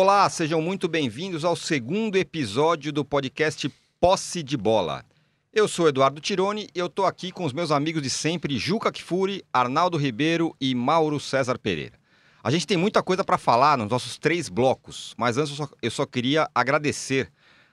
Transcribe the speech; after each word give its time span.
Olá, 0.00 0.30
sejam 0.30 0.62
muito 0.62 0.86
bem-vindos 0.86 1.44
ao 1.44 1.56
segundo 1.56 2.14
episódio 2.14 2.92
do 2.92 3.04
podcast 3.04 3.68
Posse 4.00 4.44
de 4.44 4.56
Bola. 4.56 5.04
Eu 5.52 5.66
sou 5.66 5.88
Eduardo 5.88 6.20
Tironi 6.20 6.68
e 6.72 6.78
eu 6.78 6.88
tô 6.88 7.04
aqui 7.04 7.32
com 7.32 7.44
os 7.44 7.52
meus 7.52 7.72
amigos 7.72 8.00
de 8.00 8.08
sempre, 8.08 8.58
Juca 8.58 8.92
Kifuri, 8.92 9.42
Arnaldo 9.52 9.96
Ribeiro 9.96 10.54
e 10.60 10.72
Mauro 10.72 11.18
César 11.18 11.58
Pereira. 11.58 11.98
A 12.44 12.48
gente 12.52 12.64
tem 12.64 12.76
muita 12.76 13.02
coisa 13.02 13.24
para 13.24 13.36
falar 13.36 13.76
nos 13.76 13.90
nossos 13.90 14.16
três 14.16 14.48
blocos, 14.48 15.16
mas 15.18 15.36
antes 15.36 15.50
eu 15.50 15.66
só, 15.66 15.68
eu 15.82 15.90
só 15.90 16.06
queria 16.06 16.48
agradecer 16.54 17.28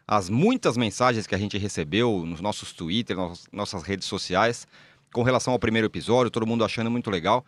as 0.07 0.27
muitas 0.27 0.75
mensagens 0.77 1.27
que 1.27 1.35
a 1.35 1.37
gente 1.37 1.59
recebeu 1.59 2.25
nos 2.25 2.41
nossos 2.41 2.73
Twitter, 2.73 3.15
nas 3.15 3.45
nossas 3.53 3.83
redes 3.83 4.07
sociais, 4.07 4.65
com 5.13 5.21
relação 5.21 5.53
ao 5.53 5.59
primeiro 5.59 5.85
episódio, 5.85 6.31
todo 6.31 6.47
mundo 6.47 6.65
achando 6.65 6.89
muito 6.89 7.11
legal 7.11 7.45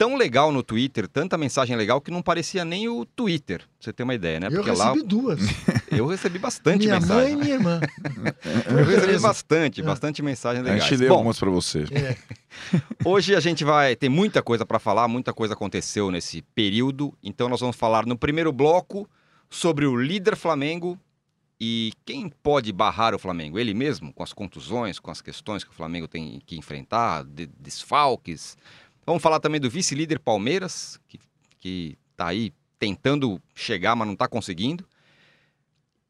tão 0.00 0.16
legal 0.16 0.50
no 0.50 0.62
Twitter, 0.62 1.06
tanta 1.06 1.36
mensagem 1.36 1.76
legal, 1.76 2.00
que 2.00 2.10
não 2.10 2.22
parecia 2.22 2.64
nem 2.64 2.88
o 2.88 3.04
Twitter, 3.04 3.58
pra 3.58 3.68
você 3.78 3.92
ter 3.92 4.02
uma 4.02 4.14
ideia, 4.14 4.40
né? 4.40 4.46
Eu 4.46 4.52
Porque 4.52 4.70
recebi 4.70 4.98
lá 4.98 5.04
duas. 5.04 5.40
eu 5.92 6.06
recebi 6.06 6.38
bastante 6.38 6.86
minha 6.86 6.98
mensagem. 6.98 7.22
mãe 7.22 7.32
e 7.32 7.36
minha 7.36 7.54
irmã. 7.56 7.80
Eu 8.66 8.84
recebi 8.86 9.18
bastante, 9.18 9.82
bastante 9.82 10.22
mensagem 10.22 10.62
A 10.62 10.64
legais. 10.64 10.84
gente 10.86 11.06
Bom, 11.06 11.16
algumas 11.16 11.38
pra 11.38 11.50
você. 11.50 11.84
É. 11.92 12.16
hoje 13.04 13.36
a 13.36 13.40
gente 13.40 13.62
vai 13.62 13.94
ter 13.94 14.08
muita 14.08 14.42
coisa 14.42 14.64
para 14.64 14.78
falar, 14.78 15.06
muita 15.06 15.34
coisa 15.34 15.52
aconteceu 15.52 16.10
nesse 16.10 16.40
período, 16.54 17.12
então 17.22 17.46
nós 17.50 17.60
vamos 17.60 17.76
falar 17.76 18.06
no 18.06 18.16
primeiro 18.16 18.50
bloco 18.54 19.06
sobre 19.50 19.84
o 19.84 19.94
líder 19.94 20.34
Flamengo 20.34 20.98
e 21.60 21.92
quem 22.06 22.30
pode 22.42 22.72
barrar 22.72 23.14
o 23.14 23.18
Flamengo? 23.18 23.58
Ele 23.58 23.74
mesmo, 23.74 24.14
com 24.14 24.22
as 24.22 24.32
contusões, 24.32 24.98
com 24.98 25.10
as 25.10 25.20
questões 25.20 25.62
que 25.62 25.68
o 25.70 25.74
Flamengo 25.74 26.08
tem 26.08 26.40
que 26.46 26.56
enfrentar, 26.56 27.22
de- 27.22 27.50
desfalques. 27.60 28.56
Vamos 29.10 29.22
falar 29.24 29.40
também 29.40 29.60
do 29.60 29.68
vice-líder 29.68 30.20
Palmeiras, 30.20 31.00
que, 31.08 31.18
que 31.58 31.98
tá 32.16 32.28
aí 32.28 32.52
tentando 32.78 33.42
chegar, 33.54 33.96
mas 33.96 34.06
não 34.06 34.14
está 34.14 34.28
conseguindo. 34.28 34.86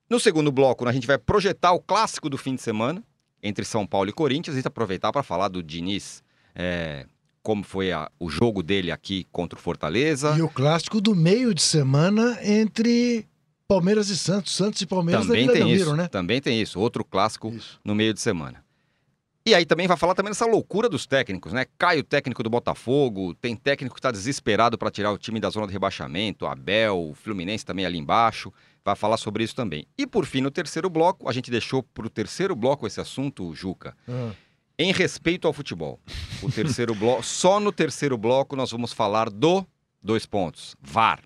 No 0.08 0.20
segundo 0.20 0.52
bloco, 0.52 0.86
a 0.86 0.92
gente 0.92 1.06
vai 1.06 1.16
projetar 1.16 1.72
o 1.72 1.80
clássico 1.80 2.28
do 2.28 2.36
fim 2.36 2.54
de 2.54 2.60
semana 2.60 3.02
entre 3.42 3.64
São 3.64 3.86
Paulo 3.86 4.10
e 4.10 4.12
Corinthians 4.12 4.56
e 4.56 4.62
aproveitar 4.66 5.12
para 5.12 5.22
falar 5.22 5.48
do 5.48 5.62
Diniz, 5.62 6.22
é, 6.54 7.06
como 7.42 7.64
foi 7.64 7.90
a- 7.90 8.10
o 8.20 8.28
jogo 8.28 8.62
dele 8.62 8.90
aqui 8.92 9.26
contra 9.32 9.58
o 9.58 9.62
Fortaleza. 9.62 10.36
E 10.36 10.42
o 10.42 10.48
clássico 10.50 11.00
do 11.00 11.14
meio 11.14 11.54
de 11.54 11.62
semana 11.62 12.38
entre 12.44 13.26
Palmeiras 13.66 14.10
e 14.10 14.16
Santos. 14.18 14.54
Santos 14.54 14.82
e 14.82 14.86
Palmeiras 14.86 15.26
Também 15.26 15.46
tem 15.46 15.54
Belmiro, 15.56 15.80
isso, 15.80 15.96
né? 15.96 16.06
também 16.08 16.38
tem 16.40 16.60
isso, 16.60 16.78
outro 16.78 17.02
clássico 17.02 17.48
Isso. 17.48 17.80
no 17.82 17.94
meio 17.94 18.12
de 18.12 18.20
semana. 18.20 18.62
E 19.46 19.54
aí 19.54 19.64
também 19.64 19.86
vai 19.88 19.96
falar 19.96 20.14
também 20.14 20.30
dessa 20.30 20.44
loucura 20.46 20.88
dos 20.88 21.06
técnicos, 21.06 21.52
né? 21.52 21.64
Cai 21.78 21.98
o 21.98 22.04
técnico 22.04 22.42
do 22.42 22.50
Botafogo, 22.50 23.34
tem 23.34 23.56
técnico 23.56 23.94
que 23.94 23.98
está 23.98 24.10
desesperado 24.10 24.76
para 24.76 24.90
tirar 24.90 25.10
o 25.12 25.18
time 25.18 25.40
da 25.40 25.48
zona 25.48 25.66
de 25.66 25.72
rebaixamento, 25.72 26.46
Abel, 26.46 27.08
o 27.10 27.14
Fluminense 27.14 27.64
também 27.64 27.86
ali 27.86 27.96
embaixo, 27.98 28.52
vai 28.84 28.94
falar 28.94 29.16
sobre 29.16 29.42
isso 29.42 29.54
também. 29.56 29.86
E 29.96 30.06
por 30.06 30.26
fim, 30.26 30.42
no 30.42 30.50
terceiro 30.50 30.90
bloco, 30.90 31.28
a 31.28 31.32
gente 31.32 31.50
deixou 31.50 31.82
para 31.82 32.06
o 32.06 32.10
terceiro 32.10 32.54
bloco 32.54 32.86
esse 32.86 33.00
assunto, 33.00 33.54
Juca, 33.54 33.96
Ah. 34.06 34.32
em 34.78 34.92
respeito 34.92 35.46
ao 35.46 35.54
futebol. 35.54 35.98
O 36.42 36.52
terceiro 36.52 36.94
bloco, 36.94 37.22
só 37.24 37.58
no 37.58 37.72
terceiro 37.72 38.18
bloco 38.18 38.54
nós 38.54 38.70
vamos 38.70 38.92
falar 38.92 39.30
do 39.30 39.66
dois 40.02 40.26
pontos, 40.26 40.76
VAR. 40.82 41.20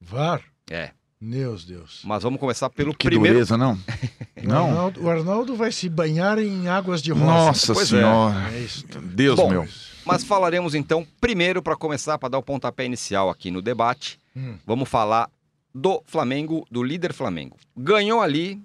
VAR? 0.00 0.42
É, 0.70 0.92
Meus 1.20 1.64
Deus. 1.64 2.02
mas 2.04 2.22
vamos 2.22 2.38
começar 2.38 2.70
pelo 2.70 2.94
Que 2.94 3.08
primeiro 3.08 3.34
dureza, 3.34 3.56
não? 3.58 3.76
O 4.44 4.48
Não? 4.48 4.66
Arnaldo, 4.68 5.02
o 5.04 5.10
Arnaldo 5.10 5.56
vai 5.56 5.70
se 5.72 5.88
banhar 5.88 6.38
em 6.38 6.68
águas 6.68 7.00
de 7.02 7.12
rosa. 7.12 7.24
Nossa 7.24 7.74
Pois 7.74 7.92
é. 7.92 7.96
senhora. 7.98 8.50
É 8.54 8.58
isso. 8.60 8.86
Deus 9.00 9.36
Bom, 9.36 9.48
meu. 9.50 9.68
Mas 10.04 10.24
falaremos 10.24 10.74
então, 10.74 11.06
primeiro, 11.20 11.62
para 11.62 11.76
começar, 11.76 12.18
para 12.18 12.28
dar 12.30 12.38
o 12.38 12.42
pontapé 12.42 12.84
inicial 12.84 13.30
aqui 13.30 13.50
no 13.50 13.62
debate, 13.62 14.18
Hum. 14.36 14.56
vamos 14.66 14.88
falar 14.88 15.30
do 15.74 16.02
Flamengo, 16.06 16.66
do 16.70 16.82
líder 16.82 17.12
Flamengo. 17.12 17.56
Ganhou 17.76 18.20
ali, 18.20 18.60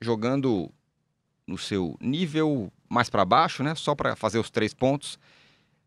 jogando 0.00 0.70
no 1.46 1.56
seu 1.56 1.96
nível 2.00 2.70
mais 2.88 3.08
para 3.08 3.24
baixo, 3.24 3.62
né? 3.62 3.74
Só 3.74 3.94
para 3.94 4.14
fazer 4.16 4.38
os 4.38 4.50
três 4.50 4.74
pontos. 4.74 5.18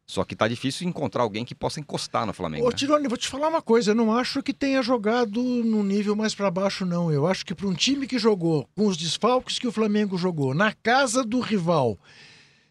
Só 0.09 0.23
que 0.23 0.35
tá 0.35 0.47
difícil 0.47 0.89
encontrar 0.89 1.21
alguém 1.21 1.45
que 1.45 1.53
possa 1.53 1.79
encostar 1.79 2.25
no 2.25 2.33
Flamengo. 2.33 2.65
Ô, 2.65 2.71
né? 2.71 2.75
Tironi, 2.75 3.07
vou 3.07 3.15
te 3.15 3.27
falar 3.27 3.47
uma 3.47 3.61
coisa. 3.61 3.91
Eu 3.91 3.95
não 3.95 4.11
acho 4.11 4.41
que 4.41 4.51
tenha 4.51 4.81
jogado 4.81 5.39
no 5.39 5.83
nível 5.83 6.15
mais 6.15 6.33
pra 6.33 6.49
baixo, 6.49 6.83
não. 6.83 7.11
Eu 7.11 7.27
acho 7.27 7.45
que 7.45 7.53
para 7.53 7.67
um 7.67 7.75
time 7.75 8.07
que 8.07 8.17
jogou 8.17 8.67
com 8.75 8.87
os 8.87 8.97
desfalques 8.97 9.59
que 9.59 9.67
o 9.67 9.71
Flamengo 9.71 10.17
jogou, 10.17 10.55
na 10.55 10.73
casa 10.73 11.23
do 11.23 11.39
rival, 11.39 11.95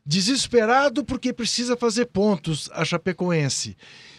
desesperado 0.04 1.04
porque 1.04 1.32
precisa 1.32 1.76
fazer 1.76 2.06
pontos 2.06 2.69
a 2.72 2.84
Chapecoense, 2.84 3.76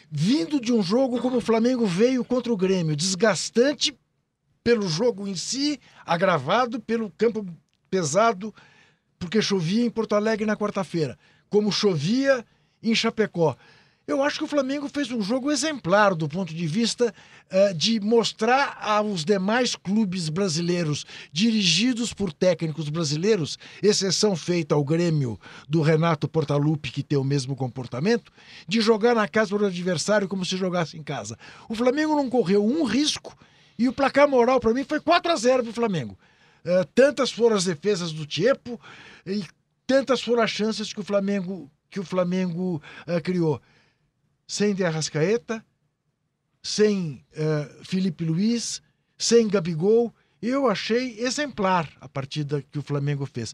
vindo 0.10 0.58
de 0.58 0.72
um 0.72 0.82
jogo 0.82 1.20
como 1.20 1.40
o 1.40 1.42
Flamengo 1.42 1.86
veio 1.86 2.24
contra 2.24 2.54
o 2.54 2.58
Grêmio, 2.58 2.96
desgastante 2.96 3.94
pelo 4.64 4.88
jogo 4.88 5.28
em 5.28 5.36
si, 5.36 5.78
agravado 6.06 6.80
pelo 6.80 7.12
campo 7.18 7.46
pesado, 7.92 8.56
porque 9.20 9.42
chovia 9.42 9.84
em 9.84 9.90
Porto 9.90 10.16
Alegre 10.16 10.46
na 10.46 10.56
quarta-feira, 10.56 11.20
como 11.50 11.70
chovia 11.70 12.46
em 12.82 12.94
Chapecó. 12.96 13.56
Eu 14.10 14.24
acho 14.24 14.40
que 14.40 14.44
o 14.44 14.48
Flamengo 14.48 14.90
fez 14.90 15.12
um 15.12 15.22
jogo 15.22 15.52
exemplar 15.52 16.16
do 16.16 16.28
ponto 16.28 16.52
de 16.52 16.66
vista 16.66 17.14
eh, 17.52 17.74
de 17.76 18.00
mostrar 18.00 18.80
aos 18.82 19.24
demais 19.24 19.76
clubes 19.76 20.30
brasileiros 20.30 21.06
dirigidos 21.32 22.12
por 22.12 22.34
técnicos 22.34 22.90
brasileiros, 22.90 23.60
exceção 23.84 24.36
feita 24.36 24.74
ao 24.74 24.84
Grêmio 24.84 25.40
do 25.68 25.84
Renato 25.84 26.28
Portaluppi, 26.28 26.90
que 26.90 27.04
tem 27.04 27.20
o 27.20 27.24
mesmo 27.24 27.56
comportamento, 27.56 28.32
de 28.68 28.82
jogar 28.82 29.14
na 29.14 29.28
casa 29.28 29.56
do 29.56 29.64
adversário 29.64 30.28
como 30.28 30.44
se 30.44 30.58
jogasse 30.58 30.98
em 30.98 31.04
casa. 31.04 31.38
O 31.70 31.76
Flamengo 31.76 32.16
não 32.16 32.32
correu 32.32 32.66
um 32.66 32.86
risco 32.86 33.38
e 33.78 33.88
o 33.88 33.94
placar 33.94 34.28
moral 34.28 34.60
para 34.60 34.74
mim 34.74 34.84
foi 34.84 35.00
4 35.00 35.32
a 35.32 35.36
0 35.36 35.62
para 35.62 35.70
o 35.70 35.74
Flamengo. 35.76 36.18
Eh, 36.66 36.84
tantas 36.96 37.32
foram 37.32 37.56
as 37.56 37.66
defesas 37.66 38.12
do 38.12 38.26
Tiepo 38.26 38.82
e 39.24 39.44
tantas 39.86 40.20
foram 40.20 40.42
as 40.42 40.50
chances 40.50 40.92
que 40.92 41.00
o 41.00 41.04
Flamengo 41.06 41.70
que 41.90 42.00
o 42.00 42.04
Flamengo 42.04 42.82
eh, 43.08 43.20
criou 43.20 43.62
sem 44.48 44.74
De 44.74 44.84
Arrascaeta, 44.84 45.64
sem 46.62 47.24
eh, 47.34 47.70
Felipe 47.84 48.26
Luiz, 48.26 48.82
sem 49.18 49.48
Gabigol. 49.48 50.14
Eu 50.42 50.68
achei 50.68 51.20
exemplar 51.20 51.90
a 52.00 52.08
partida 52.08 52.64
que 52.72 52.80
o 52.80 52.84
Flamengo 52.84 53.26
fez. 53.26 53.54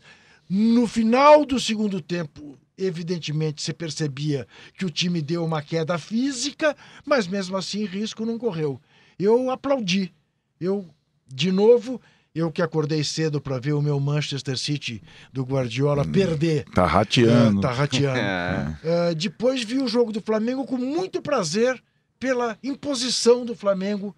No 0.49 0.85
final 0.85 1.45
do 1.45 1.59
segundo 1.59 1.99
tempo, 1.99 2.57
evidentemente, 2.77 3.61
você 3.61 3.73
percebia 3.73 4.47
que 4.77 4.85
o 4.85 4.89
time 4.89 5.21
deu 5.21 5.43
uma 5.43 5.61
queda 5.61 5.97
física, 5.97 6.75
mas 7.05 7.27
mesmo 7.27 7.57
assim 7.57 7.85
risco 7.85 8.25
não 8.25 8.37
correu. 8.37 8.79
Eu 9.17 9.49
aplaudi. 9.49 10.13
Eu, 10.59 10.87
de 11.27 11.51
novo, 11.51 11.99
eu 12.35 12.51
que 12.51 12.61
acordei 12.61 13.01
cedo 13.03 13.39
para 13.39 13.57
ver 13.57 13.71
o 13.73 13.81
meu 13.81 13.97
Manchester 13.99 14.57
City 14.57 15.01
do 15.31 15.43
Guardiola 15.43 16.05
perder. 16.05 16.65
Tá 16.65 16.85
rateando. 16.85 17.59
Ah, 17.59 17.61
tá 17.61 17.71
rateando. 17.71 18.19
É, 18.83 19.09
Ah, 19.09 19.13
depois 19.15 19.63
vi 19.63 19.81
o 19.81 19.87
jogo 19.87 20.11
do 20.11 20.21
Flamengo 20.21 20.65
com 20.65 20.77
muito 20.77 21.21
prazer 21.21 21.81
pela 22.19 22.57
imposição 22.61 23.45
do 23.45 23.55
Flamengo 23.55 24.13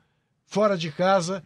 fora 0.48 0.76
de 0.78 0.92
casa, 0.92 1.44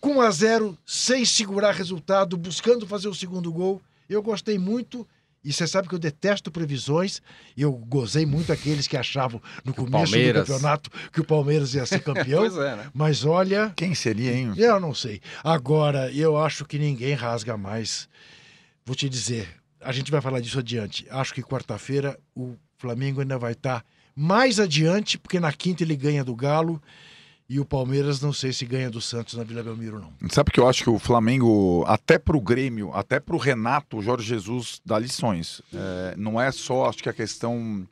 com 0.00 0.16
1 0.16 0.20
a 0.20 0.30
0 0.30 0.78
sem 0.84 1.24
segurar 1.24 1.72
resultado, 1.72 2.36
buscando 2.36 2.86
fazer 2.86 3.08
o 3.08 3.14
segundo 3.14 3.52
gol. 3.52 3.80
Eu 4.08 4.22
gostei 4.22 4.58
muito. 4.58 5.06
E 5.44 5.52
você 5.52 5.66
sabe 5.66 5.88
que 5.88 5.94
eu 5.94 5.98
detesto 5.98 6.50
previsões. 6.50 7.22
e 7.56 7.62
Eu 7.62 7.72
gozei 7.72 8.26
muito 8.26 8.52
aqueles 8.52 8.86
que 8.86 8.96
achavam 8.96 9.40
no 9.64 9.72
começo 9.72 10.10
Palmeiras. 10.12 10.46
do 10.46 10.52
campeonato 10.52 10.90
que 11.12 11.20
o 11.20 11.24
Palmeiras 11.24 11.74
ia 11.74 11.86
ser 11.86 12.00
campeão. 12.04 12.40
pois 12.40 12.56
é, 12.56 12.76
né? 12.76 12.90
Mas 12.92 13.24
olha, 13.24 13.72
Quem 13.76 13.94
seria, 13.94 14.32
hein? 14.34 14.52
eu 14.56 14.80
não 14.80 14.92
sei. 14.94 15.20
Agora, 15.44 16.10
eu 16.12 16.36
acho 16.36 16.64
que 16.64 16.78
ninguém 16.78 17.14
rasga 17.14 17.56
mais. 17.56 18.08
Vou 18.84 18.96
te 18.96 19.08
dizer, 19.08 19.48
a 19.80 19.92
gente 19.92 20.10
vai 20.10 20.20
falar 20.20 20.40
disso 20.40 20.58
adiante. 20.58 21.06
Acho 21.10 21.32
que 21.34 21.42
quarta-feira 21.42 22.18
o 22.34 22.54
Flamengo 22.76 23.20
ainda 23.20 23.38
vai 23.38 23.52
estar 23.52 23.84
mais 24.14 24.58
adiante, 24.58 25.16
porque 25.18 25.38
na 25.38 25.52
quinta 25.52 25.82
ele 25.84 25.94
ganha 25.94 26.24
do 26.24 26.34
Galo. 26.34 26.82
E 27.48 27.58
o 27.58 27.64
Palmeiras 27.64 28.20
não 28.20 28.30
sei 28.30 28.52
se 28.52 28.66
ganha 28.66 28.90
do 28.90 29.00
Santos 29.00 29.34
na 29.34 29.42
Vila 29.42 29.62
Belmiro, 29.62 29.98
não. 29.98 30.28
Sabe 30.28 30.50
que 30.50 30.60
eu 30.60 30.68
acho 30.68 30.84
que 30.84 30.90
o 30.90 30.98
Flamengo, 30.98 31.82
até 31.86 32.18
pro 32.18 32.38
Grêmio, 32.40 32.92
até 32.92 33.18
pro 33.18 33.38
Renato, 33.38 33.96
o 33.96 34.02
Jorge 34.02 34.28
Jesus 34.28 34.82
dá 34.84 34.98
lições. 34.98 35.62
É, 35.72 36.14
não 36.16 36.38
é 36.38 36.52
só, 36.52 36.86
acho 36.86 37.02
que 37.02 37.08
a 37.08 37.12
questão 37.12 37.88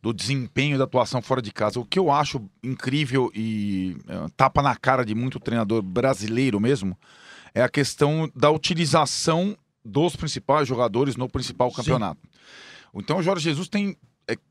do 0.00 0.12
desempenho 0.12 0.78
da 0.78 0.84
atuação 0.84 1.20
fora 1.20 1.42
de 1.42 1.50
casa. 1.50 1.80
O 1.80 1.84
que 1.84 1.98
eu 1.98 2.12
acho 2.12 2.40
incrível 2.62 3.28
e 3.34 3.96
é, 4.06 4.26
tapa 4.36 4.62
na 4.62 4.76
cara 4.76 5.04
de 5.04 5.16
muito 5.16 5.40
treinador 5.40 5.82
brasileiro 5.82 6.60
mesmo 6.60 6.96
é 7.52 7.62
a 7.62 7.68
questão 7.68 8.30
da 8.36 8.50
utilização 8.50 9.56
dos 9.84 10.14
principais 10.14 10.68
jogadores 10.68 11.16
no 11.16 11.28
principal 11.28 11.70
Sim. 11.70 11.76
campeonato. 11.76 12.20
Então 12.94 13.18
o 13.18 13.22
Jorge 13.22 13.42
Jesus 13.42 13.68
tem 13.68 13.96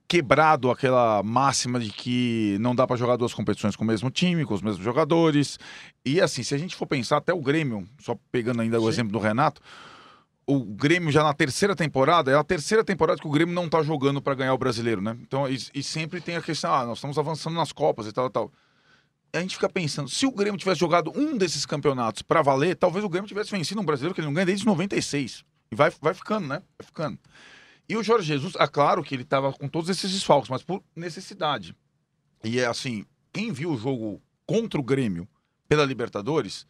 quebrado 0.07 0.69
aquela 0.69 1.21
máxima 1.23 1.79
de 1.79 1.91
que 1.91 2.57
não 2.59 2.75
dá 2.75 2.85
para 2.85 2.95
jogar 2.95 3.17
duas 3.17 3.33
competições 3.33 3.75
com 3.75 3.83
o 3.83 3.87
mesmo 3.87 4.09
time, 4.09 4.45
com 4.45 4.53
os 4.53 4.61
mesmos 4.61 4.83
jogadores. 4.83 5.59
E 6.05 6.21
assim, 6.21 6.43
se 6.43 6.53
a 6.53 6.57
gente 6.57 6.75
for 6.75 6.85
pensar 6.85 7.17
até 7.17 7.33
o 7.33 7.41
Grêmio, 7.41 7.87
só 7.99 8.15
pegando 8.31 8.61
ainda 8.61 8.79
o 8.79 8.83
Sim. 8.83 8.89
exemplo 8.89 9.11
do 9.11 9.19
Renato, 9.19 9.61
o 10.47 10.63
Grêmio 10.63 11.11
já 11.11 11.23
na 11.23 11.33
terceira 11.33 11.75
temporada, 11.75 12.31
é 12.31 12.35
a 12.35 12.43
terceira 12.43 12.83
temporada 12.83 13.19
que 13.19 13.27
o 13.27 13.31
Grêmio 13.31 13.53
não 13.53 13.67
tá 13.67 13.81
jogando 13.81 14.21
para 14.21 14.35
ganhar 14.35 14.53
o 14.53 14.57
brasileiro, 14.57 15.01
né? 15.01 15.17
Então, 15.21 15.49
e, 15.49 15.57
e 15.73 15.81
sempre 15.81 16.21
tem 16.21 16.35
a 16.35 16.41
questão, 16.41 16.73
ah, 16.73 16.85
nós 16.85 16.99
estamos 16.99 17.17
avançando 17.17 17.55
nas 17.55 17.71
Copas 17.71 18.05
e 18.05 18.13
tal, 18.13 18.29
tal. 18.29 18.51
a 19.33 19.39
gente 19.39 19.55
fica 19.55 19.67
pensando, 19.67 20.07
se 20.07 20.25
o 20.27 20.31
Grêmio 20.31 20.57
tivesse 20.57 20.79
jogado 20.79 21.11
um 21.15 21.35
desses 21.35 21.65
campeonatos 21.65 22.21
para 22.21 22.43
valer, 22.43 22.75
talvez 22.75 23.03
o 23.03 23.09
Grêmio 23.09 23.27
tivesse 23.27 23.51
vencido 23.51 23.81
um 23.81 23.85
brasileiro 23.85 24.13
que 24.13 24.21
ele 24.21 24.27
não 24.27 24.33
ganha 24.33 24.45
desde 24.45 24.65
96. 24.67 25.43
E 25.71 25.75
vai, 25.75 25.91
vai 25.99 26.13
ficando, 26.13 26.47
né? 26.47 26.61
Vai 26.77 26.85
ficando. 26.85 27.17
E 27.87 27.95
o 27.95 28.03
Jorge 28.03 28.27
Jesus, 28.27 28.55
é 28.55 28.67
claro 28.67 29.03
que 29.03 29.13
ele 29.13 29.23
estava 29.23 29.53
com 29.53 29.67
todos 29.67 29.89
esses 29.89 30.11
desfalques, 30.11 30.49
mas 30.49 30.63
por 30.63 30.83
necessidade. 30.95 31.75
E 32.43 32.59
é 32.59 32.65
assim, 32.65 33.05
quem 33.31 33.51
viu 33.51 33.71
o 33.71 33.77
jogo 33.77 34.21
contra 34.45 34.79
o 34.79 34.83
Grêmio 34.83 35.27
pela 35.67 35.85
Libertadores, 35.85 36.65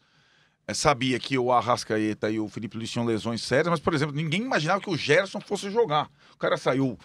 é, 0.68 0.74
sabia 0.74 1.20
que 1.20 1.38
o 1.38 1.52
Arrascaeta 1.52 2.30
e 2.30 2.40
o 2.40 2.50
Felipe 2.50 2.78
Luiz 2.78 2.90
tinham 2.90 3.06
lesões 3.06 3.42
sérias, 3.44 3.70
mas, 3.70 3.80
por 3.80 3.94
exemplo, 3.94 4.16
ninguém 4.16 4.42
imaginava 4.42 4.82
que 4.82 4.90
o 4.90 4.98
Gerson 4.98 5.40
fosse 5.40 5.70
jogar. 5.70 6.10
O 6.34 6.38
cara 6.38 6.58
saiu 6.58 6.98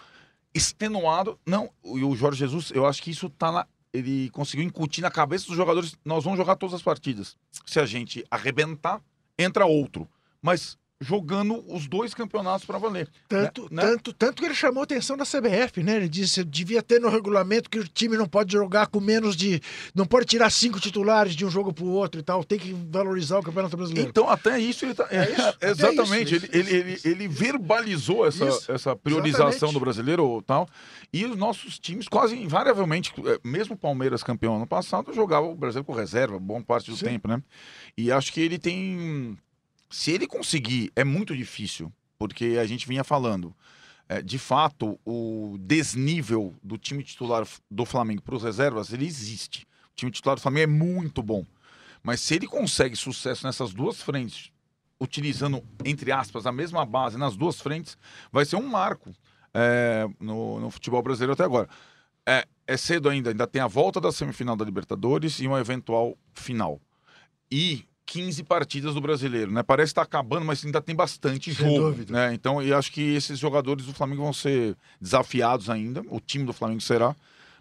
extenuado. 0.53 1.39
Não, 1.45 1.69
e 1.83 2.03
o 2.03 2.15
Jorge 2.15 2.39
Jesus, 2.39 2.71
eu 2.71 2.85
acho 2.85 3.01
que 3.01 3.11
isso 3.11 3.29
tá 3.29 3.49
lá. 3.49 3.67
Ele 3.93 4.29
conseguiu 4.31 4.65
incutir 4.65 5.01
na 5.01 5.11
cabeça 5.11 5.47
dos 5.47 5.55
jogadores: 5.55 5.95
nós 6.03 6.23
vamos 6.23 6.37
jogar 6.37 6.55
todas 6.55 6.73
as 6.73 6.81
partidas. 6.81 7.37
Se 7.65 7.79
a 7.79 7.85
gente 7.85 8.25
arrebentar, 8.31 9.01
entra 9.37 9.65
outro. 9.65 10.07
Mas 10.41 10.77
jogando 11.01 11.63
os 11.67 11.87
dois 11.87 12.13
campeonatos 12.13 12.63
para 12.63 12.77
valer. 12.77 13.09
Tanto, 13.27 13.67
né? 13.71 13.81
tanto, 13.81 14.13
tanto 14.13 14.39
que 14.39 14.45
ele 14.45 14.53
chamou 14.53 14.81
a 14.81 14.83
atenção 14.83 15.17
da 15.17 15.25
CBF, 15.25 15.81
né? 15.81 15.95
Ele 15.95 16.07
disse 16.07 16.43
devia 16.43 16.83
ter 16.83 17.01
no 17.01 17.09
regulamento 17.09 17.71
que 17.71 17.79
o 17.79 17.87
time 17.87 18.15
não 18.15 18.27
pode 18.27 18.53
jogar 18.53 18.85
com 18.85 18.99
menos 18.99 19.35
de. 19.35 19.59
não 19.95 20.05
pode 20.05 20.27
tirar 20.27 20.51
cinco 20.51 20.79
titulares 20.79 21.35
de 21.35 21.43
um 21.43 21.49
jogo 21.49 21.73
para 21.73 21.83
o 21.83 21.89
outro 21.89 22.21
e 22.21 22.23
tal, 22.23 22.43
tem 22.43 22.59
que 22.59 22.71
valorizar 22.91 23.39
o 23.39 23.43
Campeonato 23.43 23.75
Brasileiro. 23.75 24.09
Então, 24.09 24.29
até 24.29 24.59
isso 24.59 24.85
ele 24.85 24.93
tá. 24.93 25.07
É 25.09 25.31
isso, 25.31 25.57
exatamente, 25.61 26.35
isso, 26.35 26.45
ele, 26.45 26.61
isso, 26.61 26.75
ele, 26.75 26.91
ele, 26.91 27.01
ele, 27.03 27.27
verbalizou 27.27 28.27
essa, 28.27 28.45
essa 28.71 28.95
priorização 28.95 29.47
exatamente. 29.47 29.73
do 29.73 29.79
brasileiro 29.79 30.43
tal. 30.45 30.69
E 31.11 31.25
os 31.25 31.35
nossos 31.35 31.79
times, 31.79 32.07
quase 32.07 32.37
invariavelmente, 32.37 33.11
é, 33.25 33.39
mesmo 33.43 33.73
o 33.73 33.77
Palmeiras 33.77 34.21
campeão 34.21 34.55
ano 34.55 34.67
passado, 34.67 35.11
jogava 35.13 35.47
o 35.47 35.55
Brasil 35.55 35.83
com 35.83 35.93
reserva, 35.93 36.37
boa 36.39 36.61
parte 36.61 36.91
do 36.91 36.95
Sim. 36.95 37.05
tempo, 37.05 37.27
né? 37.27 37.41
E 37.97 38.11
acho 38.11 38.31
que 38.31 38.39
ele 38.39 38.59
tem 38.59 39.35
se 39.91 40.11
ele 40.11 40.25
conseguir, 40.25 40.91
é 40.95 41.03
muito 41.03 41.35
difícil, 41.35 41.91
porque 42.17 42.57
a 42.59 42.65
gente 42.65 42.87
vinha 42.87 43.03
falando. 43.03 43.53
É, 44.07 44.21
de 44.21 44.39
fato, 44.39 44.99
o 45.05 45.57
desnível 45.59 46.53
do 46.63 46.77
time 46.77 47.03
titular 47.03 47.45
do 47.69 47.85
Flamengo 47.85 48.21
para 48.21 48.35
os 48.35 48.43
reservas, 48.43 48.91
ele 48.91 49.05
existe. 49.05 49.67
O 49.91 49.95
time 49.95 50.11
titular 50.11 50.35
do 50.35 50.41
Flamengo 50.41 50.63
é 50.63 50.67
muito 50.67 51.21
bom. 51.21 51.45
Mas 52.01 52.21
se 52.21 52.35
ele 52.35 52.47
consegue 52.47 52.95
sucesso 52.95 53.45
nessas 53.45 53.73
duas 53.73 54.01
frentes, 54.01 54.51
utilizando, 54.99 55.63
entre 55.85 56.11
aspas, 56.11 56.45
a 56.45 56.51
mesma 56.51 56.85
base 56.85 57.17
nas 57.17 57.35
duas 57.35 57.59
frentes, 57.59 57.97
vai 58.31 58.45
ser 58.45 58.55
um 58.55 58.67
marco 58.67 59.13
é, 59.53 60.07
no, 60.19 60.59
no, 60.59 60.71
futebol 60.71 61.01
brasileiro 61.01 61.33
até 61.33 61.43
agora. 61.43 61.67
É, 62.25 62.45
é 62.67 62.77
cedo 62.77 63.09
ainda, 63.09 63.31
ainda 63.31 63.47
tem 63.47 63.61
a 63.61 63.67
volta 63.67 63.99
da 63.99 64.11
semifinal 64.11 64.55
da 64.55 64.63
Libertadores 64.63 65.39
e 65.39 65.47
uma 65.47 65.59
eventual 65.59 66.17
final. 66.33 66.79
E 67.51 67.85
15 68.11 68.43
partidas 68.43 68.93
do 68.93 68.99
brasileiro, 68.99 69.49
né? 69.49 69.63
Parece 69.63 69.91
estar 69.91 70.01
tá 70.01 70.05
acabando, 70.05 70.45
mas 70.45 70.65
ainda 70.65 70.81
tem 70.81 70.93
bastante 70.93 71.55
Sem 71.55 71.65
jogo. 71.65 71.91
Dúvida. 71.91 72.11
Né? 72.13 72.33
Então, 72.33 72.61
eu 72.61 72.77
acho 72.77 72.91
que 72.91 73.01
esses 73.15 73.39
jogadores 73.39 73.85
do 73.85 73.93
Flamengo 73.93 74.23
vão 74.23 74.33
ser 74.33 74.75
desafiados 74.99 75.69
ainda, 75.69 76.03
o 76.09 76.19
time 76.19 76.43
do 76.43 76.51
Flamengo 76.51 76.81
será. 76.81 77.15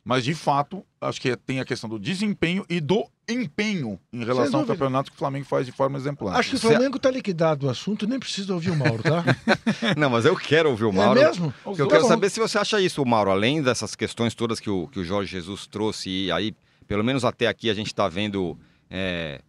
Mas, 0.04 0.24
de 0.24 0.34
fato, 0.34 0.84
acho 1.00 1.20
que 1.20 1.36
tem 1.36 1.60
a 1.60 1.64
questão 1.64 1.88
do 1.88 2.00
desempenho 2.00 2.64
e 2.68 2.80
do 2.80 3.06
empenho 3.28 4.00
em 4.12 4.24
relação 4.24 4.60
ao 4.60 4.66
campeonato 4.66 5.10
que 5.10 5.16
o 5.16 5.18
Flamengo 5.18 5.44
faz 5.44 5.66
de 5.66 5.72
forma 5.72 5.96
exemplar. 5.96 6.36
Acho 6.36 6.50
que 6.50 6.56
o 6.56 6.58
Flamengo 6.58 6.96
está 6.96 7.10
liquidado 7.12 7.66
o 7.66 7.70
assunto, 7.70 8.08
nem 8.08 8.18
precisa 8.18 8.52
ouvir 8.52 8.70
o 8.70 8.76
Mauro, 8.76 9.04
tá? 9.04 9.22
Não, 9.96 10.10
mas 10.10 10.24
eu 10.24 10.34
quero 10.34 10.70
ouvir 10.70 10.86
o 10.86 10.90
é 10.90 10.92
Mauro. 10.92 11.20
É 11.20 11.26
mesmo? 11.26 11.54
Eu 11.78 11.86
quero 11.86 12.06
saber 12.06 12.28
se 12.28 12.40
você 12.40 12.58
acha 12.58 12.80
isso, 12.80 13.04
Mauro, 13.04 13.30
além 13.30 13.62
dessas 13.62 13.94
questões 13.94 14.34
todas 14.34 14.58
que 14.58 14.70
o, 14.70 14.88
que 14.88 14.98
o 14.98 15.04
Jorge 15.04 15.30
Jesus 15.30 15.66
trouxe, 15.68 16.08
e 16.08 16.32
aí, 16.32 16.56
pelo 16.88 17.04
menos 17.04 17.24
até 17.24 17.46
aqui, 17.46 17.70
a 17.70 17.74
gente 17.74 17.88
está 17.88 18.08
vendo 18.08 18.58
é, 18.90 19.42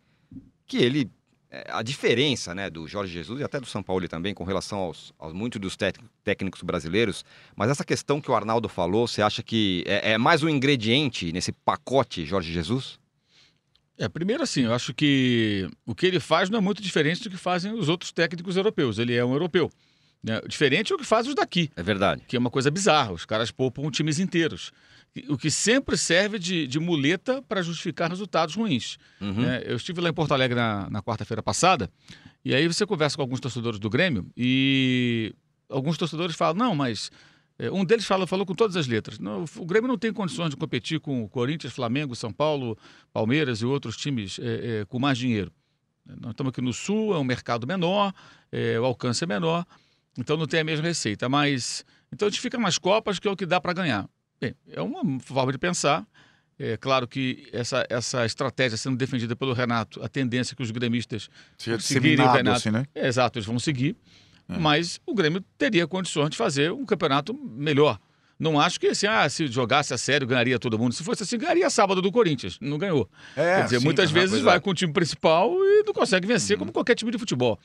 que 0.72 0.78
ele 0.78 1.12
é, 1.50 1.66
a 1.70 1.84
diferença 1.84 2.56
né, 2.56 2.70
do 2.70 2.88
Jorge 2.88 3.12
Jesus 3.12 3.42
e 3.42 3.44
até 3.44 3.60
do 3.60 3.66
São 3.66 3.84
Paulo 3.84 4.08
também 4.08 4.34
com 4.34 4.46
relação 4.46 4.80
aos, 4.80 5.14
aos 5.20 5.34
muitos 5.34 5.60
dos 5.60 5.76
técnicos 6.24 6.62
brasileiros, 6.62 7.26
mas 7.58 7.70
essa 7.70 7.84
questão 7.84 8.22
que 8.22 8.32
o 8.32 8.34
Arnaldo 8.34 8.70
falou, 8.70 9.06
você 9.06 9.22
acha 9.22 9.44
que 9.44 9.84
é, 9.86 10.14
é, 10.14 10.18
mais 10.18 10.44
um 10.44 10.48
ingrediente 10.48 11.30
nesse 11.34 11.52
pacote 11.52 12.26
Jorge 12.26 12.54
Jesus? 12.54 12.98
É, 13.98 14.08
primeiro 14.08 14.42
assim, 14.42 14.62
eu 14.62 14.74
acho 14.74 14.94
que 14.94 15.70
o 15.86 15.94
que 15.94 16.06
ele 16.06 16.22
faz 16.22 16.50
não 16.50 16.60
é 16.60 16.62
muito 16.62 16.82
diferente 16.82 17.22
do 17.22 17.30
que 17.30 17.36
fazem 17.36 17.74
os 17.74 17.90
outros 17.90 18.14
técnicos 18.14 18.56
europeus. 18.56 18.98
Ele 18.98 19.14
é 19.14 19.24
um 19.24 19.34
europeu. 19.34 19.70
Né? 20.24 20.42
Diferente 20.48 20.92
é 20.92 20.96
o 20.96 20.98
que 20.98 21.06
faz 21.06 21.28
os 21.28 21.36
daqui. 21.36 21.70
É 21.76 21.84
verdade. 21.84 22.24
Que 22.28 22.36
é 22.36 22.40
uma 22.40 22.50
coisa 22.50 22.70
bizarra. 22.70 23.12
Os 23.12 23.26
caras 23.26 23.52
poupam 23.52 23.90
times 23.90 24.20
inteiros 24.20 24.72
o 25.28 25.38
que 25.38 25.52
sempre 25.52 25.98
serve 25.98 26.40
de, 26.40 26.66
de 26.66 26.80
muleta 26.80 27.42
para 27.42 27.62
justificar 27.62 28.10
resultados 28.10 28.56
ruins. 28.56 28.98
Uhum. 29.20 29.44
É, 29.44 29.64
eu 29.66 29.76
estive 29.76 30.00
lá 30.00 30.10
em 30.10 30.14
Porto 30.14 30.34
Alegre 30.34 30.56
na, 30.56 30.90
na 30.90 31.02
quarta-feira 31.02 31.44
passada, 31.44 31.90
e 32.44 32.56
aí 32.56 32.68
você 32.68 32.86
conversa 32.86 33.18
com 33.18 33.22
alguns 33.22 33.40
torcedores 33.40 33.80
do 33.80 33.90
Grêmio, 33.90 34.26
e 34.38 35.34
alguns 35.70 35.98
torcedores 35.98 36.36
falam, 36.36 36.56
não, 36.56 36.76
mas 36.76 37.12
é, 37.60 37.70
um 37.70 37.84
deles 37.84 38.06
fala, 38.06 38.26
falou 38.26 38.46
com 38.46 38.56
todas 38.56 38.76
as 38.78 38.88
letras. 38.88 39.20
Não, 39.20 39.44
o 39.58 39.66
Grêmio 39.66 39.88
não 39.88 39.98
tem 39.98 40.14
condições 40.14 40.50
de 40.50 40.56
competir 40.56 41.00
com 41.00 41.24
o 41.24 41.30
Corinthians, 41.30 41.74
Flamengo, 41.74 42.16
São 42.16 42.32
Paulo, 42.32 42.78
Palmeiras 43.12 43.62
e 43.62 43.66
outros 43.66 43.98
times 43.98 44.40
é, 44.40 44.82
é, 44.82 44.86
com 44.86 44.98
mais 44.98 45.18
dinheiro. 45.18 45.52
Nós 46.06 46.32
estamos 46.32 46.52
aqui 46.52 46.62
no 46.62 46.74
Sul, 46.74 47.14
é 47.14 47.20
um 47.20 47.24
mercado 47.24 47.68
menor, 47.68 48.14
é, 48.52 48.80
o 48.80 48.86
alcance 48.86 49.24
é 49.24 49.28
menor, 49.28 49.66
então 50.18 50.38
não 50.38 50.46
tem 50.46 50.60
a 50.60 50.64
mesma 50.64 50.88
receita. 50.88 51.28
Mas 51.30 51.86
então 52.12 52.28
a 52.28 52.32
gente 52.32 52.42
fica 52.42 52.58
nas 52.58 52.78
Copas, 52.78 53.20
que 53.20 53.28
é 53.28 53.32
o 53.32 53.36
que 53.36 53.46
dá 53.46 53.60
para 53.60 53.74
ganhar. 53.74 54.08
Bem, 54.40 54.56
é 54.70 54.82
uma 54.82 55.20
forma 55.20 55.52
de 55.52 55.58
pensar. 55.58 56.06
É 56.58 56.78
claro 56.78 57.08
que 57.08 57.48
essa, 57.52 57.86
essa 57.90 58.26
estratégia 58.26 58.78
sendo 58.78 58.96
defendida 58.96 59.36
pelo 59.36 59.52
Renato, 59.52 60.04
a 60.04 60.08
tendência 60.08 60.54
é 60.54 60.56
que 60.56 60.62
os 60.62 60.70
gremistas 60.70 61.28
seguirem 61.80 62.24
o 62.24 62.32
Renato. 62.32 62.58
Assim, 62.58 62.70
né? 62.70 62.86
é, 62.94 63.08
exato, 63.08 63.40
eles 63.40 63.48
vão 63.48 63.58
seguir. 63.58 63.96
É. 64.48 64.58
Mas 64.58 65.00
o 65.06 65.14
Grêmio 65.16 65.44
teria 65.58 65.88
condições 65.88 66.30
de 66.30 66.38
fazer 66.38 66.72
um 66.72 66.86
campeonato 66.86 67.34
melhor. 67.34 68.00
Não 68.38 68.60
acho 68.60 68.80
que 68.80 68.88
assim, 68.88 69.06
ah, 69.06 69.30
se 69.30 69.46
jogasse 69.48 69.94
a 69.94 69.98
sério, 69.98 70.26
ganharia 70.26 70.58
todo 70.58 70.78
mundo. 70.78 70.94
Se 70.94 71.04
fosse 71.04 71.22
assim, 71.22 71.38
ganharia 71.38 71.70
sábado 71.70 72.02
do 72.02 72.12
Corinthians. 72.12 72.58
Não 72.60 72.78
ganhou. 72.78 73.08
É, 73.36 73.58
Quer 73.58 73.64
dizer, 73.66 73.80
sim, 73.80 73.86
muitas 73.86 74.10
vezes 74.10 74.42
vai 74.42 74.58
é. 74.58 74.60
com 74.60 74.72
o 74.72 74.74
time 74.74 74.92
principal 74.92 75.52
e 75.54 75.84
não 75.86 75.94
consegue 75.94 76.28
vencer, 76.28 76.56
uhum. 76.56 76.60
como 76.60 76.72
qualquer 76.72 76.96
time 76.96 77.12
de 77.12 77.20
futebol. 77.20 77.60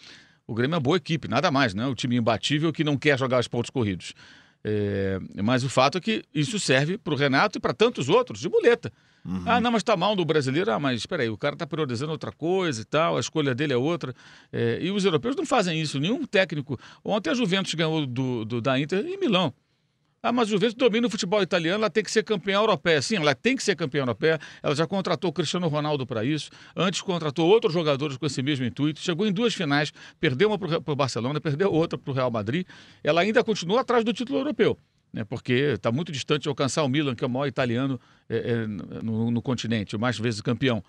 O 0.47 0.55
Grêmio 0.55 0.75
é 0.75 0.77
uma 0.77 0.81
boa 0.81 0.97
equipe, 0.97 1.29
nada 1.29 1.51
mais, 1.51 1.75
né? 1.75 1.87
O 1.87 1.95
time 1.95 2.17
imbatível 2.17 2.73
que 2.73 2.85
não 2.85 2.97
quer 2.97 3.19
jogar 3.19 3.41
os 3.41 3.49
pontos 3.49 3.71
corridos. 3.71 4.15
É, 4.63 5.19
mas 5.43 5.63
o 5.65 5.69
fato 5.69 5.99
é 5.99 6.01
que 6.01 6.25
isso 6.35 6.59
serve 6.59 6.99
para 6.99 7.15
o 7.15 7.17
Renato 7.17 7.59
e 7.59 7.61
para 7.61 7.73
tantos 7.73 8.09
outros 8.09 8.41
de 8.41 8.49
muleta. 8.49 8.93
Uhum. 9.25 9.43
Ah, 9.45 9.61
não, 9.61 9.73
mas 9.73 9.81
está 9.81 9.97
mal 9.97 10.15
no 10.15 10.25
brasileiro. 10.25 10.71
Ah, 10.71 10.79
mas 10.79 11.01
espera 11.01 11.23
aí, 11.23 11.29
o 11.29 11.37
cara 11.37 11.55
está 11.55 11.67
priorizando 11.67 12.13
outra 12.13 12.31
coisa 12.31 12.83
e 12.83 12.85
tal, 12.85 13.17
a 13.17 13.21
escolha 13.21 13.55
dele 13.55 13.73
é 13.73 13.77
outra. 13.77 14.15
É, 14.53 14.79
e 14.81 14.91
os 14.91 15.05
europeus 15.05 15.35
não 15.35 15.45
fazem 15.45 15.81
isso, 15.81 15.99
nenhum 15.99 16.25
técnico. 16.25 16.79
Ontem 17.05 17.31
a 17.31 17.35
Juventus 17.35 17.75
ganhou 17.75 18.07
do, 18.07 18.45
do 18.45 18.61
da 18.61 18.79
Inter 18.79 19.05
em 19.05 19.19
Milão. 19.19 19.53
Ah, 20.27 20.33
mas 20.33 20.49
o 20.49 20.51
Juventus 20.51 20.75
domina 20.75 21.07
o 21.07 21.11
futebol 21.11 21.41
italiano, 21.41 21.85
ela 21.85 21.89
tem 21.89 22.03
que 22.03 22.11
ser 22.11 22.25
campeã 22.25 22.57
europeia. 22.57 23.01
Sim, 23.01 23.15
ela 23.15 23.33
tem 23.33 23.55
que 23.55 23.63
ser 23.63 23.77
campeã 23.77 24.01
europeia. 24.01 24.41
Ela 24.61 24.75
já 24.75 24.85
contratou 24.85 25.31
o 25.31 25.33
Cristiano 25.33 25.69
Ronaldo 25.69 26.05
para 26.05 26.25
isso. 26.25 26.51
Antes 26.75 27.01
contratou 27.01 27.49
outros 27.49 27.73
jogadores 27.73 28.17
com 28.17 28.27
esse 28.27 28.43
mesmo 28.43 28.65
intuito. 28.65 28.99
Chegou 28.99 29.25
em 29.25 29.33
duas 29.33 29.55
finais, 29.55 29.93
perdeu 30.19 30.49
uma 30.49 30.59
para 30.59 30.93
o 30.93 30.97
Barcelona, 30.97 31.41
perdeu 31.41 31.73
outra 31.73 31.97
para 31.97 32.11
o 32.11 32.13
Real 32.13 32.29
Madrid. 32.29 32.67
Ela 33.05 33.21
ainda 33.21 33.45
continua 33.45 33.83
atrás 33.83 34.03
do 34.03 34.13
título 34.13 34.41
europeu. 34.41 34.77
Né, 35.13 35.23
porque 35.23 35.53
está 35.53 35.93
muito 35.93 36.11
distante 36.11 36.43
de 36.43 36.49
alcançar 36.49 36.83
o 36.83 36.89
Milan, 36.89 37.15
que 37.15 37.23
é 37.23 37.27
o 37.29 37.31
maior 37.31 37.47
italiano 37.47 38.01
é, 38.29 38.37
é, 38.37 38.67
no, 38.67 39.31
no 39.31 39.41
continente, 39.41 39.95
o 39.95 40.01
mais 40.01 40.19
vezes 40.19 40.41
campeão 40.41 40.83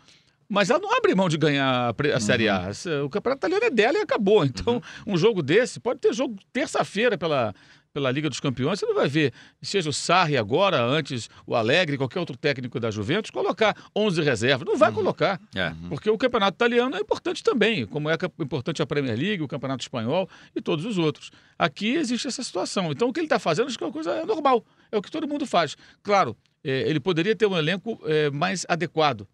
mas 0.49 0.69
ela 0.69 0.79
não 0.79 0.95
abre 0.95 1.13
mão 1.13 1.27
de 1.27 1.37
ganhar 1.37 1.93
a 2.15 2.19
Série 2.21 2.47
A. 2.47 2.69
Uhum. 2.85 3.05
O 3.05 3.09
campeonato 3.09 3.39
italiano 3.39 3.65
é 3.65 3.69
dela 3.69 3.97
e 3.97 4.01
acabou. 4.01 4.45
Então, 4.45 4.75
uhum. 4.75 5.13
um 5.13 5.17
jogo 5.17 5.43
desse, 5.43 5.79
pode 5.79 5.99
ter 5.99 6.13
jogo 6.13 6.37
terça-feira 6.53 7.17
pela, 7.17 7.53
pela 7.93 8.11
Liga 8.11 8.29
dos 8.29 8.39
Campeões, 8.39 8.79
você 8.79 8.85
não 8.85 8.95
vai 8.95 9.07
ver, 9.07 9.33
seja 9.61 9.89
o 9.89 9.93
Sarri 9.93 10.37
agora, 10.37 10.81
antes 10.83 11.29
o 11.45 11.55
Alegre, 11.55 11.97
qualquer 11.97 12.19
outro 12.19 12.37
técnico 12.37 12.79
da 12.79 12.91
Juventus, 12.91 13.31
colocar 13.31 13.75
11 13.95 14.21
reservas. 14.21 14.67
Não 14.67 14.77
vai 14.77 14.89
uhum. 14.89 14.95
colocar, 14.95 15.39
é. 15.55 15.73
porque 15.89 16.09
o 16.09 16.17
campeonato 16.17 16.55
italiano 16.55 16.95
é 16.95 16.99
importante 16.99 17.43
também, 17.43 17.85
como 17.85 18.09
é 18.09 18.17
importante 18.39 18.81
a 18.81 18.85
Premier 18.85 19.17
League, 19.17 19.41
o 19.41 19.47
campeonato 19.47 19.83
espanhol 19.83 20.29
e 20.55 20.61
todos 20.61 20.85
os 20.85 20.97
outros. 20.97 21.31
Aqui 21.57 21.95
existe 21.95 22.27
essa 22.27 22.43
situação. 22.43 22.91
Então, 22.91 23.09
o 23.09 23.13
que 23.13 23.19
ele 23.19 23.25
está 23.25 23.39
fazendo, 23.39 23.67
acho 23.67 23.77
que 23.77 23.83
é 23.83 23.87
uma 23.87 23.93
coisa 23.93 24.25
normal, 24.25 24.63
é 24.91 24.97
o 24.97 25.01
que 25.01 25.09
todo 25.09 25.27
mundo 25.27 25.45
faz. 25.45 25.75
Claro, 26.03 26.35
é, 26.63 26.89
ele 26.89 26.99
poderia 26.99 27.35
ter 27.35 27.45
um 27.45 27.57
elenco 27.57 27.99
é, 28.05 28.29
mais 28.29 28.65
adequado, 28.67 29.27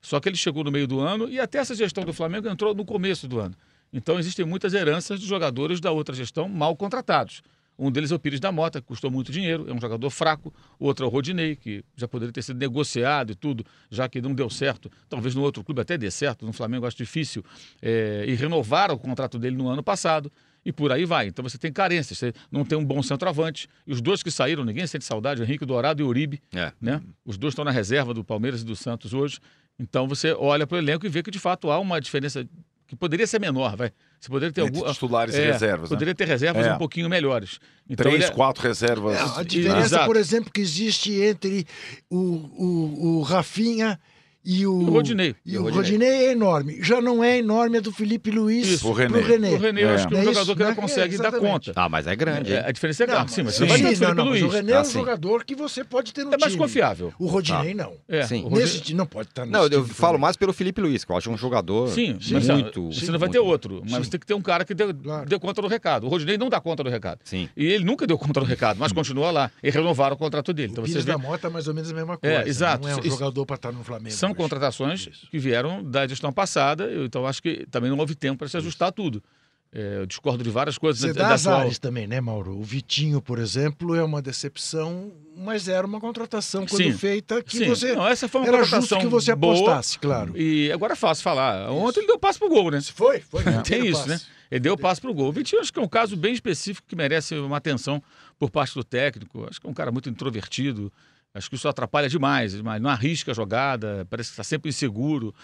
só 0.00 0.20
que 0.20 0.28
ele 0.28 0.36
chegou 0.36 0.62
no 0.62 0.70
meio 0.70 0.86
do 0.86 1.00
ano 1.00 1.28
e 1.28 1.40
até 1.40 1.58
essa 1.58 1.74
gestão 1.74 2.04
do 2.04 2.12
Flamengo 2.12 2.48
entrou 2.48 2.74
no 2.74 2.84
começo 2.84 3.26
do 3.26 3.40
ano. 3.40 3.54
Então, 3.92 4.18
existem 4.18 4.44
muitas 4.44 4.74
heranças 4.74 5.20
de 5.20 5.26
jogadores 5.26 5.80
da 5.80 5.90
outra 5.90 6.14
gestão 6.14 6.48
mal 6.48 6.76
contratados. 6.76 7.42
Um 7.78 7.90
deles 7.90 8.12
é 8.12 8.14
o 8.14 8.18
Pires 8.18 8.40
da 8.40 8.52
Mota, 8.52 8.80
que 8.80 8.86
custou 8.86 9.10
muito 9.10 9.32
dinheiro, 9.32 9.68
é 9.68 9.72
um 9.72 9.80
jogador 9.80 10.08
fraco. 10.10 10.52
O 10.78 10.86
outro 10.86 11.04
é 11.04 11.08
o 11.08 11.10
Rodinei, 11.10 11.56
que 11.56 11.84
já 11.96 12.06
poderia 12.06 12.32
ter 12.32 12.42
sido 12.42 12.58
negociado 12.58 13.32
e 13.32 13.34
tudo, 13.34 13.64
já 13.90 14.08
que 14.08 14.20
não 14.20 14.34
deu 14.34 14.48
certo. 14.48 14.90
Talvez 15.08 15.34
no 15.34 15.42
outro 15.42 15.64
clube 15.64 15.80
até 15.80 15.98
dê 15.98 16.10
certo, 16.10 16.46
no 16.46 16.52
Flamengo 16.52 16.86
acho 16.86 16.96
difícil. 16.96 17.44
É, 17.82 18.24
e 18.26 18.34
renovaram 18.34 18.94
o 18.94 18.98
contrato 18.98 19.38
dele 19.38 19.56
no 19.56 19.68
ano 19.68 19.82
passado. 19.82 20.30
E 20.64 20.72
por 20.72 20.90
aí 20.90 21.04
vai. 21.04 21.26
Então 21.26 21.42
você 21.42 21.58
tem 21.58 21.70
carências, 21.70 22.16
você 22.16 22.32
não 22.50 22.64
tem 22.64 22.78
um 22.78 22.84
bom 22.84 23.02
centroavante. 23.02 23.68
E 23.86 23.92
os 23.92 24.00
dois 24.00 24.22
que 24.22 24.30
saíram, 24.30 24.64
ninguém 24.64 24.86
sente 24.86 25.04
saudade, 25.04 25.42
Henrique 25.42 25.66
Dourado 25.66 26.00
e 26.00 26.04
Uribe. 26.04 26.40
É. 26.54 26.72
Né? 26.80 27.02
Os 27.24 27.36
dois 27.36 27.52
estão 27.52 27.64
na 27.64 27.70
reserva 27.70 28.14
do 28.14 28.24
Palmeiras 28.24 28.62
e 28.62 28.64
do 28.64 28.74
Santos 28.74 29.12
hoje. 29.12 29.40
Então 29.78 30.08
você 30.08 30.32
olha 30.32 30.66
para 30.66 30.76
o 30.76 30.78
elenco 30.78 31.04
e 31.04 31.08
vê 31.08 31.22
que 31.22 31.30
de 31.30 31.38
fato 31.38 31.70
há 31.70 31.78
uma 31.78 32.00
diferença 32.00 32.48
que 32.86 32.94
poderia 32.96 33.26
ser 33.26 33.40
menor, 33.40 33.76
vai. 33.76 33.92
Você 34.20 34.28
poderia 34.28 34.52
ter 34.52 34.60
algum, 34.62 34.90
titulares 34.92 35.34
e 35.34 35.40
é, 35.40 35.52
reservas, 35.52 35.90
né? 35.90 35.96
Poderia 35.96 36.14
ter 36.14 36.26
reservas 36.26 36.66
É. 36.66 36.74
um 36.74 36.78
pouquinho 36.78 37.08
melhores. 37.08 37.58
Então, 37.88 38.04
Três, 38.04 38.14
ele 38.22 38.24
é- 38.24 38.34
quatro 38.34 38.62
reservas. 38.62 39.16
É, 39.16 39.40
a 39.40 39.42
diferença, 39.42 39.80
Exato. 39.86 40.06
por 40.06 40.16
exemplo, 40.16 40.50
que 40.52 40.60
existe 40.60 41.12
entre 41.20 41.66
o, 42.08 42.16
o, 42.16 43.18
o 43.18 43.22
Rafinha 43.22 43.98
e 44.44 44.66
o, 44.66 44.72
o 44.72 44.90
Rodinei. 44.90 45.34
E 45.46 45.56
o 45.56 45.60
o 45.60 45.64
Rodinei. 45.64 45.82
Rodinei 45.82 46.08
é 46.26 46.32
enorme. 46.32 46.78
Já 46.82 47.00
não 47.00 47.22
é 47.24 47.38
enorme 47.38 47.78
a 47.78 47.80
do 47.80 47.90
Felipe 47.92 48.30
Luiz 48.30 48.66
Isso. 48.68 48.88
O 48.88 48.92
René. 48.92 49.18
pro 49.18 49.26
René. 49.26 49.50
O 49.50 49.58
René, 49.58 49.82
eu 49.84 49.88
acho 49.90 50.08
que 50.08 50.14
é 50.14 50.18
É 50.18 50.20
um 50.20 50.22
isso, 50.24 50.32
jogador 50.34 50.56
que 50.56 50.62
né? 50.62 50.68
ele 50.70 50.76
consegue 50.76 51.14
É, 51.14 51.18
dar 51.18 51.32
conta. 51.32 51.72
Ah, 51.76 51.88
mas 51.88 52.06
é 52.06 52.14
grande. 52.16 52.52
É, 52.52 52.66
a 52.66 52.70
diferença 52.72 53.04
é 53.04 53.06
Não, 53.06 53.14
grande. 53.14 53.32
Sim, 53.32 53.42
mas 53.42 53.54
sim, 53.54 53.66
você 53.66 53.66
vai 53.66 53.78
ter 53.78 53.84
o 53.84 53.84
não, 53.84 53.94
Felipe 53.96 54.14
não, 54.16 54.24
mas 54.26 54.40
Luiz. 54.40 54.42
o 54.44 54.48
René 54.56 54.72
é 54.72 54.76
Ah, 54.76 54.80
um 54.80 54.84
sim. 54.84 54.92
jogador 54.92 55.44
que 55.44 55.54
você 55.54 55.84
pode 55.84 56.12
ter 56.12 56.24
no 56.24 56.34
É 56.34 56.38
mais 56.38 56.52
time. 56.52 56.58
confiável. 56.64 57.12
O 57.18 57.26
Rodinei 57.26 57.74
não. 57.74 57.94
É, 58.08 58.22
Sim. 58.26 58.40
o 58.40 58.42
Rodinei- 58.44 58.64
Nesse 58.64 58.80
time 58.80 58.98
não 58.98 59.06
pode 59.06 59.28
estar 59.28 59.42
nesse 59.42 59.52
Não, 59.52 59.62
eu 59.64 59.70
time 59.70 59.82
do 59.88 59.94
falo 59.94 60.18
mais 60.18 60.36
pelo 60.36 60.52
Felipe 60.52 60.80
Luiz, 60.80 61.04
que 61.04 61.12
eu 61.12 61.16
acho 61.16 61.30
um 61.30 61.36
jogador 61.36 61.88
Sim, 61.88 62.18
mas 62.32 62.48
muito. 62.48 62.92
você 62.92 63.10
não 63.10 63.18
vai 63.18 63.28
ter 63.28 63.38
outro, 63.38 63.82
mas 63.88 64.04
você 64.06 64.10
tem 64.10 64.20
que 64.20 64.26
ter 64.26 64.34
um 64.34 64.42
cara 64.42 64.64
que 64.64 64.74
dê, 64.74 64.92
Claro. 64.92 65.28
dê 65.28 65.38
conta 65.38 65.62
do 65.62 65.68
recado. 65.68 66.06
O 66.06 66.08
Rodinei 66.10 66.36
não 66.36 66.48
dá 66.48 66.60
conta 66.60 66.82
do 66.84 66.90
recado. 66.90 67.20
Sim. 67.24 67.48
E 67.56 67.64
ele 67.66 67.84
nunca 67.84 68.06
deu 68.06 68.18
conta 68.18 68.40
do 68.40 68.46
recado, 68.46 68.78
mas 68.78 68.92
continua 68.92 69.30
lá. 69.30 69.50
E 69.62 69.70
renovaram 69.70 70.14
o 70.14 70.18
contrato 70.18 70.52
dele. 70.52 70.68
O 70.68 70.72
Então 70.72 70.84
você 70.84 70.92
Pires 70.92 71.04
da 71.04 71.16
Mota 71.18 71.46
é 71.46 71.50
mais 71.50 71.66
ou 71.68 71.74
menos 71.74 71.90
a 71.90 71.94
mesma 71.94 72.18
É, 72.22 72.34
coisa. 72.36 72.48
exato. 72.48 72.86
Não 72.86 72.92
é 72.94 72.96
um 73.00 73.02
jogador 73.02 73.46
para 73.46 73.56
estar 73.56 73.72
no 73.72 73.82
Flamengo. 73.84 74.10
são 74.14 74.33
contratações 74.34 75.08
que 75.30 75.38
vieram 75.38 75.82
da 75.82 76.06
gestão 76.06 76.32
passada, 76.32 76.84
eu- 76.84 77.04
então 77.06 77.26
acho 77.26 77.42
que 77.42 77.66
também 77.70 77.90
não 77.90 77.98
houve 77.98 78.14
tempo 78.14 78.38
para 78.38 78.48
se 78.48 78.56
ajustar 78.56 78.92
tudo. 78.92 79.22
É, 79.76 79.98
eu 79.98 80.06
discordo 80.06 80.44
de 80.44 80.50
várias 80.50 80.78
coisas 80.78 81.00
Você 81.00 81.12
dá 81.12 81.30
da 81.30 81.34
atual- 81.34 81.56
azares 81.56 81.80
também, 81.80 82.06
né, 82.06 82.20
Mauro? 82.20 82.56
O 82.56 82.62
Vitinho, 82.62 83.20
por 83.20 83.40
exemplo, 83.40 83.92
é 83.96 84.04
uma 84.04 84.22
decepção, 84.22 85.10
mas 85.36 85.66
era 85.66 85.84
uma 85.84 85.98
contratação 86.00 86.64
quando 86.64 86.80
Sim. 86.80 86.92
feita 86.92 87.42
que 87.42 87.56
Sim, 87.58 87.66
você. 87.66 87.92
não, 87.92 88.06
essa 88.06 88.28
foi 88.28 88.42
uma 88.42 88.46
era 88.48 88.58
contratação 88.58 88.80
justo 88.82 88.98
que 89.00 89.06
você 89.08 89.34
boa, 89.34 89.54
apostasse, 89.54 89.98
claro. 89.98 90.38
E 90.40 90.70
agora 90.70 90.92
é 90.92 90.96
fácil 90.96 91.24
falar. 91.24 91.72
Ontem 91.72 92.00
ele 92.00 92.06
deu 92.06 92.18
passo 92.20 92.38
pro 92.38 92.48
gol, 92.48 92.70
né? 92.70 92.80
Foi, 92.82 93.18
foi. 93.18 93.42
Tem 93.64 93.84
isso, 93.84 94.08
né? 94.08 94.20
Ele 94.48 94.60
deu 94.60 94.78
passo 94.78 95.00
pro 95.00 95.12
gol. 95.12 95.30
O 95.30 95.32
Vitinho 95.32 95.60
acho 95.60 95.72
que 95.72 95.78
é 95.80 95.82
um 95.82 95.88
caso 95.88 96.16
bem 96.16 96.32
específico 96.32 96.86
que 96.86 96.94
merece 96.94 97.34
uma 97.34 97.56
atenção 97.56 98.00
por 98.38 98.50
parte 98.50 98.74
do 98.74 98.84
técnico. 98.84 99.44
Acho 99.50 99.60
que 99.60 99.66
é 99.66 99.70
um 99.70 99.74
cara 99.74 99.90
muito 99.90 100.08
introvertido. 100.08 100.92
Acho 101.34 101.50
que 101.50 101.56
isso 101.56 101.68
atrapalha 101.68 102.08
demais, 102.08 102.52
demais. 102.52 102.80
Não 102.80 102.88
arrisca 102.88 103.32
a 103.32 103.34
jogada, 103.34 104.06
parece 104.08 104.30
que 104.30 104.34
está 104.34 104.44
sempre 104.44 104.68
inseguro. 104.68 105.34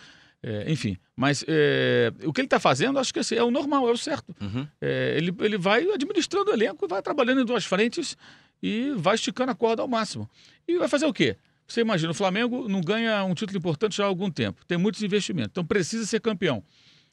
É, 0.42 0.72
enfim, 0.72 0.96
mas 1.14 1.44
é, 1.46 2.10
o 2.24 2.32
que 2.32 2.40
ele 2.40 2.46
está 2.46 2.58
fazendo, 2.58 2.98
acho 2.98 3.12
que 3.12 3.18
assim, 3.18 3.34
é 3.34 3.42
o 3.42 3.50
normal, 3.50 3.86
é 3.88 3.92
o 3.92 3.96
certo. 3.96 4.34
Uhum. 4.40 4.66
É, 4.80 5.14
ele, 5.16 5.34
ele 5.40 5.58
vai 5.58 5.86
administrando 5.90 6.50
o 6.50 6.54
elenco, 6.54 6.88
vai 6.88 7.02
trabalhando 7.02 7.42
em 7.42 7.44
duas 7.44 7.64
frentes 7.64 8.16
e 8.62 8.92
vai 8.96 9.16
esticando 9.16 9.50
a 9.50 9.54
corda 9.54 9.82
ao 9.82 9.88
máximo. 9.88 10.30
E 10.66 10.78
vai 10.78 10.88
fazer 10.88 11.04
o 11.04 11.12
quê? 11.12 11.36
Você 11.66 11.82
imagina, 11.82 12.10
o 12.12 12.14
Flamengo 12.14 12.68
não 12.68 12.80
ganha 12.80 13.22
um 13.24 13.34
título 13.34 13.58
importante 13.58 13.96
já 13.96 14.04
há 14.04 14.06
algum 14.06 14.30
tempo, 14.30 14.64
tem 14.66 14.78
muitos 14.78 15.02
investimentos, 15.02 15.50
então 15.50 15.64
precisa 15.64 16.06
ser 16.06 16.20
campeão. 16.20 16.64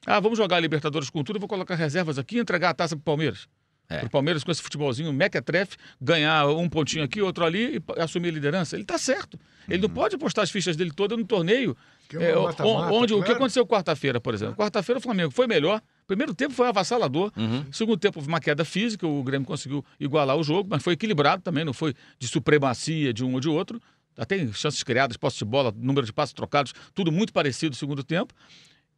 Ah, 0.05 0.19
vamos 0.19 0.37
jogar 0.37 0.57
a 0.57 0.59
Libertadores 0.59 1.09
com 1.09 1.23
tudo, 1.23 1.37
vou 1.37 1.49
colocar 1.49 1.75
reservas 1.75 2.17
aqui 2.17 2.37
e 2.37 2.39
entregar 2.39 2.69
a 2.69 2.73
taça 2.73 2.95
para 2.95 3.01
o 3.01 3.03
Palmeiras. 3.03 3.47
É. 3.89 3.99
Para 3.99 4.07
o 4.07 4.09
Palmeiras, 4.09 4.43
com 4.43 4.51
esse 4.51 4.61
futebolzinho 4.61 5.11
mequetrefe, 5.13 5.77
ganhar 6.01 6.47
um 6.47 6.67
pontinho 6.67 7.03
aqui, 7.03 7.21
outro 7.21 7.45
ali 7.45 7.77
e 7.77 8.01
assumir 8.01 8.29
a 8.29 8.31
liderança. 8.31 8.75
Ele 8.75 8.83
está 8.83 8.97
certo. 8.97 9.39
Ele 9.67 9.81
não 9.81 9.89
pode 9.89 10.15
apostar 10.15 10.43
as 10.43 10.51
fichas 10.51 10.75
dele 10.75 10.91
todas 10.91 11.17
no 11.17 11.25
torneio. 11.25 11.75
Que 12.09 12.17
é 12.17 12.31
é, 12.31 12.37
um 12.37 12.43
mata-mata, 12.43 12.93
onde 12.93 13.13
o 13.13 13.17
que 13.17 13.23
claro. 13.23 13.37
aconteceu 13.37 13.65
quarta-feira, 13.65 14.19
por 14.19 14.33
exemplo? 14.33 14.55
Quarta-feira 14.55 14.99
o 14.99 15.01
Flamengo 15.01 15.31
foi 15.31 15.47
melhor. 15.47 15.81
Primeiro 16.05 16.33
tempo 16.33 16.53
foi 16.53 16.67
avassalador. 16.67 17.31
Uhum. 17.35 17.65
Segundo 17.71 17.97
tempo 17.97 18.19
houve 18.19 18.29
uma 18.29 18.39
queda 18.39 18.63
física, 18.63 19.05
o 19.05 19.21
Grêmio 19.23 19.45
conseguiu 19.45 19.83
igualar 19.99 20.37
o 20.37 20.43
jogo, 20.43 20.69
mas 20.69 20.81
foi 20.81 20.93
equilibrado 20.93 21.41
também, 21.41 21.65
não 21.65 21.73
foi 21.73 21.93
de 22.17 22.27
supremacia 22.27 23.13
de 23.13 23.25
um 23.25 23.33
ou 23.33 23.39
de 23.39 23.49
outro. 23.49 23.81
Até 24.17 24.47
chances 24.53 24.81
criadas, 24.83 25.15
posse 25.15 25.37
de 25.37 25.45
bola, 25.45 25.73
número 25.77 26.05
de 26.05 26.13
passos 26.13 26.33
trocados, 26.33 26.73
tudo 26.93 27.11
muito 27.11 27.31
parecido 27.31 27.71
no 27.71 27.75
segundo 27.75 28.03
tempo. 28.03 28.33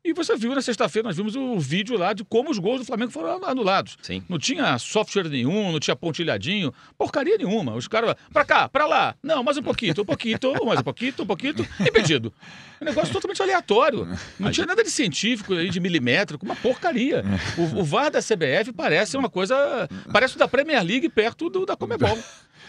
E 0.09 0.13
você 0.13 0.35
viu 0.35 0.55
na 0.55 0.61
sexta-feira, 0.61 1.07
nós 1.07 1.15
vimos 1.15 1.35
o 1.35 1.59
vídeo 1.59 1.95
lá 1.95 2.13
de 2.13 2.23
como 2.23 2.49
os 2.49 2.57
gols 2.57 2.79
do 2.79 2.85
Flamengo 2.85 3.11
foram 3.11 3.45
anulados. 3.45 3.95
Sim. 4.01 4.23
Não 4.27 4.39
tinha 4.39 4.75
software 4.79 5.29
nenhum, 5.29 5.71
não 5.71 5.79
tinha 5.79 5.95
pontilhadinho, 5.95 6.73
porcaria 6.97 7.37
nenhuma. 7.37 7.75
Os 7.75 7.87
caras, 7.87 8.15
pra 8.33 8.43
cá, 8.43 8.67
pra 8.67 8.87
lá, 8.87 9.13
não, 9.21 9.43
mais 9.43 9.57
um 9.57 9.61
pouquinho, 9.61 9.93
um 9.95 10.05
pouquinho, 10.05 10.39
mais 10.65 10.79
um 10.79 10.83
pouquinho, 10.83 11.13
um 11.19 11.25
pouquinho, 11.27 11.53
impedido. 11.79 12.33
Um 12.81 12.85
negócio 12.85 13.13
totalmente 13.13 13.39
aleatório. 13.39 14.07
Não 14.39 14.49
tinha 14.49 14.65
nada 14.65 14.83
de 14.83 14.89
científico 14.89 15.53
aí, 15.53 15.69
de 15.69 15.79
milimétrico, 15.79 16.43
uma 16.43 16.55
porcaria. 16.55 17.23
O, 17.55 17.81
o 17.81 17.83
VAR 17.83 18.09
da 18.09 18.19
CBF 18.19 18.73
parece 18.75 19.15
uma 19.15 19.29
coisa. 19.29 19.87
Parece 20.11 20.37
o 20.37 20.39
da 20.39 20.47
Premier 20.47 20.83
League 20.83 21.07
perto 21.09 21.51
do, 21.51 21.67
da 21.67 21.75
Comebol. 21.75 22.17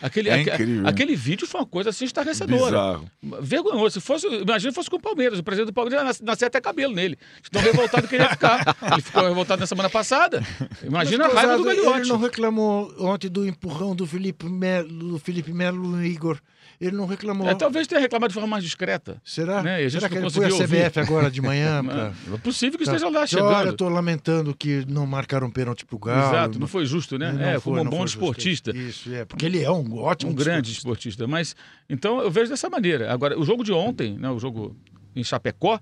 Aquele, 0.02 0.28
É 0.28 0.40
aque- 0.40 0.50
incrível. 0.50 0.86
aquele 0.88 1.16
vídeo 1.16 1.46
foi 1.46 1.60
uma 1.60 1.66
coisa 1.66 1.90
assim 1.90 2.04
estarrecedora. 2.04 2.64
Bizarro. 2.64 3.10
Vergonhoso. 3.42 4.00
Se 4.00 4.06
fosse, 4.06 4.26
imagina 4.26 4.70
se 4.70 4.74
fosse 4.74 4.88
com 4.90 4.96
o 4.96 5.00
Palmeiras. 5.00 5.38
O 5.38 5.42
presidente 5.42 5.66
do 5.68 5.72
Palmeiras 5.72 6.00
ia 6.00 6.04
nas- 6.04 6.20
nascer 6.20 6.46
até 6.46 6.60
cabelo 6.60 6.94
nele. 6.94 7.18
Tão 7.50 7.60
revoltado 7.62 8.08
que 8.08 8.14
ele 8.14 8.24
ia 8.24 8.30
ficar. 8.30 8.76
Ele 8.92 9.02
ficou 9.02 9.22
revoltado 9.26 9.60
na 9.60 9.66
semana 9.66 9.90
passada. 9.90 10.42
Imagina 10.82 11.24
Mas, 11.28 11.36
a 11.36 11.40
raiva 11.40 11.56
do 11.58 11.64
Gagliotti. 11.64 11.98
Ele 12.00 12.08
não 12.08 12.18
reclamou 12.18 12.94
ontem 12.98 13.28
do 13.28 13.46
empurrão 13.46 13.94
do 13.94 14.06
Felipe 14.06 14.46
Melo, 14.46 14.88
do 14.88 15.18
Felipe 15.18 15.52
Melo 15.52 15.78
no 15.82 16.04
Igor. 16.04 16.38
Ele 16.80 16.96
não 16.96 17.04
reclamou. 17.04 17.46
É, 17.46 17.54
talvez 17.54 17.86
tenha 17.86 18.00
reclamado 18.00 18.28
de 18.30 18.34
forma 18.34 18.46
mais 18.48 18.64
discreta. 18.64 19.20
Será? 19.22 19.62
né? 19.62 19.86
Será 19.90 20.08
que 20.08 20.16
ele 20.16 20.30
foi 20.30 20.46
a 20.46 20.48
CBF 20.48 20.98
agora 20.98 21.30
de 21.30 21.42
manhã? 21.42 21.82
pra- 21.84 22.12
É 22.32 22.38
possível 22.38 22.78
que 22.78 22.84
pra- 22.84 22.94
esteja 22.94 23.10
lá 23.12 23.18
Olha, 23.20 23.26
chegando. 23.26 23.66
eu 23.66 23.76
tô 23.76 23.88
lamentando 23.88 24.54
que 24.54 24.86
não 24.88 25.06
marcaram 25.06 25.50
pênalti 25.50 25.84
pro 25.84 25.98
Galo. 25.98 26.28
Exato, 26.34 26.58
não 26.58 26.66
foi 26.66 26.86
justo, 26.86 27.18
né? 27.18 27.32
Não 27.32 27.40
é, 27.42 27.60
foi, 27.60 27.76
como 27.76 27.82
um 27.86 27.90
bom 27.98 28.04
desportista. 28.06 28.70
Isso, 28.74 29.12
é. 29.12 29.26
Porque 29.26 29.44
ele 29.44 29.62
é 29.62 29.70
um 29.70 29.98
ótimo 29.98 30.32
um 30.32 30.34
grande 30.34 30.70
desportista. 30.72 31.24
esportista. 31.24 31.26
Mas 31.26 31.54
então 31.88 32.20
eu 32.22 32.30
vejo 32.30 32.48
dessa 32.48 32.70
maneira. 32.70 33.12
Agora, 33.12 33.38
o 33.38 33.44
jogo 33.44 33.62
de 33.62 33.72
ontem, 33.72 34.16
né, 34.18 34.30
o 34.30 34.38
jogo 34.38 34.74
em 35.14 35.22
Chapecó, 35.22 35.78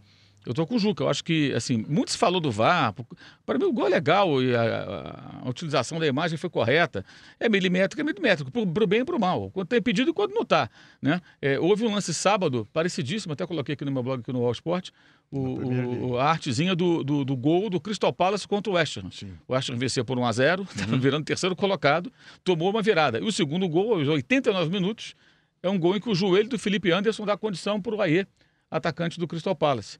eu 0.46 0.54
tô 0.54 0.66
com 0.66 0.76
o 0.76 0.78
Juca. 0.78 1.04
Eu 1.04 1.08
acho 1.08 1.22
que, 1.22 1.52
assim, 1.52 1.84
muito 1.88 2.10
se 2.12 2.18
falou 2.18 2.40
do 2.40 2.50
VAR. 2.50 2.94
Para 3.44 3.58
mim, 3.58 3.64
o 3.66 3.72
gol 3.72 3.86
é 3.86 3.90
legal 3.90 4.42
e 4.42 4.54
a, 4.54 5.42
a- 5.44 5.48
utilização 5.48 5.98
da 5.98 6.06
imagem 6.06 6.38
foi 6.38 6.48
correta. 6.48 7.04
É 7.38 7.48
milimétrico, 7.48 8.00
é 8.00 8.04
milimétrico, 8.04 8.50
pro, 8.50 8.66
pro 8.66 8.86
bem 8.86 9.00
e 9.00 9.04
pro 9.04 9.18
mal. 9.18 9.50
Quando 9.50 9.66
tem 9.68 9.80
pedido 9.82 10.10
e 10.10 10.14
quando 10.14 10.32
não 10.34 10.44
tá. 10.44 10.70
Né? 11.02 11.20
É, 11.42 11.58
houve 11.58 11.84
um 11.84 11.92
lance 11.94 12.12
sábado, 12.14 12.66
parecidíssimo, 12.72 13.32
até 13.34 13.46
coloquei 13.46 13.74
aqui 13.74 13.84
no 13.84 13.92
meu 13.92 14.02
blog, 14.02 14.20
aqui 14.20 14.32
no 14.32 14.44
All 14.44 14.52
Sport, 14.52 14.90
o, 15.30 16.12
o- 16.12 16.18
a 16.18 16.24
artezinha 16.30 16.74
do, 16.74 17.04
do, 17.04 17.24
do 17.24 17.36
gol 17.36 17.68
do 17.68 17.78
Crystal 17.80 18.12
Palace 18.12 18.48
contra 18.48 18.72
o 18.72 18.76
West 18.76 18.96
Ham. 18.96 19.10
Sim. 19.10 19.32
O 19.46 19.52
West 19.52 19.68
Ham 19.68 19.76
venceu 19.76 20.04
por 20.04 20.18
1 20.18 20.24
a 20.24 20.32
0 20.32 20.66
Uhum. 20.90 20.98
virando 20.98 21.24
terceiro 21.24 21.54
colocado, 21.54 22.10
tomou 22.42 22.70
uma 22.70 22.80
virada. 22.80 23.18
E 23.18 23.22
o 23.22 23.30
segundo 23.32 23.68
gol, 23.68 23.94
aos 23.98 24.08
89 24.08 24.70
minutos, 24.70 25.14
é 25.62 25.68
um 25.68 25.78
gol 25.78 25.96
em 25.96 26.00
que 26.00 26.08
o 26.08 26.14
joelho 26.14 26.48
do 26.48 26.58
Felipe 26.58 26.90
Anderson 26.90 27.26
dá 27.26 27.36
condição 27.36 27.80
para 27.82 27.94
o 27.94 28.00
Aie, 28.00 28.26
atacante 28.70 29.18
do 29.18 29.26
Crystal 29.26 29.54
Palace. 29.54 29.98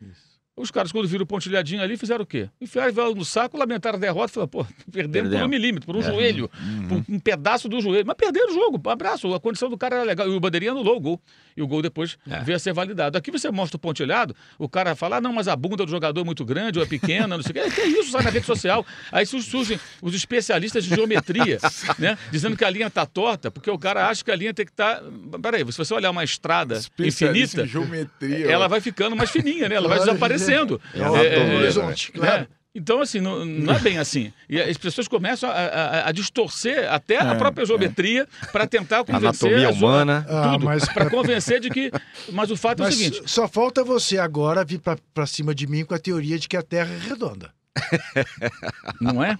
Os 0.59 0.71
caras, 0.71 0.91
quando 0.93 1.07
viram 1.09 1.23
o 1.23 1.27
pontilhadinho 1.27 1.81
ali, 1.83 1.97
fizeram 1.97 2.23
o 2.25 2.27
quê? 2.27 2.49
Enfiaram 2.61 2.93
vela 2.93 3.15
no 3.15 3.25
saco, 3.25 3.57
lamentaram 3.57 3.97
a 3.97 4.01
derrota, 4.01 4.33
falaram, 4.33 4.49
pô, 4.51 4.67
perdemos 4.91 5.33
por 5.33 5.43
um 5.43 5.49
milímetro, 5.49 5.87
por 5.87 5.97
um 5.97 6.01
É. 6.01 6.03
joelho, 6.03 6.51
por 6.89 7.05
um 7.09 7.19
pedaço 7.19 7.69
do 7.69 7.81
joelho. 7.81 8.05
Mas 8.07 8.17
perderam 8.17 8.51
o 8.51 8.55
jogo, 8.55 8.91
abraço, 8.91 9.33
a 9.33 9.41
condição 9.41 9.69
do 9.71 9.77
cara 9.79 9.97
era 9.97 10.05
legal. 10.05 10.29
E 10.29 10.31
o 10.35 10.41
Bandeirinha 10.41 10.73
anulou 10.73 10.97
o 10.97 11.01
gol. 11.01 11.21
E 11.57 11.63
o 11.63 11.67
gol 11.67 11.83
depois 11.83 12.17
É. 12.29 12.39
veio 12.41 12.57
a 12.57 12.59
ser 12.59 12.73
validado. 12.73 13.19
Aqui 13.19 13.31
você 13.31 13.51
mostra 13.51 13.77
o 13.77 13.81
pontilhado, 13.81 14.35
o 14.59 14.69
cara 14.69 14.95
fala, 14.95 15.17
ah, 15.17 15.21
não, 15.21 15.33
mas 15.33 15.49
a 15.49 15.57
bunda 15.57 15.85
do 15.85 15.91
jogador 15.91 16.21
é 16.21 16.25
muito 16.25 16.45
grande 16.45 16.79
ou 16.79 16.85
é 16.85 16.89
pequena, 16.89 17.37
não 17.37 17.43
sei 17.43 17.51
o 17.51 17.55
quê. 17.55 17.71
Que 17.71 17.83
isso, 17.83 18.11
sai 18.13 18.23
na 18.23 18.31
rede 18.31 18.47
social. 18.47 18.87
Aí 19.11 19.27
su- 19.27 19.43
surgem 19.43 19.79
os 20.01 20.15
especialistas 20.15 20.85
de 20.85 20.95
geometria, 20.95 21.59
né? 21.99 22.17
Dizendo 22.31 22.57
que 22.57 22.65
a 22.65 22.71
linha 22.71 22.87
está 22.87 23.05
torta, 23.05 23.51
porque 23.51 23.71
o 23.71 23.79
cara 23.79 24.09
acha 24.09 24.25
que 24.25 24.31
a 24.31 24.37
linha 24.37 24.55
tem 24.55 24.65
que 24.67 24.73
estar. 24.73 25.03
Peraí, 25.43 25.61
se 25.73 25.79
você 25.79 25.93
olhar 25.95 26.11
uma 26.11 26.23
estrada 26.25 26.81
infinita, 26.99 27.67
geometria. 27.67 28.47
ela 28.51 28.69
vai 28.69 28.81
ficando 28.81 29.17
mais 29.17 29.31
fininha, 29.31 29.69
né? 29.69 29.75
Ela 29.75 29.89
vai 29.89 29.99
desaparecendo. 29.99 30.48
É, 30.49 30.99
É, 30.99 31.27
é, 31.27 31.55
é, 31.55 31.57
horizonte, 31.59 32.13
né? 32.15 32.27
claro. 32.27 32.47
Então, 32.75 33.01
assim, 33.01 33.19
não, 33.21 33.45
não 33.45 33.75
é 33.75 33.79
bem 33.81 33.99
assim. 33.99 34.33
E 34.49 34.61
as 34.61 34.77
pessoas 34.77 35.09
começam 35.09 35.51
a, 35.51 35.53
a- 35.55 36.09
a 36.09 36.13
distorcer 36.13 36.87
até 36.93 37.19
a 37.21 37.33
É, 37.33 37.35
própria 37.35 37.67
geometria 37.67 38.29
para 38.53 38.69
tentar 38.69 39.03
convencer. 39.05 39.49
Anatomia 39.49 39.71
humana. 39.71 40.25
Ah, 40.29 40.51
Tudo, 40.53 40.65
mas- 40.67 40.87
para 40.89 41.09
convencer 41.11 41.59
de 41.61 41.71
que. 41.71 41.91
Mas 42.31 42.51
o 42.53 42.57
fato 42.57 42.81
é 42.81 42.83
o 42.83 42.87
Mas 42.87 42.95
seguinte: 42.95 43.23
só 43.27 43.49
falta 43.49 43.83
você 43.83 44.19
agora 44.19 44.65
vir 44.65 44.81
pra 45.13 45.27
cima 45.27 45.53
de 45.55 45.67
mim 45.67 45.85
com 45.85 45.95
a 45.95 45.99
teoria 45.99 46.39
de 46.39 46.47
que 46.47 46.57
a 46.57 46.63
Terra 46.63 46.91
é 46.95 47.09
redonda. 47.09 47.51
não 49.01 49.23
é? 49.23 49.39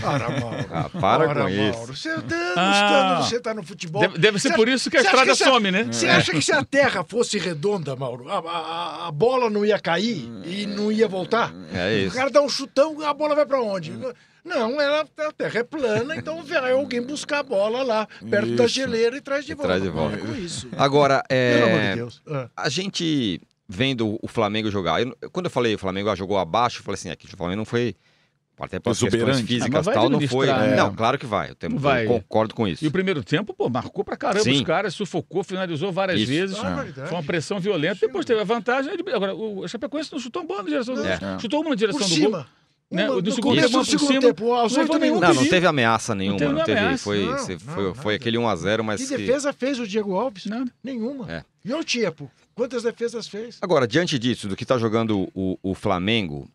Para, 0.00 0.40
Mauro. 0.40 0.66
Ah, 0.70 0.88
para 1.00 1.28
Ora, 1.28 1.42
com 1.42 1.48
isso. 1.48 1.78
Mauro, 1.78 1.96
Você, 1.96 2.14
tá, 2.22 2.54
Ah. 2.56 3.20
você 3.22 3.40
tá 3.40 3.54
no 3.54 3.62
futebol. 3.62 4.02
Deve, 4.02 4.18
deve 4.18 4.38
ser 4.38 4.48
Você 4.48 4.54
por 4.54 4.68
acha- 4.68 4.76
isso 4.76 4.90
que 4.90 4.96
a 4.96 5.02
estrada 5.02 5.32
a- 5.32 5.36
some, 5.36 5.70
né? 5.70 5.84
Você 5.84 6.06
acha 6.08 6.32
que 6.32 6.42
se 6.42 6.52
a 6.52 6.64
Terra 6.64 7.04
fosse 7.04 7.38
redonda, 7.38 7.96
Mauro, 7.96 8.28
a, 8.28 8.38
a- 8.38 9.08
a 9.08 9.10
bola 9.10 9.48
não 9.48 9.64
ia 9.64 9.78
cair 9.78 10.30
e 10.44 10.66
não 10.66 10.92
ia 10.92 11.08
voltar? 11.08 11.52
É 11.72 11.86
O 12.04 12.06
isso. 12.06 12.16
cara 12.16 12.30
dá 12.30 12.42
um 12.42 12.48
chutão, 12.48 13.00
a 13.02 13.14
bola 13.14 13.34
vai 13.34 13.46
pra 13.46 13.60
onde? 13.60 13.92
Não, 14.44 14.78
ela, 14.78 15.00
a 15.18 15.32
Terra 15.32 15.60
é 15.60 15.64
plana, 15.64 16.14
então 16.16 16.42
vai 16.44 16.72
alguém 16.72 17.00
buscar 17.00 17.38
a 17.38 17.42
bola 17.42 17.82
lá, 17.82 18.06
perto 18.28 18.54
da 18.56 18.64
Isso. 18.66 18.74
geleira 18.74 19.16
e 19.16 19.20
traz 19.22 19.46
de 19.46 19.52
E 19.52 19.54
volta. 19.54 19.68
traz 19.68 19.82
de 19.82 19.88
volta. 19.88 20.18
Para 20.18 20.26
com 20.26 20.34
isso. 20.34 20.68
Agora, 20.76 21.24
Pelo 21.26 21.64
amor 21.66 21.78
de 21.80 21.86
é, 21.86 21.94
Deus. 21.96 22.22
Ah. 22.30 22.48
a 22.54 22.68
gente 22.68 23.40
vendo 23.68 24.18
o 24.22 24.28
Flamengo 24.28 24.70
jogar, 24.70 25.02
eu- 25.02 25.16
quando 25.32 25.46
eu 25.46 25.50
falei 25.50 25.74
o 25.74 25.78
Flamengo 25.78 26.08
ah, 26.10 26.14
jogou 26.14 26.38
abaixo, 26.38 26.80
eu 26.80 26.84
falei 26.84 26.94
assim, 26.94 27.10
aqui 27.10 27.26
o 27.26 27.36
Flamengo 27.36 27.58
não 27.58 27.64
foi 27.64 27.94
Até 28.56 28.78
pelas 28.78 28.96
questões 29.00 29.14
Exuberante. 29.20 29.46
físicas 29.48 29.64
Ah, 29.64 29.66
e 29.66 29.74
mas 29.78 29.84
vai 29.86 29.94
tal, 29.94 30.08
não 30.08 30.20
foi. 30.28 30.46
né? 30.46 30.76
Não, 30.76 30.94
claro 30.94 31.18
que 31.18 31.26
vai. 31.26 31.50
Eu, 31.50 31.54
tenho- 31.56 31.72
eu 31.74 31.78
Vai. 31.80 32.06
concordo 32.06 32.54
com 32.54 32.68
isso. 32.68 32.84
E 32.84 32.86
o 32.86 32.90
primeiro 32.92 33.24
tempo, 33.24 33.52
pô, 33.52 33.68
marcou 33.68 34.04
pra 34.04 34.16
caramba 34.16 34.44
Sim. 34.44 34.52
os 34.52 34.62
caras, 34.62 34.94
sufocou, 34.94 35.42
finalizou 35.42 35.90
várias 35.90 36.20
Isso. 36.20 36.30
vezes. 36.30 36.56
Barbaridade. 36.56 37.08
Foi 37.08 37.18
uma 37.18 37.24
pressão 37.24 37.58
violenta. 37.58 37.98
Depois 38.06 38.24
teve 38.24 38.40
a 38.40 38.44
vantagem. 38.44 38.92
Agora, 39.12 39.34
o 39.34 39.66
Chapecoense 39.66 40.12
não 40.12 40.20
chutou 40.20 40.42
uma 40.42 40.46
bola 40.48 40.62
na 40.62 40.68
direção 40.68 40.94
do 40.94 41.04
É. 41.04 41.18
gol. 41.18 41.40
Chutou 41.40 41.60
uma 41.62 41.70
na 41.70 41.74
direção 41.76 42.00
Por 42.00 42.08
do 42.08 42.14
cima. 42.14 42.30
gol. 42.38 42.46
Né? 42.92 43.04
Uma- 43.10 43.16
O 43.16 43.22
do 43.22 43.30
no 43.30 43.34
segundo 43.34 43.54
começo 43.56 43.72
do 43.72 43.78
por 43.78 43.86
segundo 43.86 44.06
cima, 44.06 44.20
tempo, 44.20 44.52
aos 44.52 44.76
não 44.76 44.98
nenhum 45.00 45.18
Não, 45.18 45.34
não 45.34 45.48
teve 45.48 45.66
ameaça 45.66 46.14
nenhuma. 46.14 46.38
teve 46.38 46.52
Não 46.52 46.62
teve, 46.64 46.78
ameaça. 46.78 47.02
foi, 47.02 47.26
Não, 47.26 47.38
se- 47.38 47.52
não, 47.54 47.58
foi, 47.74 47.94
foi 47.94 48.14
aquele 48.14 48.38
1x0, 48.38 48.84
mas. 48.84 49.00
Que 49.00 49.08
que- 49.08 49.16
defesa 49.16 49.52
fez 49.52 49.80
o 49.80 49.86
Diego 49.86 50.14
Alves? 50.14 50.44
Nada. 50.46 50.70
Nenhuma. 50.80 51.28
É. 51.28 51.42
E 51.64 51.74
o 51.74 51.82
Tiepo? 51.82 52.30
Quantas 52.54 52.82
defesas 52.82 53.26
fez? 53.26 53.58
Agora, 53.60 53.86
diante 53.86 54.18
disso, 54.18 54.48
do 54.48 54.56
que 54.56 54.64
está 54.64 54.78
jogando 54.78 55.28
o, 55.34 55.58
o 55.62 55.74
Flamengo, 55.74 56.48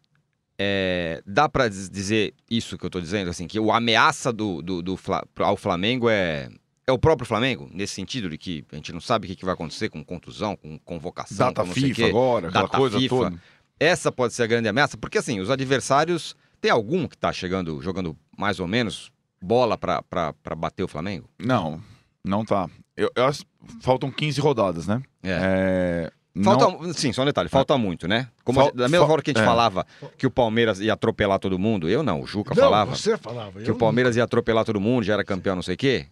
é, 0.57 1.21
dá 1.25 1.47
para 1.47 1.67
dizer 1.67 2.33
isso 2.49 2.77
que 2.77 2.85
eu 2.85 2.87
estou 2.87 3.01
dizendo, 3.01 3.29
assim, 3.29 3.47
que 3.47 3.59
o 3.59 3.71
ameaça 3.71 4.31
do, 4.31 4.61
do, 4.61 4.81
do 4.81 4.99
ao 5.39 5.57
Flamengo 5.57 6.09
é, 6.09 6.49
é 6.85 6.91
o 6.91 6.99
próprio 6.99 7.27
Flamengo, 7.27 7.69
nesse 7.73 7.93
sentido 7.93 8.29
de 8.29 8.37
que 8.37 8.65
a 8.71 8.75
gente 8.75 8.91
não 8.91 8.99
sabe 8.99 9.25
o 9.25 9.29
que, 9.29 9.35
que 9.35 9.45
vai 9.45 9.53
acontecer 9.53 9.89
com 9.89 10.03
contusão, 10.03 10.55
com 10.55 10.77
convocação, 10.79 11.47
Data 11.47 11.61
com 11.61 11.67
não 11.67 11.73
sei 11.73 11.83
o 11.83 11.87
FIFA 11.87 12.01
quê. 12.01 12.09
agora, 12.09 12.47
aquela 12.49 12.63
Data 12.65 12.77
coisa 12.77 12.99
FIFA. 12.99 13.15
toda. 13.15 13.41
Essa 13.79 14.11
pode 14.11 14.33
ser 14.33 14.43
a 14.43 14.47
grande 14.47 14.67
ameaça, 14.67 14.97
porque 14.97 15.17
assim, 15.17 15.39
os 15.39 15.49
adversários, 15.49 16.35
tem 16.59 16.71
algum 16.71 17.07
que 17.07 17.15
está 17.15 17.31
chegando, 17.31 17.81
jogando 17.81 18.17
mais 18.37 18.59
ou 18.59 18.67
menos 18.67 19.11
bola 19.41 19.77
para 19.77 20.55
bater 20.57 20.83
o 20.83 20.87
Flamengo? 20.87 21.29
Não, 21.39 21.81
não 22.23 22.43
tá. 22.43 22.69
Eu, 22.99 23.11
eu 23.15 23.25
acho- 23.25 23.43
faltam 23.81 24.11
15 24.11 24.39
rodadas, 24.41 24.85
né? 24.87 25.01
É. 25.23 25.29
É, 25.41 26.11
não- 26.35 26.59
Falta, 26.59 26.93
sim, 26.93 27.11
só 27.13 27.21
um 27.21 27.25
detalhe, 27.25 27.49
falta 27.49 27.77
muito, 27.77 28.07
né? 28.07 28.27
Como 28.43 28.59
a 28.59 28.63
Fal- 28.63 28.69
gente- 28.71 28.77
da 28.77 28.83
mesma 28.89 28.99
fal- 28.99 29.07
forma 29.07 29.23
que 29.23 29.31
a 29.31 29.33
gente 29.33 29.41
é. 29.43 29.45
falava 29.45 29.85
que 30.17 30.27
o 30.27 30.31
Palmeiras 30.31 30.79
ia 30.79 30.93
atropelar 30.93 31.39
todo 31.39 31.57
mundo, 31.57 31.89
eu 31.89 32.03
não, 32.03 32.21
o 32.21 32.25
Juca 32.27 32.53
não, 32.55 32.63
falava 32.63 32.95
você 32.95 33.17
falava. 33.17 33.59
que 33.61 33.69
eu 33.69 33.75
o 33.75 33.77
Palmeiras 33.77 34.15
ia 34.15 34.23
atropelar 34.23 34.63
todo 34.65 34.79
mundo, 34.79 35.03
já 35.03 35.13
era 35.13 35.23
campeão, 35.23 35.55
não 35.55 35.63
sei 35.63 35.75
o 35.75 35.77
quê. 35.77 36.07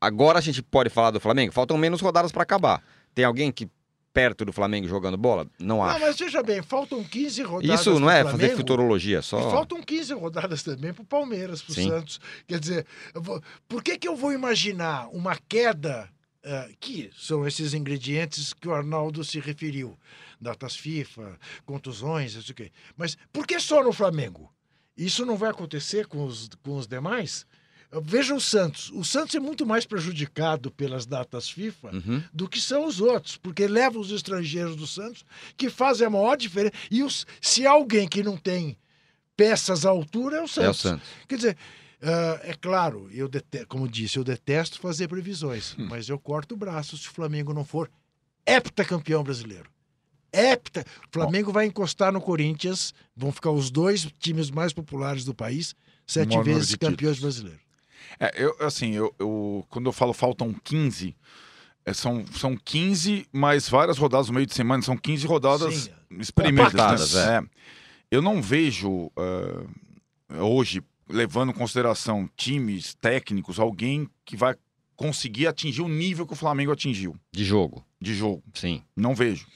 Agora 0.00 0.38
a 0.38 0.42
gente 0.42 0.62
pode 0.62 0.90
falar 0.90 1.10
do 1.10 1.20
Flamengo, 1.20 1.52
faltam 1.52 1.76
menos 1.76 2.00
rodadas 2.00 2.32
para 2.32 2.42
acabar. 2.42 2.82
Tem 3.14 3.24
alguém 3.24 3.52
que 3.52 3.68
perto 4.12 4.44
do 4.44 4.52
Flamengo 4.52 4.86
jogando 4.86 5.16
bola? 5.16 5.46
Não 5.58 5.76
Não, 5.78 5.82
acho. 5.84 6.00
mas 6.00 6.18
veja 6.18 6.42
bem, 6.42 6.62
faltam 6.62 7.02
15 7.02 7.42
rodadas. 7.42 7.80
Isso 7.80 7.98
não 7.98 8.10
é 8.10 8.22
Flamengo, 8.22 8.40
fazer 8.42 8.56
futurologia 8.56 9.22
só. 9.22 9.50
faltam 9.50 9.82
15 9.82 10.12
rodadas 10.14 10.62
também 10.62 10.92
pro 10.92 11.04
Palmeiras, 11.04 11.62
pro 11.62 11.74
Sim. 11.74 11.88
Santos. 11.88 12.20
Quer 12.46 12.60
dizer, 12.60 12.86
vou- 13.14 13.42
por 13.68 13.82
que, 13.82 13.96
que 13.98 14.06
eu 14.08 14.14
vou 14.16 14.32
imaginar 14.32 15.08
uma 15.12 15.36
queda, 15.48 16.08
eh, 16.44 16.70
que 16.78 17.10
são 17.16 17.46
esses 17.46 17.72
ingredientes 17.74 18.52
que 18.52 18.68
o 18.68 18.74
Arnaldo 18.74 19.24
se 19.24 19.40
referiu? 19.40 19.98
Datas 20.40 20.74
FIFA, 20.76 21.38
contusões, 21.64 22.34
isso 22.34 22.52
quê. 22.54 22.70
Mas 22.96 23.16
por 23.32 23.46
que 23.46 23.58
só 23.60 23.82
no 23.82 23.92
Flamengo? 23.92 24.52
Isso 24.96 25.24
não 25.24 25.36
vai 25.36 25.50
acontecer 25.50 26.06
com 26.06 26.24
os, 26.26 26.50
com 26.62 26.76
os 26.76 26.86
demais? 26.86 27.46
Veja 28.00 28.34
o 28.34 28.40
Santos. 28.40 28.90
O 28.94 29.04
Santos 29.04 29.34
é 29.34 29.40
muito 29.40 29.66
mais 29.66 29.84
prejudicado 29.84 30.70
pelas 30.70 31.04
datas 31.04 31.50
FIFA 31.50 31.90
Uhum. 31.94 32.22
do 32.32 32.48
que 32.48 32.60
são 32.60 32.86
os 32.86 33.00
outros, 33.00 33.36
porque 33.36 33.66
leva 33.66 33.98
os 33.98 34.10
estrangeiros 34.10 34.74
do 34.76 34.86
Santos 34.86 35.24
que 35.56 35.68
fazem 35.68 36.06
a 36.06 36.10
maior 36.10 36.36
diferença. 36.36 36.72
E 36.90 37.02
os, 37.02 37.26
se 37.40 37.66
alguém 37.66 38.08
que 38.08 38.22
não 38.22 38.36
tem 38.36 38.78
peças 39.36 39.84
à 39.84 39.90
altura, 39.90 40.38
é 40.38 40.42
o 40.42 40.48
Santos. 40.48 40.66
É 40.66 40.70
o 40.70 40.74
Santos. 40.74 41.08
Quer 41.28 41.36
dizer, 41.36 41.56
ah, 42.02 42.40
é 42.44 42.54
claro, 42.54 43.08
eu 43.12 43.28
dete- 43.28 43.66
como 43.66 43.86
disse, 43.88 44.16
eu 44.18 44.24
detesto 44.24 44.78
fazer 44.80 45.06
previsões, 45.08 45.74
Hum. 45.78 45.86
mas 45.90 46.08
eu 46.08 46.18
corto 46.18 46.54
o 46.54 46.58
braço 46.58 46.96
se 46.96 47.08
o 47.08 47.12
Flamengo 47.12 47.52
não 47.52 47.64
for 47.64 47.90
heptacampeão 48.46 49.22
brasileiro. 49.22 49.70
Hepta. 50.32 50.84
O 51.08 51.12
Flamengo 51.12 51.52
vai 51.52 51.66
encostar 51.66 52.10
no 52.10 52.20
Corinthians, 52.20 52.94
vão 53.14 53.30
ficar 53.30 53.50
os 53.50 53.70
dois 53.70 54.06
times 54.18 54.50
mais 54.50 54.72
populares 54.72 55.24
do 55.26 55.34
país, 55.34 55.74
sete 56.06 56.30
Maior 56.30 56.42
vezes 56.44 56.74
campeões 56.74 57.16
títulos. 57.16 57.20
brasileiros. 57.20 57.61
É, 58.18 58.32
eu, 58.44 58.56
assim, 58.60 58.92
eu, 58.92 59.14
eu- 59.18 59.64
quando 59.68 59.86
eu 59.86 59.92
falo 59.92 60.12
faltam 60.12 60.54
15, 60.64 61.16
é, 61.84 61.92
são, 61.92 62.24
são 62.32 62.56
15 62.56 63.26
mais 63.32 63.68
várias 63.68 63.98
rodadas 63.98 64.28
no 64.28 64.34
meio 64.34 64.46
de 64.46 64.54
semana, 64.54 64.82
são 64.82 64.96
15 64.96 65.26
rodadas 65.26 65.74
Sim. 65.74 65.90
espremidas. 66.20 66.72
Compactadas, 66.72 67.14
né? 67.14 67.38
É. 67.38 67.42
Eu 68.10 68.20
não 68.22 68.42
vejo 68.42 69.10
eh, 69.16 70.36
hoje, 70.40 70.82
levando 71.08 71.50
em 71.50 71.54
consideração 71.54 72.28
times 72.36 72.94
técnicos, 72.94 73.58
alguém 73.58 74.06
que 74.24 74.36
vai 74.36 74.54
conseguir 74.94 75.46
atingir 75.46 75.80
o 75.80 75.88
nível 75.88 76.26
que 76.26 76.34
o 76.34 76.36
Flamengo 76.36 76.70
atingiu 76.72 77.16
De 77.32 77.42
jogo, 77.44 77.84
de 78.00 78.14
jogo. 78.14 78.42
sim. 78.54 78.82
Não 78.94 79.14
vejo. 79.14 79.46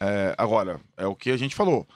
É, 0.00 0.34
agora, 0.36 0.80
é 0.96 1.06
o 1.06 1.14
que 1.14 1.30
a 1.30 1.36
gente 1.36 1.54
falou. 1.54 1.86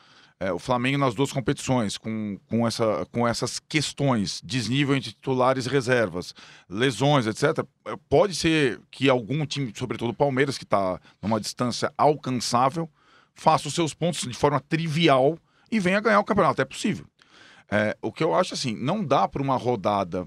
É, 0.40 0.52
o 0.52 0.58
Flamengo 0.58 0.98
nas 0.98 1.16
duas 1.16 1.32
competições, 1.32 1.98
com, 1.98 2.38
com, 2.46 2.66
essa, 2.66 3.04
com 3.10 3.26
essas 3.26 3.58
questões, 3.58 4.40
desnível 4.44 4.94
entre 4.94 5.10
titulares 5.10 5.66
e 5.66 5.68
reservas, 5.68 6.32
lesões, 6.68 7.26
etc., 7.26 7.66
é, 7.84 7.96
pode 8.08 8.36
ser 8.36 8.80
que 8.88 9.08
algum 9.08 9.44
time, 9.44 9.72
sobretudo 9.74 10.10
o 10.10 10.14
Palmeiras, 10.14 10.56
que 10.56 10.62
está 10.62 11.00
numa 11.20 11.40
distância 11.40 11.92
alcançável, 11.98 12.88
faça 13.34 13.66
os 13.66 13.74
seus 13.74 13.92
pontos 13.92 14.20
de 14.20 14.34
forma 14.34 14.60
trivial 14.60 15.36
e 15.72 15.80
venha 15.80 16.00
ganhar 16.00 16.20
o 16.20 16.24
campeonato. 16.24 16.62
É 16.62 16.64
possível. 16.64 17.06
É, 17.70 17.96
o 18.00 18.12
que 18.12 18.22
eu 18.22 18.34
acho 18.34 18.54
assim, 18.54 18.76
não 18.76 19.04
dá 19.04 19.26
para 19.26 19.42
uma 19.42 19.56
rodada 19.56 20.24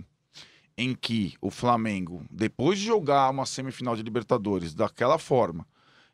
em 0.78 0.94
que 0.94 1.36
o 1.42 1.50
Flamengo, 1.50 2.26
depois 2.30 2.80
de 2.80 2.86
jogar 2.86 3.30
uma 3.30 3.46
semifinal 3.46 3.96
de 3.96 4.04
Libertadores 4.04 4.74
daquela 4.74 5.18
forma 5.18 5.66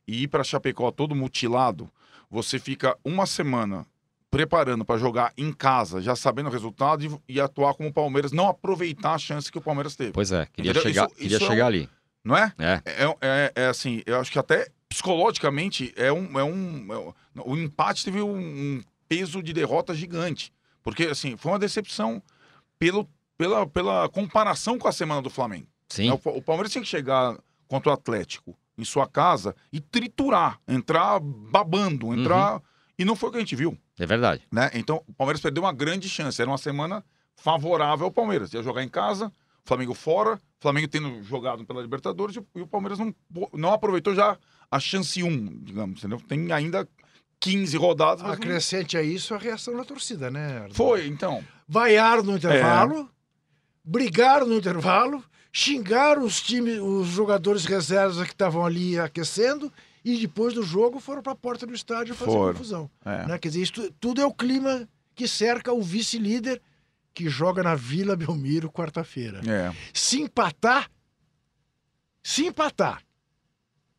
e 0.08 0.24
ir 0.24 0.28
para 0.28 0.44
Chapecó 0.44 0.92
todo 0.92 1.16
mutilado, 1.16 1.92
você 2.30 2.60
fica 2.60 2.98
uma 3.04 3.26
semana 3.26 3.86
preparando 4.30 4.84
para 4.84 4.98
jogar 5.00 5.32
em 5.38 5.54
casa, 5.54 6.02
já 6.02 6.16
sabendo 6.16 6.48
o 6.50 6.52
resultado 6.52 7.22
e, 7.28 7.36
e 7.36 7.40
atuar 7.42 7.74
como 7.74 7.90
o 7.90 7.94
Palmeiras, 7.94 8.32
não 8.34 8.48
aproveitar 8.48 9.14
a 9.14 9.18
chance 9.18 9.52
que 9.52 9.58
o 9.58 9.62
Palmeiras 9.62 9.96
teve. 9.96 10.12
Pois 10.12 10.32
é, 10.32 10.46
queria 10.48 10.72
Entendeu? 10.72 10.82
chegar, 10.84 11.06
Isso- 11.08 11.16
queria 11.16 11.36
isso 11.38 11.46
é 11.46 11.48
chegar 11.48 11.64
um- 11.64 11.68
ali. 11.68 11.90
Não 12.24 12.36
é? 12.36 12.54
É. 12.60 12.82
É, 12.86 13.16
é, 13.22 13.54
é 13.56 13.68
assim, 13.68 14.02
eu 14.06 14.20
acho 14.20 14.30
que 14.30 14.38
até 14.38 14.68
psicologicamente 14.90 15.94
é 15.96 16.12
um. 16.12 16.38
É 16.38 16.44
um, 16.44 16.94
é 16.94 16.98
um- 16.98 17.14
o 17.46 17.56
empate 17.56 18.04
teve 18.04 18.22
um, 18.22 18.36
um 18.38 18.84
peso 19.08 19.42
de 19.42 19.54
derrota 19.54 19.94
gigante. 19.96 20.52
Porque, 20.84 21.04
assim, 21.06 21.38
foi 21.38 21.52
uma 21.54 21.60
decepção 21.60 22.22
pelo, 22.78 23.08
pela, 23.38 23.66
pela 23.66 24.10
comparação 24.10 24.78
com 24.78 24.88
a 24.88 24.92
semana 24.92 25.22
do 25.22 25.30
Flamengo. 25.30 25.68
Sim. 25.90 26.10
Né, 26.10 26.20
O, 26.26 26.30
o 26.38 26.42
Palmeiras 26.42 26.72
tinha 26.72 26.82
que 26.82 26.88
chegar 26.90 27.38
contra 27.68 27.90
o 27.90 27.94
Atlético 27.94 28.58
em 28.78 28.84
sua 28.86 29.08
casa 29.08 29.56
e 29.72 29.80
triturar, 29.80 30.60
entrar 30.68 31.20
babando, 31.20 32.14
entrar. 32.14 32.56
Uhum. 32.56 32.62
E 33.00 33.06
não 33.06 33.16
foi 33.16 33.30
o 33.30 33.32
que 33.32 33.38
a 33.38 33.42
gente 33.42 33.56
viu. 33.56 33.78
É 34.00 34.06
verdade. 34.06 34.44
Né? 34.52 34.70
Então, 34.74 35.04
o 35.08 35.14
Palmeiras 35.14 35.42
perdeu 35.42 35.64
uma 35.64 35.74
grande 35.74 36.08
chance. 36.10 36.42
Era 36.42 36.50
uma 36.50 36.58
semana 36.58 37.04
favorável 37.36 38.06
ao 38.06 38.12
Palmeiras. 38.12 38.54
Ia 38.54 38.64
jogar 38.64 38.84
em 38.84 38.90
casa, 38.90 39.32
Flamengo 39.64 39.94
fora, 39.94 40.42
Flamengo 40.60 40.88
tendo 40.88 41.22
jogado 41.24 41.64
pela 41.66 41.82
Libertadores 41.82 42.36
e 42.56 42.62
o- 42.62 42.68
Palmeiras 42.68 42.98
não, 42.98 43.14
não 43.54 43.72
aproveitou 43.74 44.16
já 44.16 44.38
a 44.72 44.80
chance 44.80 45.22
1, 45.22 45.60
digamos, 45.64 46.00
entendeu? 46.00 46.20
Tem 46.28 46.52
ainda 46.52 46.88
15 47.40 47.78
rodadas, 47.78 48.22
mas 48.24 48.32
não- 48.40 48.46
Acrescente 48.48 48.98
a 48.98 49.04
isso 49.04 49.36
a 49.36 49.38
reação 49.38 49.78
da 49.78 49.84
torcida, 49.86 50.32
né? 50.32 50.68
Foi, 50.72 51.08
então. 51.08 51.44
vaiaram 51.68 52.24
no 52.24 52.36
intervalo, 52.38 53.02
É. 53.02 53.06
brigaram 53.84 54.48
no 54.48 54.56
intervalo, 54.58 55.24
xingaram 55.60 56.24
os 56.24 56.40
times, 56.40 56.78
os 56.80 57.08
jogadores 57.08 57.66
reservas 57.66 58.18
que 58.24 58.32
estavam 58.32 58.64
ali 58.64 59.00
aquecendo 59.00 59.74
e 60.06 60.16
depois 60.20 60.54
do 60.54 60.62
jogo 60.62 61.00
foram 61.00 61.24
para 61.24 61.32
a 61.32 61.36
porta 61.36 61.66
do 61.66 61.74
estádio 61.74 62.14
fazer 62.14 62.32
Foram. 62.32 62.54
confusão. 62.54 62.92
É. 63.04 63.26
Né? 63.26 63.40
Quer 63.40 63.48
dizer, 63.48 63.62
isso 63.64 63.74
tu- 63.74 63.92
tudo 64.00 64.22
é 64.22 64.26
o 64.26 64.32
clima 64.32 64.88
que 65.16 65.28
cerca 65.28 65.74
o 65.74 65.82
vice-líder 65.82 66.62
que 67.12 67.28
joga 67.28 67.64
na 67.64 67.74
Vila 67.74 68.16
Belmiro 68.16 68.70
quarta-feira. 68.72 69.42
É. 69.50 69.74
Se 69.92 70.22
empatar, 70.22 70.92
se 72.22 72.46
empatar, 72.46 73.02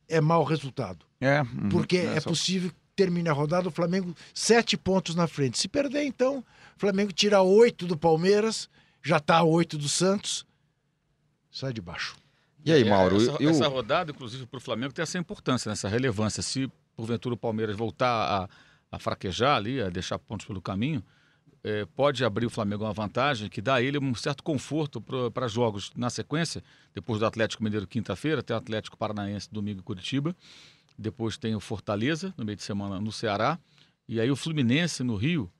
é 0.06 0.20
mau 0.20 0.44
resultado. 0.44 1.04
É, 1.20 1.40
uhum. 1.40 1.68
Porque 1.70 1.96
é, 1.98 2.20
só- 2.20 2.30
possível 2.30 2.70
que 2.70 2.76
termine 2.94 3.28
a 3.28 3.32
rodada 3.32 3.66
o 3.68 3.72
Flamengo 3.72 4.14
sete 4.32 4.76
pontos 4.76 5.16
na 5.16 5.26
frente. 5.26 5.58
Se 5.58 5.66
perder, 5.66 6.04
então, 6.04 6.38
o 6.38 6.44
Flamengo 6.78 7.12
tira 7.12 7.42
oito 7.42 7.84
do 7.84 7.96
Palmeiras, 7.96 8.68
já 9.02 9.16
está 9.16 9.42
oito 9.42 9.76
do 9.76 9.88
Santos, 9.88 10.46
sai 11.50 11.72
de 11.72 11.80
baixo. 11.80 12.16
E 12.64 12.72
aí, 12.72 12.82
É, 12.82 12.90
Mauro? 12.90 13.16
Essa, 13.16 13.36
e 13.42 13.46
o- 13.46 13.50
essa 13.50 13.68
rodada, 13.68 14.10
inclusive, 14.10 14.44
para 14.46 14.58
o 14.58 14.60
Flamengo 14.60 14.92
tem 14.92 15.02
essa 15.02 15.18
importância, 15.18 15.68
né, 15.68 15.72
essa 15.72 15.88
relevância. 15.88 16.42
Se 16.42 16.70
porventura 16.96 17.34
o 17.34 17.38
Palmeiras 17.38 17.76
voltar 17.76 18.08
a, 18.90 18.96
a 18.96 18.98
fraquejar 18.98 19.56
ali, 19.56 19.80
a 19.80 19.88
deixar 19.88 20.18
pontos 20.18 20.44
pelo 20.46 20.60
caminho, 20.60 21.02
eh, 21.64 21.86
pode 21.96 22.24
abrir 22.24 22.46
o 22.46 22.50
Flamengo 22.50 22.84
uma 22.84 22.92
vantagem 22.92 23.48
que 23.48 23.60
dá 23.62 23.74
a 23.76 23.82
ele 23.82 23.98
um 23.98 24.14
certo 24.14 24.42
conforto 24.42 25.00
para 25.32 25.46
jogos 25.48 25.92
na 25.96 26.10
sequência. 26.10 26.62
Depois 26.94 27.20
do 27.20 27.26
Atlético 27.26 27.62
Mineiro, 27.62 27.86
quinta-feira, 27.86 28.42
tem 28.42 28.54
o 28.54 28.58
Atlético 28.58 28.96
Paranaense, 28.96 29.48
domingo 29.50 29.80
em 29.80 29.82
Curitiba. 29.82 30.34
Depois 30.98 31.36
tem 31.38 31.54
o 31.54 31.60
Fortaleza, 31.60 32.34
no 32.36 32.44
meio 32.44 32.56
de 32.56 32.62
semana, 32.64 33.00
no 33.00 33.12
Ceará. 33.12 33.58
E 34.08 34.20
aí 34.20 34.30
o 34.30 34.36
Fluminense, 34.36 35.04
no 35.04 35.14
Rio, 35.16 35.50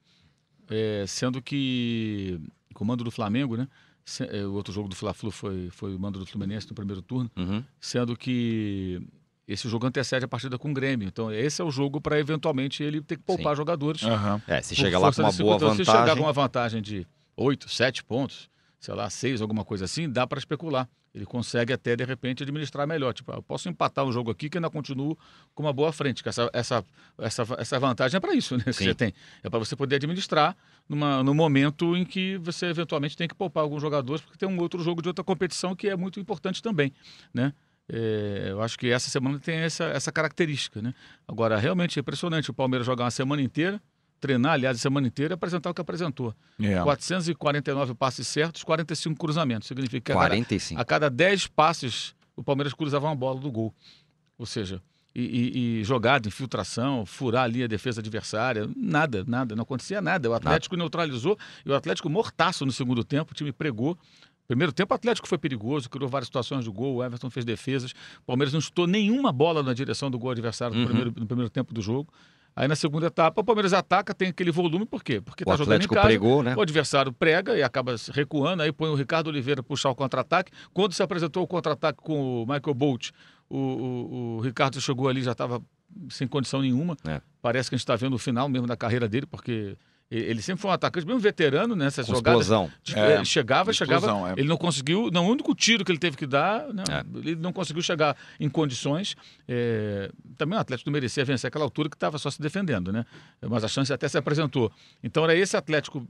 eh, 0.69 1.05
sendo 1.07 1.41
que 1.41 2.41
comando 2.75 3.05
do 3.05 3.11
Flamengo, 3.11 3.57
né? 3.57 3.69
Se- 4.09 4.25
eh, 4.25 4.47
O 4.47 4.53
outro 4.55 4.73
jogo 4.73 4.89
do 4.89 4.97
Fla-Flu 4.97 5.31
foi, 5.31 5.69
foi 5.71 5.95
o 5.95 5.99
mando 5.99 6.19
do 6.19 6.25
Fluminense 6.27 6.67
no 6.69 6.75
primeiro 6.75 7.03
turno 7.03 7.31
Uhum. 7.37 7.63
sendo 7.81 8.17
que 8.17 9.01
esse 9.47 9.69
jogo 9.69 9.87
antecede 9.87 10.25
a 10.25 10.29
partida 10.29 10.59
com 10.59 10.71
o 10.71 10.75
Grêmio. 10.75 11.07
Então, 11.07 11.31
esse 11.33 11.61
é 11.61 11.65
o 11.65 11.71
jogo 11.71 12.01
para 12.01 12.19
eventualmente 12.19 12.83
ele 12.83 13.01
ter 13.03 13.17
que 13.17 13.23
poupar 13.23 13.53
Sim. 13.55 13.57
jogadores. 13.59 14.03
Uhum. 14.03 14.41
É, 14.47 14.63
se 14.63 14.75
chegar 14.75 14.99
lá 14.99 15.13
com 15.13 15.21
uma 15.23 15.33
boa 15.33 15.59
vantagem. 15.59 15.85
Se 15.85 15.91
chegar 15.91 16.17
com 16.17 16.23
uma 16.23 16.33
vantagem 16.33 16.81
de 16.83 17.07
8, 17.37 17.69
7 17.69 18.03
pontos, 18.05 18.49
sei 18.81 18.95
lá, 18.95 19.09
6, 19.11 19.41
alguma 19.43 19.65
coisa 19.65 19.85
assim, 19.85 20.09
dá 20.09 20.27
para 20.27 20.39
especular. 20.39 20.89
Ele 21.19 21.27
consegue 21.27 21.73
até, 21.73 21.97
de 21.97 22.05
repente, 22.05 22.45
administrar 22.45 22.87
melhor. 22.87 23.13
Tipo, 23.13 23.33
eu 23.33 23.43
posso 23.43 23.69
empatar 23.69 24.05
um 24.05 24.13
jogo 24.13 24.31
aqui 24.31 24.49
que 24.49 24.57
ainda 24.57 24.71
continuo 24.71 25.19
com 25.53 25.65
uma 25.65 25.73
boa 25.73 25.93
frente. 25.93 26.23
Que 26.23 26.29
essa, 26.29 26.49
essa, 26.53 26.85
essa, 27.19 27.45
essa 27.59 27.79
vantagem 27.81 28.17
é 28.17 28.21
para 28.21 28.35
isso, 28.35 28.57
né? 28.57 28.63
Que 28.71 28.85
você 28.85 28.95
tem. 28.95 29.13
É 29.43 29.51
para 29.51 29.59
você 29.59 29.75
poder 29.75 29.97
administrar 29.97 30.57
numa, 30.89 31.23
no 31.25 31.35
momento 31.35 31.97
em 31.97 32.05
que 32.05 32.39
você 32.39 32.67
eventualmente 32.67 33.17
tem 33.17 33.27
que 33.27 33.35
poupar 33.35 33.65
alguns 33.65 33.83
jogadores, 33.83 34.23
porque 34.23 34.39
tem 34.39 34.49
um 34.49 34.61
outro 34.61 34.81
jogo 34.81 35.03
de 35.03 35.09
outra 35.09 35.25
competição 35.25 35.75
que 35.75 35.89
é 35.89 35.97
muito 35.97 36.21
importante 36.21 36.63
também, 36.63 36.93
né? 37.35 37.53
É, 37.91 38.49
eu 38.51 38.63
acho 38.63 38.79
que 38.79 38.89
essa 38.89 39.11
semana 39.11 39.41
tem 39.41 39.57
essa, 39.57 39.85
essa 39.87 40.13
característica, 40.13 40.81
né? 40.81 40.95
Agora, 41.27 41.59
realmente 41.59 41.99
é 41.99 42.01
impressionante 42.01 42.49
o 42.49 42.55
Palmeiras 42.55 42.87
jogar 42.87 43.05
uma 43.05 43.11
semana 43.11 43.43
inteira, 43.43 43.81
treinar, 44.21 44.53
aliás, 44.53 44.77
a 44.77 44.81
semana 44.81 45.07
inteira, 45.07 45.35
apresentar 45.35 45.71
o 45.71 45.75
que 45.75 45.81
apresentou. 45.81 46.35
Yeah. 46.61 46.85
449 46.85 47.95
passes 47.95 48.27
certos, 48.27 48.63
45 48.63 49.19
cruzamentos. 49.19 49.69
Significa 49.69 50.13
que 50.13 50.13
45. 50.13 50.81
a 50.81 50.85
cada, 50.85 51.07
a 51.07 51.11
cada 51.11 51.17
10 51.17 51.47
passes 51.49 52.15
o 52.39 52.45
Palmeiras 52.45 52.73
cruzava 52.73 53.07
uma 53.07 53.17
bola 53.17 53.41
do 53.41 53.51
gol. 53.51 53.75
Ou 54.39 54.47
seja, 54.47 54.81
e, 55.13 55.23
e, 55.23 55.81
e 55.81 55.85
jogada, 55.85 56.29
infiltração, 56.29 57.05
furar 57.05 57.43
ali 57.43 57.65
a 57.65 57.67
defesa 57.67 58.01
adversária, 58.01 58.71
nada, 58.77 59.25
nada, 59.27 59.57
não 59.57 59.65
acontecia 59.65 60.01
nada. 60.01 60.31
O 60.31 60.33
Atlético 60.33 60.77
nada. 60.77 60.85
neutralizou 60.85 61.37
e 61.67 61.71
o 61.71 61.75
Atlético 61.75 62.09
mortaço 62.09 62.65
no 62.65 62.71
segundo 62.71 63.03
tempo, 63.03 63.33
o 63.33 63.35
time 63.35 63.51
pregou. 63.51 63.99
Primeiro 64.47 64.73
tempo, 64.73 64.95
o 64.95 64.97
Atlético 64.97 65.27
foi 65.27 65.37
perigoso, 65.37 65.91
criou 65.91 66.09
várias 66.09 66.29
situações 66.29 66.65
de 66.65 66.71
gol, 66.71 66.97
o 66.97 67.05
Everton 67.05 67.29
fez 67.29 67.45
defesas. 67.45 67.91
O 68.21 68.27
Palmeiras 68.27 68.55
não 68.55 68.61
chutou 68.61 68.87
nenhuma 68.87 69.33
bola 69.33 69.63
na 69.63 69.75
direção 69.75 70.09
do 70.09 70.19
gol 70.19 70.31
adversário 70.31 70.75
no, 70.75 70.83
uhum. 70.83 70.87
primeiro, 70.87 71.13
no 71.17 71.27
primeiro 71.27 71.51
tempo 71.51 71.75
do 71.75 71.83
jogo. 71.83 72.13
Aí 72.59 72.67
na 72.67 72.75
segunda 72.75 73.07
etapa, 73.07 73.41
o 73.41 73.45
Palmeiras 73.45 73.73
ataca, 73.73 74.13
tem 74.13 74.31
aquele 74.31 74.51
volume, 74.51 74.85
por 74.85 75.05
quê? 75.05 75.21
Porque 75.21 75.45
está 75.45 75.55
jogando 75.55 75.85
em 75.85 75.87
casa, 75.87 76.09
pregou, 76.09 76.43
né? 76.43 76.57
o 76.57 76.61
adversário 76.61 77.13
prega 77.13 77.57
e 77.57 77.63
acaba 77.63 77.95
recuando, 78.13 78.65
aí 78.65 78.73
põe 78.73 78.91
o 78.91 78.97
Ricardo 78.97 79.29
Oliveira 79.29 79.63
puxar 79.63 79.91
o 79.91 79.95
contra-ataque. 79.95 80.51
Quando 80.75 80.93
se 80.93 81.01
apresentou 81.01 81.45
o 81.45 81.47
contra-ataque 81.47 82.01
com 82.03 82.43
o 82.43 82.47
Michael 82.47 82.75
Bolt, 82.75 83.11
o, 83.49 83.57
o, 83.57 84.37
o 84.39 84.41
Ricardo 84.41 84.81
chegou 84.81 85.09
ali, 85.09 85.23
já 85.23 85.31
estava 85.31 85.63
sem 86.11 86.27
condição 86.27 86.61
nenhuma. 86.61 86.97
É. 87.07 87.21
Parece 87.41 87.71
que 87.71 87.77
a 87.77 87.79
gente 87.79 87.85
está 87.85 87.95
vendo 87.95 88.15
o 88.15 88.19
final 88.19 88.49
mesmo 88.49 88.67
da 88.67 88.77
carreira 88.77 89.09
dele, 89.09 89.27
porque 89.27 89.77
ele 90.11 90.41
sempre 90.41 90.63
foi 90.63 90.71
um 90.71 90.75
atacante, 90.75 91.07
mesmo 91.07 91.21
veterano 91.21 91.77
nessas 91.77 92.09
né, 92.09 92.15
jogadas. 92.15 92.43
Explosão. 92.43 92.71
É, 92.95 93.25
chegava, 93.25 93.71
explosão, 93.71 93.99
chegava. 94.01 94.31
É. 94.31 94.33
Ele 94.41 94.49
não 94.49 94.57
conseguiu. 94.57 95.11
Não, 95.13 95.27
o 95.27 95.31
único 95.31 95.55
tiro 95.55 95.85
que 95.85 95.93
ele 95.93 95.99
teve 95.99 96.17
que 96.17 96.27
dar, 96.27 96.67
não, 96.73 96.85
é. 96.85 97.05
ele 97.17 97.37
não 97.37 97.53
conseguiu 97.53 97.83
chegar 97.83 98.17
em 98.41 98.49
condições. 98.49 99.15
É, 99.47 100.11
também 100.39 100.57
o 100.57 100.61
Atlético 100.61 100.89
não 100.89 100.95
merecia 100.95 101.25
vencer 101.27 101.49
aquela 101.49 101.65
altura 101.65 101.91
que 101.91 101.97
estava 101.97 102.17
só 102.17 102.31
se 102.31 102.41
defendendo, 102.41 102.91
né? 102.91 103.05
Mas 103.43 103.65
a 103.65 103.69
chance 103.69 103.93
até 103.93 104.09
se 104.09 104.17
apresentou. 104.17 104.73
Então 105.03 105.25
era 105.25 105.35
esse 105.35 105.57
Atlético 105.57 106.07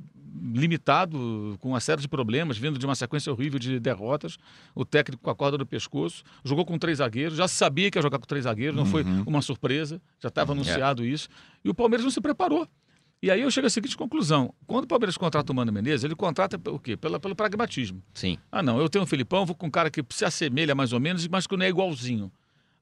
limitado, 0.52 1.56
com 1.60 1.70
uma 1.70 1.80
série 1.80 2.00
de 2.00 2.06
problemas, 2.06 2.56
vindo 2.56 2.78
de 2.78 2.86
uma 2.86 2.94
sequência 2.94 3.32
horrível 3.32 3.58
de 3.58 3.80
derrotas. 3.80 4.38
O 4.76 4.84
técnico 4.84 5.22
com 5.24 5.30
a 5.30 5.34
corda 5.34 5.58
no 5.58 5.66
pescoço, 5.66 6.22
jogou 6.44 6.64
com 6.64 6.78
três 6.78 6.98
zagueiros, 6.98 7.36
já 7.36 7.48
sabia 7.48 7.90
que 7.90 7.98
ia 7.98 8.02
jogar 8.02 8.18
com 8.20 8.26
três 8.26 8.44
zagueiros, 8.44 8.76
não 8.76 8.84
uhum. 8.84 8.90
foi 8.90 9.04
uma 9.26 9.42
surpresa, 9.42 10.00
já 10.20 10.28
estava 10.28 10.52
uhum. 10.52 10.58
anunciado 10.60 11.04
isso. 11.04 11.28
E 11.64 11.68
o 11.68 11.74
Palmeiras 11.74 12.04
não 12.04 12.12
se 12.12 12.20
preparou. 12.20 12.68
E 13.22 13.30
aí 13.30 13.40
eu 13.40 13.50
chego 13.50 13.66
à 13.66 13.70
seguinte 13.70 13.96
conclusão: 13.96 14.54
quando 14.66 14.84
o 14.84 14.86
Palmeiras 14.86 15.16
contrata 15.16 15.52
o 15.52 15.54
Mano 15.54 15.72
Menezes, 15.72 16.04
ele 16.04 16.14
contrata 16.14 16.60
o 16.70 16.78
quê? 16.78 16.96
Pelo, 16.96 17.18
pelo 17.18 17.34
pragmatismo. 17.34 18.02
Sim. 18.14 18.38
Ah, 18.50 18.62
não, 18.62 18.80
eu 18.80 18.88
tenho 18.88 19.02
um 19.02 19.06
Felipão, 19.06 19.44
vou 19.44 19.56
com 19.56 19.66
um 19.66 19.70
cara 19.70 19.90
que 19.90 20.04
se 20.10 20.24
assemelha 20.24 20.74
mais 20.74 20.92
ou 20.92 21.00
menos, 21.00 21.26
mas 21.26 21.46
que 21.46 21.56
não 21.56 21.64
é 21.64 21.68
igualzinho. 21.68 22.30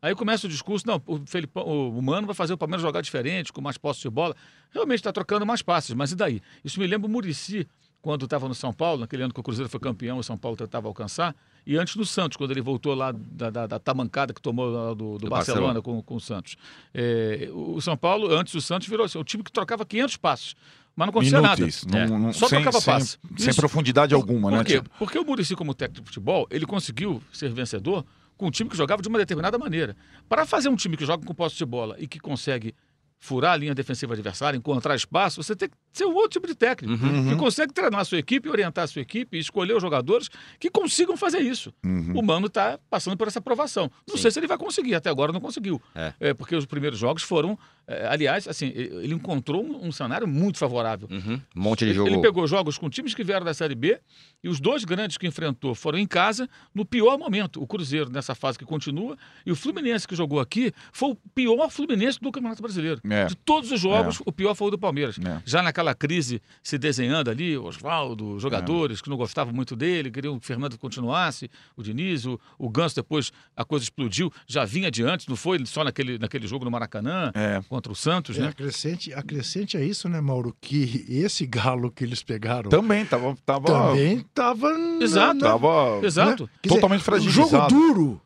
Aí 0.02 0.14
começa 0.14 0.46
o 0.46 0.50
discurso, 0.50 0.86
não, 0.86 1.02
o, 1.06 1.26
Felipão, 1.26 1.64
o 1.64 2.02
Mano 2.02 2.26
vai 2.26 2.34
fazer 2.34 2.52
o 2.52 2.58
Palmeiras 2.58 2.82
jogar 2.82 3.00
diferente, 3.00 3.52
com 3.52 3.60
mais 3.60 3.78
posse 3.78 4.02
de 4.02 4.10
bola. 4.10 4.36
Realmente 4.70 5.00
está 5.00 5.12
trocando 5.12 5.46
mais 5.46 5.62
passes, 5.62 5.94
mas 5.94 6.12
e 6.12 6.16
daí? 6.16 6.42
Isso 6.62 6.78
me 6.78 6.86
lembra 6.86 7.08
o 7.08 7.10
Murici, 7.10 7.66
quando 8.02 8.24
estava 8.24 8.46
no 8.46 8.54
São 8.54 8.72
Paulo, 8.72 9.00
naquele 9.00 9.24
ano 9.24 9.32
que 9.32 9.40
o 9.40 9.42
Cruzeiro 9.42 9.68
foi 9.68 9.80
campeão, 9.80 10.18
o 10.18 10.22
São 10.22 10.36
Paulo 10.36 10.56
tentava 10.56 10.86
alcançar, 10.86 11.34
e 11.66 11.76
antes 11.76 11.96
do 11.96 12.06
Santos, 12.06 12.36
quando 12.36 12.52
ele 12.52 12.60
voltou 12.60 12.94
lá 12.94 13.12
da, 13.12 13.50
da, 13.50 13.66
da 13.66 13.78
tamancada 13.78 14.32
que 14.32 14.40
tomou 14.40 14.70
do, 14.70 14.94
do, 14.94 15.18
do 15.18 15.28
Barcelona, 15.28 15.74
Barcelona, 15.74 15.82
Com, 15.82 16.00
com 16.00 16.14
o 16.14 16.20
Santos. 16.20 16.56
É, 16.94 17.48
o 17.52 17.80
São 17.80 17.96
Paulo, 17.96 18.32
antes 18.32 18.54
do 18.54 18.60
Santos, 18.60 18.86
virou 18.86 19.04
assim, 19.04 19.18
o 19.18 19.24
time 19.24 19.42
que 19.42 19.50
trocava 19.50 19.84
500 19.84 20.16
passos. 20.16 20.54
Mas 20.94 21.06
não 21.06 21.10
acontecia 21.10 21.42
Minutos, 21.42 21.84
nada. 21.86 22.06
Não, 22.08 22.16
é. 22.16 22.20
não, 22.20 22.32
Só 22.32 22.48
sem, 22.48 22.62
trocava 22.62 22.84
passe. 22.84 23.18
Sem, 23.36 23.52
sem 23.52 23.54
profundidade 23.54 24.14
alguma, 24.14 24.48
Por 24.48 24.58
né? 24.58 24.64
Quê? 24.64 24.82
Porque 24.98 25.18
o 25.18 25.24
Murici, 25.24 25.56
como 25.56 25.74
técnico 25.74 26.02
de 26.02 26.08
futebol, 26.08 26.46
ele 26.50 26.64
conseguiu 26.64 27.20
ser 27.32 27.50
vencedor 27.50 28.04
com 28.36 28.46
um 28.46 28.50
time 28.50 28.70
que 28.70 28.76
jogava 28.76 29.02
de 29.02 29.08
uma 29.08 29.18
determinada 29.18 29.58
maneira. 29.58 29.96
Para 30.28 30.46
fazer 30.46 30.68
um 30.68 30.76
time 30.76 30.96
que 30.96 31.04
joga 31.04 31.26
com 31.26 31.34
posse 31.34 31.56
de 31.56 31.64
bola 31.64 31.96
e 31.98 32.06
que 32.06 32.20
consegue 32.20 32.74
furar 33.18 33.52
a 33.52 33.56
linha 33.56 33.74
defensiva 33.74 34.14
adversária, 34.14 34.56
encontrar 34.56 34.94
espaço, 34.94 35.42
você 35.42 35.56
tem 35.56 35.68
que 35.68 35.76
ser 35.92 36.04
um 36.04 36.14
outro 36.14 36.30
tipo 36.30 36.46
de 36.46 36.54
técnico, 36.54 37.04
uhum. 37.04 37.30
que 37.30 37.36
consegue 37.36 37.72
treinar 37.72 38.00
a 38.00 38.04
sua 38.04 38.18
equipe, 38.18 38.48
orientar 38.48 38.84
a 38.84 38.86
sua 38.86 39.02
equipe 39.02 39.38
escolher 39.38 39.74
os 39.74 39.82
jogadores 39.82 40.28
que 40.58 40.70
consigam 40.70 41.16
fazer 41.16 41.40
isso. 41.40 41.72
Uhum. 41.84 42.12
O 42.14 42.22
Mano 42.22 42.46
está 42.46 42.78
passando 42.90 43.16
por 43.16 43.26
essa 43.26 43.38
aprovação. 43.38 43.90
Não 44.06 44.16
Sim. 44.16 44.22
sei 44.22 44.30
se 44.30 44.38
ele 44.38 44.46
vai 44.46 44.58
conseguir, 44.58 44.94
até 44.94 45.10
agora 45.10 45.32
não 45.32 45.40
conseguiu. 45.40 45.80
É. 45.94 46.12
é 46.20 46.34
porque 46.34 46.54
os 46.54 46.66
primeiros 46.66 46.98
jogos 46.98 47.22
foram 47.22 47.58
é, 47.88 48.04
aliás, 48.08 48.48
assim, 48.48 48.72
ele 48.74 49.14
encontrou 49.14 49.64
um, 49.64 49.86
um 49.86 49.92
cenário 49.92 50.26
muito 50.26 50.58
favorável. 50.58 51.08
Uhum. 51.08 51.40
Um 51.54 51.60
monte 51.60 51.84
de 51.84 51.94
jogo. 51.94 52.08
Ele 52.08 52.20
pegou 52.20 52.44
jogos 52.46 52.76
com 52.76 52.90
times 52.90 53.14
que 53.14 53.22
vieram 53.22 53.46
da 53.46 53.54
Série 53.54 53.76
B 53.76 54.00
e 54.42 54.48
os 54.48 54.58
dois 54.58 54.84
grandes 54.84 55.16
que 55.16 55.26
enfrentou 55.26 55.72
foram 55.72 55.96
em 55.96 56.06
casa 56.06 56.48
no 56.74 56.84
pior 56.84 57.16
momento. 57.16 57.62
O 57.62 57.66
Cruzeiro 57.66 58.10
nessa 58.10 58.34
fase 58.34 58.58
que 58.58 58.64
continua 58.64 59.16
e 59.44 59.52
o 59.52 59.56
Fluminense 59.56 60.06
que 60.06 60.16
jogou 60.16 60.40
aqui 60.40 60.72
foi 60.92 61.10
o 61.10 61.16
pior 61.32 61.70
Fluminense 61.70 62.18
do 62.20 62.32
Campeonato 62.32 62.60
Brasileiro. 62.60 63.00
É. 63.10 63.26
De 63.26 63.36
todos 63.36 63.70
os 63.70 63.80
jogos, 63.80 64.20
é. 64.20 64.22
o 64.24 64.32
pior 64.32 64.54
foi 64.54 64.68
o 64.68 64.70
do 64.70 64.78
Palmeiras. 64.78 65.18
É. 65.18 65.42
Já 65.44 65.62
naquela 65.62 65.94
crise 65.94 66.40
se 66.62 66.78
desenhando 66.78 67.30
ali, 67.30 67.56
Oswaldo, 67.56 68.38
jogadores 68.38 69.00
que 69.00 69.10
não 69.10 69.16
gostavam 69.16 69.52
muito 69.52 69.76
dele, 69.76 70.10
queriam 70.10 70.38
que 70.38 70.44
o 70.44 70.46
Fernando 70.46 70.78
continuasse, 70.78 71.50
o 71.76 71.82
Diniz, 71.82 72.24
o, 72.26 72.40
o 72.58 72.68
Ganso 72.68 72.94
depois 72.94 73.32
a 73.56 73.64
coisa 73.64 73.84
explodiu, 73.84 74.32
já 74.46 74.64
vinha 74.64 74.88
adiante, 74.88 75.28
não 75.28 75.36
foi 75.36 75.64
só 75.66 75.84
naquele, 75.84 76.18
naquele 76.18 76.46
jogo 76.46 76.64
no 76.64 76.70
Maracanã. 76.70 77.30
É 77.34 77.60
contra 77.68 77.92
o 77.92 77.94
Santos, 77.94 78.38
é, 78.38 78.42
né? 78.42 78.48
Acrescente, 78.48 79.12
acrescente 79.12 79.76
a 79.76 79.82
isso, 79.82 80.08
né, 80.08 80.20
Mauro, 80.20 80.56
que 80.60 81.04
esse 81.08 81.46
galo 81.46 81.90
que 81.90 82.04
eles 82.04 82.22
pegaram. 82.22 82.70
Também 82.70 83.04
tava. 83.04 83.36
tava... 83.44 83.66
Também 83.66 84.24
tava. 84.34 84.70
Exato. 85.00 85.40
Na, 85.40 85.50
tava 85.50 86.00
Exato. 86.02 86.44
Né? 86.44 86.48
Totalmente 86.62 87.02
fragilizado. 87.02 87.46
O 87.46 87.50
jogo 87.50 87.68
duro. 87.68 88.20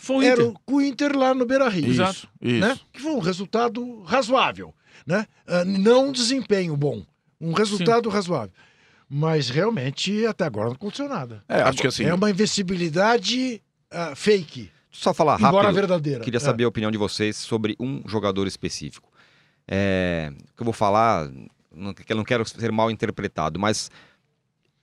Foi 0.00 0.26
era 0.26 0.42
Inter. 0.42 0.60
com 0.64 0.74
o 0.76 0.80
Inter 0.80 1.16
lá 1.16 1.34
no 1.34 1.44
Beira 1.44 1.68
Rio. 1.68 1.90
Exato. 1.90 2.28
Isso. 2.40 2.60
Né? 2.60 2.78
Que 2.92 3.00
foi 3.00 3.12
um 3.12 3.18
resultado 3.18 4.02
razoável. 4.02 4.74
Né? 5.06 5.26
Uh, 5.46 5.64
não 5.64 6.08
um 6.08 6.12
desempenho 6.12 6.76
bom. 6.76 7.04
Um 7.40 7.52
resultado 7.52 8.08
Sim. 8.08 8.14
razoável. 8.14 8.52
Mas 9.08 9.50
realmente 9.50 10.24
até 10.26 10.44
agora 10.44 10.68
não 10.68 10.74
aconteceu 10.74 11.08
nada. 11.08 11.42
É, 11.48 11.60
acho 11.62 11.78
que 11.78 11.86
assim. 11.86 12.04
É 12.04 12.14
uma 12.14 12.30
invencibilidade 12.30 13.62
uh, 13.92 14.16
fake. 14.16 14.70
Só 14.90 15.12
falar 15.12 15.32
rápido. 15.32 15.48
Embora 15.48 15.72
verdadeira. 15.72 16.24
Queria 16.24 16.40
saber 16.40 16.62
é. 16.62 16.66
a 16.66 16.68
opinião 16.68 16.90
de 16.90 16.98
vocês 16.98 17.36
sobre 17.36 17.76
um 17.78 18.02
jogador 18.06 18.46
específico. 18.46 19.10
É, 19.68 20.32
o 20.32 20.56
que 20.56 20.62
eu 20.62 20.64
vou 20.64 20.74
falar, 20.74 21.30
não, 21.74 21.94
eu 22.08 22.16
não 22.16 22.24
quero 22.24 22.44
ser 22.48 22.72
mal 22.72 22.90
interpretado, 22.90 23.58
mas 23.58 23.90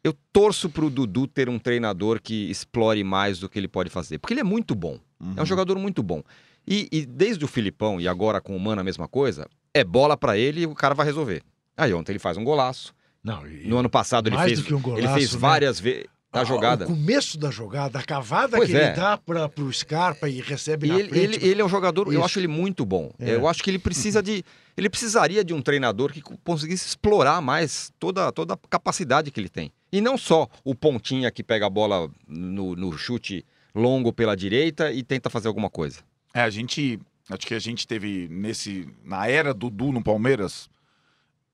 eu 0.08 0.15
torço 0.32 0.70
para 0.70 0.86
o 0.86 0.89
Dudu 0.89 1.28
ter 1.28 1.50
um 1.50 1.60
treinador 1.60 2.22
que 2.22 2.50
explore 2.50 3.04
mais 3.04 3.39
do 3.39 3.50
que 3.50 3.60
ele 3.60 3.67
pode 3.67 3.89
fazer, 3.89 4.20
porque 4.20 4.34
ele 4.34 4.41
é 4.41 4.43
muito 4.43 4.74
bom. 4.74 5.00
Uhum. 5.20 5.32
É 5.32 5.38
um 5.38 5.39
uhum. 5.39 5.46
jogador 5.46 5.78
muito 5.78 6.02
bom. 6.02 6.24
E, 6.67 6.88
e, 6.91 7.06
desde 7.06 7.43
o 7.46 7.48
Filipão 7.48 8.00
e 8.00 8.08
agora 8.08 8.41
com 8.41 8.56
o 8.56 8.60
Mano 8.60 8.82
a 8.82 8.84
mesma 8.84 9.08
coisa, 9.08 9.48
é 9.74 9.84
bola 9.84 10.17
para 10.17 10.38
ele 10.38 10.62
e 10.62 10.65
o 10.65 10.76
cara 10.76 10.93
vai 10.93 11.06
resolver. 11.06 11.41
Aí 11.76 11.93
ontem 11.93 12.12
ele 12.13 12.20
faz 12.20 12.38
um 12.38 12.43
golaço. 12.43 12.93
Não, 13.24 13.43
no 13.65 13.78
ano 13.78 13.89
passado 13.89 14.28
ele 14.28 14.38
fez, 14.38 14.72
um 14.72 14.80
golaço, 14.80 15.04
ele 15.04 15.13
fez 15.13 15.34
né? 15.34 15.39
várias 15.39 15.80
vezes 15.80 16.06
da 16.32 16.43
jogada. 16.43 16.86
O 16.86 16.88
começo 16.88 17.38
da 17.38 17.50
jogada, 17.50 18.00
a 18.00 18.04
cavada 18.04 18.58
pois 18.58 18.70
que 18.70 18.76
é. 18.76 18.88
ele 18.88 18.96
dá 18.96 19.17
para 19.17 19.50
o 19.58 19.74
Scarpa 19.74 20.30
e 20.30 20.41
recebe 20.41 20.88
e 20.88 20.89
na 20.89 21.00
ele, 21.00 21.10
frente. 21.10 21.24
Ele, 21.24 21.50
ele, 21.50 21.62
é 21.62 21.65
um 21.65 21.70
jogador, 21.70 22.08
Isso. 22.08 22.15
eu 22.15 22.24
acho 22.24 22.39
ele 22.39 22.48
muito 22.48 22.86
bom. 22.86 23.12
É. 23.20 23.36
Eu 23.36 23.48
acho 23.48 23.63
que 23.63 23.70
ele 23.70 23.80
precisa 23.80 24.22
de. 24.22 24.43
Ele 24.76 24.89
precisaria 24.89 25.43
de 25.43 25.54
um 25.54 25.62
treinador 25.62 26.12
que 26.12 26.22
conseguisse 26.22 26.88
explorar 26.88 27.41
mais 27.41 27.91
toda, 27.98 28.32
toda 28.32 28.54
a 28.54 28.58
capacidade 28.70 29.32
que 29.32 29.39
ele 29.39 29.50
tem. 29.50 29.72
E 29.91 30.02
não 30.02 30.17
só 30.17 30.47
o 30.63 30.76
pontinha 30.76 31.32
que 31.32 31.43
pega 31.43 31.65
a 31.65 31.69
bola 31.69 32.10
no, 32.28 32.76
no 32.76 32.97
chute 32.97 33.45
longo 33.73 34.12
pela 34.12 34.36
direita 34.36 34.91
e 34.91 35.04
tenta 35.04 35.30
fazer 35.30 35.47
alguma 35.47 35.69
coisa. 35.69 36.00
É, 36.34 36.41
a 36.41 36.50
gente. 36.50 37.00
Acho 37.30 37.45
que 37.45 37.54
a 37.54 37.60
gente 37.60 37.86
teve 37.86 38.28
nesse. 38.30 38.88
Na 39.04 39.28
era 39.28 39.54
do 39.54 39.69
Du 39.69 39.91
no 39.91 40.04
Palmeiras, 40.04 40.69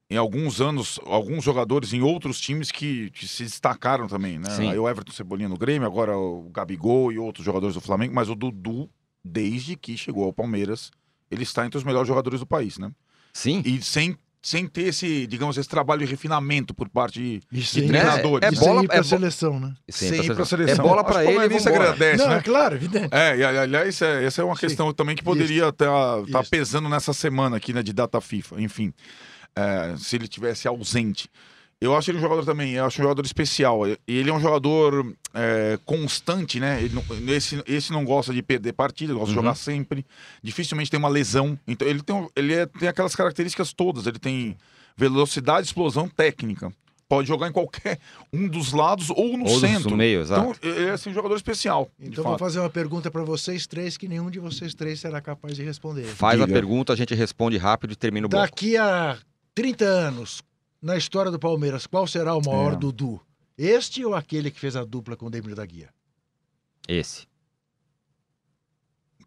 em 0.09 0.17
alguns 0.17 0.61
anos, 0.61 0.99
alguns 1.05 1.43
jogadores 1.43 1.93
em 1.93 2.01
outros 2.01 2.39
times 2.39 2.71
que, 2.71 3.09
que 3.11 3.27
se 3.27 3.43
destacaram 3.43 4.07
também, 4.07 4.37
né? 4.37 4.49
Sim. 4.51 4.69
Aí 4.69 4.77
o 4.77 4.87
Everton 4.87 5.11
Cebolinha 5.11 5.49
no 5.49 5.57
Grêmio, 5.57 5.87
agora 5.87 6.15
o 6.17 6.49
Gabigol 6.51 7.11
e 7.11 7.17
outros 7.17 7.43
jogadores 7.43 7.73
do 7.73 7.81
Flamengo, 7.81 8.13
mas 8.13 8.29
o 8.29 8.35
Dudu, 8.35 8.89
desde 9.23 9.75
que 9.75 9.97
chegou 9.97 10.25
ao 10.25 10.33
Palmeiras, 10.33 10.91
ele 11.31 11.43
está 11.43 11.65
entre 11.65 11.77
os 11.77 11.83
melhores 11.83 12.07
jogadores 12.07 12.39
do 12.39 12.45
país, 12.45 12.77
né? 12.77 12.91
Sim. 13.33 13.63
E 13.65 13.81
sem 13.81 14.15
sem 14.45 14.67
ter 14.67 14.88
esse, 14.89 15.25
digamos, 15.25 15.58
esse 15.58 15.69
trabalho 15.69 16.06
de 16.06 16.12
refinamento 16.12 16.73
por 16.73 16.89
parte 16.89 17.17
de, 17.17 17.41
Isso 17.49 17.79
de 17.79 17.88
treinadores. 17.88 18.45
é 18.49 18.51
Isso 18.51 18.60
bola- 18.62 18.84
pra 18.86 18.97
é 18.97 19.03
seleção, 19.03 19.58
né? 19.58 19.73
Sem 19.89 20.21
ir 20.21 20.36
pra 20.36 20.43
seleção. 20.43 20.84
É 20.84 20.88
bola 20.88 21.01
o 21.01 21.06
ele 21.19 21.21
e 21.21 21.23
palmeirense 21.34 21.63
vambora. 21.65 21.84
agradece, 21.86 22.17
Não, 22.23 22.29
né? 22.29 22.38
é 22.38 22.41
claro, 22.41 22.75
evidente. 22.75 23.08
É, 23.12 23.38
e 23.38 23.43
aliás, 23.45 24.01
é, 24.01 24.25
essa 24.25 24.41
é 24.41 24.45
uma 24.45 24.56
Sim. 24.56 24.67
questão 24.67 24.93
também 24.93 25.15
que 25.15 25.23
poderia 25.23 25.69
estar 25.69 25.86
tá 26.29 26.41
Isso. 26.41 26.49
pesando 26.51 26.89
nessa 26.89 27.13
semana 27.13 27.56
aqui, 27.56 27.71
né, 27.71 27.82
de 27.82 27.93
data 27.93 28.19
FIFA. 28.19 28.62
Enfim, 28.62 28.93
é, 29.56 29.95
se 29.97 30.17
ele 30.17 30.27
tivesse 30.27 30.67
ausente. 30.67 31.29
Eu 31.83 31.95
acho 31.97 32.09
ele 32.11 32.17
um 32.17 32.21
jogador 32.21 32.45
também, 32.45 32.73
eu 32.73 32.85
acho 32.85 33.01
um 33.01 33.03
jogador 33.03 33.25
especial. 33.25 33.87
E 33.87 33.97
Ele 34.07 34.29
é 34.29 34.33
um 34.33 34.39
jogador 34.39 35.13
é, 35.33 35.77
constante, 35.85 36.59
né? 36.59 36.81
Ele 36.81 36.93
não- 36.95 37.33
esse, 37.33 37.61
esse 37.65 37.91
não 37.91 38.05
gosta 38.05 38.33
de 38.33 38.41
perder 38.41 38.73
partida, 38.73 39.11
ele 39.11 39.19
gosta 39.19 39.31
Uhum. 39.31 39.41
de 39.41 39.45
jogar 39.47 39.55
sempre. 39.55 40.05
Dificilmente 40.41 40.89
tem 40.91 40.97
uma 40.99 41.09
lesão. 41.09 41.57
Então 41.67 41.87
ele 41.87 42.01
tem, 42.01 42.27
ele 42.35 42.53
é- 42.53 42.65
tem 42.65 42.87
aquelas 42.87 43.15
características 43.15 43.73
todas. 43.73 44.05
Ele 44.07 44.19
tem 44.19 44.55
velocidade, 44.95 45.67
explosão 45.67 46.07
técnica. 46.07 46.71
Pode 47.09 47.27
jogar 47.27 47.47
em 47.49 47.51
qualquer 47.51 47.99
um 48.31 48.47
dos 48.47 48.71
lados 48.71 49.09
ou 49.09 49.37
no 49.37 49.45
Ou 49.47 49.59
centro. 49.59 49.89
no 49.91 49.97
meio, 49.97 50.21
exato. 50.21 50.55
Então, 50.57 50.71
ele 50.71 50.85
é 50.87 50.91
assim, 50.91 51.09
um 51.09 51.13
jogador 51.13 51.35
especial. 51.35 51.89
Então 51.99 52.23
vou 52.23 52.33
fato. 52.33 52.39
fazer 52.39 52.59
uma 52.59 52.69
pergunta 52.69 53.11
pra 53.11 53.23
vocês 53.23 53.67
três 53.67 53.97
que 53.97 54.07
nenhum 54.07 54.29
de 54.31 54.39
vocês 54.39 54.73
três 54.73 54.99
será 54.99 55.19
capaz 55.21 55.55
de 55.55 55.63
responder. 55.63 56.05
Faz 56.05 56.39
a 56.39 56.45
Diga. 56.45 56.53
pergunta, 56.57 56.93
a 56.93 56.95
gente 56.95 57.13
responde 57.13 57.57
rápido 57.57 57.91
e 57.91 57.95
termina 57.95 58.25
o 58.25 58.29
bloco. 58.29 58.45
Daqui 58.45 58.77
a 58.77 59.17
30 59.53 59.83
anos, 59.85 60.41
na 60.83 60.97
história 60.97 61.31
do 61.31 61.39
Palmeiras, 61.39 61.87
qual 61.87 62.05
será 62.05 62.35
o 62.35 62.45
maior 62.45 62.73
É. 62.73 62.75
Dudu? 62.75 63.19
Este 63.57 64.03
ou 64.03 64.13
aquele 64.13 64.51
que 64.51 64.59
fez 64.59 64.75
a 64.75 64.83
dupla 64.83 65.15
com 65.15 65.27
o 65.27 65.29
Demir 65.29 65.55
da 65.55 65.65
Guia? 65.65 65.89
Esse. 66.87 67.25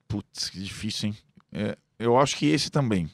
Putz, 0.06 0.50
que 0.50 0.60
difícil, 0.60 1.08
hein? 1.08 1.16
É, 1.50 1.78
eu 1.98 2.18
acho 2.18 2.36
que 2.36 2.46
esse 2.46 2.70
também. 2.70 3.10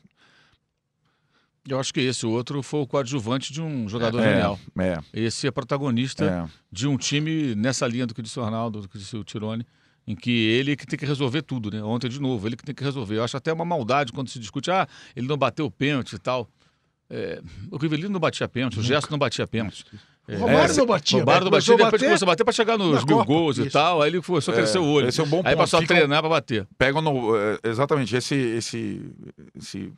Eu 1.68 1.78
acho 1.78 1.94
que 1.94 2.00
esse 2.00 2.26
outro 2.26 2.60
foi 2.60 2.80
o 2.80 2.86
coadjuvante 2.86 3.52
de 3.52 3.62
um 3.62 3.88
jogador 3.88 4.18
é, 4.20 4.32
genial. 4.32 4.58
É, 4.80 5.00
Esse 5.12 5.46
é 5.46 5.50
protagonista 5.52 6.24
é. 6.24 6.50
de 6.72 6.88
um 6.88 6.96
time 6.96 7.54
nessa 7.54 7.86
linha 7.86 8.04
do 8.04 8.12
que 8.12 8.20
disse 8.20 8.40
o 8.40 8.42
Arnaldo, 8.42 8.80
do 8.82 8.88
que 8.88 8.98
disse 8.98 9.16
o 9.16 9.22
Tirone, 9.22 9.64
em 10.04 10.16
que 10.16 10.30
ele 10.30 10.74
que 10.74 10.84
tem 10.84 10.98
que 10.98 11.06
resolver 11.06 11.42
tudo, 11.42 11.70
né? 11.70 11.80
Ontem, 11.80 12.08
de 12.08 12.20
novo, 12.20 12.48
ele 12.48 12.56
que 12.56 12.64
tem 12.64 12.74
que 12.74 12.82
resolver. 12.82 13.18
Eu 13.18 13.22
acho 13.22 13.36
até 13.36 13.52
uma 13.52 13.64
maldade 13.64 14.12
quando 14.12 14.28
se 14.28 14.40
discute, 14.40 14.72
ah, 14.72 14.88
ele 15.14 15.28
não 15.28 15.38
bateu 15.38 15.64
o 15.66 15.70
pênalti 15.70 16.14
e 16.14 16.18
tal. 16.18 16.50
É, 17.14 17.42
o 17.70 17.76
Rivelino 17.76 18.08
não 18.08 18.18
batia 18.18 18.48
pênalti, 18.48 18.78
o 18.78 18.82
Gerson 18.82 19.08
não 19.10 19.18
batia 19.18 19.46
pênalti. 19.46 19.84
É, 20.26 20.34
O 20.34 20.38
Romário 20.38 20.72
é, 20.72 20.76
não 20.78 20.86
batia. 20.86 21.18
O 21.18 21.20
Romário 21.20 21.44
não 21.44 21.50
batia, 21.50 21.76
depois 21.76 21.92
bater 21.92 22.06
começou 22.06 22.26
a 22.26 22.30
bater 22.32 22.44
para 22.44 22.52
chegar 22.54 22.78
nos 22.78 23.04
mil 23.04 23.18
Copa, 23.18 23.24
gols 23.26 23.58
e 23.58 23.62
isso. 23.62 23.70
tal, 23.70 24.00
aí 24.00 24.08
ele 24.08 24.22
começou 24.22 24.52
a 24.52 24.56
crescer 24.56 24.78
o 24.78 24.84
olho. 24.86 25.08
Esse 25.08 25.20
é 25.20 25.24
um 25.24 25.28
bom 25.28 25.38
Aí 25.38 25.42
ponto. 25.42 25.56
passou 25.58 25.80
a 25.80 25.82
treinar 25.86 26.20
para 26.20 26.30
bater. 26.30 26.66
Pegam 26.78 27.02
no. 27.02 27.36
é, 27.36 27.58
exatamente, 27.64 28.16
esse, 28.16 28.34
esse, 28.34 29.02
esse 29.54 29.92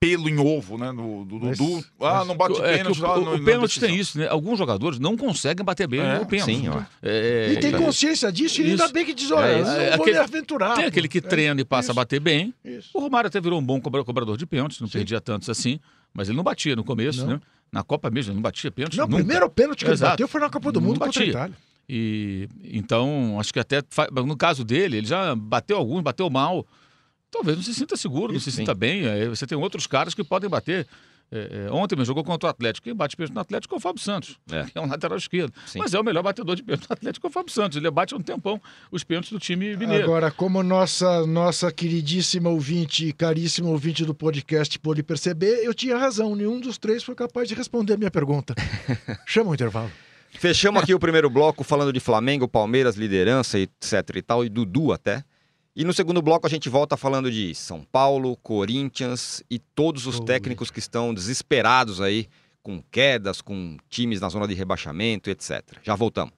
pelo 0.00 0.30
em 0.30 0.38
ovo, 0.38 0.78
né? 0.78 0.90
Do, 0.94 1.26
do 1.26 1.38
Dudu. 1.38 1.84
Ah, 2.00 2.24
não 2.24 2.34
bate 2.34 2.58
É 2.62 2.78
pênalti 2.78 2.98
o, 3.00 3.02
lá 3.02 3.18
o- 3.18 3.20
no- 3.24 3.30
o 3.32 3.38
na 3.38 3.44
pênalti 3.44 3.78
tem 3.78 3.94
isso, 3.94 4.18
né? 4.18 4.26
Alguns 4.28 4.58
jogadores 4.58 4.98
não 4.98 5.14
conseguem 5.14 5.62
bater 5.62 5.86
bem 5.86 6.00
É, 6.00 6.18
no 6.18 6.24
pênalti. 6.24 6.54
sim, 6.56 6.68
ó. 6.70 6.80
É, 7.02 7.52
E 7.52 7.56
tem 7.60 7.74
é, 7.74 7.76
consciência 7.78 8.32
disso 8.32 8.62
e 8.62 8.70
ainda 8.70 8.84
Isso. 8.84 8.92
bem 8.94 9.04
que 9.04 9.12
diz, 9.12 9.30
olha, 9.30 9.44
É 9.46 9.62
não 9.62 9.70
É, 9.70 9.90
vou 9.90 10.00
aquele- 10.06 10.18
me 10.18 10.24
aventurar. 10.24 10.74
Tem 10.76 10.86
aquele 10.86 11.06
que 11.06 11.18
É, 11.18 11.20
treina 11.20 11.60
e 11.60 11.64
passa 11.66 11.88
a 11.88 11.92
isso. 11.92 11.96
bater 11.96 12.18
bem. 12.18 12.54
Isso. 12.64 12.88
O 12.94 13.00
Romário 13.00 13.28
até 13.28 13.38
virou 13.42 13.60
um 13.60 13.62
bom 13.62 13.78
cobra- 13.78 14.02
cobrador 14.02 14.38
de 14.38 14.46
pênaltis, 14.46 14.80
não 14.80 14.88
perdia 14.88 15.20
tantos 15.20 15.50
assim, 15.50 15.78
mas 16.14 16.28
ele 16.30 16.36
não 16.38 16.44
batia 16.44 16.74
no 16.74 16.82
começo, 16.82 17.20
Não. 17.20 17.34
né? 17.34 17.40
Na 17.70 17.82
Copa 17.84 18.08
mesmo, 18.10 18.30
ele 18.30 18.36
não 18.36 18.42
batia 18.42 18.70
pênalti. 18.70 18.96
Não, 18.96 19.04
o 19.04 19.08
primeiro 19.08 19.50
pênalti 19.50 19.80
que 19.80 19.84
ele 19.84 19.92
Exato. 19.92 20.12
bateu 20.12 20.26
foi 20.26 20.40
na 20.40 20.48
Copa 20.48 20.72
do 20.72 20.80
Não 20.80 20.88
Mundo 20.88 20.98
contra 20.98 21.10
a 21.22 21.26
batia. 21.26 21.30
Itália. 21.30 21.56
E 21.86 22.48
então, 22.72 23.36
acho 23.38 23.52
que 23.52 23.60
até 23.60 23.82
no 24.24 24.36
caso 24.36 24.64
dele, 24.64 24.96
ele 24.96 25.06
já 25.06 25.34
bateu 25.36 25.76
alguns, 25.76 26.00
bateu 26.02 26.30
mal. 26.30 26.66
Talvez 27.30 27.56
não 27.56 27.62
se 27.64 27.74
sinta 27.74 27.96
seguro, 27.96 28.32
não 28.32 28.40
se 28.40 28.50
Sim. 28.50 28.58
sinta 28.58 28.74
bem. 28.74 29.06
Aí 29.06 29.28
você 29.28 29.46
tem 29.46 29.56
outros 29.56 29.86
caras 29.86 30.14
que 30.14 30.24
podem 30.24 30.48
bater. 30.50 30.86
É, 31.32 31.66
é, 31.68 31.70
ontem 31.70 31.94
mesmo 31.94 32.06
jogou 32.06 32.24
contra 32.24 32.48
o 32.48 32.50
Atlético. 32.50 32.84
Quem 32.86 32.94
bate 32.94 33.16
pênalti 33.16 33.32
no 33.32 33.40
Atlético 33.40 33.72
é 33.76 33.78
o 33.78 33.80
Fábio 33.80 34.02
Santos, 34.02 34.36
É. 34.50 34.64
que 34.64 34.72
é 34.76 34.80
um 34.80 34.86
lateral 34.88 35.16
esquerdo. 35.16 35.52
Sim. 35.64 35.78
Mas 35.78 35.94
é 35.94 36.00
o 36.00 36.02
melhor 36.02 36.24
batedor 36.24 36.56
de 36.56 36.62
pênalti 36.64 36.88
do 36.88 36.92
Atlético 36.92 37.24
é 37.28 37.30
o 37.30 37.32
Fábio 37.32 37.52
Santos. 37.52 37.76
Ele 37.76 37.88
bate 37.88 38.14
há 38.14 38.16
um 38.16 38.20
tempão 38.20 38.60
os 38.90 39.04
pênaltis 39.04 39.30
do 39.30 39.38
time 39.38 39.76
mineiro. 39.76 40.02
Agora, 40.02 40.32
como 40.32 40.60
nossa, 40.60 41.24
nossa 41.28 41.70
queridíssima 41.70 42.48
ouvinte 42.50 43.06
e 43.06 43.12
caríssima 43.12 43.68
ouvinte 43.68 44.04
do 44.04 44.12
podcast 44.12 44.76
pôde 44.80 45.04
perceber, 45.04 45.64
eu 45.64 45.72
tinha 45.72 45.96
razão. 45.96 46.34
Nenhum 46.34 46.58
dos 46.58 46.78
três 46.78 47.04
foi 47.04 47.14
capaz 47.14 47.48
de 47.48 47.54
responder 47.54 47.92
a 47.92 47.96
minha 47.96 48.10
pergunta. 48.10 48.52
Chama 49.24 49.50
o 49.52 49.54
intervalo. 49.54 49.90
Fechamos 50.32 50.82
aqui 50.82 50.94
o 50.94 50.98
primeiro 50.98 51.30
bloco 51.30 51.62
falando 51.62 51.92
de 51.92 52.00
Flamengo, 52.00 52.48
Palmeiras, 52.48 52.96
liderança, 52.96 53.56
etc 53.56 54.16
e 54.16 54.22
tal, 54.22 54.44
e 54.44 54.48
Dudu 54.48 54.92
até. 54.92 55.22
E 55.74 55.84
no 55.84 55.92
segundo 55.92 56.20
bloco 56.20 56.46
a 56.46 56.50
gente 56.50 56.68
volta 56.68 56.96
falando 56.96 57.30
de 57.30 57.54
São 57.54 57.84
Paulo, 57.84 58.36
Corinthians 58.38 59.42
e 59.48 59.58
todos 59.58 60.06
os 60.06 60.18
Oi. 60.18 60.26
técnicos 60.26 60.70
que 60.70 60.80
estão 60.80 61.14
desesperados 61.14 62.00
aí, 62.00 62.26
com 62.62 62.82
quedas, 62.90 63.40
com 63.40 63.76
times 63.88 64.20
na 64.20 64.28
zona 64.28 64.48
de 64.48 64.54
rebaixamento, 64.54 65.30
etc. 65.30 65.62
Já 65.82 65.94
voltamos. 65.94 66.34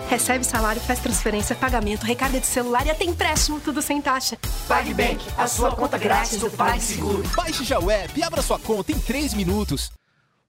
Recebe 0.10 0.44
salário, 0.44 0.82
faz 0.82 1.00
transferência, 1.00 1.56
pagamento, 1.56 2.04
recarga 2.04 2.40
de 2.40 2.48
celular 2.48 2.84
e 2.84 2.90
até 2.90 3.04
empréstimo, 3.04 3.60
tudo 3.60 3.80
sem 3.80 4.02
taxa. 4.02 4.40
PagBank, 4.68 5.24
a 5.38 5.48
sua 5.48 5.76
conta 5.76 6.00
grátis 6.00 6.40
do 6.40 6.50
PagSeguro. 6.50 7.22
Baixe 7.36 7.64
já 7.64 7.80
o 7.80 7.92
app 7.92 8.20
e 8.20 8.24
abra 8.24 8.42
sua 8.42 8.58
conta 8.58 8.92
em 8.92 9.00
3 9.00 9.36
minutos. 9.36 9.92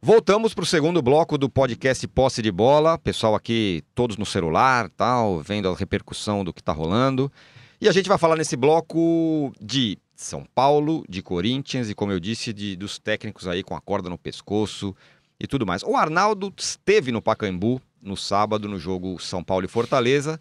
Voltamos 0.01 0.55
para 0.55 0.63
o 0.63 0.67
segundo 0.67 1.03
bloco 1.03 1.37
do 1.37 1.51
podcast 1.51 2.09
Posse 2.09 2.41
de 2.41 2.51
Bola. 2.51 2.97
Pessoal 2.97 3.35
aqui, 3.35 3.85
todos 3.95 4.17
no 4.17 4.25
celular, 4.25 4.89
tal, 4.97 5.41
vendo 5.41 5.69
a 5.69 5.77
repercussão 5.77 6.43
do 6.43 6.55
que 6.55 6.63
está 6.63 6.73
rolando. 6.73 7.31
E 7.79 7.87
a 7.87 7.93
gente 7.93 8.09
vai 8.09 8.17
falar 8.17 8.37
nesse 8.37 8.57
bloco 8.57 9.53
de 9.61 9.99
São 10.17 10.47
Paulo, 10.55 11.05
de 11.07 11.21
Corinthians 11.21 11.91
e, 11.91 11.95
como 11.95 12.13
eu 12.13 12.19
disse, 12.19 12.55
de, 12.55 12.77
dos 12.77 12.99
técnicos 12.99 13.47
aí 13.47 13.63
com 13.63 13.77
a 13.77 13.81
corda 13.83 14.09
no 14.09 14.17
pescoço 14.17 14.97
e 15.39 15.47
tudo 15.47 15.67
mais. 15.67 15.83
O 15.83 15.97
Arnaldo 15.97 16.51
esteve 16.57 17.13
no 17.13 17.21
Pacaembu 17.21 17.79
no 18.03 18.17
sábado, 18.17 18.69
no 18.69 18.79
jogo 18.79 19.19
São 19.19 19.43
Paulo 19.43 19.65
e 19.65 19.69
Fortaleza. 19.69 20.41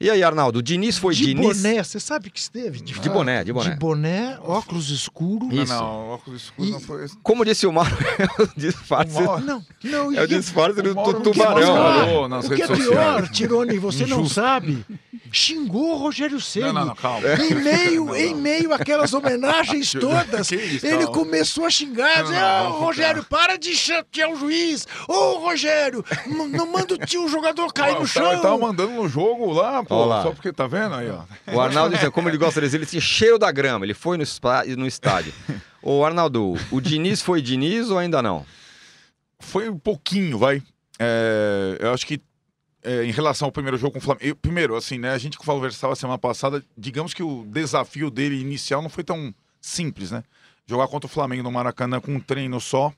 E 0.00 0.08
aí, 0.08 0.22
Arnaldo, 0.22 0.60
o 0.60 0.62
Diniz 0.62 0.96
foi 0.96 1.12
de 1.12 1.26
Diniz. 1.26 1.60
boné, 1.60 1.82
você 1.82 1.98
sabe 1.98 2.30
que 2.30 2.38
esteve? 2.38 2.80
De 2.80 3.08
boné, 3.10 3.42
de 3.42 3.52
boné. 3.52 3.70
De 3.70 3.76
boné, 3.76 4.38
óculos 4.42 4.90
escuro. 4.90 5.48
Isso. 5.52 5.72
Não, 5.72 5.80
não, 5.80 6.08
óculos 6.10 6.42
escuros 6.44 6.68
E- 6.68 6.72
não 6.72 6.80
foi. 6.80 7.06
Como 7.20 7.44
disse 7.44 7.66
o 7.66 7.72
Mário, 7.72 7.96
é 8.38 8.42
o 8.42 8.48
disfarce, 8.56 9.16
O 9.18 9.24
Mauro- 9.24 9.44
Não, 9.44 9.64
não. 9.82 10.12
é 10.14 10.22
o 10.22 10.28
disfarce 10.28 10.80
do, 10.80 10.92
o 10.92 10.94
Mauro 10.94 11.12
do 11.14 11.18
não 11.18 11.22
tubarão. 11.32 12.26
o 12.38 12.48
que 12.54 12.62
é 12.62 12.66
pior. 12.68 13.28
Tirone, 13.28 13.76
você 13.78 14.06
não 14.06 14.20
Injusto. 14.20 14.34
sabe, 14.34 14.86
xingou 15.32 15.94
o 15.94 15.96
Rogério 15.98 16.40
Ceni. 16.40 16.66
Não, 16.66 16.72
não, 16.74 16.86
não, 16.86 16.94
calma. 16.94 17.26
Em 17.34 17.54
meio, 17.56 18.04
Não, 18.04 18.16
em 18.16 18.34
não. 18.34 18.40
meio 18.40 18.72
àquelas 18.72 19.12
homenagens 19.12 19.90
todas, 19.98 20.52
isso, 20.52 20.86
ele 20.86 20.98
calma. 21.06 21.12
começou 21.12 21.66
a 21.66 21.70
xingar, 21.70 22.18
Não, 22.18 22.22
dizer, 22.24 22.40
não, 22.40 22.60
"Ô, 22.60 22.68
não, 22.70 22.78
Rogério, 22.84 23.24
para 23.24 23.56
de 23.58 23.74
chatear 23.74 24.30
o 24.30 24.36
juiz. 24.36 24.86
Ô, 25.08 25.38
Rogério, 25.38 26.04
m- 26.24 26.46
não 26.56 26.70
manda 26.70 26.94
o 26.94 26.98
tio 26.98 27.28
jogador 27.28 27.72
cair 27.72 27.98
no 27.98 28.06
chão. 28.06 28.40
tava 28.40 28.56
mandando 28.56 28.92
no 28.92 29.08
jogo 29.08 29.50
lá, 29.52 29.82
pô, 29.88 29.94
Ó 29.96 30.04
lá. 30.04 30.22
só 30.22 30.30
porque 30.32 30.52
tá 30.52 30.66
vendo 30.66 30.94
aí, 30.94 31.10
ó. 31.10 31.24
O 31.52 31.60
Arnaldo 31.60 31.94
disse, 31.96 32.10
como 32.10 32.28
ele 32.28 32.36
gosta 32.38 32.60
de 32.60 32.66
dizer, 32.66 32.76
ele 32.78 32.86
tinha 32.86 33.00
cheiro 33.00 33.38
da 33.38 33.50
grama, 33.50 33.84
ele 33.84 33.94
foi 33.94 34.16
no, 34.16 34.24
spa- 34.26 34.64
no 34.64 34.86
estádio. 34.86 35.32
Ô, 35.82 36.04
Arnaldo, 36.04 36.54
o 36.70 36.80
Diniz 36.80 37.22
foi 37.22 37.40
Diniz 37.42 37.90
ou 37.90 37.98
ainda 37.98 38.20
não? 38.22 38.44
Foi 39.40 39.68
um 39.68 39.78
pouquinho, 39.78 40.38
vai. 40.38 40.62
É, 40.98 41.78
eu 41.80 41.92
acho 41.92 42.06
que 42.06 42.20
é, 42.82 43.04
em 43.04 43.10
relação 43.10 43.46
ao 43.46 43.52
primeiro 43.52 43.76
jogo 43.76 43.92
com 43.92 43.98
o 43.98 44.02
Flamengo. 44.02 44.26
eu- 44.26 44.36
primeiro, 44.36 44.76
assim, 44.76 44.98
né? 44.98 45.10
A 45.12 45.18
gente 45.18 45.38
que 45.38 45.44
falou 45.44 45.60
Versal 45.60 45.92
a 45.92 45.96
semana 45.96 46.18
passada, 46.18 46.62
digamos 46.76 47.14
que 47.14 47.22
o 47.22 47.44
desafio 47.46 48.10
dele 48.10 48.40
inicial 48.40 48.82
não 48.82 48.88
foi 48.90 49.04
tão 49.04 49.34
simples, 49.60 50.10
né? 50.10 50.22
Jogar 50.66 50.86
contra 50.88 51.06
o 51.06 51.10
Flamengo 51.10 51.42
no 51.42 51.50
Maracanã 51.52 52.00
com 52.00 52.12
um 52.14 52.20
treino 52.20 52.60
só, 52.60 52.92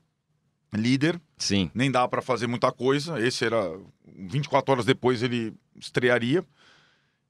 líder, 0.72 1.20
Sim. 1.38 1.70
nem 1.74 1.90
dá 1.90 2.07
pra 2.09 2.20
fazer 2.22 2.46
muita 2.46 2.72
coisa. 2.72 3.20
Esse 3.24 3.44
era 3.44 3.72
24 4.16 4.72
horas 4.72 4.85
depois 4.85 5.22
ele 5.22 5.53
estrearia. 5.79 6.44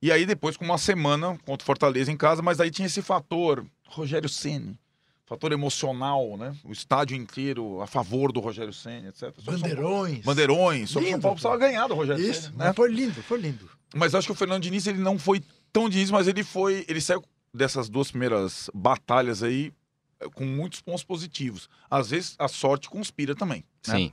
E 0.01 0.11
aí 0.11 0.25
depois 0.25 0.57
com 0.57 0.65
uma 0.65 0.77
semana 0.77 1.37
contra 1.45 1.63
o 1.63 1.65
Fortaleza 1.65 2.11
em 2.11 2.17
casa, 2.17 2.41
mas 2.41 2.59
aí 2.59 2.71
tinha 2.71 2.87
esse 2.87 3.01
fator 3.01 3.63
Rogério 3.87 4.27
Ceni, 4.27 4.79
fator 5.25 5.51
emocional, 5.51 6.35
né? 6.37 6.55
O 6.63 6.71
estádio 6.71 7.15
inteiro 7.15 7.81
a 7.81 7.87
favor 7.87 8.31
do 8.31 8.39
Rogério 8.39 8.73
Ceni, 8.73 9.09
etc. 9.09 9.31
Bandeirões. 9.43 10.23
Bandeirões, 10.25 10.89
só 10.89 10.99
que 10.99 11.05
o 11.05 11.11
São 11.11 11.21
Paulo 11.21 11.35
precisava 11.35 11.57
ganhar 11.57 11.87
do 11.87 11.93
Rogério 11.93 12.23
Isso, 12.23 12.43
Ceni, 12.43 12.55
mas 12.57 12.67
né? 12.67 12.73
foi 12.73 12.91
lindo, 12.91 13.21
foi 13.21 13.39
lindo. 13.39 13.69
Mas 13.93 14.15
acho 14.15 14.27
que 14.27 14.31
o 14.31 14.35
Fernando 14.35 14.63
Diniz 14.63 14.87
ele 14.87 14.99
não 14.99 15.19
foi 15.19 15.43
tão 15.71 15.87
Diniz, 15.87 16.09
mas 16.09 16.27
ele 16.27 16.43
foi, 16.43 16.83
ele 16.87 16.99
saiu 16.99 17.23
dessas 17.53 17.87
duas 17.89 18.09
primeiras 18.09 18.69
batalhas 18.73 19.43
aí 19.43 19.71
eh, 20.19 20.27
com 20.33 20.45
muitos 20.45 20.81
pontos 20.81 21.03
positivos. 21.03 21.69
Às 21.89 22.09
vezes 22.09 22.35
a 22.39 22.47
sorte 22.47 22.89
conspira 22.89 23.35
também, 23.35 23.63
né? 23.87 23.95
Sim. 23.95 24.11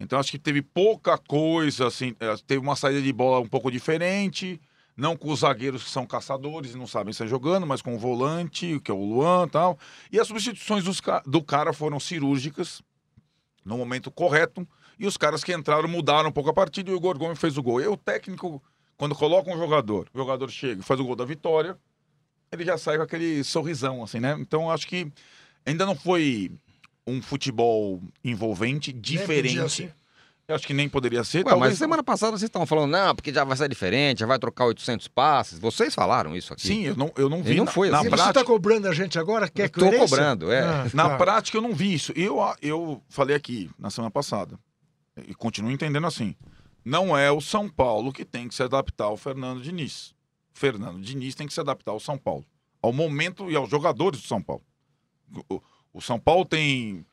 Então 0.00 0.18
acho 0.18 0.30
que 0.30 0.38
teve 0.38 0.62
pouca 0.62 1.18
coisa, 1.18 1.86
assim, 1.86 2.14
eh, 2.18 2.34
teve 2.46 2.60
uma 2.60 2.74
saída 2.76 3.00
de 3.02 3.12
bola 3.12 3.40
um 3.40 3.48
pouco 3.48 3.70
diferente, 3.70 4.60
não 4.98 5.16
com 5.16 5.30
os 5.30 5.40
zagueiros 5.40 5.84
que 5.84 5.90
são 5.90 6.04
caçadores 6.04 6.74
e 6.74 6.76
não 6.76 6.86
sabem 6.86 7.12
sair 7.12 7.28
jogando, 7.28 7.64
mas 7.64 7.80
com 7.80 7.94
o 7.94 7.98
volante, 7.98 8.80
que 8.80 8.90
é 8.90 8.94
o 8.94 9.04
Luan 9.04 9.46
e 9.46 9.50
tal. 9.50 9.78
E 10.10 10.18
as 10.18 10.26
substituições 10.26 10.84
do 11.24 11.40
cara 11.40 11.72
foram 11.72 12.00
cirúrgicas, 12.00 12.82
no 13.64 13.78
momento 13.78 14.10
correto. 14.10 14.66
E 14.98 15.06
os 15.06 15.16
caras 15.16 15.44
que 15.44 15.54
entraram 15.54 15.88
mudaram 15.88 16.30
um 16.30 16.32
pouco 16.32 16.50
a 16.50 16.52
partida 16.52 16.90
e 16.90 16.92
o 16.92 16.96
Igor 16.96 17.16
Gomes 17.16 17.38
fez 17.38 17.56
o 17.56 17.62
gol. 17.62 17.80
E 17.80 17.86
o 17.86 17.96
técnico, 17.96 18.60
quando 18.96 19.14
coloca 19.14 19.48
um 19.48 19.56
jogador, 19.56 20.08
o 20.12 20.18
jogador 20.18 20.50
chega 20.50 20.80
e 20.80 20.84
faz 20.84 20.98
o 20.98 21.04
gol 21.04 21.14
da 21.14 21.24
vitória, 21.24 21.78
ele 22.50 22.64
já 22.64 22.76
sai 22.76 22.96
com 22.96 23.04
aquele 23.04 23.44
sorrisão, 23.44 24.02
assim, 24.02 24.18
né? 24.18 24.36
Então 24.40 24.68
acho 24.68 24.88
que 24.88 25.12
ainda 25.64 25.86
não 25.86 25.94
foi 25.94 26.50
um 27.06 27.22
futebol 27.22 28.02
envolvente, 28.24 28.92
diferente. 28.92 29.94
Eu 30.48 30.54
acho 30.54 30.66
que 30.66 30.72
nem 30.72 30.88
poderia 30.88 31.22
ser. 31.24 31.46
Ué. 31.46 31.54
Mas 31.56 31.76
semana 31.76 32.02
passada 32.02 32.32
vocês 32.32 32.48
estavam 32.48 32.64
falando, 32.64 32.92
não, 32.92 33.14
porque 33.14 33.30
já 33.30 33.44
vai 33.44 33.54
ser 33.54 33.68
diferente, 33.68 34.20
já 34.20 34.26
vai 34.26 34.38
trocar 34.38 34.64
800 34.64 35.06
passes. 35.06 35.58
Vocês 35.58 35.94
falaram 35.94 36.34
isso 36.34 36.54
aqui. 36.54 36.66
Sim, 36.66 36.86
eu 36.86 36.96
não, 36.96 37.12
eu 37.18 37.28
não 37.28 37.42
vi. 37.42 37.54
não 37.54 37.66
foi 37.66 37.88
assim. 37.88 37.96
na 37.96 38.00
prática... 38.04 38.22
Você 38.22 38.30
está 38.30 38.44
cobrando 38.44 38.88
a 38.88 38.94
gente 38.94 39.18
agora? 39.18 39.46
Quer 39.46 39.66
Estou 39.66 39.92
cobrando, 39.92 40.50
é. 40.50 40.62
Ah, 40.62 40.86
na 40.94 41.10
tá. 41.10 41.16
prática 41.18 41.58
eu 41.58 41.60
não 41.60 41.74
vi 41.74 41.92
isso. 41.92 42.12
Eu, 42.16 42.38
eu 42.62 43.02
falei 43.10 43.36
aqui 43.36 43.70
na 43.78 43.90
semana 43.90 44.10
passada, 44.10 44.58
e 45.26 45.34
continuo 45.34 45.70
entendendo 45.70 46.06
assim. 46.06 46.34
Não 46.82 47.14
é 47.14 47.30
o 47.30 47.42
São 47.42 47.68
Paulo 47.68 48.10
que 48.10 48.24
tem 48.24 48.48
que 48.48 48.54
se 48.54 48.62
adaptar 48.62 49.04
ao 49.04 49.18
Fernando 49.18 49.60
Diniz. 49.60 50.14
O 50.54 50.58
Fernando 50.58 50.98
Diniz 50.98 51.34
tem 51.34 51.46
que 51.46 51.52
se 51.52 51.60
adaptar 51.60 51.92
ao 51.92 52.00
São 52.00 52.16
Paulo. 52.16 52.46
Ao 52.80 52.90
momento 52.90 53.50
e 53.50 53.56
aos 53.56 53.68
jogadores 53.68 54.22
do 54.22 54.26
São 54.26 54.40
Paulo. 54.40 54.62
O, 55.50 55.60
o 55.92 56.00
São 56.00 56.18
Paulo 56.18 56.46
tem 56.46 57.04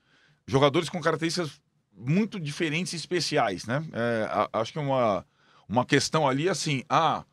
jogadores 0.48 0.88
com 0.88 1.02
características 1.02 1.60
muito 1.98 2.40
diferentes 2.40 2.94
e 2.94 2.96
especiais, 2.96 3.66
né? 3.66 3.84
É, 3.94 4.50
acho 4.54 4.74
que 4.74 4.80
uma, 4.80 5.26
uma 5.68 5.86
questão 5.86 6.28
ali 6.28 6.50
assim, 6.50 6.84
ah, 6.90 7.24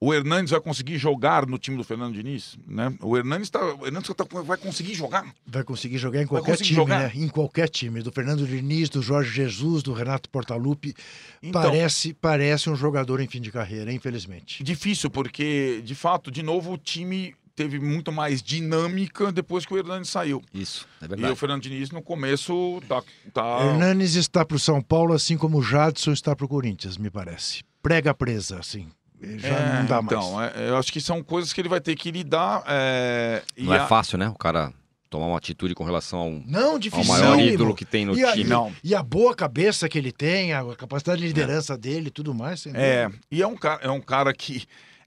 o 0.00 0.14
Hernandes 0.14 0.50
vai 0.50 0.60
conseguir 0.60 0.96
jogar 0.96 1.46
no 1.46 1.58
time 1.58 1.76
do 1.76 1.84
Fernando 1.84 2.14
Diniz, 2.14 2.58
né? 2.66 2.94
O 3.02 3.18
Hernandes, 3.18 3.50
tá, 3.50 3.62
o 3.74 3.86
Hernandes 3.86 4.10
tá, 4.14 4.24
vai 4.42 4.56
conseguir 4.56 4.94
jogar? 4.94 5.26
Vai 5.46 5.62
conseguir 5.62 5.98
jogar 5.98 6.22
em 6.22 6.26
qualquer 6.26 6.56
time, 6.56 6.74
jogar? 6.74 7.00
né? 7.00 7.12
Em 7.14 7.28
qualquer 7.28 7.68
time, 7.68 8.02
do 8.02 8.10
Fernando 8.10 8.46
Diniz, 8.46 8.88
do 8.88 9.02
Jorge 9.02 9.30
Jesus, 9.30 9.82
do 9.82 9.92
Renato 9.92 10.30
Portaluppi, 10.30 10.94
então, 11.42 11.60
parece 11.60 12.14
parece 12.14 12.70
um 12.70 12.76
jogador 12.76 13.20
em 13.20 13.28
fim 13.28 13.42
de 13.42 13.52
carreira, 13.52 13.92
infelizmente. 13.92 14.64
Difícil 14.64 15.10
porque, 15.10 15.82
de 15.84 15.94
fato, 15.94 16.30
de 16.30 16.42
novo 16.42 16.72
o 16.72 16.78
time 16.78 17.34
teve 17.60 17.78
muito 17.78 18.10
mais 18.10 18.42
dinâmica 18.42 19.30
depois 19.30 19.66
que 19.66 19.74
o 19.74 19.76
Hernandes 19.76 20.08
saiu. 20.08 20.42
Isso, 20.54 20.88
é 21.02 21.06
verdade. 21.06 21.30
E 21.30 21.32
o 21.34 21.36
Fernando 21.36 21.60
Diniz, 21.60 21.90
no 21.90 22.00
começo, 22.00 22.82
tá... 22.88 23.02
tá... 23.34 23.66
Hernandes 23.66 24.14
está 24.14 24.46
para 24.46 24.56
o 24.56 24.58
São 24.58 24.80
Paulo, 24.80 25.12
assim 25.12 25.36
como 25.36 25.58
o 25.58 25.62
Jadson 25.62 26.12
está 26.12 26.34
para 26.34 26.46
o 26.46 26.48
Corinthians, 26.48 26.96
me 26.96 27.10
parece. 27.10 27.62
Prega 27.82 28.14
presa, 28.14 28.58
assim. 28.58 28.88
Já 29.36 29.48
é, 29.48 29.78
não 29.80 29.84
dá 29.84 30.00
mais. 30.00 30.06
Então, 30.06 30.42
é, 30.42 30.70
eu 30.70 30.78
acho 30.78 30.90
que 30.90 31.02
são 31.02 31.22
coisas 31.22 31.52
que 31.52 31.60
ele 31.60 31.68
vai 31.68 31.82
ter 31.82 31.94
que 31.96 32.10
lidar. 32.10 32.64
É, 32.66 33.42
não 33.58 33.74
é 33.74 33.86
fácil, 33.86 34.16
né? 34.16 34.30
O 34.30 34.34
cara 34.34 34.72
tomar 35.10 35.26
uma 35.26 35.36
atitude 35.36 35.74
com 35.74 35.84
relação 35.84 36.18
ao, 36.18 36.30
não, 36.30 36.78
ao 36.92 37.04
maior 37.04 37.38
ídolo 37.38 37.74
que 37.74 37.84
tem 37.84 38.06
no 38.06 38.16
e 38.16 38.24
a, 38.24 38.32
time. 38.32 38.44
E, 38.44 38.48
não. 38.48 38.72
e 38.82 38.94
a 38.94 39.02
boa 39.02 39.34
cabeça 39.34 39.86
que 39.86 39.98
ele 39.98 40.12
tem, 40.12 40.54
a 40.54 40.64
capacidade 40.76 41.20
de 41.20 41.26
liderança 41.26 41.74
é. 41.74 41.76
dele 41.76 42.08
e 42.08 42.10
tudo 42.10 42.32
mais. 42.32 42.64
É, 42.68 43.10
e 43.30 43.42
é 43.42 43.46
um, 43.46 43.56
cara, 43.56 43.82
é 43.82 43.90
um 43.90 44.00
cara 44.00 44.32
que 44.32 44.62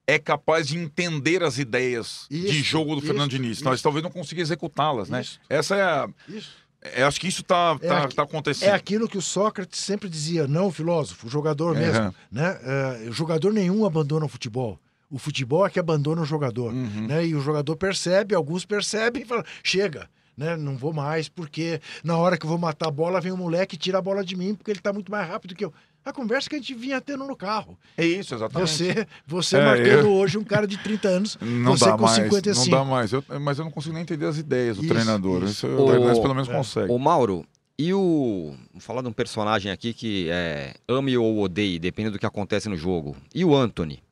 é 0.06 0.20
capaz 0.20 0.68
de 0.68 0.78
entender 0.78 1.44
as 1.44 1.58
ideias 1.58 2.28
isso, 2.30 2.52
de 2.52 2.62
jogo 2.62 2.96
do 2.96 2.98
isso, 2.98 3.08
Fernando 3.08 3.30
Diniz. 3.30 3.62
Nós 3.62 3.82
talvez 3.82 4.04
não 4.04 4.12
consiga 4.12 4.42
executá-las, 4.42 5.10
né? 5.10 5.24
Essa 5.50 5.76
é 5.76 5.82
a. 5.82 6.10
Isso. 6.28 6.64
É, 6.82 7.04
acho 7.04 7.20
que 7.20 7.28
isso 7.30 7.42
está 7.42 7.78
é 7.82 7.88
tá, 7.88 8.08
tá 8.10 8.24
acontecendo. 8.24 8.70
É 8.70 8.74
aquilo 8.74 9.08
que 9.08 9.18
o 9.18 9.22
Sócrates 9.22 9.80
sempre 9.80 10.10
dizia, 10.10 10.48
não 10.48 10.70
filósofo, 10.70 11.28
o 11.28 11.30
jogador 11.30 11.76
mesmo. 11.76 12.08
Uhum. 12.08 12.14
Né? 12.30 12.60
Uh, 13.08 13.12
jogador 13.14 13.54
nenhum 13.54 13.86
abandona 13.86 14.26
o 14.26 14.30
futebol. 14.30 14.78
O 15.10 15.18
futebol 15.18 15.66
é 15.66 15.70
que 15.70 15.80
abandona 15.80 16.22
o 16.22 16.26
jogador. 16.26 16.74
Uhum. 16.74 17.08
Né? 17.08 17.28
E 17.28 17.36
o 17.36 17.40
jogador 17.40 17.78
percebe, 17.78 18.36
alguns 18.36 18.66
percebem 18.66 19.24
e 19.24 19.26
falam, 19.26 19.46
chega. 19.64 20.10
Né? 20.36 20.58
Não 20.58 20.76
vou 20.76 20.92
mais, 20.92 21.30
porque 21.30 21.80
na 22.04 22.18
hora 22.18 22.38
que 22.38 22.46
eu 22.46 22.50
vou 22.50 22.58
matar 22.58 22.90
a 22.90 22.92
bola, 22.92 23.22
vem 23.22 23.32
um 23.32 23.38
moleque 23.38 23.76
e 23.76 23.80
tira 23.80 24.00
a 24.00 24.02
bola 24.02 24.24
de 24.24 24.36
mim, 24.36 24.54
porque 24.54 24.72
ele 24.72 24.80
está 24.80 24.92
muito 24.92 25.10
mais 25.10 25.26
rápido 25.26 25.56
que 25.56 25.64
eu 25.64 25.74
a 26.06 26.12
conversa 26.12 26.50
que 26.50 26.56
a 26.56 26.60
gente 26.60 26.74
vinha 26.74 27.00
tendo 27.00 27.26
no 27.26 27.36
carro. 27.36 27.78
É 27.96 28.06
isso, 28.06 28.36
exatamente. 28.36 28.70
Você, 28.70 29.08
você 29.26 29.58
é, 29.58 29.66
marcando 29.66 30.08
eu... 30.08 30.12
hoje 30.12 30.38
um 30.38 30.44
cara 30.44 30.68
de 30.68 30.78
30 30.78 31.08
anos, 31.08 31.38
não 31.42 31.78
você 31.78 31.86
dá 31.86 31.98
com 31.98 32.04
mais, 32.04 32.16
55. 32.16 32.70
Não 32.70 32.80
dá 32.80 32.84
mais, 32.84 33.14
eu, 33.14 33.24
mas 33.40 33.58
eu 33.58 33.66
não 33.66 33.72
consigo 33.72 33.94
nem 33.94 34.04
entender 34.04 34.26
as 34.26 34.38
ideias 34.38 34.78
do 34.78 34.84
isso, 34.84 34.94
treinador. 34.94 35.44
Isso, 35.44 35.66
isso 35.66 35.68
o 35.68 35.94
Hernandes 35.94 36.20
pelo 36.20 36.34
menos 36.34 36.50
é. 36.50 36.54
consegue. 36.54 36.92
O 36.92 37.00
Mauro, 37.00 37.46
e 37.78 37.94
o... 37.94 38.54
Vamos 38.70 38.84
falar 38.84 39.02
de 39.02 39.08
um 39.08 39.14
personagem 39.14 39.72
aqui 39.72 39.94
que 39.94 40.30
é 40.30 40.74
ame 40.88 41.18
ou 41.18 41.40
odeie, 41.42 41.80
depende 41.80 42.10
do 42.10 42.20
que 42.20 42.26
acontece 42.26 42.68
no 42.68 42.76
jogo. 42.76 43.16
E 43.34 43.46
o 43.46 43.56
Anthony? 43.56 44.04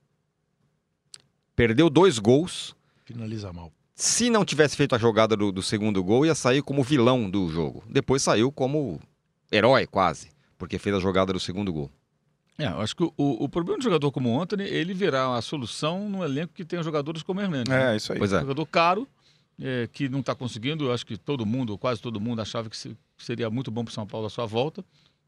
Perdeu 1.55 1.89
dois 1.89 2.17
gols. 2.19 2.73
Finaliza 3.03 3.51
mal. 3.51 3.71
Se 3.93 4.29
não 4.29 4.45
tivesse 4.45 4.75
feito 4.77 4.95
a 4.95 4.97
jogada 4.97 5.35
do, 5.35 5.51
do 5.51 5.61
segundo 5.61 6.01
gol, 6.03 6.25
ia 6.25 6.33
sair 6.33 6.63
como 6.63 6.81
vilão 6.83 7.29
do 7.29 7.49
jogo. 7.49 7.83
Depois 7.87 8.23
saiu 8.23 8.51
como 8.51 8.99
herói, 9.51 9.85
quase 9.85 10.29
porque 10.61 10.77
fez 10.77 10.95
a 10.95 10.99
jogada 10.99 11.33
do 11.33 11.39
segundo 11.39 11.73
gol. 11.73 11.89
É, 12.55 12.67
eu 12.67 12.81
acho 12.81 12.95
que 12.95 13.03
o, 13.03 13.13
o 13.17 13.49
problema 13.49 13.79
de 13.79 13.87
um 13.87 13.89
jogador 13.89 14.11
como 14.11 14.29
o 14.29 14.39
Anthony, 14.39 14.63
ele 14.63 14.93
virá 14.93 15.35
a 15.35 15.41
solução 15.41 16.07
num 16.07 16.23
elenco 16.23 16.53
que 16.53 16.63
tenha 16.63 16.83
jogadores 16.83 17.23
como 17.23 17.39
o 17.39 17.43
Hernandes. 17.43 17.73
É, 17.73 17.77
né? 17.77 17.97
isso 17.97 18.13
aí. 18.13 18.19
Pois 18.19 18.31
é. 18.31 18.37
Um 18.37 18.41
jogador 18.41 18.65
caro, 18.67 19.07
é, 19.59 19.89
que 19.91 20.07
não 20.07 20.19
está 20.19 20.35
conseguindo, 20.35 20.85
eu 20.85 20.93
acho 20.93 21.03
que 21.03 21.17
todo 21.17 21.47
mundo, 21.47 21.75
quase 21.79 21.99
todo 21.99 22.21
mundo, 22.21 22.43
achava 22.43 22.69
que 22.69 22.77
seria 23.17 23.49
muito 23.49 23.71
bom 23.71 23.83
para 23.83 23.89
o 23.89 23.93
São 23.95 24.05
Paulo 24.05 24.27
a 24.27 24.29
sua 24.29 24.45
volta. 24.45 24.85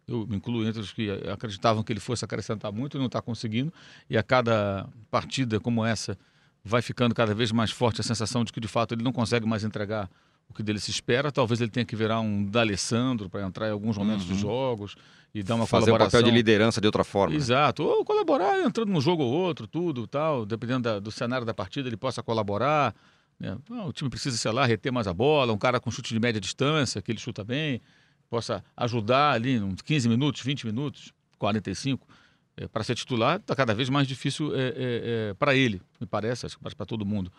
Eu 0.07 0.27
me 0.27 0.35
incluo 0.35 0.67
entre 0.67 0.79
os 0.79 0.91
que 0.91 1.09
acreditavam 1.31 1.81
que 1.81 1.91
ele 1.91 1.99
fosse 1.99 2.23
acrescentar 2.23 2.71
muito 2.71 2.95
e 2.95 2.99
não 2.99 3.07
está 3.07 3.19
conseguindo. 3.19 3.73
E 4.07 4.15
a 4.15 4.21
cada 4.21 4.87
partida 5.09 5.59
como 5.59 5.83
essa, 5.83 6.15
vai 6.63 6.83
ficando 6.83 7.15
cada 7.15 7.33
vez 7.33 7.51
mais 7.51 7.71
forte 7.71 8.01
a 8.01 8.03
sensação 8.03 8.43
de 8.43 8.53
que 8.53 8.59
de 8.59 8.67
fato 8.67 8.93
ele 8.93 9.01
não 9.01 9.11
consegue 9.11 9.47
mais 9.47 9.63
entregar 9.63 10.07
o 10.49 10.53
que 10.53 10.63
dele 10.63 10.79
se 10.79 10.91
espera. 10.91 11.31
Talvez 11.31 11.61
ele 11.61 11.71
tenha 11.71 11.85
que 11.85 11.95
virar 11.95 12.19
um 12.19 12.45
D'Alessandro 12.45 13.29
para 13.29 13.41
entrar 13.43 13.67
em 13.67 13.71
alguns 13.71 13.97
momentos 13.97 14.23
uhum. 14.25 14.31
dos 14.31 14.39
jogos 14.39 14.95
e 15.33 15.41
dar 15.41 15.55
uma 15.55 15.65
Fazer 15.65 15.85
colaboração. 15.85 16.19
um 16.19 16.21
papel 16.21 16.31
de 16.31 16.37
liderança 16.37 16.79
de 16.79 16.87
outra 16.87 17.03
forma. 17.03 17.35
Exato. 17.35 17.83
Ou 17.83 18.05
colaborar 18.05 18.59
entrando 18.59 18.89
num 18.89 19.01
jogo 19.01 19.23
ou 19.23 19.33
outro, 19.33 19.65
tudo, 19.65 20.05
tal. 20.05 20.45
Dependendo 20.45 20.83
da, 20.83 20.99
do 20.99 21.11
cenário 21.11 21.45
da 21.45 21.53
partida, 21.53 21.89
ele 21.89 21.97
possa 21.97 22.21
colaborar. 22.21 22.93
Né? 23.39 23.57
o 23.85 23.91
time 23.91 24.09
precisa, 24.09 24.37
sei 24.37 24.51
lá, 24.51 24.65
reter 24.65 24.91
mais 24.91 25.07
a 25.07 25.13
bola. 25.13 25.51
Um 25.51 25.57
cara 25.57 25.79
com 25.79 25.89
chute 25.89 26.13
de 26.13 26.19
média 26.19 26.39
distância, 26.39 27.01
que 27.01 27.11
ele 27.11 27.19
chuta 27.19 27.43
bem, 27.43 27.81
possa 28.29 28.63
ajudar 28.77 29.31
ali 29.31 29.59
uns 29.59 29.81
15 29.81 30.07
minutos, 30.07 30.41
20 30.41 30.67
minutos, 30.67 31.11
45. 31.39 32.07
É, 32.55 32.67
para 32.67 32.83
ser 32.83 32.93
titular, 32.93 33.37
está 33.37 33.55
cada 33.55 33.73
vez 33.73 33.89
mais 33.89 34.07
difícil 34.07 34.53
é, 34.55 34.73
é 34.75 35.33
para 35.33 35.55
ele, 35.55 35.81
me 35.99 36.05
parece, 36.05 36.45
acho 36.45 36.59
que 36.59 36.75
para 36.75 36.85
todo 36.85 37.03
mundo. 37.03 37.31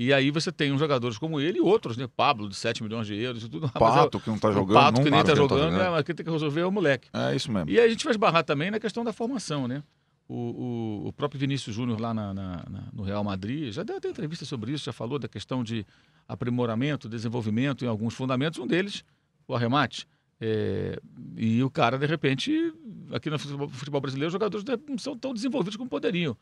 E 0.00 0.12
aí 0.12 0.30
você 0.30 0.52
tem 0.52 0.70
uns 0.70 0.78
jogadores 0.78 1.18
como 1.18 1.40
ele 1.40 1.58
e 1.58 1.60
outros, 1.60 1.96
né? 1.96 2.06
Pablo, 2.06 2.48
de 2.48 2.54
7 2.54 2.84
milhões 2.84 3.04
de 3.04 3.16
euros 3.16 3.42
e 3.42 3.48
tudo. 3.48 3.66
É 3.66 3.78
Pato, 3.80 4.20
que 4.20 4.30
não 4.30 4.38
tá 4.38 4.52
jogando. 4.52 4.76
Pato, 4.76 5.02
que 5.02 5.10
nem 5.10 5.24
tá 5.24 5.34
jogando, 5.34 5.76
tá. 5.76 5.86
É, 5.86 5.90
mas 5.90 6.04
quem 6.04 6.14
tem 6.14 6.24
que 6.24 6.30
resolver 6.30 6.60
é 6.60 6.64
o 6.64 6.70
moleque. 6.70 7.08
É 7.12 7.34
isso 7.34 7.50
mesmo. 7.50 7.68
E 7.68 7.80
aí 7.80 7.86
a 7.86 7.90
gente 7.90 8.04
vai 8.04 8.12
esbarrar 8.12 8.44
também 8.44 8.70
na 8.70 8.78
questão 8.78 9.02
da 9.02 9.12
formação, 9.12 9.66
né? 9.66 9.82
O, 10.28 10.34
o, 10.36 11.08
o 11.08 11.12
próprio 11.12 11.40
Vinícius 11.40 11.74
Júnior 11.74 12.00
lá 12.00 12.14
na, 12.14 12.32
na, 12.32 12.64
na, 12.70 12.84
no 12.92 13.02
Real 13.02 13.24
Madrid 13.24 13.72
já 13.72 13.82
deu 13.82 13.96
até 13.96 14.08
entrevista 14.08 14.44
sobre 14.44 14.70
isso, 14.70 14.84
já 14.84 14.92
falou 14.92 15.18
da 15.18 15.26
questão 15.26 15.64
de 15.64 15.84
aprimoramento, 16.28 17.08
desenvolvimento 17.08 17.84
em 17.84 17.88
alguns 17.88 18.14
fundamentos, 18.14 18.60
um 18.60 18.68
deles, 18.68 19.02
o 19.48 19.54
arremate. 19.56 20.06
É, 20.40 20.96
e 21.36 21.60
o 21.64 21.68
cara, 21.68 21.98
de 21.98 22.06
repente, 22.06 22.72
aqui 23.10 23.28
no 23.28 23.36
futebol, 23.36 23.68
futebol 23.68 24.00
brasileiro, 24.00 24.28
os 24.28 24.32
jogadores 24.32 24.64
não 24.88 24.96
são 24.96 25.18
tão 25.18 25.34
desenvolvidos 25.34 25.76
como 25.76 25.90
poderiam. 25.90 26.36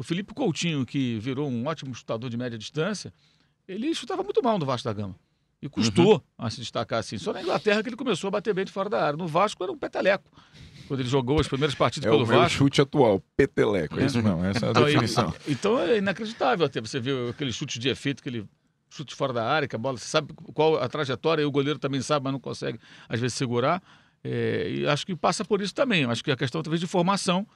O 0.00 0.02
Felipe 0.02 0.32
Coutinho, 0.32 0.86
que 0.86 1.18
virou 1.18 1.46
um 1.46 1.66
ótimo 1.66 1.94
chutador 1.94 2.30
de 2.30 2.36
média 2.38 2.56
distância, 2.56 3.12
ele 3.68 3.94
chutava 3.94 4.22
muito 4.22 4.42
mal 4.42 4.58
no 4.58 4.64
Vasco 4.64 4.88
da 4.88 4.94
Gama. 4.94 5.14
E 5.60 5.68
custou 5.68 6.14
uhum. 6.14 6.20
a 6.38 6.48
se 6.48 6.58
destacar 6.58 7.00
assim. 7.00 7.18
Só 7.18 7.34
na 7.34 7.42
Inglaterra 7.42 7.82
que 7.82 7.90
ele 7.90 7.96
começou 7.96 8.28
a 8.28 8.30
bater 8.30 8.54
bem 8.54 8.64
de 8.64 8.72
fora 8.72 8.88
da 8.88 9.04
área. 9.04 9.18
No 9.18 9.28
Vasco 9.28 9.62
era 9.62 9.70
um 9.70 9.76
peteleco. 9.76 10.24
Quando 10.88 11.00
ele 11.00 11.08
jogou 11.10 11.38
as 11.38 11.46
primeiras 11.46 11.74
partidas 11.74 12.06
é 12.06 12.10
pelo 12.10 12.24
Vasco. 12.24 12.42
É 12.42 12.46
o 12.46 12.48
chute 12.48 12.80
atual, 12.80 13.22
peteleco. 13.36 14.00
É 14.00 14.06
isso 14.06 14.22
mesmo, 14.22 14.42
essa 14.42 14.64
é 14.64 14.68
a 14.68 14.70
então, 14.70 14.84
definição. 14.86 15.34
então 15.46 15.78
é 15.78 15.98
inacreditável 15.98 16.64
até 16.64 16.80
você 16.80 16.98
ver 16.98 17.28
aquele 17.28 17.52
chute 17.52 17.78
de 17.78 17.90
efeito, 17.90 18.20
aquele 18.20 18.48
chute 18.88 19.14
fora 19.14 19.34
da 19.34 19.46
área, 19.46 19.68
que 19.68 19.76
a 19.76 19.78
bola, 19.78 19.98
você 19.98 20.06
sabe 20.06 20.32
qual 20.54 20.82
a 20.82 20.88
trajetória, 20.88 21.42
e 21.42 21.44
o 21.44 21.50
goleiro 21.50 21.78
também 21.78 22.00
sabe, 22.00 22.24
mas 22.24 22.32
não 22.32 22.40
consegue, 22.40 22.80
às 23.06 23.20
vezes, 23.20 23.36
segurar. 23.36 23.82
É, 24.24 24.70
e 24.70 24.86
acho 24.86 25.04
que 25.04 25.14
passa 25.14 25.44
por 25.44 25.60
isso 25.60 25.74
também. 25.74 26.06
Acho 26.06 26.24
que 26.24 26.30
a 26.30 26.36
questão, 26.38 26.62
talvez, 26.62 26.80
de 26.80 26.86
formação 26.86 27.46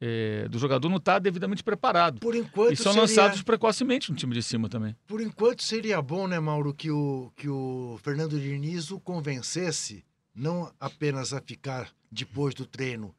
é, 0.00 0.48
do 0.48 0.58
jogador 0.58 0.88
não 0.88 0.96
está 0.96 1.18
devidamente 1.18 1.62
preparado. 1.62 2.20
Por 2.20 2.34
enquanto 2.34 2.72
e 2.72 2.76
são 2.76 2.92
seria... 2.92 3.02
lançados 3.02 3.42
precocemente 3.42 4.10
no 4.10 4.16
time 4.16 4.34
de 4.34 4.42
cima 4.42 4.68
também. 4.68 4.94
Por 5.06 5.20
enquanto 5.20 5.62
seria 5.62 6.00
bom, 6.02 6.26
né, 6.26 6.38
Mauro, 6.38 6.74
que 6.74 6.90
o, 6.90 7.32
que 7.36 7.48
o 7.48 7.98
Fernando 8.02 8.38
Diniz 8.38 8.90
o 8.90 9.00
convencesse 9.00 10.04
não 10.34 10.72
apenas 10.80 11.32
a 11.32 11.40
ficar 11.40 11.90
depois 12.10 12.54
do 12.54 12.66
treino, 12.66 13.14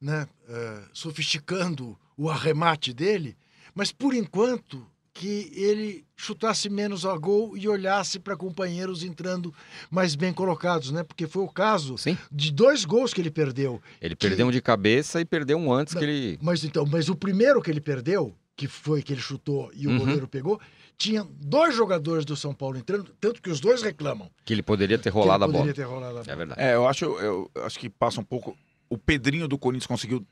né, 0.00 0.28
uh, 0.48 0.88
sofisticando 0.92 1.98
o 2.16 2.30
arremate 2.30 2.92
dele, 2.92 3.36
mas 3.74 3.90
por 3.90 4.14
enquanto 4.14 4.86
que 5.14 5.48
ele 5.54 6.04
chutasse 6.16 6.68
menos 6.68 7.06
a 7.06 7.16
gol 7.16 7.56
e 7.56 7.68
olhasse 7.68 8.18
para 8.18 8.36
companheiros 8.36 9.04
entrando 9.04 9.54
mais 9.88 10.16
bem 10.16 10.32
colocados, 10.32 10.90
né? 10.90 11.04
Porque 11.04 11.28
foi 11.28 11.42
o 11.44 11.48
caso 11.48 11.96
Sim. 11.96 12.18
de 12.30 12.50
dois 12.50 12.84
gols 12.84 13.14
que 13.14 13.20
ele 13.20 13.30
perdeu. 13.30 13.80
Ele 14.00 14.16
que... 14.16 14.26
perdeu 14.28 14.48
um 14.48 14.50
de 14.50 14.60
cabeça 14.60 15.20
e 15.20 15.24
perdeu 15.24 15.56
um 15.56 15.72
antes 15.72 15.94
Não, 15.94 16.00
que 16.00 16.06
ele. 16.06 16.38
Mas 16.42 16.64
então, 16.64 16.84
mas 16.84 17.08
o 17.08 17.14
primeiro 17.14 17.62
que 17.62 17.70
ele 17.70 17.80
perdeu, 17.80 18.34
que 18.56 18.66
foi 18.66 19.02
que 19.02 19.12
ele 19.12 19.20
chutou 19.20 19.70
e 19.72 19.86
o 19.86 19.90
uhum. 19.90 19.98
goleiro 19.98 20.26
pegou, 20.26 20.60
tinha 20.98 21.24
dois 21.40 21.76
jogadores 21.76 22.24
do 22.24 22.36
São 22.36 22.52
Paulo 22.52 22.76
entrando, 22.76 23.14
tanto 23.20 23.40
que 23.40 23.50
os 23.50 23.60
dois 23.60 23.82
reclamam. 23.82 24.28
Que 24.44 24.52
ele 24.52 24.62
poderia 24.62 24.98
ter 24.98 25.10
rolado 25.10 25.44
a 25.44 25.48
bola. 25.48 25.72
Ter 25.72 25.84
rolado 25.84 26.18
a 26.18 26.22
bola. 26.22 26.32
É 26.32 26.36
verdade. 26.36 26.60
É, 26.60 26.74
eu 26.74 26.88
acho, 26.88 27.04
eu 27.04 27.50
acho 27.62 27.78
que 27.78 27.88
passa 27.88 28.20
um 28.20 28.24
pouco 28.24 28.56
o 28.88 28.98
Pedrinho 28.98 29.48
do 29.48 29.58
Corinthians 29.58 29.86
conseguiu 29.86 30.24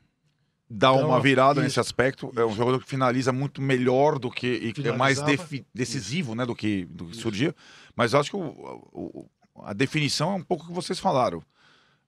dar 0.69 0.93
Então, 0.93 1.07
uma 1.07 1.19
virada 1.19 1.59
isso. 1.59 1.63
nesse 1.63 1.79
aspecto. 1.79 2.31
É 2.35 2.45
um 2.45 2.55
jogador 2.55 2.79
que 2.81 2.89
finaliza 2.89 3.31
muito 3.31 3.61
melhor 3.61 4.17
do 4.19 4.29
que. 4.31 4.73
e 4.77 4.87
é 4.87 4.91
mais 4.91 5.21
defi- 5.21 5.65
decisivo, 5.73 6.33
né, 6.35 6.45
do 6.45 6.55
que, 6.55 6.85
do 6.85 7.05
que 7.05 7.17
surgia. 7.17 7.53
Mas 7.95 8.13
eu 8.13 8.19
acho 8.19 8.29
que 8.29 8.35
o- 8.35 8.87
o- 8.93 9.29
a 9.63 9.73
definição 9.73 10.31
é 10.31 10.35
um 10.35 10.41
pouco 10.43 10.63
o 10.63 10.67
que 10.67 10.73
vocês 10.73 10.99
falaram. 10.99 11.41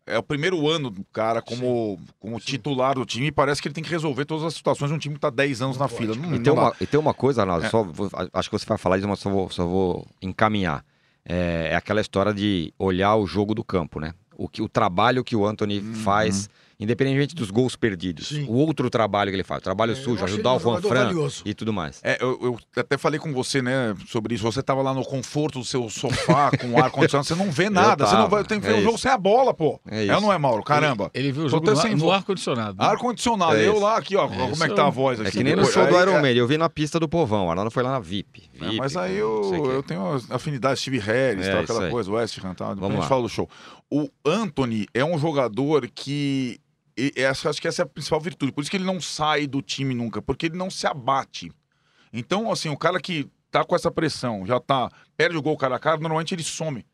É 0.08 0.20
o 0.20 0.24
primeiro 0.24 0.68
ano 0.70 0.92
do 0.92 1.04
cara 1.06 1.42
como, 1.42 2.00
como 2.20 2.40
titular 2.40 2.94
do 2.94 3.06
time 3.06 3.28
e 3.28 3.32
parece 3.32 3.60
que 3.60 3.68
ele 3.68 3.74
tem 3.74 3.84
que 3.84 3.90
resolver 3.90 4.24
todas 4.26 4.44
as 4.44 4.54
situações 4.54 4.90
de 4.90 4.96
um 4.96 5.00
time 5.00 5.16
que 5.16 5.18
está 5.18 5.32
10 5.32 5.64
anos 5.64 5.78
na 5.80 5.88
fila. 5.88 6.16
Não, 6.16 6.26
E 6.26 6.32
não 6.38 6.44
tem, 6.44 6.54
dá. 6.54 6.54
uma, 6.54 6.76
e 6.80 6.86
tem 6.86 7.00
uma 7.00 7.14
coisa, 7.14 7.42
Arnaldo, 7.42 7.66
É. 7.66 7.70
só 7.70 7.82
vou- 7.84 8.10
acho 8.34 8.50
que 8.50 8.58
você 8.60 8.66
vai 8.68 8.78
falar 8.78 9.00
isso, 9.00 9.08
mas 9.08 9.18
só 9.20 9.32
vou, 9.32 9.50
só 9.50 9.66
vou 9.66 10.08
encaminhar. 10.22 10.86
É, 11.28 11.70
é 11.72 11.76
aquela 11.76 12.02
história 12.02 12.32
de 12.32 12.72
olhar 12.78 13.16
o 13.16 13.26
jogo 13.26 13.56
do 13.56 13.64
campo, 13.64 14.00
né? 14.00 14.14
O, 14.38 14.48
que, 14.48 14.62
o 14.62 14.70
trabalho 14.70 15.24
que 15.24 15.36
o 15.36 15.44
Anthony 15.44 15.82
faz, 15.82 16.48
independentemente 16.80 17.34
dos 17.36 17.50
gols 17.52 17.76
perdidos. 17.76 18.28
Sim. 18.30 18.46
O 18.48 18.54
outro 18.54 18.90
trabalho 18.90 19.30
que 19.32 19.36
ele 19.36 19.44
faz, 19.44 19.60
o 19.60 19.64
trabalho 19.64 19.94
É, 19.94 19.96
sujo, 19.96 20.24
ajudar 20.24 20.50
ele 20.52 20.56
o 20.58 20.60
Van 20.60 20.70
jogador 20.72 20.88
Fran 20.90 21.06
valioso. 21.06 21.42
e 21.46 21.54
tudo 21.54 21.72
mais. 21.74 22.00
É, 22.04 22.18
eu, 22.22 22.38
eu 22.42 22.60
até 22.76 22.98
falei 22.98 23.20
com 23.20 23.32
você, 23.34 23.62
né, 23.62 23.96
sobre 24.08 24.36
isso. 24.36 24.44
Você 24.44 24.62
tava 24.62 24.82
lá 24.82 24.94
no 24.94 25.04
conforto 25.06 25.60
do 25.60 25.66
seu 25.66 25.90
sofá, 25.90 26.52
com 26.60 26.72
o 26.72 26.78
ar-condicionado, 26.84 27.28
você 27.28 27.36
não 27.36 27.50
vê 27.52 27.70
nada. 27.70 28.06
Você 28.06 28.16
não 28.16 28.28
vai, 28.30 28.44
tem 28.44 28.60
que 28.60 28.68
ver 28.68 28.76
é 28.76 28.80
o 28.80 28.84
jogo 28.84 28.98
sem 28.98 29.12
a 29.12 29.18
bola, 29.18 29.54
pô. 29.54 29.80
É 29.88 30.00
É, 30.00 30.04
isso. 30.06 30.14
ou 30.16 30.22
não 30.22 30.34
é, 30.34 30.38
Mauro? 30.38 30.64
Caramba. 30.64 31.10
Ele 31.14 31.32
viu 31.32 31.46
o 31.46 31.50
jogo 31.50 31.66
no, 31.70 31.76
sem 31.78 31.92
ar- 31.92 31.98
no 31.98 32.04
vo- 32.06 32.12
ar-condicionado. 32.12 32.76
Ar-condicionado, 32.82 33.56
É 33.56 33.68
eu 33.68 33.80
lá 33.80 33.98
aqui, 33.98 34.16
ó. 34.16 34.26
É, 34.26 34.50
como 34.50 34.64
é 34.64 34.68
que 34.70 34.76
tá 34.76 34.88
a 34.88 34.90
voz 34.90 35.20
aqui? 35.20 35.30
É 35.30 35.32
que 35.32 35.44
nem 35.44 35.56
no 35.56 35.66
show 35.66 35.86
do 35.88 36.00
Iron 36.00 36.18
é- 36.18 36.22
Man, 36.22 36.32
eu 36.32 36.48
vi 36.48 36.58
na 36.58 36.70
pista 36.70 37.00
do 37.00 37.08
povão, 37.08 37.46
o 37.48 37.50
Arnaldo 37.50 37.72
foi 37.72 37.84
lá 37.84 37.92
na 37.92 38.00
VIP. 38.00 38.44
É, 38.60 38.66
VIP 38.66 38.78
mas 38.78 38.96
aí 38.98 39.16
eu, 39.18 39.72
eu 39.74 39.84
tenho 39.84 40.02
afinidade 40.30 40.80
Steve 40.80 41.00
Harris, 41.00 41.46
É, 41.48 41.52
tal, 41.52 41.62
aquela 41.62 41.90
coisa, 41.90 42.12
West 42.12 42.38
Ham, 42.44 42.54
tal, 42.54 42.76
depois 42.76 42.80
Vamos 42.80 42.98
a 42.98 43.02
gente 43.02 43.10
fala 43.10 43.22
do 43.22 43.30
show. 43.30 43.50
O 43.90 44.10
Anthony 44.26 44.88
é 44.94 45.06
um 45.06 45.18
jogador 45.18 45.88
que. 45.94 46.60
E 46.98 47.14
essa, 47.16 47.50
acho 47.50 47.62
que 47.62 47.68
essa 47.68 47.82
é 47.82 47.84
a 47.84 47.88
principal 47.88 48.20
virtude. 48.22 48.52
Por 48.52 48.62
isso 48.62 48.72
que 48.72 48.78
ele 48.78 48.84
não 48.86 49.02
sai 49.02 49.48
do 49.48 49.62
time 49.62 49.94
nunca, 49.94 50.22
porque 50.22 50.46
ele 50.48 50.58
não 50.58 50.70
se 50.70 50.88
abate. 50.88 51.52
Então, 52.14 52.52
assim, 52.52 52.70
o 52.70 52.78
cara 52.78 53.00
que 53.00 53.30
tá 53.52 53.64
com 53.64 53.76
essa 53.76 53.92
pressão, 53.92 54.46
já 54.46 54.60
tá, 54.60 54.90
perde 55.18 55.38
o 55.38 55.42
gol 55.42 55.58
cara 55.58 55.76
a 55.76 55.80
cara, 55.80 55.98
normalmente 55.98 56.34
ele 56.34 56.44
some. 56.44 56.86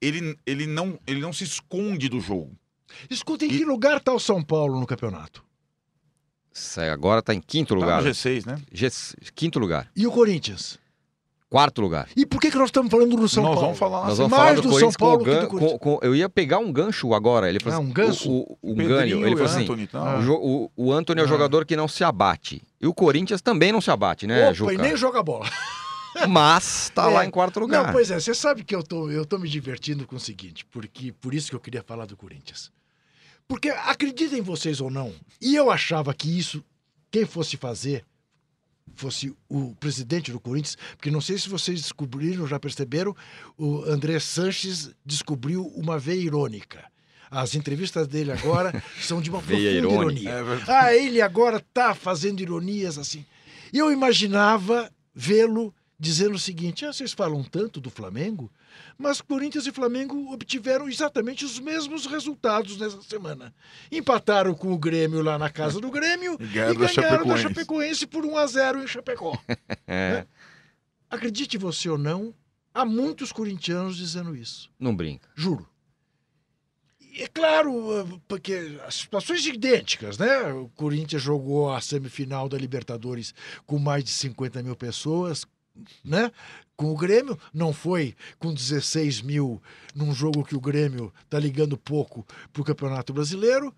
Ele, 0.00 0.36
ele, 0.46 0.66
não, 0.66 0.98
ele 1.06 1.20
não 1.20 1.32
se 1.32 1.44
esconde 1.44 2.08
do 2.08 2.20
jogo. 2.20 2.56
Escuta, 3.08 3.44
em 3.44 3.48
que 3.48 3.64
lugar 3.64 3.96
está 3.98 4.12
o 4.12 4.20
São 4.20 4.42
Paulo 4.42 4.78
no 4.78 4.86
campeonato? 4.86 5.42
Sai, 6.52 6.90
Agora 6.90 7.20
tá 7.22 7.34
em 7.34 7.40
quinto 7.40 7.74
Tá 7.74 7.80
lugar. 7.80 8.02
no 8.02 8.08
G6, 8.10 8.46
né? 8.46 8.62
G- 8.70 8.88
Quinto 9.34 9.58
lugar. 9.58 9.90
E 9.96 10.06
o 10.06 10.12
Corinthians? 10.12 10.78
Quarto 11.54 11.80
lugar. 11.80 12.08
E 12.16 12.26
por 12.26 12.40
que, 12.40 12.50
que 12.50 12.56
nós 12.56 12.66
estamos 12.66 12.90
falando 12.90 13.14
do 13.16 13.28
São 13.28 13.44
Nós 13.44 13.52
Paulo? 13.52 13.66
vamos 13.66 13.78
falar 13.78 14.00
Nós 14.00 14.08
assim, 14.08 14.22
vamos 14.22 14.30
mais 14.32 14.42
falar 14.42 14.54
do, 14.60 14.62
do 14.68 14.80
São 14.80 14.92
Paulo 14.92 15.18
com 15.18 15.22
o 15.22 15.24
que 15.24 15.30
do 15.30 15.40
gan- 15.40 15.46
Corinthians. 15.46 15.78
com- 15.80 15.98
com- 15.98 15.98
Eu 16.04 16.12
ia 16.16 16.28
pegar 16.28 16.58
um 16.58 16.72
gancho 16.72 17.14
agora. 17.14 17.48
Ele 17.48 17.60
falou 17.60 17.78
Ah, 17.78 17.80
assim, 17.80 17.88
um 17.90 17.92
gancho? 17.92 18.28
O, 18.28 18.58
o, 18.60 18.74
Pedrinho 18.74 18.88
ganho. 18.88 19.24
Ele 19.24 19.36
falou 19.36 19.44
assim: 19.52 19.62
Anthony, 19.62 19.88
o, 19.92 20.22
jo- 20.22 20.40
o, 20.42 20.70
o 20.76 20.92
Anthony 20.92 21.20
é 21.20 21.22
o 21.22 21.26
Ah. 21.26 21.28
jogador 21.28 21.64
que 21.64 21.76
não 21.76 21.86
se 21.86 22.02
abate. 22.02 22.60
E 22.80 22.88
o 22.88 22.92
Corinthians 22.92 23.40
também 23.40 23.70
não 23.70 23.80
se 23.80 23.88
abate, 23.88 24.26
né, 24.26 24.46
Opa, 24.46 24.52
Juca? 24.52 24.74
e 24.74 24.78
nem 24.78 24.96
joga 24.96 25.22
bola. 25.22 25.46
Mas 26.28 26.90
tá 26.92 27.06
É. 27.10 27.14
lá 27.14 27.24
em 27.24 27.30
quarto 27.30 27.60
lugar. 27.60 27.84
Não, 27.86 27.92
pois 27.92 28.10
é, 28.10 28.18
você 28.18 28.34
sabe 28.34 28.64
que 28.64 28.74
eu 28.74 28.82
tô, 28.82 29.08
eu 29.08 29.24
tô 29.24 29.38
me 29.38 29.48
divertindo 29.48 30.06
com 30.08 30.16
o 30.16 30.20
seguinte, 30.20 30.64
porque 30.72 31.12
por 31.12 31.32
isso 31.34 31.50
que 31.50 31.54
eu 31.56 31.60
queria 31.60 31.84
falar 31.84 32.06
do 32.06 32.16
Corinthians. 32.16 32.72
Porque 33.46 33.68
acreditem 33.68 34.42
vocês 34.42 34.80
ou 34.80 34.90
não, 34.90 35.12
e 35.40 35.54
eu 35.54 35.70
achava 35.70 36.12
que 36.14 36.36
isso, 36.36 36.64
quem 37.12 37.24
fosse 37.26 37.56
fazer, 37.56 38.04
fosse 38.94 39.34
o 39.48 39.74
presidente 39.76 40.30
do 40.30 40.40
Corinthians, 40.40 40.76
porque 40.96 41.10
não 41.10 41.20
sei 41.20 41.38
se 41.38 41.48
vocês 41.48 41.80
descobriram, 41.80 42.46
já 42.46 42.58
perceberam, 42.58 43.14
o 43.56 43.82
André 43.82 44.18
Sanches 44.20 44.90
descobriu 45.04 45.66
uma 45.68 45.98
veia 45.98 46.20
irônica. 46.20 46.84
As 47.30 47.54
entrevistas 47.54 48.06
dele 48.06 48.30
agora 48.30 48.82
são 49.00 49.20
de 49.20 49.30
uma 49.30 49.42
profunda 49.42 49.70
ironia. 49.70 50.30
É. 50.30 50.44
Ah, 50.68 50.94
ele 50.94 51.20
agora 51.20 51.60
tá 51.72 51.94
fazendo 51.94 52.40
ironias 52.40 52.96
assim. 52.98 53.24
Eu 53.72 53.90
imaginava 53.90 54.90
vê-lo 55.12 55.74
dizendo 55.98 56.34
o 56.36 56.38
seguinte: 56.38 56.84
ah, 56.84 56.92
vocês 56.92 57.12
falam 57.12 57.42
tanto 57.42 57.80
do 57.80 57.90
Flamengo, 57.90 58.50
mas 58.98 59.20
Corinthians 59.20 59.66
e 59.66 59.72
Flamengo 59.72 60.32
obtiveram 60.32 60.88
exatamente 60.88 61.44
os 61.44 61.58
mesmos 61.58 62.06
resultados 62.06 62.76
nessa 62.76 63.02
semana. 63.02 63.54
Empataram 63.90 64.54
com 64.54 64.72
o 64.72 64.78
Grêmio 64.78 65.22
lá 65.22 65.38
na 65.38 65.50
casa 65.50 65.80
do 65.80 65.90
Grêmio 65.90 66.36
E 66.40 66.44
e 66.44 66.46
ganharam 66.48 66.74
da 66.74 66.86
ganharam 66.86 67.26
da 67.26 67.36
Chapecoense. 67.36 67.42
Chapecoense 67.42 68.06
por 68.06 68.24
1 68.24 68.36
a 68.38 68.46
0 68.46 68.82
em 68.82 68.86
Chapecó. 68.86 69.38
É, 69.86 70.26
Acredite 71.10 71.56
você 71.58 71.88
ou 71.88 71.98
não, 71.98 72.34
há 72.72 72.84
muitos 72.84 73.30
corintianos 73.30 73.96
dizendo 73.96 74.34
isso. 74.34 74.70
não 74.78 74.94
brinca. 74.96 75.28
Juro. 75.34 75.68
É 77.16 77.28
claro, 77.28 78.20
porque 78.26 78.76
as 78.84 78.96
situações 78.96 79.46
idênticas, 79.46 80.18
né? 80.18 80.52
O 80.52 80.68
Corinthians 80.70 81.22
jogou 81.22 81.72
a 81.72 81.80
semifinal 81.80 82.48
da 82.48 82.58
Libertadores 82.58 83.32
com 83.64 83.78
mais 83.78 84.02
de 84.02 84.10
50 84.10 84.60
mil 84.64 84.74
pessoas, 84.74 85.46
né? 86.04 86.30
Com 86.76 86.90
o 86.92 86.96
Grêmio, 86.96 87.38
não 87.52 87.72
foi 87.72 88.14
com 88.38 88.52
16 88.52 89.22
mil 89.22 89.62
num 89.94 90.12
jogo 90.12 90.44
que 90.44 90.56
o 90.56 90.60
Grêmio 90.60 91.12
tá 91.30 91.38
ligando 91.38 91.76
pouco 91.78 92.26
pro 92.52 92.64
Campeonato 92.64 93.12
Brasileiro. 93.12 93.72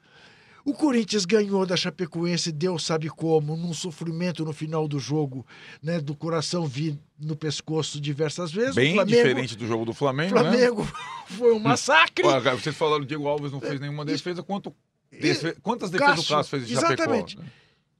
O 0.64 0.72
Corinthians 0.74 1.24
ganhou 1.24 1.64
da 1.64 1.76
Chapecoense, 1.76 2.51
Deus 2.51 2.84
sabe 2.84 3.09
como, 3.09 3.57
num 3.57 3.72
sofrimento 3.72 4.44
no 4.44 4.53
final 4.53 4.88
do 4.88 4.99
jogo, 4.99 5.47
né? 5.80 6.01
Do 6.01 6.12
coração 6.12 6.66
vir 6.66 6.99
no 7.20 7.36
pescoço 7.36 8.01
diversas 8.01 8.51
vezes. 8.51 8.72
O 8.72 8.74
Bem 8.76 8.94
Flamengo- 8.94 9.16
diferente 9.16 9.57
do 9.57 9.64
jogo 9.66 9.84
do 9.84 9.92
Flamengo, 9.94 10.34
né? 10.34 10.40
Flamengo 10.42 10.88
foi 11.28 11.53
um 11.53 11.61
massacre. 11.61 12.24
Cara, 12.24 12.57
vocês 12.57 12.74
falaram 12.74 13.01
que 13.01 13.05
o 13.05 13.09
Diego 13.09 13.28
Alves 13.28 13.53
não 13.53 13.61
fez 13.61 13.78
nenhuma 13.78 14.05
defesa. 14.05 14.42
Quanto, 14.42 14.74
defe- 15.12 15.55
quantas 15.62 15.88
defesas 15.88 16.14
o 16.14 16.16
Cássio, 16.22 16.36
Cássio 16.36 16.51
fez 16.51 16.66
de 16.66 16.72
exatamente. 16.72 17.34
Chapecó? 17.34 17.42
né? 17.42 17.53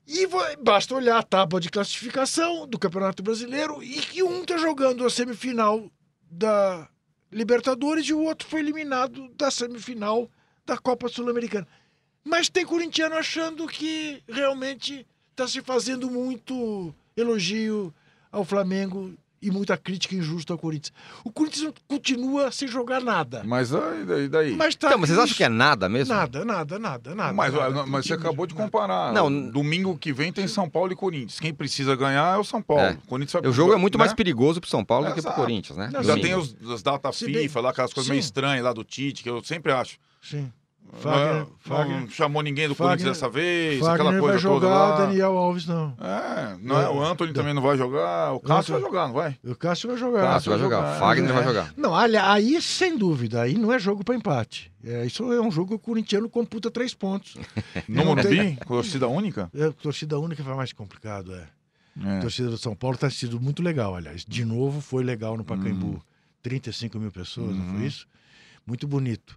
E 0.07 0.29
basta 0.63 0.95
olhar 0.95 1.19
a 1.19 1.23
tábua 1.23 1.61
de 1.61 1.69
classificação 1.69 2.67
do 2.69 2.79
Campeonato 2.79 3.25
Brasileiro 3.25 3.83
e 3.83 4.01
que 4.01 4.23
um 4.23 4.43
está 4.43 4.57
jogando 4.57 5.05
a 5.05 5.11
semifinal 5.11 5.91
da 6.31 6.89
Libertadores 7.33 8.07
e 8.07 8.15
o 8.15 8.23
outro 8.23 8.47
foi 8.47 8.61
eliminado 8.61 9.29
da 9.35 9.51
semifinal 9.51 10.31
da 10.65 10.79
Copa 10.79 11.09
Sul-Americana. 11.09 11.67
Mas 12.23 12.49
tem 12.49 12.65
corintiano 12.65 13.17
achando 13.17 13.67
que 13.67 14.23
realmente 14.29 15.05
está 15.33 15.49
se 15.49 15.61
fazendo 15.61 16.09
muito 16.09 16.95
elogio 17.17 17.93
ao 18.31 18.45
Flamengo 18.45 19.13
e 19.41 19.51
muita 19.51 19.77
crítica 19.77 20.15
injusta 20.15 20.53
ao 20.53 20.59
Corinthians. 20.59 20.93
O 21.25 21.31
Corinthians 21.31 21.73
continua 21.87 22.51
sem 22.51 22.67
jogar 22.67 23.01
nada. 23.01 23.43
Mas 23.45 23.75
aí, 23.75 24.05
daí, 24.05 24.29
daí? 24.29 24.57
Mas 24.57 24.75
tá 24.75 24.89
Então, 24.89 24.99
mas 24.99 25.09
vocês 25.11 25.19
acham 25.19 25.37
que 25.37 25.45
é 25.45 25.49
nada 25.49 25.89
mesmo? 25.89 26.15
Nada, 26.15 26.45
nada, 26.45 26.79
nada, 26.79 27.15
nada. 27.15 27.33
mas, 27.33 27.53
nada. 27.53 27.65
olha, 27.81 27.87
mas 27.87 28.07
você 28.07 28.15
acabou 28.15 28.47
de 28.47 28.55
Nada. 28.55 28.65
comparar. 28.65 29.13
Não, 29.13 29.51
Domingo 29.51 29.97
que 29.99 30.13
vem 30.13 30.33
tem 30.33 30.49
São 30.49 30.69
Paulo 30.69 30.93
e 30.93 30.97
Corinthians. 30.97 31.39
Quem 31.39 31.53
precisa 31.55 31.95
ganhar 31.95 32.35
é 32.37 32.39
o 32.39 32.45
São 32.45 32.63
Paulo. 32.63 32.83
É. 32.83 32.93
O 32.93 33.07
Corinthians 33.09 33.43
vai 33.43 33.51
O 33.51 33.53
jogo 33.55 33.73
é 33.73 33.77
muito 33.77 33.99
né? 33.99 34.05
mais 34.05 34.13
perigoso 34.15 34.61
pro 34.61 34.71
São 34.71 34.85
Paulo 34.85 35.07
do 35.07 35.15
que 35.15 35.21
pro 35.21 35.31
Exato. 35.31 35.41
Corinthians, 35.41 35.79
né? 35.79 35.91
Não, 35.93 36.03
Já 36.03 36.15
tem 36.15 36.35
os, 36.35 36.57
as 36.71 36.83
datas 36.83 37.17
Se 37.17 37.27
bem- 37.27 37.43
FIFA, 37.43 37.61
lá, 37.61 37.71
aquelas 37.71 37.93
coisas 37.93 38.09
meio 38.11 38.23
Sim. 38.23 38.27
estranhas 38.27 38.65
lá 38.65 38.73
do 38.73 38.83
Tite, 38.85 39.23
que 39.23 39.29
eu 39.31 39.43
sempre 39.45 39.73
acho. 39.73 39.99
Sim. 40.23 40.51
Não, 40.93 41.01
Fagner, 41.01 41.35
não 41.41 41.47
Fagner, 41.59 42.09
chamou 42.11 42.43
ninguém 42.43 42.69
do 42.69 42.75
Fagner- 42.75 42.97
Corinthians 42.97 43.19
dessa 43.19 43.29
vez, 43.31 43.81
Fagner 43.81 43.95
aquela 43.95 44.11
vai 44.13 44.21
coisa 44.21 44.39
jogar, 44.39 44.61
toda 44.61 44.75
lá. 44.75 44.97
Daniel 45.07 45.37
Alves 45.37 45.67
não. 45.67 45.95
É, 46.01 46.57
não 46.63 46.81
é, 46.81 46.89
o 46.91 47.03
Anthony 47.03 47.33
também 47.33 47.53
não 47.55 47.61
vai 47.63 47.77
jogar, 47.77 48.33
o 48.33 48.41
Cássio 48.41 48.73
vai 48.75 48.81
jogar, 48.83 49.07
não 49.09 49.15
vai? 49.15 49.39
O 49.45 49.55
Cássio 49.55 49.89
vai 49.91 49.99
jogar. 49.99 50.21
Cássio 50.23 50.51
vai 50.51 50.59
jogar, 50.61 50.77
jogar, 50.87 50.99
Fagner 50.99 51.31
é. 51.31 51.33
vai 51.33 51.45
jogar. 51.45 51.75
Não, 51.77 51.91
olha, 51.91 52.31
aí 52.31 52.61
sem 52.63 52.97
dúvida, 52.97 53.43
aí 53.43 53.55
não 53.59 53.73
é 53.73 53.79
jogo 53.79 54.03
para 54.05 54.15
empate. 54.15 54.73
É, 54.85 55.05
isso 55.05 55.33
é 55.33 55.41
um 55.41 55.51
jogo 55.51 55.69
que 55.71 55.75
o 55.75 55.79
corintiano 55.79 56.29
computa 56.29 56.71
três 56.71 56.95
pontos. 56.95 57.37
No 57.89 57.97
tem- 57.97 58.05
Morumbi, 58.07 58.59
torcida 58.67 59.09
única? 59.09 59.51
É, 59.55 59.71
torcida 59.71 60.19
única 60.19 60.43
foi 60.43 60.55
mais 60.55 60.73
complicado, 60.73 61.35
é. 61.35 61.45
É. 62.05 62.19
A 62.19 62.21
torcida 62.21 62.51
do 62.51 62.59
São 62.59 62.75
Paulo 62.77 62.95
está 62.95 63.09
sido 63.09 63.41
muito 63.41 63.63
legal, 63.63 63.97
aliás. 63.97 64.23
De 64.25 64.45
novo, 64.45 64.81
foi 64.83 65.03
legal 65.03 65.37
no 65.37 65.45
Pacaembu. 65.45 66.03
35 66.43 66.99
mil 66.99 67.11
pessoas, 67.11 67.57
não 67.57 67.65
Uhum. 67.65 67.75
foi 67.79 67.87
isso? 67.87 68.07
Muito 68.67 68.87
bonito. 68.87 69.37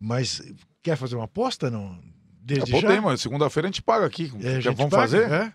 Mas 0.00 0.40
quer 0.88 0.96
fazer 0.96 1.16
uma 1.16 1.24
aposta, 1.24 1.70
não? 1.70 1.98
Desde 2.42 2.74
É, 2.74 2.80
já? 2.80 2.86
podemos, 2.88 3.20
segunda-feira 3.20 3.66
a 3.66 3.70
gente 3.70 3.82
paga 3.82 4.06
aqui. 4.06 4.32
É, 4.42 4.60
gente 4.60 4.74
vamos 4.76 4.90
paga, 4.90 5.02
fazer? 5.02 5.30
É? 5.30 5.52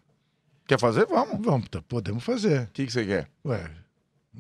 Quer 0.68 0.80
fazer? 0.80 1.06
Vamos. 1.08 1.40
O 1.40 1.42
Vamos, 1.42 1.68
tá, 1.70 1.82
podemos 1.88 2.24
fazer. 2.24 2.70
que, 2.74 2.86
que 2.86 2.92
você 2.94 3.04
quer? 3.06 3.28
Ué, 3.46 3.70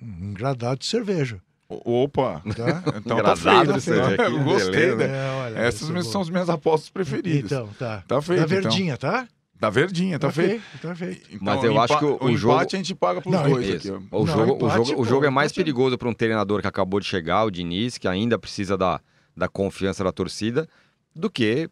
um 0.02 0.30
engradado 0.30 0.80
de 0.80 0.86
cerveja, 0.86 1.42
O- 1.70 2.04
Opa! 2.04 2.42
tá? 2.56 2.84
Então 2.98 3.18
tá 3.18 3.34
Engradado 3.34 3.38
feito. 3.40 3.74
de 3.74 3.82
cerveja, 3.82 4.16
que 4.18 4.22
Eu 4.24 4.44
gostei, 4.44 4.96
né? 4.96 5.06
É, 5.06 5.30
olha, 5.46 5.60
Essas 5.60 5.90
vou- 5.90 6.04
são 6.04 6.22
as 6.22 6.30
minhas 6.30 6.50
apostas 6.50 6.90
preferidas. 6.90 7.52
Então, 7.52 7.68
tá. 7.80 8.04
Tá 8.08 8.22
feito, 8.22 8.40
Da 8.42 8.46
então. 8.46 8.62
verdinha, 8.72 8.98
tá? 8.98 9.28
Da 9.60 9.70
verdinha, 9.70 10.20
tá, 10.20 10.30
feito. 10.32 10.62
Tá 10.82 10.94
feito. 10.94 11.22
Então, 11.30 11.40
Mas 11.42 11.64
eu 11.64 11.74
o 11.74 11.82
acho 11.82 11.98
que 11.98 12.06
o- 12.06 12.18
o 12.22 12.26
o 12.26 12.38
jogo- 12.38 12.54
empate 12.56 12.76
a 12.76 12.80
gente 12.80 12.94
paga 12.94 13.22
pros 13.22 13.34
Não, 13.34 13.44
dois 13.50 13.70
aqui. 13.76 13.90
O, 13.90 14.00
Não, 14.26 14.28
jogo, 14.28 14.52
o, 14.52 14.56
empate, 14.58 14.76
jogo, 14.76 14.92
o 14.92 14.96
pô, 14.98 15.06
jogo 15.06 15.26
é 15.26 15.30
mais 15.30 15.52
empate 15.52 15.62
é- 15.62 15.64
perigoso 15.64 15.98
para 15.98 16.10
um 16.10 16.14
treinador 16.14 16.62
que 16.62 16.68
acabou 16.68 17.00
de 17.00 17.06
chegar, 17.08 17.44
o 17.46 17.50
Diniz, 17.52 17.98
que 17.98 18.08
ainda 18.08 18.38
precisa 18.38 18.78
da, 18.78 19.00
da 19.36 19.48
confiança 19.48 20.04
da 20.04 20.12
torcida, 20.12 20.68
do 21.16 21.30
que 21.30 21.70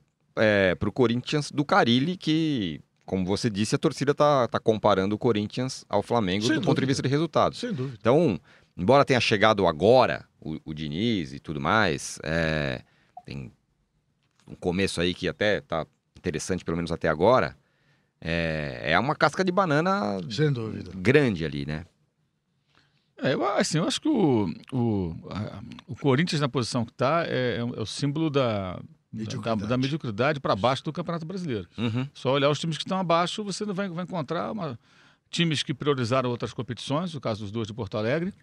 para 0.79 0.89
o 0.89 0.91
Corinthians 0.91 1.51
do 1.51 1.63
Carilli, 1.65 2.15
que, 2.17 2.79
como 3.05 3.25
você 3.25 3.49
disse, 3.49 3.75
a 3.75 3.77
torcida 3.77 4.13
tá, 4.13 4.47
tá 4.47 4.59
comparando 4.59 5.15
o 5.15 5.17
Corinthians 5.17 5.83
ao 5.89 6.01
Flamengo 6.01 6.45
Sem 6.45 6.55
do 6.55 6.61
ponto 6.61 6.67
de 6.75 6.81
dúvida. 6.81 6.87
vista 6.87 7.03
de 7.03 7.09
resultados. 7.09 7.59
Sem 7.59 7.73
dúvida. 7.73 7.97
Então, 7.99 8.39
embora 8.77 9.03
tenha 9.05 9.19
chegado 9.19 9.67
agora 9.67 10.25
o, 10.39 10.57
o 10.65 10.73
Diniz 10.73 11.33
e 11.33 11.39
tudo 11.39 11.59
mais, 11.59 12.17
é, 12.23 12.81
tem 13.25 13.51
um 14.47 14.55
começo 14.55 15.01
aí 15.01 15.13
que 15.13 15.27
até 15.27 15.61
tá 15.61 15.85
interessante, 16.17 16.63
pelo 16.63 16.77
menos 16.77 16.91
até 16.91 17.07
agora, 17.09 17.55
é, 18.21 18.91
é 18.91 18.99
uma 18.99 19.15
casca 19.15 19.43
de 19.43 19.51
banana 19.51 20.19
Sem 20.29 20.51
dúvida. 20.53 20.91
grande 20.95 21.43
ali, 21.43 21.65
né? 21.65 21.85
É, 23.17 23.33
eu, 23.33 23.45
assim, 23.45 23.77
eu 23.77 23.85
acho 23.87 24.01
que 24.01 24.07
o, 24.07 24.47
o, 24.71 25.15
a- 25.29 25.61
o 25.87 25.95
Corinthians 25.95 26.41
na 26.41 26.49
posição 26.49 26.83
que 26.85 26.91
está 26.91 27.23
é, 27.27 27.57
é 27.57 27.59
é 27.59 27.63
o 27.81 27.85
símbolo 27.85 28.29
da, 28.29 28.79
da, 29.12 29.20
Mediocridade. 29.20 29.68
da 29.68 29.78
mediocridade 29.78 30.39
para 30.39 30.55
baixo 30.55 30.84
do 30.84 30.93
Campeonato 30.93 31.26
Brasileiro. 31.26 31.68
Uhum. 31.78 32.07
Só 32.14 32.32
olhar 32.32 32.49
os 32.49 32.59
times 32.59 32.78
que 32.78 32.84
estão 32.84 32.97
abaixo, 32.99 33.43
você 33.43 33.66
não 33.66 33.74
vai, 33.74 33.89
vai 33.89 34.03
encontrar 34.05 34.51
uma- 34.51 34.80
times 35.30 35.64
que 35.64 35.74
priorizaram 35.74 36.30
outras 36.30 36.53
competições, 36.53 37.14
o 37.16 37.22
caso 37.22 37.41
dos 37.41 37.51
dois 37.51 37.68
de 37.68 37.74
Porto 37.74 37.97
Alegre. 37.97 38.34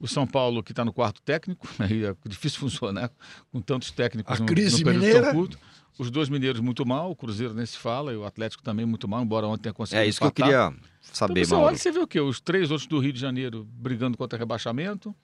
O 0.00 0.08
São 0.08 0.26
Paulo, 0.26 0.62
que 0.62 0.72
está 0.72 0.84
no 0.84 0.92
quarto 0.92 1.22
técnico, 1.22 1.66
aí 1.78 2.04
é 2.04 2.14
difícil 2.26 2.58
funcionar 2.60 3.10
com 3.52 3.60
tantos 3.60 3.90
técnicos 3.92 4.36
A 4.36 4.40
no, 4.40 4.46
crise 4.46 4.78
no 4.78 4.84
período 4.84 5.02
mineira. 5.02 5.26
tão 5.26 5.34
curto. 5.34 5.58
Os 5.96 6.10
dois 6.10 6.28
mineiros 6.28 6.60
muito 6.60 6.84
mal, 6.84 7.12
o 7.12 7.14
Cruzeiro 7.16 7.54
nem 7.54 7.64
se 7.64 7.78
fala, 7.78 8.12
e 8.12 8.16
o 8.16 8.24
Atlético 8.24 8.64
também 8.64 8.84
muito 8.84 9.06
mal, 9.06 9.22
embora 9.22 9.46
ontem 9.46 9.62
tenha 9.62 9.72
conseguido 9.72 10.04
É 10.04 10.08
isso 10.08 10.18
que 10.18 10.24
eu 10.24 10.28
empatar. 10.28 10.48
queria 10.48 10.66
Então 10.66 11.14
saber, 11.14 11.46
você 11.46 11.54
olha 11.54 11.60
Mauro. 11.62 11.76
e 11.76 11.78
você 11.78 11.92
vê 11.92 11.98
o 12.00 12.06
quê? 12.08 12.20
Os 12.20 12.40
três 12.40 12.68
outros 12.72 12.88
do 12.88 12.98
Rio 12.98 13.12
de 13.12 13.20
Janeiro 13.20 13.64
brigando 13.72 14.18
contra 14.18 14.36
rebaixamento. 14.36 15.14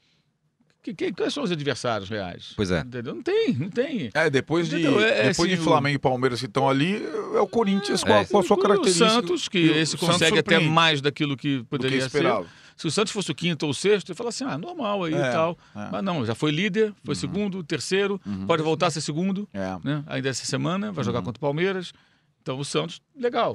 Que, 0.83 0.95
que, 0.95 1.12
quais 1.12 1.35
são 1.35 1.43
os 1.43 1.53
adversários 1.53 2.09
reais? 2.09 2.55
Pois 2.57 2.70
é. 2.70 2.81
Entendeu? 2.81 3.14
Não 3.14 3.22
tem, 3.22 3.53
não 3.53 3.68
tem. 3.68 4.11
É, 4.14 4.31
depois 4.31 4.66
de, 4.68 4.76
Entendeu? 4.81 5.01
É, 5.01 5.28
depois 5.28 5.39
assim, 5.41 5.49
de 5.49 5.61
o- 5.61 5.64
Flamengo 5.64 5.97
e 5.97 5.99
Palmeiras 5.99 6.41
que 6.41 6.47
estão 6.47 6.68
ali, 6.68 7.05
é 7.35 7.41
o 7.41 7.47
Corinthians 7.47 8.03
com, 8.03 8.12
a, 8.12 8.16
É. 8.20 8.24
com 8.24 8.39
a 8.39 8.43
sua 8.43 8.57
O 8.57 8.61
característica. 8.61 9.11
Santos, 9.11 9.47
que 9.49 9.59
E 9.59 9.70
o 9.70 9.76
esse 9.76 9.97
consegue 9.99 10.39
até 10.39 10.59
mais 10.59 11.03
daquilo 11.03 11.37
que 11.37 11.59
do 11.59 11.64
que 11.64 11.68
poderia 11.68 12.01
ser. 12.01 12.07
esperava. 12.07 12.47
Se 12.78 12.87
o 12.87 12.91
Santos 12.91 13.12
fosse 13.12 13.31
o 13.31 13.35
quinto 13.35 13.66
ou 13.66 13.72
o 13.72 13.74
sexto, 13.74 14.09
ele 14.11 14.16
fala 14.16 14.31
assim, 14.31 14.43
ah, 14.45 14.57
normal 14.57 15.05
aí 15.05 15.12
É, 15.12 15.18
e 15.18 15.33
tal. 15.33 15.59
é. 15.76 15.78
Uhum. 15.81 15.89
Mas 15.93 16.03
não, 16.03 16.24
já 16.24 16.35
foi 16.35 16.51
líder, 16.51 16.95
foi 17.05 17.14
segundo, 17.14 17.62
terceiro, 17.62 18.18
pode 18.47 18.62
voltar 18.62 18.87
a 18.87 18.91
ser 18.91 19.03
segundo, 19.03 19.47
É. 19.53 19.76
né? 19.85 20.03
Ainda 20.07 20.31
essa 20.31 20.47
semana, 20.47 20.91
vai 20.91 20.99
Uhum. 21.03 21.05
jogar 21.05 21.20
contra 21.20 21.37
o 21.39 21.41
Palmeiras. 21.41 21.93
Então 22.41 22.59
o 22.59 22.64
Santos, 22.64 23.03
legal, 23.14 23.55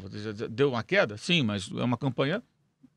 deu 0.51 0.69
uma 0.69 0.83
queda, 0.83 1.17
sim, 1.17 1.41
mas 1.41 1.71
é 1.75 1.83
uma 1.83 1.97
campanha, 1.97 2.43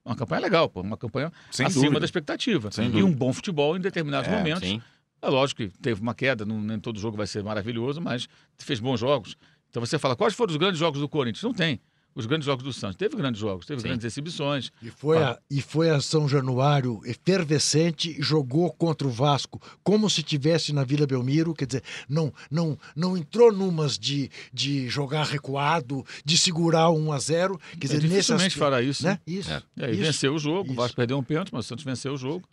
uma 0.08 0.16
campanha 0.16 0.40
legal, 0.40 0.68
pô, 0.68 0.80
uma 0.80 0.96
campanha 0.96 1.32
Sem 1.50 1.66
acima 1.66 1.82
dúvida. 1.84 2.00
da 2.00 2.04
expectativa. 2.06 2.70
Sem 2.70 2.86
e 2.86 2.88
dúvida. 2.90 3.06
um 3.06 3.12
bom 3.12 3.32
futebol 3.32 3.76
em 3.76 3.80
determinados 3.80 4.28
É, 4.30 4.36
momentos. 4.36 4.68
Sim. 4.68 4.80
É 5.20 5.28
lógico 5.28 5.62
que 5.62 5.68
teve 5.80 6.00
uma 6.00 6.14
queda, 6.14 6.44
não, 6.44 6.60
nem 6.60 6.78
todo 6.78 6.98
jogo 6.98 7.16
vai 7.16 7.26
ser 7.26 7.42
maravilhoso, 7.42 8.00
mas 8.00 8.28
fez 8.58 8.78
bons 8.80 9.00
jogos. 9.00 9.36
Então 9.70 9.84
você 9.84 9.98
fala, 9.98 10.14
quais 10.16 10.34
foram 10.34 10.50
os 10.50 10.56
grandes 10.56 10.78
jogos 10.78 11.00
do 11.00 11.08
Corinthians? 11.08 11.42
Não 11.42 11.52
tem. 11.52 11.80
Os 12.18 12.26
grandes 12.26 12.46
jogos 12.46 12.64
do 12.64 12.72
Santos. 12.72 12.96
Teve 12.96 13.14
grandes 13.16 13.40
jogos, 13.40 13.64
teve 13.64 13.80
Sim. 13.80 13.86
grandes 13.88 14.04
exibições. 14.04 14.72
E 14.82 14.90
foi, 14.90 15.18
a, 15.22 15.38
e 15.48 15.62
foi 15.62 15.88
a 15.88 16.00
São 16.00 16.28
Januário 16.28 17.00
efervescente, 17.04 18.16
jogou 18.20 18.72
contra 18.72 19.06
o 19.06 19.10
Vasco 19.10 19.62
como 19.84 20.10
se 20.10 20.24
tivesse 20.24 20.72
na 20.72 20.82
Vila 20.82 21.06
Belmiro, 21.06 21.54
quer 21.54 21.66
dizer, 21.66 21.84
não 22.08 22.34
não 22.50 22.76
não 22.96 23.16
entrou 23.16 23.52
numas 23.52 23.96
de, 23.96 24.28
de 24.52 24.88
jogar 24.88 25.26
recuado, 25.26 26.04
de 26.24 26.36
segurar 26.36 26.90
1 26.90 27.12
a 27.12 27.18
0, 27.20 27.60
quer 27.78 27.86
dizer, 27.86 27.94
nesse 27.98 28.08
dificilmente 28.08 28.46
aspecto, 28.46 28.58
fará 28.58 28.82
isso. 28.82 29.04
né? 29.04 29.20
Isso. 29.24 29.52
É. 29.52 29.62
É, 29.78 29.88
e 29.90 29.92
isso. 29.92 30.02
venceu 30.02 30.34
o 30.34 30.38
jogo. 30.40 30.64
isso. 30.64 30.72
O 30.72 30.74
Vasco 30.74 30.96
perdeu 30.96 31.16
um 31.16 31.22
pênalti, 31.22 31.50
mas 31.52 31.66
o 31.66 31.68
Santos 31.68 31.84
venceu 31.84 32.14
o 32.14 32.16
jogo. 32.16 32.48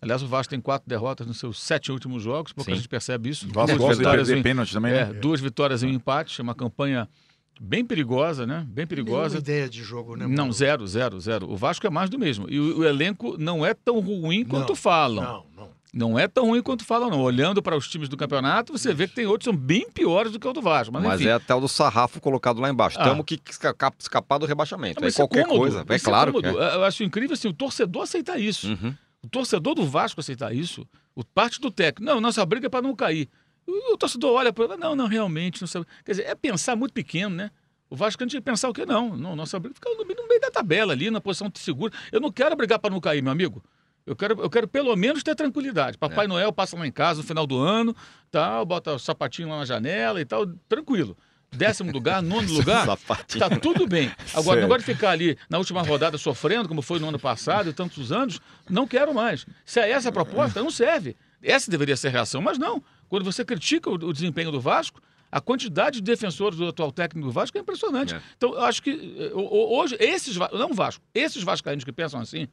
Aliás, 0.00 0.22
o 0.22 0.26
Vasco 0.26 0.50
tem 0.50 0.60
quatro 0.60 0.86
derrotas 0.86 1.26
nos 1.26 1.38
seus 1.38 1.58
sete 1.60 1.90
últimos 1.90 2.22
jogos, 2.22 2.52
pouca 2.52 2.70
Sim. 2.70 2.76
gente 2.76 2.88
percebe 2.88 3.30
isso. 3.30 3.48
O 3.48 3.52
Vasco 3.52 3.76
Duas 3.78 3.96
vitórias 3.96 4.26
perder 4.28 4.40
e- 4.40 4.42
pênalti 4.42 4.72
também, 4.72 4.92
é, 4.92 5.06
né? 5.06 5.12
duas 5.14 5.40
vitórias 5.40 5.82
e 5.82 5.86
um 5.86 5.90
empate. 5.90 6.38
É 6.38 6.42
uma 6.42 6.54
campanha 6.54 7.08
bem 7.60 7.84
perigosa, 7.84 8.46
né? 8.46 8.64
Bem 8.68 8.86
perigosa. 8.86 9.34
Nenhuma 9.34 9.38
ideia 9.40 9.68
de 9.68 9.82
jogo, 9.82 10.16
né? 10.16 10.26
Não, 10.26 10.52
zero, 10.52 10.86
zero, 10.86 11.18
zero. 11.20 11.50
O 11.50 11.56
Vasco 11.56 11.86
é 11.86 11.90
mais 11.90 12.10
do 12.10 12.18
mesmo. 12.18 12.46
E 12.48 12.58
o, 12.60 12.78
o 12.80 12.84
elenco 12.84 13.36
não 13.38 13.64
é 13.64 13.72
tão 13.74 14.00
ruim 14.00 14.44
quanto 14.44 14.70
Não, 14.70 14.76
falam. 14.76 15.22
Não, 15.24 15.46
não. 15.56 15.76
Não 15.94 16.18
é 16.18 16.28
tão 16.28 16.48
ruim 16.48 16.60
quanto 16.62 16.84
falam, 16.84 17.08
não. 17.08 17.20
Olhando 17.22 17.62
para 17.62 17.74
os 17.74 17.88
times 17.88 18.06
do 18.10 18.18
campeonato, 18.18 18.70
você 18.76 18.92
vê 18.92 19.08
que 19.08 19.14
tem 19.14 19.24
outros 19.24 19.46
que 19.48 19.56
são 19.56 19.56
bem 19.58 19.88
piores 19.90 20.30
do 20.30 20.38
que 20.38 20.46
o 20.46 20.52
do 20.52 20.60
Vasco. 20.60 20.92
Mas, 20.92 21.02
Mas 21.02 21.20
enfim. 21.20 21.30
é 21.30 21.32
até 21.32 21.54
o 21.54 21.60
do 21.60 21.68
sarrafo 21.68 22.20
colocado 22.20 22.60
lá 22.60 22.68
embaixo. 22.68 22.98
Ah. 23.00 23.04
Temos 23.08 23.24
que 23.24 23.40
esca- 23.48 23.74
escapar 23.98 24.36
do 24.38 24.44
rebaixamento. 24.44 24.98
Ah, 24.98 25.00
Aí 25.00 25.04
mas 25.06 25.14
isso 25.14 25.22
é 25.22 25.24
qualquer 25.26 25.44
cômodo, 25.46 25.60
coisa. 25.60 25.84
É 25.88 25.96
isso 25.96 26.04
claro 26.04 26.32
é. 26.44 26.74
Eu 26.74 26.84
acho 26.84 27.02
incrível 27.02 27.32
assim, 27.32 27.48
o 27.48 27.52
torcedor 27.54 28.02
aceitar 28.02 28.38
isso. 28.38 28.68
Uhum. 28.68 28.94
O 29.22 29.28
torcedor 29.28 29.74
do 29.74 29.86
Vasco 29.86 30.20
aceitar 30.20 30.54
isso. 30.54 30.86
O 31.14 31.24
parte 31.24 31.58
do 31.58 31.70
técnico. 31.70 32.04
Não, 32.12 32.20
nossa 32.20 32.44
briga 32.44 32.66
é 32.66 32.68
para 32.68 32.82
não 32.82 32.94
cair. 32.94 33.30
O, 33.66 33.96
torcedor 33.96 34.32
olha 34.32 34.52
para 34.52 34.76
não, 34.76 34.94
não, 34.94 35.06
realmente. 35.06 35.60
Não 35.60 35.66
sabe. 35.68 35.86
Quer 36.04 36.12
dizer, 36.12 36.24
é 36.24 36.34
pensar 36.34 36.76
muito 36.76 36.92
pequeno, 36.92 37.34
né? 37.34 37.50
O 37.88 37.96
Vasco 37.96 38.24
tinha 38.26 38.40
que 38.40 38.44
pensar 38.44 38.68
o 38.68 38.72
quê? 38.72 38.84
Não, 38.84 39.16
não 39.16 39.36
nossa 39.36 39.58
briga 39.58 39.74
fica 39.74 39.88
no, 39.90 40.04
no 40.04 40.28
meio 40.28 40.40
da 40.40 40.50
tabela 40.50 40.92
ali, 40.92 41.10
na 41.10 41.20
posição 41.20 41.50
segura. 41.54 41.92
Eu 42.10 42.20
não 42.20 42.32
quero 42.32 42.54
brigar 42.56 42.78
para 42.78 42.90
não 42.90 43.00
cair, 43.00 43.22
meu 43.22 43.32
amigo. 43.32 43.62
Eu 44.04 44.14
quero, 44.14 44.40
eu 44.40 44.48
quero 44.48 44.68
pelo 44.68 44.94
menos 44.94 45.22
ter 45.22 45.34
tranquilidade. 45.34 45.98
Papai 45.98 46.28
Noel 46.28 46.52
passa 46.52 46.76
lá 46.76 46.86
em 46.86 46.92
casa 46.92 47.20
no 47.20 47.26
final 47.26 47.46
do 47.46 47.58
ano, 47.58 47.94
tal, 48.30 48.64
bota 48.64 48.94
o 48.94 48.98
sapatinho 48.98 49.48
lá 49.48 49.58
na 49.58 49.64
janela 49.64 50.20
e 50.20 50.24
tal, 50.24 50.46
tranquilo. 50.68 51.16
Décimo 51.50 51.90
lugar, 51.90 52.22
nono 52.22 52.52
lugar, 52.52 52.86
tá 53.38 53.50
tudo 53.60 53.86
bem. 53.86 54.12
Agora, 54.34 54.60
negócio 54.60 54.84
de 54.84 54.94
ficar 54.94 55.10
ali 55.10 55.36
na 55.50 55.58
última 55.58 55.82
rodada 55.82 56.16
sofrendo, 56.18 56.68
como 56.68 56.82
foi 56.82 57.00
no 57.00 57.08
ano 57.08 57.18
passado 57.18 57.68
e 57.68 57.72
tantos 57.72 58.12
anos, 58.12 58.40
não 58.68 58.86
quero 58.86 59.12
mais. 59.12 59.44
Se 59.64 59.80
é 59.80 59.90
essa 59.90 60.10
a 60.10 60.12
proposta, 60.12 60.62
não 60.62 60.70
serve. 60.70 61.16
Essa 61.42 61.70
deveria 61.70 61.96
ser 61.96 62.08
a 62.08 62.10
reação, 62.10 62.40
mas 62.40 62.58
não. 62.58 62.82
Quando 63.08 63.24
você 63.24 63.44
critica 63.44 63.90
o, 63.90 63.94
o 63.94 64.12
desempenho 64.12 64.50
do 64.50 64.60
Vasco, 64.60 65.00
a 65.30 65.40
quantidade 65.40 65.96
de 66.00 66.02
defensores 66.02 66.58
do 66.58 66.66
atual 66.68 66.90
técnico 66.92 67.26
do 67.28 67.32
Vasco 67.32 67.56
é 67.58 67.60
impressionante. 67.60 68.14
É. 68.14 68.20
Então, 68.36 68.54
eu 68.54 68.60
acho 68.64 68.82
que 68.82 68.90
eh, 68.90 69.32
ho- 69.34 69.40
ho- 69.40 69.78
hoje, 69.78 69.96
esses, 69.98 70.36
não 70.36 70.72
Vasco, 70.72 71.02
esses 71.14 71.42
vascaínos 71.42 71.84
que 71.84 71.92
pensam 71.92 72.20
assim, 72.20 72.46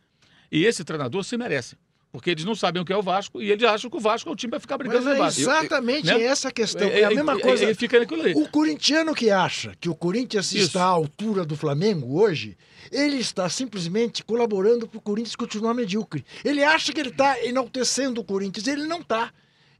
e 0.52 0.66
esse 0.66 0.84
treinador 0.84 1.24
se 1.24 1.38
merecem. 1.38 1.78
Porque 2.12 2.30
eles 2.30 2.46
não 2.46 2.54
sabem 2.54 2.80
o 2.80 2.86
que 2.86 2.94
é 2.94 2.96
o 2.98 3.02
Vasco 3.02 3.42
e 3.42 3.50
eles 3.52 3.64
acham 3.64 3.90
que 3.90 3.98
o 3.98 4.00
Vasco 4.00 4.30
é 4.30 4.32
o 4.32 4.36
time 4.36 4.52
para 4.52 4.60
ficar 4.60 4.78
brigando 4.78 5.04
Mas 5.06 5.14
é 5.14 5.18
embaixo. 5.18 5.42
exatamente 5.42 6.06
né? 6.06 6.22
essa 6.22 6.50
a 6.50 6.52
questão. 6.52 6.88
É, 6.88 7.04
a 7.06 7.10
mesma 7.10 7.34
é- 7.34 7.40
coisa. 7.40 7.64
Ele 7.64 7.74
fica 7.74 8.00
naquilo 8.00 8.22
ali. 8.22 8.34
O 8.36 8.48
corintiano 8.50 9.16
que 9.16 9.32
acha 9.32 9.74
que 9.80 9.90
o 9.90 9.96
Corinthians 9.96 10.52
Isso. 10.52 10.68
está 10.68 10.84
à 10.84 10.88
altura 10.90 11.44
do 11.44 11.56
Flamengo 11.56 12.22
hoje, 12.22 12.56
ele 12.92 13.16
está 13.18 13.50
simplesmente 13.50 14.24
colaborando 14.24 14.88
para 14.88 15.00
o 15.00 15.02
Corinthians 15.02 15.36
continuar 15.36 15.74
medíocre. 15.74 16.24
Ele 16.46 16.64
acha 16.64 16.94
que 16.94 17.00
ele 17.00 17.10
está 17.10 17.44
enaltecendo 17.44 18.22
o 18.22 18.24
Corinthians, 18.24 18.68
ele 18.68 18.86
não 18.86 19.00
está. 19.02 19.32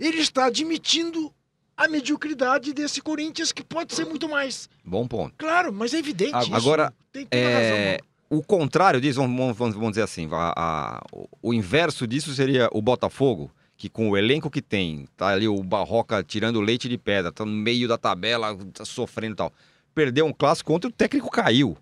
Ele 0.06 0.20
está 0.20 0.46
admitindo 0.46 1.34
a 1.76 1.88
mediocridade 1.88 2.74
desse 2.74 3.02
Corinthians, 3.02 3.52
que 3.52 3.64
pode 3.64 3.94
ser 3.96 4.06
muito 4.06 4.28
mais. 4.30 4.70
Bom 4.84 5.08
ponto. 5.08 5.34
Claro, 5.38 5.72
mas 5.74 5.94
é 5.94 5.98
evidente. 6.00 6.38
isso. 6.38 6.54
Agora, 6.56 6.94
tem 7.12 7.26
toda 7.26 7.42
a 7.44 7.50
razão. 7.50 7.76
É, 7.78 7.98
o 8.30 8.44
contrário 8.44 9.00
disso, 9.02 9.20
vamos, 9.22 9.58
vamos- 9.58 9.90
dizer 9.92 10.04
assim, 10.04 10.28
a- 10.32 10.54
a- 10.56 11.04
o- 11.42 11.54
inverso 11.54 12.06
disso 12.06 12.34
seria 12.34 12.70
o 12.72 12.82
Botafogo, 12.82 13.50
que 13.78 13.90
com 13.90 14.10
o 14.10 14.18
elenco 14.18 14.50
que 14.52 14.62
tem, 14.62 15.08
tá 15.18 15.30
ali 15.30 15.48
o 15.48 15.64
Barroca 15.64 16.24
tirando 16.24 16.62
leite 16.62 16.88
de 16.88 16.98
pedra, 16.98 17.32
tá 17.32 17.44
no 17.46 17.52
meio 17.52 17.88
da 17.88 17.98
tabela, 17.98 18.56
tá 18.74 18.86
sofrendo 18.86 19.34
e 19.34 19.38
tal. 19.38 19.52
Perdeu 19.96 20.26
um 20.26 20.34
clássico 20.34 20.74
ontem, 20.74 20.88
o 20.88 20.92
técnico 20.92 21.30
caiu. 21.30 21.78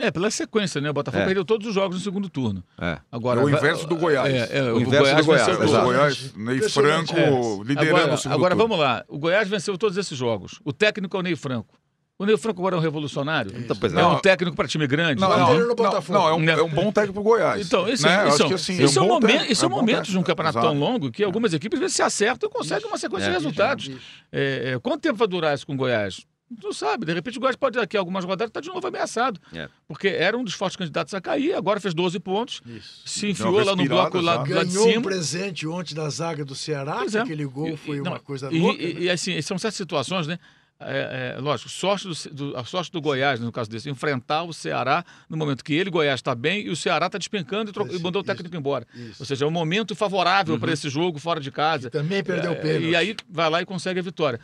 É, 0.00 0.10
pela 0.10 0.30
sequência, 0.30 0.80
né? 0.80 0.90
O 0.90 0.92
Botafogo 0.92 1.22
É. 1.22 1.26
perdeu 1.26 1.44
todos 1.44 1.66
os 1.66 1.74
jogos 1.74 1.96
no 1.96 2.02
segundo 2.02 2.28
turno. 2.28 2.62
É. 2.80 2.98
Agora, 3.10 3.40
É 3.40 3.44
o 3.44 3.48
inverso 3.50 3.86
do 3.86 3.96
Goiás. 3.96 4.32
É, 4.32 4.58
é, 4.58 4.72
O 4.72 4.80
inverso 4.80 5.16
do 5.16 5.24
Goiás, 5.24 5.46
venceu 5.58 5.80
O. 5.80 5.84
Goiás, 5.84 6.34
Ney. 6.34 6.60
Franco 6.68 7.16
É. 7.16 7.64
liderando 7.64 7.96
Agora, 7.96 8.14
o 8.14 8.18
segundo 8.18 8.34
agora 8.38 8.54
turno. 8.56 8.68
vamos 8.68 8.78
lá. 8.84 9.04
O 9.08 9.18
Goiás 9.18 9.48
venceu 9.48 9.76
todos 9.76 9.96
esses 9.96 10.16
jogos. 10.16 10.60
O 10.64 10.72
técnico 10.72 11.16
é 11.16 11.20
o 11.20 11.22
Ney 11.22 11.36
Franco. 11.36 11.76
O 12.20 12.26
Ney 12.26 12.36
Franco 12.36 12.60
agora 12.60 12.74
é 12.74 12.78
um 12.78 12.82
revolucionário. 12.82 13.52
Então, 13.56 13.76
é. 13.96 14.00
É 14.00 14.06
um 14.06 14.18
técnico 14.18 14.56
para 14.56 14.66
time 14.66 14.88
grande. 14.88 15.20
Não, 15.20 15.28
não, 15.28 15.38
não, 15.38 15.74
não, 16.08 16.28
é, 16.28 16.32
um, 16.34 16.40
Né? 16.40 16.52
é 16.52 16.62
um 16.62 16.68
bom 16.68 16.90
técnico 16.90 17.14
pro 17.14 17.22
Goiás. 17.22 17.64
Então, 17.64 17.88
isso, 17.88 18.04
né? 18.04 18.24
Eu 18.24 18.28
isso, 18.30 18.54
assim, 18.54 18.82
é, 18.82 19.00
um 19.00 19.04
um 19.04 19.06
momento, 19.08 19.26
técnico, 19.30 19.52
isso 19.52 19.64
é 19.64 19.66
um 19.68 19.70
bom 19.70 19.76
momento 19.76 19.94
técnico. 19.98 20.12
de 20.12 20.18
um 20.18 20.22
campeonato 20.24 20.58
Exato. 20.58 20.72
tão 20.74 20.78
longo 20.80 21.12
que 21.12 21.22
algumas 21.22 21.54
equipes 21.54 21.76
às 21.76 21.80
vezes 21.80 21.94
se 21.96 22.02
acertam 22.02 22.48
e 22.48 22.52
conseguem 22.52 22.88
uma 22.88 22.98
sequência 22.98 23.26
É. 23.26 23.28
de 23.28 23.34
resultados. 23.36 23.90
É, 24.32 24.72
é, 24.74 24.78
quanto 24.80 25.00
tempo 25.00 25.16
vai 25.16 25.28
durar 25.28 25.54
isso 25.54 25.64
com 25.64 25.74
o 25.74 25.76
Goiás? 25.76 26.26
Não 26.62 26.72
sabe. 26.72 27.04
De 27.04 27.12
repente 27.12 27.36
o 27.36 27.40
Goiás 27.40 27.56
pode 27.56 27.76
daqui 27.78 27.96
a 27.96 28.00
algumas 28.00 28.24
rodadas 28.24 28.48
estar 28.50 28.60
de 28.60 28.68
novo 28.68 28.86
ameaçado. 28.86 29.38
É. 29.52 29.68
Porque 29.86 30.08
era 30.08 30.36
um 30.36 30.42
dos 30.42 30.54
fortes 30.54 30.76
candidatos 30.76 31.12
a 31.12 31.20
cair, 31.20 31.52
agora 31.54 31.78
fez 31.80 31.92
12 31.92 32.18
pontos, 32.20 32.62
Isso. 32.66 33.02
se 33.04 33.28
enfiou 33.30 33.62
lá 33.62 33.76
no 33.76 33.84
bloco 33.84 34.18
lá, 34.20 34.36
sabe? 34.36 34.54
lá 34.54 34.64
de 34.64 34.70
Ganhou 34.70 34.86
um 34.88 34.90
cima. 34.92 35.02
presente 35.02 35.66
ontem 35.66 35.94
da 35.94 36.08
zaga 36.08 36.44
do 36.44 36.54
Ceará, 36.54 36.96
Pois 37.00 37.12
que 37.12 37.18
é. 37.18 37.20
aquele 37.20 37.44
gol 37.44 37.68
E- 37.68 37.76
foi 37.76 37.96
e- 37.98 38.00
uma 38.00 38.10
não, 38.12 38.18
coisa 38.20 38.48
e, 38.50 38.58
louca. 38.58 38.82
E, 38.82 38.94
né? 38.94 39.00
e, 39.02 39.10
assim, 39.10 39.40
são 39.42 39.58
certas 39.58 39.76
situações, 39.76 40.26
né? 40.26 40.38
É, 40.80 41.34
é, 41.36 41.40
lógico, 41.40 41.68
sorte 41.68 42.06
do, 42.06 42.14
do- 42.52 42.56
a 42.56 42.64
sorte 42.64 42.92
do 42.92 43.00
Goiás, 43.00 43.40
no 43.40 43.50
caso 43.50 43.68
desse, 43.68 43.90
enfrentar 43.90 44.44
o 44.44 44.52
Ceará 44.52 45.04
no 45.28 45.36
momento 45.36 45.64
que 45.64 45.74
ele, 45.74 45.90
Goiás, 45.90 46.20
está 46.20 46.36
bem 46.36 46.60
e 46.66 46.70
o 46.70 46.76
Ceará 46.76 47.06
está 47.06 47.18
despencando 47.18 47.70
e, 47.70 47.74
tro- 47.74 47.84
e 47.88 47.94
Isso, 47.94 48.00
mandou 48.00 48.22
o 48.22 48.24
isso, 48.24 48.32
técnico 48.32 48.56
embora. 48.56 48.86
isso. 48.94 49.16
Ou 49.18 49.26
seja, 49.26 49.44
é 49.44 49.48
um 49.48 49.50
momento 49.50 49.96
favorável 49.96 50.56
para 50.56 50.72
esse 50.72 50.88
jogo 50.88 51.18
fora 51.18 51.40
de 51.40 51.50
casa. 51.50 51.90
Também 51.90 52.22
perdeu 52.22 52.52
o 52.52 52.54
É, 52.54 52.58
pênalti. 52.58 52.90
E 52.90 52.94
aí 52.96 53.16
vai 53.28 53.50
lá 53.50 53.60
e 53.60 53.66
consegue 53.66 53.98
a 53.98 54.02
vitória. 54.04 54.38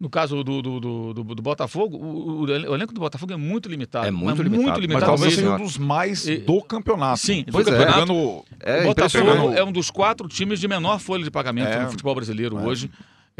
No 0.00 0.08
caso 0.08 0.42
do, 0.42 0.62
do, 0.62 0.80
do, 0.80 1.12
do- 1.14 1.34
do 1.34 1.42
Botafogo, 1.42 1.98
o, 1.98 2.40
o- 2.44 2.50
elenco 2.74 2.94
do 2.94 3.00
Botafogo 3.00 3.34
é 3.34 3.36
muito 3.36 3.68
limitado. 3.68 4.06
É 4.06 4.10
muito 4.10 4.38
mas 4.38 4.38
limitado. 4.38 4.62
Muito 4.62 4.66
Mas 4.66 4.78
Mas 4.78 4.88
limitado 4.88 5.06
talvez 5.06 5.34
Sim, 5.34 5.40
seja 5.42 5.54
um 5.54 5.58
dos 5.58 5.76
mais 5.76 6.26
E- 6.26 6.38
do 6.38 6.62
campeonato. 6.62 7.18
Sim, 7.20 7.44
do 7.44 7.52
Pois 7.52 7.66
é. 7.66 7.70
campeonato. 7.70 8.00
Pegando- 8.00 8.44
É 8.60 8.80
o 8.80 8.86
Botafogo 8.86 9.24
impressionante. 9.24 9.58
é 9.58 9.64
um 9.64 9.72
dos 9.72 9.90
quatro 9.90 10.26
times 10.26 10.58
de 10.58 10.66
menor 10.66 10.98
folha 11.00 11.22
de 11.22 11.30
pagamento 11.30 11.68
É. 11.68 11.82
no 11.82 11.90
futebol 11.90 12.14
brasileiro 12.14 12.58
É. 12.58 12.62
hoje. 12.62 12.90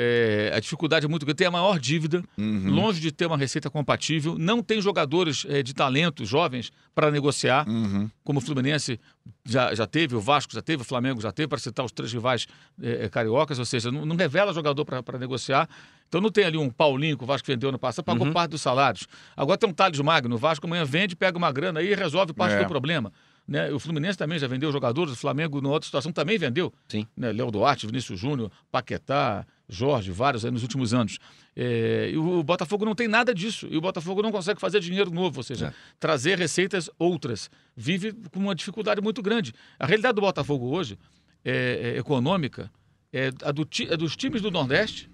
É, 0.02 0.52
a 0.54 0.60
dificuldade 0.60 1.04
é 1.04 1.08
muito 1.08 1.26
grande, 1.26 1.36
tem 1.36 1.46
a 1.46 1.50
maior 1.50 1.78
dívida, 1.78 2.22
Uhum. 2.38 2.70
longe 2.70 3.00
de 3.00 3.10
ter 3.12 3.26
uma 3.26 3.36
receita 3.36 3.68
compatível, 3.68 4.36
não 4.38 4.62
tem 4.62 4.80
jogadores 4.80 5.44
é, 5.48 5.62
de 5.62 5.74
talento 5.74 6.24
jovens 6.24 6.72
para 6.94 7.10
negociar, 7.10 7.68
Uhum. 7.68 8.08
como 8.24 8.38
o 8.38 8.42
Fluminense 8.42 8.98
já, 9.44 9.74
já 9.74 9.86
teve, 9.86 10.14
o 10.14 10.20
Vasco 10.20 10.54
já 10.54 10.62
teve, 10.62 10.82
o 10.82 10.86
Flamengo 10.86 11.20
já 11.20 11.32
teve, 11.32 11.48
para 11.48 11.58
citar 11.58 11.84
os 11.84 11.92
três 11.92 12.10
rivais 12.12 12.46
é, 12.82 13.04
é, 13.06 13.08
cariocas, 13.10 13.58
ou 13.58 13.64
seja, 13.66 13.90
não, 13.90 14.06
não 14.06 14.16
revela 14.16 14.54
jogador 14.54 14.84
para 14.86 15.18
negociar. 15.18 15.68
Então 16.10 16.20
não 16.20 16.28
tem 16.28 16.42
ali 16.44 16.58
um 16.58 16.68
Paulinho 16.68 17.16
que 17.16 17.22
o 17.22 17.26
Vasco 17.26 17.46
vendeu 17.46 17.70
no 17.70 17.78
passado, 17.78 18.04
pagou 18.04 18.26
Uhum. 18.26 18.32
parte 18.32 18.50
dos 18.50 18.60
salários. 18.60 19.06
Agora 19.36 19.56
tem 19.56 19.70
um 19.70 19.72
Thales 19.72 20.00
Magno, 20.00 20.34
o 20.34 20.38
Vasco 20.38 20.66
amanhã 20.66 20.84
vende, 20.84 21.14
pega 21.14 21.38
uma 21.38 21.52
grana 21.52 21.78
aí 21.78 21.92
e 21.92 21.94
resolve 21.94 22.32
parte 22.32 22.56
É. 22.56 22.58
do 22.64 22.66
problema. 22.66 23.12
Né? 23.46 23.70
O 23.72 23.78
Fluminense 23.78 24.18
também 24.18 24.36
já 24.38 24.48
vendeu 24.48 24.70
jogadores, 24.72 25.12
o 25.12 25.16
Flamengo, 25.16 25.60
numa 25.60 25.72
outra 25.74 25.86
situação, 25.86 26.10
também 26.12 26.36
vendeu. 26.36 26.72
Sim. 26.88 27.06
Né? 27.16 27.30
Léo 27.32 27.50
Duarte, 27.52 27.86
Vinícius 27.86 28.18
Júnior, 28.18 28.50
Paquetá, 28.72 29.46
Jorge, 29.68 30.10
vários 30.10 30.44
aí 30.44 30.50
nos 30.50 30.62
últimos 30.62 30.92
anos. 30.92 31.18
É, 31.56 32.10
e 32.12 32.16
o 32.18 32.42
Botafogo 32.42 32.84
não 32.84 32.94
tem 32.94 33.06
nada 33.06 33.32
disso. 33.32 33.68
E 33.70 33.76
o 33.76 33.80
Botafogo 33.80 34.20
não 34.20 34.32
consegue 34.32 34.60
fazer 34.60 34.80
dinheiro 34.80 35.10
novo, 35.12 35.38
ou 35.38 35.42
seja, 35.44 35.68
É. 35.68 35.72
trazer 35.98 36.38
receitas 36.38 36.90
outras. 36.98 37.48
Vive 37.76 38.12
com 38.32 38.40
uma 38.40 38.54
dificuldade 38.54 39.00
muito 39.00 39.22
grande. 39.22 39.52
A 39.78 39.86
realidade 39.86 40.14
do 40.14 40.20
Botafogo 40.20 40.66
hoje, 40.74 40.98
é, 41.44 41.92
é 41.94 41.98
econômica, 41.98 42.68
é, 43.12 43.30
a 43.44 43.52
do 43.52 43.66
é 43.88 43.96
dos 43.96 44.16
times 44.16 44.42
do 44.42 44.50
Nordeste, 44.50 45.08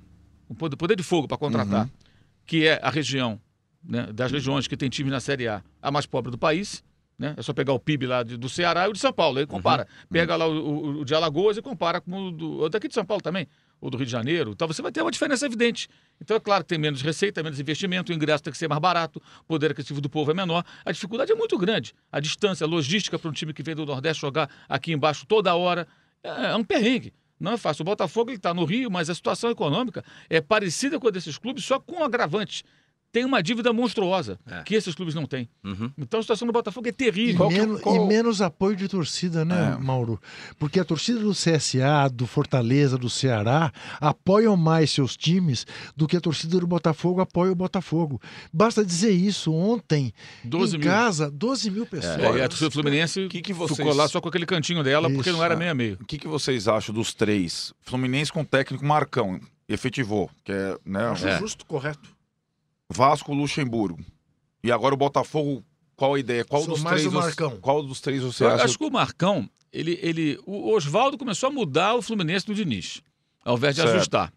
o 0.48 0.54
poder, 0.54 0.96
de 0.96 1.02
fogo 1.02 1.26
para 1.28 1.36
contratar, 1.36 1.88
que 2.46 2.66
é 2.66 2.78
a 2.82 2.90
região, 2.90 3.40
né, 3.82 4.08
das 4.12 4.30
regiões 4.30 4.66
que 4.68 4.76
tem 4.76 4.88
times 4.88 5.12
na 5.12 5.20
Série 5.20 5.48
A, 5.48 5.62
a 5.82 5.90
mais 5.90 6.06
pobre 6.06 6.30
do 6.30 6.38
país. 6.38 6.84
Né? 7.18 7.32
É 7.34 7.40
só 7.40 7.54
pegar 7.54 7.72
o 7.72 7.78
PIB 7.80 8.06
lá 8.06 8.22
de- 8.22 8.36
do 8.36 8.46
Ceará 8.46 8.86
e 8.86 8.90
o 8.90 8.92
de 8.92 8.98
São 8.98 9.10
Paulo, 9.10 9.38
aí 9.38 9.46
compara. 9.46 9.88
Pega 10.10 10.36
lá 10.36 10.46
o, 10.46 10.52
o- 10.52 11.00
o 11.00 11.04
de 11.04 11.14
Alagoas 11.14 11.56
e 11.56 11.62
compara 11.62 11.98
com 11.98 12.28
o, 12.28 12.30
do, 12.30 12.60
o 12.64 12.68
daqui 12.68 12.88
de 12.88 12.92
São 12.94 13.06
Paulo 13.06 13.22
também, 13.22 13.48
ou 13.80 13.88
do 13.88 13.96
Rio 13.96 14.04
de 14.04 14.12
Janeiro. 14.12 14.50
Então 14.50 14.68
você 14.68 14.82
vai 14.82 14.92
ter 14.92 15.00
uma 15.00 15.10
diferença 15.10 15.46
evidente. 15.46 15.88
Então 16.20 16.36
é 16.36 16.40
claro 16.40 16.62
que 16.62 16.68
tem 16.68 16.76
menos 16.78 17.00
receita, 17.00 17.42
menos 17.42 17.58
investimento, 17.58 18.12
o 18.12 18.14
ingresso 18.14 18.42
tem 18.44 18.52
que 18.52 18.58
ser 18.58 18.68
mais 18.68 18.82
barato, 18.82 19.18
o 19.40 19.44
poder 19.44 19.70
aquisitivo 19.70 19.98
do 20.02 20.10
povo 20.10 20.30
é 20.30 20.34
menor. 20.34 20.62
A 20.84 20.92
dificuldade 20.92 21.32
é 21.32 21.34
muito 21.34 21.56
grande. 21.56 21.94
A 22.12 22.20
distância, 22.20 22.64
a 22.64 22.68
logística 22.68 23.18
para 23.18 23.30
um 23.30 23.32
time 23.32 23.54
que 23.54 23.62
vem 23.62 23.74
do 23.74 23.86
Nordeste 23.86 24.20
jogar 24.20 24.50
aqui 24.68 24.92
embaixo 24.92 25.24
toda 25.26 25.54
hora 25.54 25.88
é, 26.22 26.28
é 26.48 26.54
um 26.56 26.62
perrengue. 26.64 27.14
Não 27.38 27.52
é 27.52 27.56
fácil. 27.56 27.82
O 27.82 27.84
Botafogo 27.84 28.30
está 28.30 28.54
no 28.54 28.64
Rio, 28.64 28.90
mas 28.90 29.10
a 29.10 29.14
situação 29.14 29.50
econômica 29.50 30.04
é 30.28 30.40
parecida 30.40 30.98
com 30.98 31.08
a 31.08 31.10
desses 31.10 31.36
clubes, 31.38 31.64
só 31.64 31.78
com 31.78 32.02
agravantes. 32.02 32.64
Tem 33.16 33.24
uma 33.24 33.42
dívida 33.42 33.72
monstruosa 33.72 34.38
É. 34.46 34.62
que 34.62 34.74
esses 34.74 34.94
clubes 34.94 35.14
não 35.14 35.24
têm. 35.24 35.48
Uhum. 35.64 35.90
Então 35.96 36.20
a 36.20 36.22
situação 36.22 36.44
do 36.46 36.52
Botafogo 36.52 36.86
é 36.86 36.90
E, 36.90 36.92
terrível. 36.92 37.36
Qual 37.38 37.48
que- 37.48 37.58
menos, 37.58 37.80
qual- 37.80 37.96
e 37.96 38.06
menos 38.06 38.42
apoio 38.42 38.76
de 38.76 38.86
torcida, 38.88 39.42
né, 39.42 39.74
É. 39.74 39.82
Mauro? 39.82 40.20
Porque 40.58 40.78
a 40.78 40.84
torcida 40.84 41.18
do 41.20 41.32
CSA, 41.34 42.10
do 42.12 42.26
Fortaleza, 42.26 42.98
do 42.98 43.08
Ceará 43.08 43.72
apoiam 43.98 44.54
mais 44.54 44.90
seus 44.90 45.16
times 45.16 45.66
do 45.96 46.06
que 46.06 46.14
a 46.14 46.20
torcida 46.20 46.60
do 46.60 46.66
Botafogo 46.66 47.22
apoia 47.22 47.52
o 47.52 47.54
Botafogo. 47.54 48.20
Basta 48.52 48.84
dizer 48.84 49.12
isso. 49.12 49.50
Ontem, 49.50 50.12
12 50.44 50.76
em 50.76 50.80
mil. 50.80 50.88
casa, 50.88 51.30
12 51.30 51.70
mil 51.70 51.86
pessoas. 51.86 52.18
É, 52.18 52.36
e 52.36 52.42
a 52.42 52.48
torcida 52.50 52.70
Fluminense 52.70 53.28
que 53.28 53.40
que 53.40 53.54
vocês- 53.54 53.78
ficou 53.78 53.94
lá 53.94 54.06
só 54.08 54.20
com 54.20 54.28
aquele 54.28 54.44
cantinho 54.44 54.82
dela, 54.82 55.08
porque 55.08 55.30
Isso, 55.30 55.38
não 55.38 55.42
era 55.42 55.54
é. 55.54 55.56
meio 55.56 55.70
a 55.70 55.74
meio. 55.74 55.96
O 56.00 56.04
que, 56.04 56.18
que 56.18 56.28
vocês 56.28 56.68
acham 56.68 56.94
dos 56.94 57.14
três? 57.14 57.72
Fluminense 57.80 58.30
com 58.30 58.44
técnico 58.44 58.84
Marcão, 58.84 59.40
efetivou, 59.66 60.30
que 60.44 60.52
é, 60.52 60.76
né, 60.84 61.06
Acho 61.08 61.26
É. 61.28 61.38
justo, 61.38 61.64
correto. 61.64 62.14
Vasco, 62.90 63.32
Luxemburgo. 63.34 64.00
E 64.62 64.70
agora 64.70 64.94
o 64.94 64.98
Botafogo, 64.98 65.64
qual 65.94 66.14
a 66.14 66.18
ideia? 66.20 66.44
Qual 66.44 66.62
Sou 66.62 66.74
dos 66.74 66.82
mais 66.82 67.00
três? 67.00 67.12
o 67.12 67.16
Marcão. 67.16 67.58
Qual 67.60 67.82
dos 67.82 68.00
três 68.00 68.22
você 68.22 68.44
Eu 68.44 68.50
acha? 68.50 68.64
acho 68.64 68.78
que 68.78 68.84
o 68.84 68.90
Marcão, 68.90 69.48
ele, 69.72 69.98
ele, 70.02 70.38
o 70.46 70.70
Oswaldo 70.72 71.18
começou 71.18 71.48
a 71.48 71.52
mudar 71.52 71.94
o 71.94 72.02
Fluminense 72.02 72.46
do 72.46 72.54
Diniz, 72.54 73.00
ao 73.44 73.56
invés 73.56 73.74
de 73.74 73.82
Certo. 73.82 73.94
ajustar. 73.94 74.32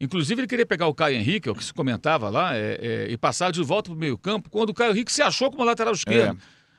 Inclusive, 0.00 0.40
ele 0.42 0.46
queria 0.48 0.66
pegar 0.66 0.86
o 0.88 0.94
Caio 0.94 1.16
Henrique, 1.16 1.48
é 1.48 1.52
o 1.52 1.54
que 1.54 1.64
se 1.64 1.72
comentava 1.72 2.28
lá, 2.28 2.54
é, 2.54 2.78
é, 2.80 3.06
e 3.10 3.16
passar 3.16 3.50
de 3.50 3.62
volta 3.62 3.88
para 3.88 3.96
o 3.96 3.98
meio-campo, 3.98 4.50
quando 4.50 4.70
o 4.70 4.74
Caio 4.74 4.92
Henrique 4.92 5.10
se 5.10 5.22
achou 5.22 5.50
como 5.50 5.64
lateral 5.64 5.94
esquerdo. 5.94 6.38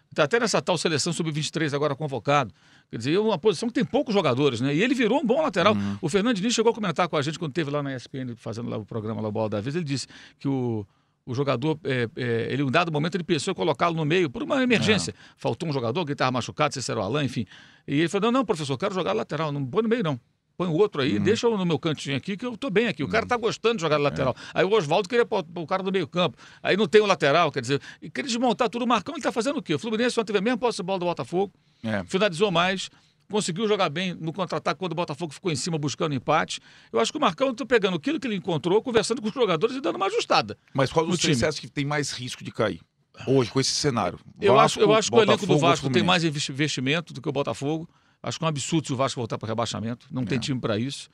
Está 0.09 0.23
até 0.23 0.39
nessa 0.39 0.61
tal 0.61 0.77
seleção 0.77 1.11
sub-23 1.11 1.73
agora 1.73 1.95
convocado. 1.95 2.53
Quer 2.89 2.97
dizer, 2.97 3.13
é 3.15 3.19
uma 3.19 3.37
posição 3.37 3.67
que 3.67 3.73
tem 3.75 3.83
poucos 3.83 4.13
jogadores, 4.13 4.61
né? 4.61 4.73
E 4.73 4.81
ele 4.81 4.93
virou 4.95 5.19
um 5.19 5.25
bom 5.25 5.41
lateral. 5.41 5.75
O 6.01 6.07
Fernando 6.07 6.35
Diniz 6.37 6.53
chegou 6.53 6.71
a 6.71 6.75
comentar 6.75 7.09
com 7.09 7.17
a 7.17 7.21
gente 7.21 7.37
quando 7.37 7.51
teve 7.51 7.69
lá 7.69 7.83
na 7.83 7.93
ESPN, 7.95 8.35
fazendo 8.37 8.69
lá 8.69 8.77
o 8.77 8.85
programa 8.85 9.19
lá, 9.19 9.27
o 9.27 9.31
Bola 9.31 9.49
da 9.49 9.61
Vez, 9.61 9.75
ele 9.75 9.83
disse 9.83 10.07
que 10.39 10.47
o, 10.47 10.87
o 11.27 11.35
jogador, 11.35 11.77
é, 11.83 12.07
é, 12.15 12.47
ele, 12.51 12.63
em 12.63 12.65
um 12.65 12.71
dado 12.71 12.91
momento, 12.91 13.15
ele 13.15 13.23
pensou 13.23 13.51
em 13.51 13.55
colocá-lo 13.55 13.95
no 13.95 14.05
meio 14.05 14.29
por 14.29 14.41
uma 14.41 14.63
emergência. 14.63 15.13
Faltou 15.35 15.67
um 15.69 15.73
jogador 15.73 16.05
que 16.05 16.13
estava 16.13 16.31
machucado, 16.31 16.73
se 16.73 16.89
era 16.91 16.99
o 16.99 17.03
Alain, 17.03 17.25
enfim. 17.25 17.45
E 17.87 17.99
ele 17.99 18.09
falou: 18.09 18.31
não, 18.31 18.39
não, 18.39 18.45
professor, 18.45 18.77
quero 18.77 18.95
jogar 18.95 19.13
lateral, 19.13 19.51
não 19.51 19.65
põe 19.65 19.83
no 19.83 19.89
meio, 19.89 20.03
não. 20.03 20.19
Põe 20.57 20.69
o 20.69 20.73
outro 20.73 21.03
aí, 21.03 21.19
deixa 21.19 21.45
eu 21.45 21.55
no 21.55 21.63
meu 21.67 21.77
cantinho 21.77 22.17
aqui, 22.17 22.35
que 22.35 22.43
eu 22.43 22.57
tô 22.57 22.71
bem 22.71 22.87
aqui. 22.87 23.03
O 23.03 23.07
cara 23.07 23.27
tá 23.27 23.37
gostando 23.37 23.75
de 23.75 23.81
jogar 23.81 23.97
lateral. 23.97 24.35
Aí 24.55 24.65
o 24.65 24.71
Oswaldo 24.71 25.07
queria 25.07 25.23
pôr 25.23 25.45
o 25.55 25.67
cara 25.67 25.83
no 25.83 25.91
meio 25.91 26.07
campo. 26.07 26.35
Aí 26.63 26.75
não 26.75 26.87
tem 26.87 26.99
o 26.99 27.05
lateral, 27.05 27.51
quer 27.51 27.61
dizer, 27.61 27.79
e 28.01 28.09
queria 28.09 28.27
desmontar 28.27 28.67
tudo. 28.67 28.83
O 28.83 28.87
Marcão, 28.87 29.13
ele 29.13 29.21
tá 29.21 29.31
fazendo 29.31 29.57
o 29.57 29.61
quê? 29.61 29.75
O 29.75 29.79
Fluminense 29.79 30.19
ontem 30.19 30.27
teve 30.33 30.39
a 30.39 30.41
mesma 30.41 30.57
posse 30.57 30.77
de 30.77 30.83
bola 30.83 30.97
do 30.97 31.05
Botafogo, 31.05 31.53
É. 31.83 32.03
finalizou 32.05 32.49
mais, 32.49 32.89
conseguiu 33.29 33.67
jogar 33.67 33.89
bem 33.89 34.13
no 34.13 34.31
contra-ataque 34.33 34.79
quando 34.79 34.91
o 34.93 34.95
Botafogo 34.95 35.33
ficou 35.33 35.51
em 35.51 35.55
cima 35.55 35.77
buscando 35.77 36.13
empate. 36.15 36.59
Eu 36.91 36.99
acho 36.99 37.11
que 37.11 37.17
o 37.17 37.21
Marcão 37.21 37.53
tá 37.53 37.65
pegando 37.65 37.97
aquilo 37.97 38.19
que 38.19 38.27
ele 38.27 38.35
encontrou, 38.35 38.81
conversando 38.81 39.21
com 39.21 39.27
os 39.27 39.33
jogadores 39.33 39.75
e 39.75 39.81
dando 39.81 39.95
uma 39.97 40.05
ajustada. 40.07 40.57
Mas 40.73 40.91
qual 40.91 41.05
dos 41.05 41.19
três 41.19 41.37
time. 41.37 41.39
você 41.39 41.45
acha 41.47 41.61
que 41.61 41.69
tem 41.69 41.85
mais 41.85 42.11
risco 42.11 42.43
de 42.43 42.51
cair? 42.51 42.79
Hoje, 43.25 43.49
com 43.51 43.59
esse 43.59 43.71
cenário. 43.71 44.19
Eu 44.39 44.59
acho, 44.59 44.79
eu 44.79 44.87
Vasco, 44.87 44.99
acho 44.99 45.11
que 45.11 45.17
o 45.17 45.21
elenco 45.21 45.45
do 45.47 45.57
Vasco 45.57 45.89
tem 45.89 46.03
mais 46.03 46.23
investi- 46.23 46.51
investimento 46.51 47.13
do 47.13 47.21
que 47.21 47.27
o 47.27 47.31
Botafogo. 47.31 47.89
Acho 48.21 48.37
que 48.37 48.43
é 48.43 48.45
um 48.45 48.49
absurdo 48.49 48.85
se 48.87 48.93
o 48.93 48.95
Vasco 48.95 49.19
voltar 49.19 49.37
para 49.37 49.47
rebaixamento. 49.47 50.05
Não 50.11 50.23
tem 50.25 50.37
time 50.39 50.59
para 50.59 50.77
isso. 50.77 51.09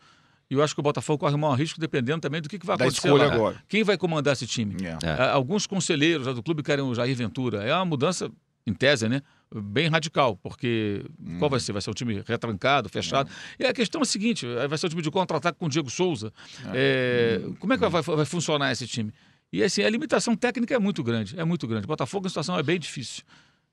E 0.49 0.55
eu 0.55 0.61
acho 0.61 0.73
que 0.75 0.81
o 0.81 0.83
Botafogo 0.83 1.19
corre 1.19 1.33
o 1.33 1.39
maior 1.39 1.55
risco 1.55 1.79
dependendo 1.79 2.19
também 2.19 2.41
do 2.41 2.49
que, 2.49 2.59
que 2.59 2.65
vai 2.65 2.77
Da 2.77 2.83
acontecer 2.85 3.07
escolha 3.07 3.27
lá. 3.27 3.33
agora. 3.33 3.63
Quem 3.69 3.83
vai 3.83 3.97
comandar 3.97 4.33
esse 4.33 4.45
time? 4.45 4.75
É. 4.83 4.97
É. 5.07 5.29
Alguns 5.29 5.65
conselheiros 5.65 6.27
do 6.35 6.43
clube 6.43 6.61
querem 6.61 6.83
o 6.83 6.93
Jair 6.93 7.15
Ventura. 7.15 7.63
É 7.63 7.73
uma 7.73 7.85
mudança, 7.85 8.29
em 8.67 8.73
tese, 8.73 9.07
né? 9.07 9.21
Bem 9.55 9.87
radical, 9.87 10.35
porque 10.37 11.05
qual 11.37 11.49
vai 11.49 11.59
ser? 11.59 11.73
Vai 11.73 11.81
ser 11.81 11.91
um 11.91 11.93
time 11.93 12.23
retrancado, 12.25 12.89
fechado. 12.89 13.29
E 13.59 13.65
a 13.65 13.73
questão 13.73 14.01
é 14.01 14.03
a 14.03 14.05
seguinte: 14.05 14.47
vai 14.67 14.77
ser 14.77 14.87
um 14.87 14.89
time 14.89 15.01
de 15.01 15.11
contra-ataque 15.11 15.59
com 15.59 15.67
o 15.67 15.69
Diego 15.69 15.89
Souza. 15.89 16.33
É, 16.73 17.39
como 17.59 17.73
é 17.73 17.77
que 17.77 17.87
vai, 17.87 18.01
vai 18.01 18.25
funcionar 18.25 18.71
esse 18.71 18.87
time? 18.87 19.13
E 19.51 19.61
assim, 19.63 19.83
a 19.83 19.89
limitação 19.89 20.35
técnica 20.35 20.73
é 20.73 20.79
muito 20.79 21.03
grande, 21.03 21.39
é 21.39 21.43
muito 21.43 21.67
grande. 21.67 21.85
Botafogo, 21.85 22.25
a 22.25 22.29
situação 22.29 22.57
é 22.57 22.63
bem 22.63 22.79
difícil. 22.79 23.23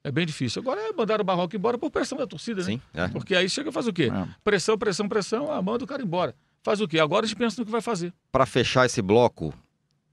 É 0.04 0.10
bem 0.10 0.26
difícil. 0.26 0.60
Agora 0.60 0.80
é 0.80 0.92
mandar 0.92 1.20
o 1.20 1.24
Barroco 1.24 1.56
embora 1.56 1.78
por 1.78 1.90
pressão 1.90 2.18
da 2.18 2.26
torcida, 2.26 2.60
né? 2.60 2.66
Sim, 2.66 2.80
é. 2.92 3.08
Porque 3.08 3.34
aí 3.34 3.48
chega 3.48 3.70
e 3.70 3.72
faz 3.72 3.86
o 3.86 3.92
quê? 3.92 4.10
É. 4.12 4.28
Pressão, 4.44 4.76
pressão, 4.76 5.08
pressão, 5.08 5.50
ah, 5.50 5.60
manda 5.62 5.84
o 5.84 5.86
cara 5.86 6.02
embora. 6.02 6.34
Faz 6.62 6.80
o 6.80 6.88
quê? 6.88 6.98
Agora 6.98 7.24
a 7.24 7.28
gente 7.28 7.38
pensa 7.38 7.60
no 7.60 7.64
que 7.64 7.72
vai 7.72 7.80
fazer. 7.80 8.12
Para 8.30 8.44
fechar 8.44 8.84
esse 8.84 9.00
bloco, 9.00 9.54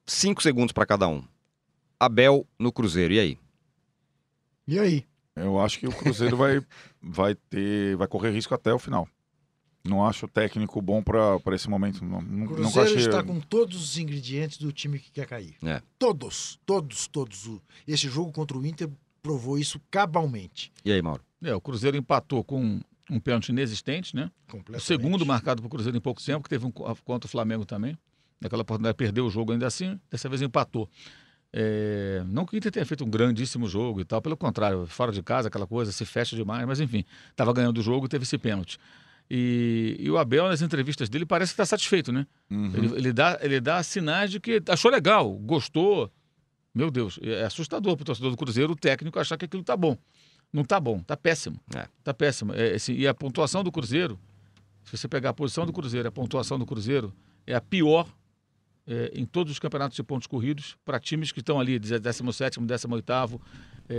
cinco 0.05 0.41
segundos 0.41 0.71
para 0.71 0.85
cada 0.85 1.07
um. 1.07 1.21
Abel 1.99 2.47
no 2.57 2.71
Cruzeiro, 2.71 3.13
e 3.13 3.19
aí? 3.19 3.37
E 4.67 4.79
aí? 4.79 5.05
Eu 5.37 5.59
acho 5.59 5.79
que 5.79 5.87
o 5.87 5.91
Cruzeiro 5.91 6.35
vai, 6.37 6.61
vai 7.01 7.35
ter, 7.35 7.95
vai 7.95 8.07
correr 8.07 8.31
risco 8.31 8.53
até 8.53 8.73
o 8.73 8.79
final. 8.79 9.07
Não 9.83 10.05
acho 10.05 10.25
o 10.25 10.29
técnico 10.29 10.81
bom 10.81 11.01
para 11.01 11.55
esse 11.55 11.69
momento. 11.69 12.03
Não, 12.03 12.19
O 12.45 12.47
Cruzeiro 12.47 12.89
achei. 12.89 12.97
está 13.07 13.23
com 13.23 13.39
todos 13.39 13.81
os 13.81 13.97
ingredientes 13.97 14.57
do 14.57 14.71
time 14.71 14.99
que 14.99 15.09
quer 15.11 15.25
cair. 15.25 15.55
É. 15.63 15.81
Todos, 15.97 16.59
todos, 16.65 17.07
todos. 17.07 17.45
O- 17.47 17.61
Esse 17.87 18.09
jogo 18.09 18.31
contra 18.33 18.57
o 18.57 18.65
Inter 18.65 18.89
provou 19.21 19.57
isso 19.57 19.79
cabalmente. 19.89 20.73
E 20.83 20.91
aí, 20.91 21.01
Mauro? 21.01 21.23
É, 21.41 21.53
o 21.55 21.61
Cruzeiro 21.61 21.95
empatou 21.95 22.43
com 22.43 22.79
um 23.09 23.19
pênalti 23.19 23.49
inexistente, 23.49 24.13
né? 24.15 24.29
O 24.75 24.79
segundo 24.79 25.25
marcado 25.25 25.61
para 25.61 25.67
o 25.67 25.69
Cruzeiro 25.69 25.97
em 25.97 26.01
pouco 26.01 26.21
tempo, 26.21 26.43
que 26.43 26.49
teve 26.49 26.65
um 26.65 26.71
co- 26.71 26.93
contra 27.05 27.25
o 27.27 27.29
Flamengo 27.31 27.65
também. 27.65 27.97
Naquela 28.41 28.63
oportunidade 28.63 28.97
perdeu 28.97 29.25
o 29.25 29.29
jogo 29.29 29.53
ainda 29.53 29.65
assim, 29.67 29.97
dessa 30.11 30.27
vez 30.27 30.41
empatou. 30.41 30.89
É, 31.53 32.23
não 32.27 32.45
que 32.45 32.55
o 32.55 32.57
Inter 32.57 32.71
tenha 32.71 32.85
feito 32.85 33.03
um 33.03 33.09
grandíssimo 33.09 33.67
jogo 33.67 34.01
e 34.01 34.05
tal, 34.05 34.21
pelo 34.21 34.35
contrário, 34.35 34.85
fora 34.85 35.11
de 35.11 35.23
casa, 35.23 35.47
aquela 35.47 35.65
coisa, 35.65 35.91
se 35.91 36.05
fecha 36.05 36.35
demais, 36.35 36.65
mas 36.67 36.79
enfim, 36.79 37.05
estava 37.29 37.53
ganhando 37.53 37.77
o 37.77 37.81
jogo 37.81 38.05
e 38.05 38.09
teve 38.09 38.23
esse 38.23 38.37
pênalti. 38.37 38.77
E, 39.29 39.97
e 39.99 40.09
o 40.09 40.17
Abel, 40.17 40.47
nas 40.47 40.61
entrevistas 40.61 41.09
dele, 41.09 41.25
parece 41.25 41.51
que 41.51 41.53
está 41.55 41.65
satisfeito, 41.65 42.11
né? 42.11 42.25
Uhum. 42.49 42.71
Ele, 42.73 42.95
ele 42.95 43.13
dá, 43.13 43.37
ele 43.41 43.59
dá 43.59 43.83
sinais 43.83 44.31
de 44.31 44.39
que 44.39 44.61
achou 44.69 44.89
legal, 44.89 45.29
gostou. 45.33 46.11
Meu 46.73 46.89
Deus, 46.89 47.19
é 47.21 47.43
assustador 47.43 47.95
para 47.95 48.03
o 48.03 48.05
torcedor 48.05 48.31
do 48.31 48.37
Cruzeiro 48.37 48.73
o 48.73 48.75
técnico 48.75 49.19
achar 49.19 49.37
que 49.37 49.45
aquilo 49.45 49.63
tá 49.63 49.75
bom. 49.75 49.97
Não 50.51 50.63
tá 50.63 50.79
bom, 50.79 50.99
tá 50.99 51.17
péssimo. 51.17 51.59
É. 51.75 51.87
Tá 52.03 52.13
péssimo. 52.13 52.53
É, 52.53 52.75
assim, 52.75 52.93
e 52.93 53.07
a 53.07 53.13
pontuação 53.13 53.63
do 53.63 53.71
Cruzeiro, 53.71 54.17
se 54.85 54.95
você 54.95 55.07
pegar 55.07 55.31
a 55.31 55.33
posição 55.33 55.65
do 55.65 55.73
Cruzeiro, 55.73 56.07
a 56.07 56.11
pontuação 56.11 56.57
do 56.57 56.65
Cruzeiro 56.65 57.13
é 57.45 57.53
a 57.53 57.61
pior 57.61 58.07
é, 58.87 59.11
em 59.13 59.25
todos 59.25 59.51
os 59.51 59.59
campeonatos 59.59 59.95
de 59.97 60.03
pontos 60.03 60.27
corridos 60.27 60.77
para 60.85 60.99
times 60.99 61.31
que 61.31 61.39
estão 61.41 61.59
ali, 61.59 61.77
17º, 61.79 62.65
18º, 62.65 63.39
é, 63.89 63.95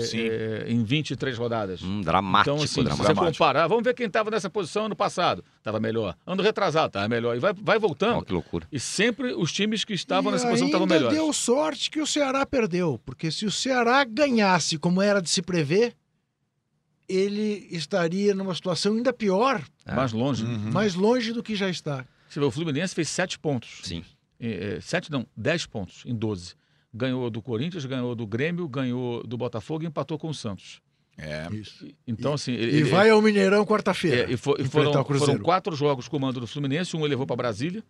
é, 0.66 0.70
em 0.72 0.82
23 0.82 1.36
rodadas. 1.38 1.82
Hum, 1.82 2.00
dramático, 2.00 2.50
Então, 2.54 2.64
assim, 2.64 2.66
se 2.66 2.74
dramático. 2.82 2.96
você 3.06 3.12
Dramático. 3.14 3.38
comparar, 3.38 3.66
vamos 3.66 3.84
ver 3.84 3.94
quem 3.94 4.06
estava 4.06 4.30
nessa 4.30 4.48
posição 4.50 4.86
ano 4.86 4.96
passado. 4.96 5.44
Estava 5.58 5.78
melhor. 5.78 6.16
Ano 6.26 6.42
retrasado, 6.42 6.86
estava 6.88 7.08
melhor. 7.08 7.36
E 7.36 7.38
vai, 7.38 7.52
vai 7.54 7.78
voltando. 7.78 8.16
Ó, 8.18 8.22
que 8.22 8.32
loucura. 8.32 8.66
E 8.72 8.80
sempre 8.80 9.32
os 9.34 9.52
times 9.52 9.84
que 9.84 9.92
estavam 9.94 10.30
E 10.30 10.34
nessa 10.34 10.46
posição 10.46 10.66
estavam 10.68 10.84
ainda 10.86 10.94
melhores. 10.94 11.16
deu 11.18 11.32
sorte 11.32 11.90
que 11.90 12.00
o 12.00 12.06
Ceará 12.06 12.44
perdeu, 12.46 13.00
porque 13.04 13.30
se 13.30 13.44
o 13.46 13.50
Ceará 13.50 14.04
ganhasse 14.04 14.78
como 14.78 15.00
era 15.02 15.20
de 15.22 15.28
se 15.30 15.42
prever, 15.42 15.94
ele 17.08 17.66
estaria 17.70 18.34
numa 18.34 18.54
situação 18.54 18.94
ainda 18.94 19.12
pior, 19.12 19.62
É. 19.86 19.94
Mais 19.94 20.12
longe. 20.12 20.44
Uhum. 20.44 20.70
mais 20.72 20.94
longe 20.94 21.32
do 21.32 21.42
que 21.42 21.54
já 21.56 21.68
está. 21.70 22.04
Você 22.28 22.38
vê, 22.38 22.44
o 22.44 22.50
Fluminense 22.50 22.94
fez 22.94 23.08
sete 23.08 23.38
pontos. 23.38 23.80
Sim. 23.82 24.04
É, 24.40 24.76
é, 24.76 24.80
sete 24.80 25.10
não, 25.10 25.26
dez 25.36 25.66
pontos 25.66 26.02
em 26.06 26.14
12. 26.14 26.54
Ganhou 26.94 27.28
do 27.30 27.42
Corinthians, 27.42 27.84
ganhou 27.84 28.14
do 28.14 28.26
Grêmio, 28.26 28.66
ganhou 28.68 29.22
do 29.26 29.36
Botafogo 29.36 29.84
e 29.84 29.86
empatou 29.86 30.18
com 30.18 30.28
o 30.28 30.34
Santos. 30.34 30.80
É. 31.16 31.48
Isso. 31.52 31.86
Então, 32.06 32.32
assim. 32.34 32.52
E 32.52 32.56
ele- 32.56 32.84
vai 32.84 33.10
ao 33.10 33.20
Mineirão 33.20 33.62
é, 33.62 33.66
quarta-feira. 33.66 34.30
e 34.32 34.36
fo- 34.36 34.54
e 34.58 34.64
foram, 34.64 34.92
foram 35.04 35.38
quatro 35.40 35.74
jogos 35.74 36.06
com 36.08 36.16
o 36.16 36.20
mando 36.20 36.38
do 36.40 36.46
Fluminense. 36.46 36.96
Um 36.96 37.00
ele 37.00 37.08
levou 37.08 37.26
para 37.26 37.34
Brasília, 37.36 37.82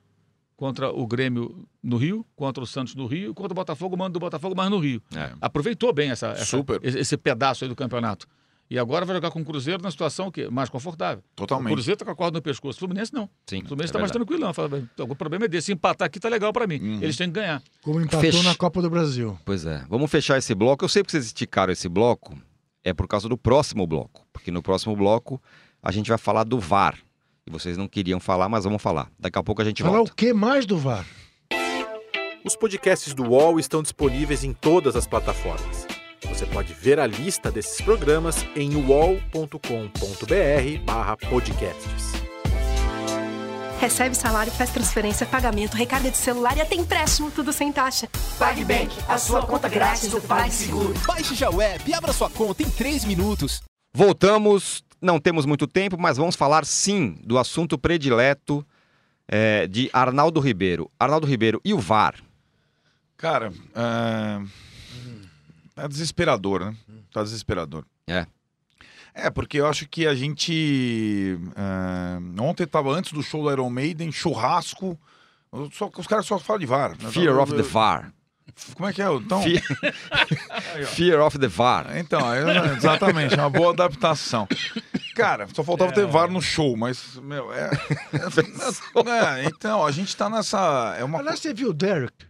contra 0.56 0.90
o 0.90 1.06
Grêmio 1.06 1.68
no 1.82 1.96
Rio, 1.98 2.26
contra 2.34 2.64
o 2.64 2.66
Santos 2.66 2.94
no 2.94 3.06
Rio, 3.06 3.30
e 3.30 3.34
contra 3.34 3.52
o 3.52 3.54
Botafogo, 3.54 3.94
o 3.94 3.98
mando 3.98 4.14
do 4.14 4.20
Botafogo, 4.20 4.54
mas 4.56 4.70
no 4.70 4.78
Rio. 4.78 5.02
É. 5.14 5.30
Aproveitou 5.40 5.92
bem 5.92 6.10
essa, 6.10 6.28
essa- 6.28 6.44
Super. 6.46 6.80
esse, 6.82 6.98
esse 6.98 7.16
pedaço 7.18 7.64
aí 7.64 7.68
do 7.68 7.76
campeonato. 7.76 8.26
E 8.70 8.78
agora 8.78 9.06
vai 9.06 9.16
jogar 9.16 9.30
com 9.30 9.40
o 9.40 9.44
Cruzeiro 9.44 9.82
na 9.82 9.90
situação 9.90 10.30
que 10.30 10.48
mais 10.50 10.68
confortável. 10.68 11.24
O 11.32 11.36
Totalmente. 11.36 11.72
Cruzeiro 11.72 11.94
está 11.94 12.04
com 12.04 12.10
a 12.10 12.14
corda 12.14 12.38
no 12.38 12.42
pescoço. 12.42 12.76
O 12.76 12.80
Fluminense 12.80 13.14
não. 13.14 13.22
Sim, 13.46 13.62
O 13.62 13.66
Fluminense 13.68 13.82
é 13.82 13.84
está 13.86 13.98
mais 13.98 14.10
verdade. 14.12 14.26
tranquilão. 14.26 14.52
Fala, 14.52 14.88
O 15.10 15.16
problema 15.16 15.46
é 15.46 15.48
desse. 15.48 15.66
Se 15.66 15.72
empatar 15.72 16.06
aqui 16.06 16.20
tá 16.20 16.28
legal 16.28 16.52
para 16.52 16.66
mim. 16.66 16.78
Uhum. 16.78 17.02
Eles 17.02 17.16
têm 17.16 17.28
que 17.28 17.34
ganhar. 17.40 17.62
Como 17.82 17.98
empatou 18.00 18.20
Fech- 18.20 18.42
na 18.44 18.54
Copa 18.54 18.82
do 18.82 18.90
Brasil. 18.90 19.38
Pois 19.44 19.64
é. 19.64 19.84
Vamos 19.88 20.10
fechar 20.10 20.36
esse 20.36 20.54
bloco. 20.54 20.84
Eu 20.84 20.88
sei 20.88 21.02
que 21.02 21.10
vocês 21.10 21.24
esticaram 21.24 21.72
esse 21.72 21.88
bloco, 21.88 22.36
é 22.84 22.92
por 22.92 23.08
causa 23.08 23.26
do 23.28 23.38
próximo 23.38 23.86
bloco. 23.86 24.26
Porque 24.32 24.50
no 24.50 24.62
próximo 24.62 24.94
bloco 24.94 25.40
a 25.82 25.90
gente 25.90 26.08
vai 26.10 26.18
falar 26.18 26.44
do 26.44 26.58
VAR. 26.60 26.98
E 27.46 27.50
vocês 27.50 27.78
não 27.78 27.88
queriam 27.88 28.20
falar, 28.20 28.48
mas 28.50 28.64
vamos 28.64 28.82
falar. 28.82 29.10
Daqui 29.18 29.38
a 29.38 29.42
pouco 29.42 29.62
a 29.62 29.64
gente 29.64 29.82
Falar 29.82 29.96
volta. 29.96 30.12
o 30.12 30.14
que 30.14 30.34
mais 30.34 30.66
do 30.66 30.76
VAR? 30.76 31.06
Os 32.44 32.54
podcasts 32.54 33.14
do 33.14 33.24
UOL 33.24 33.58
estão 33.58 33.82
disponíveis 33.82 34.44
em 34.44 34.52
todas 34.52 34.94
as 34.96 35.06
plataformas. 35.06 35.86
Você 36.26 36.46
pode 36.46 36.72
ver 36.72 36.98
a 36.98 37.06
lista 37.06 37.50
desses 37.50 37.78
programas 37.80 38.44
em 38.56 38.74
uol.com.br/barra 38.76 41.16
podcasts. 41.16 42.12
Recebe 43.80 44.16
salário, 44.16 44.50
faz 44.50 44.70
transferência, 44.70 45.24
pagamento, 45.24 45.76
recarga 45.76 46.10
de 46.10 46.16
celular 46.16 46.56
e 46.56 46.60
até 46.60 46.74
empréstimo, 46.74 47.30
tudo 47.30 47.52
sem 47.52 47.72
taxa. 47.72 48.08
PagBank, 48.36 48.90
a 49.08 49.16
sua 49.18 49.46
conta 49.46 49.68
grátis 49.68 50.10
do 50.10 50.20
PagSeguro. 50.20 50.92
Baixe 51.06 51.36
já 51.36 51.48
o 51.48 51.62
app 51.62 51.88
e 51.88 51.94
abra 51.94 52.12
sua 52.12 52.28
conta 52.28 52.64
em 52.64 52.70
3 52.70 53.04
minutos. 53.04 53.62
Voltamos, 53.94 54.82
não 55.00 55.20
temos 55.20 55.46
muito 55.46 55.68
tempo, 55.68 55.96
mas 55.96 56.16
vamos 56.16 56.34
falar 56.34 56.64
sim 56.64 57.16
do 57.22 57.38
assunto 57.38 57.78
predileto 57.78 58.66
é, 59.28 59.68
de 59.68 59.88
Arnaldo 59.92 60.40
Ribeiro. 60.40 60.90
Arnaldo 60.98 61.26
Ribeiro 61.26 61.60
e 61.64 61.72
o 61.72 61.78
VAR. 61.78 62.16
Cara, 63.16 63.52
é... 63.74 64.40
tá 65.82 65.86
desesperador, 65.88 66.64
né? 66.64 66.76
Tá 67.12 67.22
desesperador. 67.22 67.84
É. 68.06 68.26
É, 69.14 69.30
porque 69.30 69.58
eu 69.58 69.66
acho 69.66 69.88
que 69.88 70.06
a 70.06 70.14
gente. 70.14 71.38
é, 71.56 72.40
Ontem 72.42 72.66
tava 72.66 72.90
antes 72.90 73.12
do 73.12 73.22
show 73.22 73.42
do 73.42 73.50
Iron 73.50 73.70
Maiden, 73.70 74.12
churrasco. 74.12 74.98
Só, 75.72 75.90
os 75.96 76.06
caras 76.06 76.26
só 76.26 76.38
falam 76.38 76.60
de 76.60 76.66
VAR. 76.66 76.90
né? 76.90 77.10
Fear 77.10 77.38
of 77.38 77.54
the 77.54 77.62
VAR. 77.62 78.12
Como 78.74 78.88
é 78.88 78.92
que 78.92 79.00
é? 79.00 79.12
Então, 79.12 79.40
Fear, 79.42 79.62
Fear 80.86 81.20
of 81.20 81.38
the 81.38 81.46
VAR. 81.48 81.96
então 81.96 82.20
é- 82.32 82.74
exatamente, 82.76 83.34
é 83.34 83.38
uma 83.38 83.50
boa 83.50 83.72
adaptação. 83.72 84.48
Cara, 85.14 85.46
só 85.54 85.62
faltava 85.64 85.92
ter 85.92 86.06
VAR 86.06 86.30
no 86.30 86.40
show, 86.42 86.76
mas, 86.76 87.16
meu, 87.16 87.52
é. 87.52 87.70
é, 89.42 89.44
então, 89.44 89.84
a 89.84 89.90
gente 89.90 90.16
tá 90.16 90.28
nessa. 90.28 90.96
É 90.98 91.04
uma. 91.04 91.18
Aliás, 91.18 91.40
você 91.40 91.52
viu 91.54 91.70
o 91.70 91.74
Derek 91.74 92.26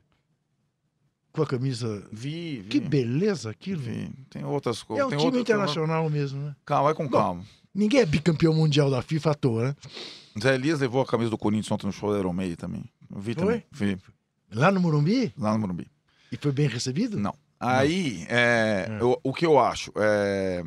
com 1.38 1.42
a 1.44 1.46
camisa. 1.46 2.06
Vi, 2.12 2.60
vi. 2.62 2.68
Que 2.68 2.80
beleza 2.80 3.50
aquilo. 3.50 3.80
vi. 3.82 4.10
Tem 4.30 4.44
outras 4.44 4.82
coisas. 4.82 5.02
É 5.04 5.06
um 5.06 5.10
tem 5.10 5.18
time 5.18 5.40
internacional 5.40 6.08
mesmo, 6.10 6.40
né? 6.42 6.56
Calma, 6.66 6.84
vai 6.84 6.94
com 6.94 7.08
calma. 7.08 7.42
Ninguém 7.74 8.00
é 8.00 8.06
bicampeão 8.06 8.52
mundial 8.54 8.90
da 8.90 9.00
FIFA 9.02 9.30
à 9.30 9.34
toa, 9.34 9.64
né? 9.68 9.76
Zé 10.42 10.54
Elias 10.54 10.80
levou 10.80 11.00
a 11.02 11.06
camisa 11.06 11.30
do 11.30 11.38
Corinthians 11.38 11.70
ontem 11.72 11.86
no 11.86 11.92
show 11.92 12.12
da 12.12 12.18
Iron 12.18 12.32
Maiden 12.32 12.56
também. 12.56 12.84
Eu 13.14 13.20
vi 13.20 13.34
Foi? 13.34 13.44
também. 13.44 13.64
Vi, 13.72 13.98
Lá 14.52 14.70
no 14.70 14.80
Morumbi? 14.80 15.32
lá 15.36 15.52
no 15.52 15.58
Morumbi. 15.58 15.86
E 16.32 16.36
foi 16.36 16.52
bem 16.52 16.68
recebido? 16.68 17.18
Não. 17.18 17.34
Aí, 17.60 18.24
é, 18.28 18.86
É. 18.88 18.98
eu- 19.02 19.18
o 19.22 19.32
que 19.32 19.44
eu 19.44 19.58
acho, 19.58 19.90
é, 19.96 20.62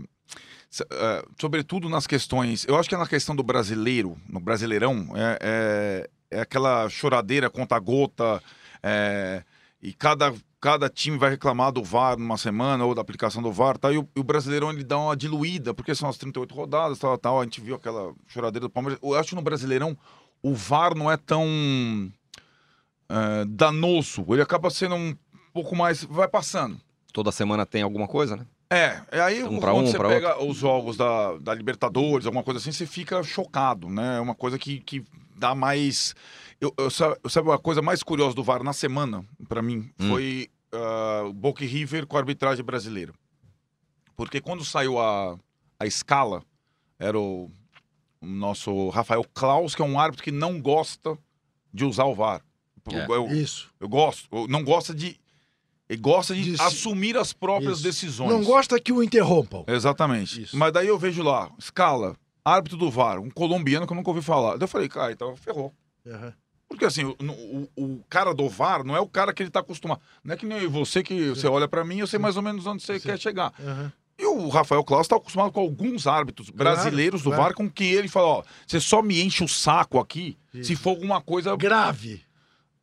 é, 0.91 1.26
sobretudo 1.39 1.88
nas 1.89 2.05
questões, 2.07 2.65
eu 2.67 2.78
acho 2.78 2.88
que 2.89 2.95
é 2.95 2.97
na 2.97 3.07
questão 3.07 3.36
do 3.36 3.43
brasileiro, 3.43 4.17
no 4.30 4.39
Brasileirão, 4.39 5.07
é, 5.15 5.38
é- 5.41 6.09
é 6.38 6.41
aquela 6.41 6.88
choradeira 6.89 7.49
conta 7.49 7.78
gota, 7.80 8.41
é, 8.84 9.43
e 9.82 9.93
cada, 9.93 10.34
cada 10.59 10.89
time 10.89 11.17
vai 11.17 11.32
reclamar 11.32 11.71
do 11.71 11.84
VAR 11.84 12.17
numa 12.17 12.38
semana 12.38 12.86
ou 12.86 12.93
da 12.93 13.01
aplicação 13.01 13.41
do 13.41 13.51
VAR, 13.51 13.77
tá? 13.77 13.91
e, 13.91 13.97
o, 13.97 14.07
e 14.15 14.19
o 14.19 14.23
Brasileirão 14.23 14.71
ele 14.71 14.84
dá 14.84 14.97
uma 14.97 15.17
diluída, 15.17 15.73
porque 15.73 15.95
são 15.95 16.07
as 16.07 16.17
38 16.17 16.53
rodadas, 16.53 16.99
tal, 16.99 17.17
tal, 17.17 17.41
a 17.41 17.43
gente 17.43 17.61
viu 17.61 17.75
aquela 17.75 18.13
choradeira 18.27 18.67
do 18.67 18.69
Palmeiras. 18.69 18.99
Eu 19.01 19.15
acho 19.15 19.29
que 19.29 19.36
no 19.36 19.41
Brasileirão 19.41 19.97
o 20.43 20.53
VAR 20.53 20.95
não 20.95 21.11
é 21.11 21.17
tão 21.17 22.11
é, 23.09 23.45
danoso, 23.47 24.25
ele 24.29 24.41
acaba 24.41 24.69
sendo 24.69 24.95
um 24.95 25.15
pouco 25.53 25.75
mais. 25.75 26.03
vai 26.03 26.27
passando. 26.27 26.79
Toda 27.11 27.32
semana 27.32 27.65
tem 27.65 27.82
alguma 27.82 28.07
coisa, 28.07 28.38
né? 28.38 28.45
É, 28.71 29.01
é 29.11 29.19
aí 29.19 29.43
Um 29.43 29.47
quando 29.47 29.59
pra 29.59 29.73
um, 29.73 29.86
você 29.86 29.99
pega 29.99 30.41
os 30.41 30.55
jogos 30.55 30.95
da, 30.95 31.38
da 31.39 31.53
Libertadores, 31.53 32.25
alguma 32.25 32.41
coisa 32.43 32.57
assim, 32.57 32.71
você 32.71 32.86
fica 32.86 33.21
chocado, 33.21 33.89
né? 33.89 34.17
É 34.17 34.21
uma 34.21 34.34
coisa 34.34 34.57
que, 34.57 34.79
que 34.79 35.03
dá 35.36 35.53
mais. 35.53 36.15
Eu, 36.62 36.72
eu, 36.78 36.89
sa- 36.91 37.18
eu 37.24 37.30
sabe 37.30 37.49
uma 37.49 37.57
coisa 37.57 37.82
mais 37.82 38.03
curiosa 38.03 38.36
do 38.36 38.43
VAR 38.43 38.64
na 38.64 38.72
semana, 38.74 39.26
pra 39.49 39.62
mim, 39.62 39.89
Hum. 39.99 40.09
foi 40.09 40.47
o 41.28 41.34
Boca 41.34 41.64
e 41.64 41.68
River 41.68 42.05
com 42.05 42.16
a 42.16 42.20
arbitragem 42.20 42.64
brasileira. 42.64 43.14
Porque 44.16 44.39
quando 44.39 44.64
saiu 44.64 44.99
a, 44.99 45.38
a 45.80 45.86
escala, 45.88 46.43
era 46.99 47.20
o, 47.20 47.49
o 48.22 48.26
nosso 48.28 48.89
Rafael 48.89 49.26
Klaus, 49.34 49.74
que 49.76 49.82
é 49.82 49.86
um 49.86 49.99
árbitro 49.99 50.24
que 50.24 50.32
não 50.32 50.62
gosta 50.62 51.18
de 51.74 51.84
usar 51.84 52.05
o 52.05 52.14
VAR. 52.16 52.41
É. 52.91 53.05
Eu, 53.12 53.28
Isso. 53.28 53.72
eu 53.80 53.89
gosto, 53.89 54.28
eu 54.32 54.47
não 54.47 54.64
gosta 54.64 54.93
de. 54.93 55.20
Ele 55.89 55.99
gosta 56.01 56.34
de, 56.34 56.55
assumir 56.62 57.18
as 57.18 57.34
próprias 57.34 57.76
Isso. 57.76 57.84
decisões. 57.84 58.30
Não 58.30 58.43
gosta 58.43 58.80
que 58.80 58.93
o 58.93 59.03
interrompam. 59.03 59.64
Exatamente. 59.68 60.43
Isso. 60.43 60.55
Mas 60.57 60.72
daí 60.72 60.88
eu 60.88 60.97
vejo 60.97 61.22
lá, 61.22 61.51
escala, 61.59 62.16
árbitro 62.45 62.78
do 62.78 62.89
VAR, 62.89 63.20
um 63.20 63.30
colombiano 63.30 63.86
que 63.86 63.91
eu 63.91 63.97
nunca 63.97 64.09
ouvi 64.09 64.22
falar. 64.22 64.51
Daí 64.57 64.64
eu 64.64 64.68
falei, 64.70 64.88
cara, 64.88 65.12
então 65.12 65.36
ferrou. 65.36 65.74
Aham. 66.07 66.34
Porque 66.72 66.86
assim, 66.86 67.03
o, 67.03 67.15
o- 67.19 67.69
o 67.84 68.03
cara 68.09 68.34
do 68.34 68.47
VAR 68.49 68.84
não 68.84 68.95
é 68.95 68.99
o 68.99 69.07
cara 69.07 69.34
que 69.34 69.43
ele 69.43 69.49
tá 69.49 69.59
acostumado. 69.59 69.99
Não 70.24 70.34
é 70.34 70.38
que 70.38 70.45
nem 70.45 70.67
você 70.67 71.03
que 71.03 71.30
você 71.30 71.45
olha 71.47 71.67
pra 71.67 71.84
mim, 71.84 71.99
eu 71.99 72.07
sei 72.07 72.17
mais 72.17 72.38
ou 72.38 72.41
menos 72.41 72.65
onde 72.65 72.82
você 72.82 72.97
Sim. 72.99 73.07
quer 73.07 73.19
chegar. 73.19 73.53
Aham. 73.59 73.91
E 74.17 74.26
o 74.26 74.49
Rafael 74.49 74.84
Claus 74.84 75.07
tá 75.07 75.15
acostumado 75.15 75.51
com 75.51 75.59
alguns 75.59 76.05
árbitros 76.07 76.49
Claro, 76.49 76.57
brasileiros 76.57 77.22
do 77.24 77.30
claro. 77.30 77.43
VAR 77.43 77.53
com 77.55 77.69
que 77.69 77.84
ele 77.84 78.07
fala, 78.07 78.28
ó, 78.28 78.43
você 78.67 78.80
só 78.80 79.01
me 79.01 79.22
enche 79.22 79.43
o 79.43 79.47
saco 79.47 79.99
aqui 79.99 80.38
se 80.63 80.76
for 80.76 80.91
alguma 80.91 81.19
coisa 81.22 81.55
Grave. 81.55 82.24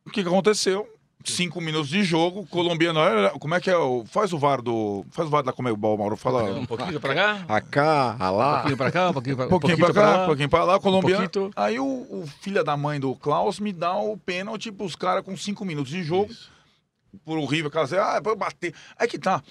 o 0.05 0.09
que 0.09 0.19
aconteceu? 0.21 0.87
Cinco 1.23 1.59
minutos 1.59 1.89
de 1.89 2.01
jogo, 2.01 2.47
colombiano. 2.47 2.99
Como 3.39 3.53
é 3.53 3.59
que 3.59 3.69
é? 3.69 3.75
o- 3.77 4.05
Faz 4.05 4.31
o 4.31 4.37
VAR 4.39 4.61
do. 4.61 5.05
Faz 5.11 5.27
o 5.27 5.31
VAR 5.31 5.43
da 5.43 5.51
Comebol, 5.51 5.97
Mauro. 5.97 6.15
Fala. 6.15 6.43
Um 6.57 6.65
pouquinho 6.65 6.99
pra 6.99 7.13
cá, 7.13 7.45
A 7.47 7.59
cá, 7.59 8.15
a 8.17 8.31
um 8.31 8.37
lá. 8.37 8.53
pouquinho 8.59 8.77
pra 8.77 8.91
cá, 8.91 9.09
um 9.09 9.13
pouquinho 9.13 9.35
pra, 9.35 9.45
Um 9.45 9.49
pouquinho 9.49 9.77
pra 9.77 9.93
cá, 9.93 10.23
um 10.23 10.25
pouquinho 10.27 10.49
pra 10.49 10.63
lá, 10.63 10.79
colombiano. 10.79 11.29
pouquinho. 11.29 11.51
Aí 11.57 11.77
o, 11.77 11.85
o 11.85 12.25
filho 12.41 12.63
da 12.63 12.77
mãe 12.77 12.99
do 13.01 13.13
Klaus 13.15 13.59
me 13.59 13.73
dá 13.73 13.93
o 13.97 14.15
pênalti 14.17 14.71
pros 14.71 14.95
caras 14.95 15.23
com 15.25 15.35
cinco 15.35 15.65
minutos 15.65 15.91
de 15.91 16.03
jogo. 16.03 16.29
Por 17.25 17.37
horrível 17.37 17.69
caso. 17.69 17.97
Ah, 17.99 18.21
pra 18.21 18.33
bater. 18.35 18.73
Aí 18.97 19.07
que 19.07 19.19
tá. 19.19 19.43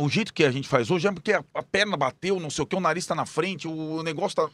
O 0.00 0.08
jeito 0.08 0.32
que 0.32 0.44
a 0.44 0.50
gente 0.52 0.68
faz 0.68 0.88
hoje 0.88 1.08
é 1.08 1.12
porque 1.12 1.32
a, 1.32 1.42
a 1.52 1.62
perna 1.64 1.96
bateu, 1.96 2.38
não 2.38 2.48
sei 2.50 2.62
o 2.62 2.66
que, 2.66 2.76
o 2.76 2.80
nariz 2.80 3.04
tá 3.04 3.16
na 3.16 3.26
frente, 3.26 3.66
o, 3.66 4.02
negócio 4.04 4.36
tá. 4.36 4.48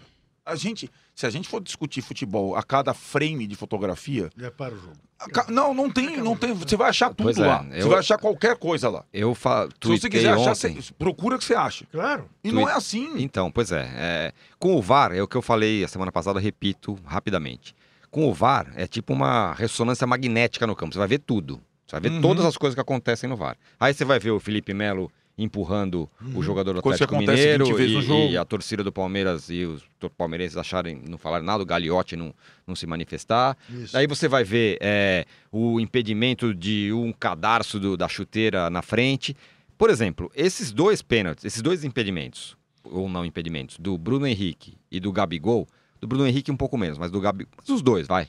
A 0.47 0.55
gente, 0.57 0.91
se 1.15 1.27
a 1.27 1.31
gente 1.31 1.49
for 1.49 1.61
discutir 1.63 2.03
futebol 2.03 2.55
a 2.55 2.63
cada 2.63 2.93
frame 2.93 3.47
de 3.47 3.57
fotografia, 3.57 4.29
Já 4.37 4.51
para 4.51 4.75
o 4.75 4.79
jogo. 4.79 4.93
ca- 5.33 5.47
não, 5.49 5.73
não 5.73 5.91
tem, 5.91 6.19
não 6.19 6.37
tem. 6.37 6.53
Você 6.53 6.77
vai 6.77 6.91
achar 6.91 7.15
tudo 7.15 7.43
é, 7.43 7.47
lá. 7.47 7.63
Você 7.63 7.83
eu- 7.83 7.89
vai 7.89 7.99
achar 8.01 8.19
qualquer 8.19 8.57
coisa 8.59 8.91
lá. 8.91 9.05
Eu 9.13 9.35
fa... 9.35 9.67
Se 9.83 9.89
você 9.89 10.11
quiser 10.11 10.35
achar, 10.35 10.51
ontem. 10.51 10.75
você 10.75 10.93
procura 10.93 11.37
o 11.37 11.39
que 11.39 11.45
você 11.45 11.55
acha. 11.55 11.87
Claro. 11.91 12.29
E 12.43 12.51
Tui- 12.51 12.61
não 12.61 12.69
é 12.69 12.75
assim. 12.75 13.11
Então, 13.23 13.51
pois 13.51 13.73
é, 13.73 13.91
é, 13.97 14.33
Com 14.59 14.77
o 14.77 14.83
VAR, 14.83 15.13
é 15.13 15.23
o 15.23 15.27
que 15.29 15.37
eu 15.37 15.43
falei 15.43 15.83
a 15.83 15.89
semana 15.89 16.13
passada, 16.13 16.39
repito 16.39 16.99
rapidamente. 17.07 17.75
Com 18.11 18.29
o 18.29 18.35
VAR, 18.35 18.71
é 18.77 18.87
tipo 18.87 19.13
uma 19.15 19.55
ressonância 19.55 20.07
magnética 20.07 20.67
no 20.67 20.77
campo. 20.77 20.93
Você 20.93 20.99
vai 20.99 21.09
ver 21.09 21.19
tudo. 21.21 21.61
Você 21.87 21.93
vai 21.99 22.01
ver 22.03 22.11
Uhum. 22.17 22.21
todas 22.21 22.45
as 22.45 22.57
coisas 22.59 22.75
que 22.75 22.81
acontecem 22.81 23.29
no 23.31 23.37
VAR. 23.37 23.57
Aí 23.81 23.95
você 23.95 24.05
vai 24.05 24.19
ver 24.19 24.31
o 24.31 24.39
Felipe 24.41 24.75
Melo 24.75 25.11
empurrando 25.37 26.09
o 26.35 26.43
jogador 26.43 26.75
do 26.75 26.83
Coisa 26.83 27.05
Atlético 27.05 27.19
Mineiro 27.33 27.65
20 27.67 27.77
vezes 27.77 28.09
no 28.09 28.15
e, 28.15 28.31
e 28.33 28.37
a 28.37 28.45
torcida 28.45 28.85
do 28.85 28.93
Palmeiras 28.93 29.49
e 29.51 29.65
os 29.65 29.83
palmeirenses 30.17 30.57
acharem, 30.57 31.03
não 31.09 31.19
falaram 31.19 31.45
nada, 31.45 31.63
o 31.63 31.67
Gagliotti 31.67 32.15
não, 32.17 32.33
não 32.67 32.77
se 32.77 32.87
manifestar. 32.87 33.57
Isso. 33.69 33.97
Aí 33.97 34.07
você 34.07 34.29
vai 34.29 34.45
ver 34.45 34.79
é, 34.81 35.25
o 35.51 35.81
impedimento 35.81 36.55
de 36.55 36.93
um 36.93 37.13
cadarço 37.13 37.81
do- 37.81 37.97
da 37.97 38.09
chuteira 38.09 38.71
na 38.71 38.81
frente. 38.83 39.37
Por 39.77 39.91
exemplo, 39.91 40.31
esses 40.37 40.71
dois 40.73 41.03
pênaltis, 41.03 41.45
esses 41.45 41.61
dois 41.61 41.83
impedimentos, 41.85 42.57
ou 42.85 43.09
não 43.09 43.25
impedimentos, 43.25 43.77
do 43.79 43.99
Bruno 43.99 44.27
Henrique 44.27 44.77
e 44.91 45.01
do 45.01 45.11
Gabigol, 45.11 45.67
do 46.01 46.07
Bruno 46.07 46.27
Henrique 46.29 46.51
um 46.53 46.57
pouco 46.57 46.79
menos, 46.79 46.97
mas 46.97 47.11
do 47.11 47.21
Gabigol, 47.21 47.53
mas 47.57 47.69
os 47.69 47.83
dois, 47.83 48.07
vai. 48.07 48.29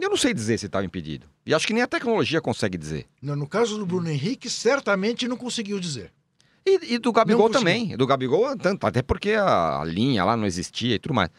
Eu 0.00 0.08
não 0.08 0.16
sei 0.16 0.32
dizer 0.32 0.56
se 0.58 0.66
estava 0.66 0.84
impedido. 0.86 1.26
E 1.44 1.52
acho 1.52 1.66
que 1.66 1.72
nem 1.74 1.82
a 1.82 1.86
tecnologia 1.88 2.40
consegue 2.40 2.78
dizer. 2.78 3.06
No 3.20 3.48
caso 3.48 3.76
do 3.76 3.84
Bruno 3.84 4.08
Henrique, 4.08 4.48
certamente 4.48 5.26
não 5.26 5.36
conseguiu 5.36 5.80
dizer. 5.80 6.12
E, 6.66 6.94
e 6.94 6.98
do 6.98 7.12
Gabigol 7.12 7.48
também. 7.50 7.96
Do 7.96 8.06
Gabigol, 8.06 8.56
tanto, 8.56 8.86
até 8.86 9.02
porque 9.02 9.32
a, 9.32 9.80
a 9.80 9.84
linha 9.84 10.24
lá 10.24 10.36
não 10.36 10.46
existia 10.46 10.94
e 10.96 10.98
tudo 10.98 11.14
mais. 11.14 11.30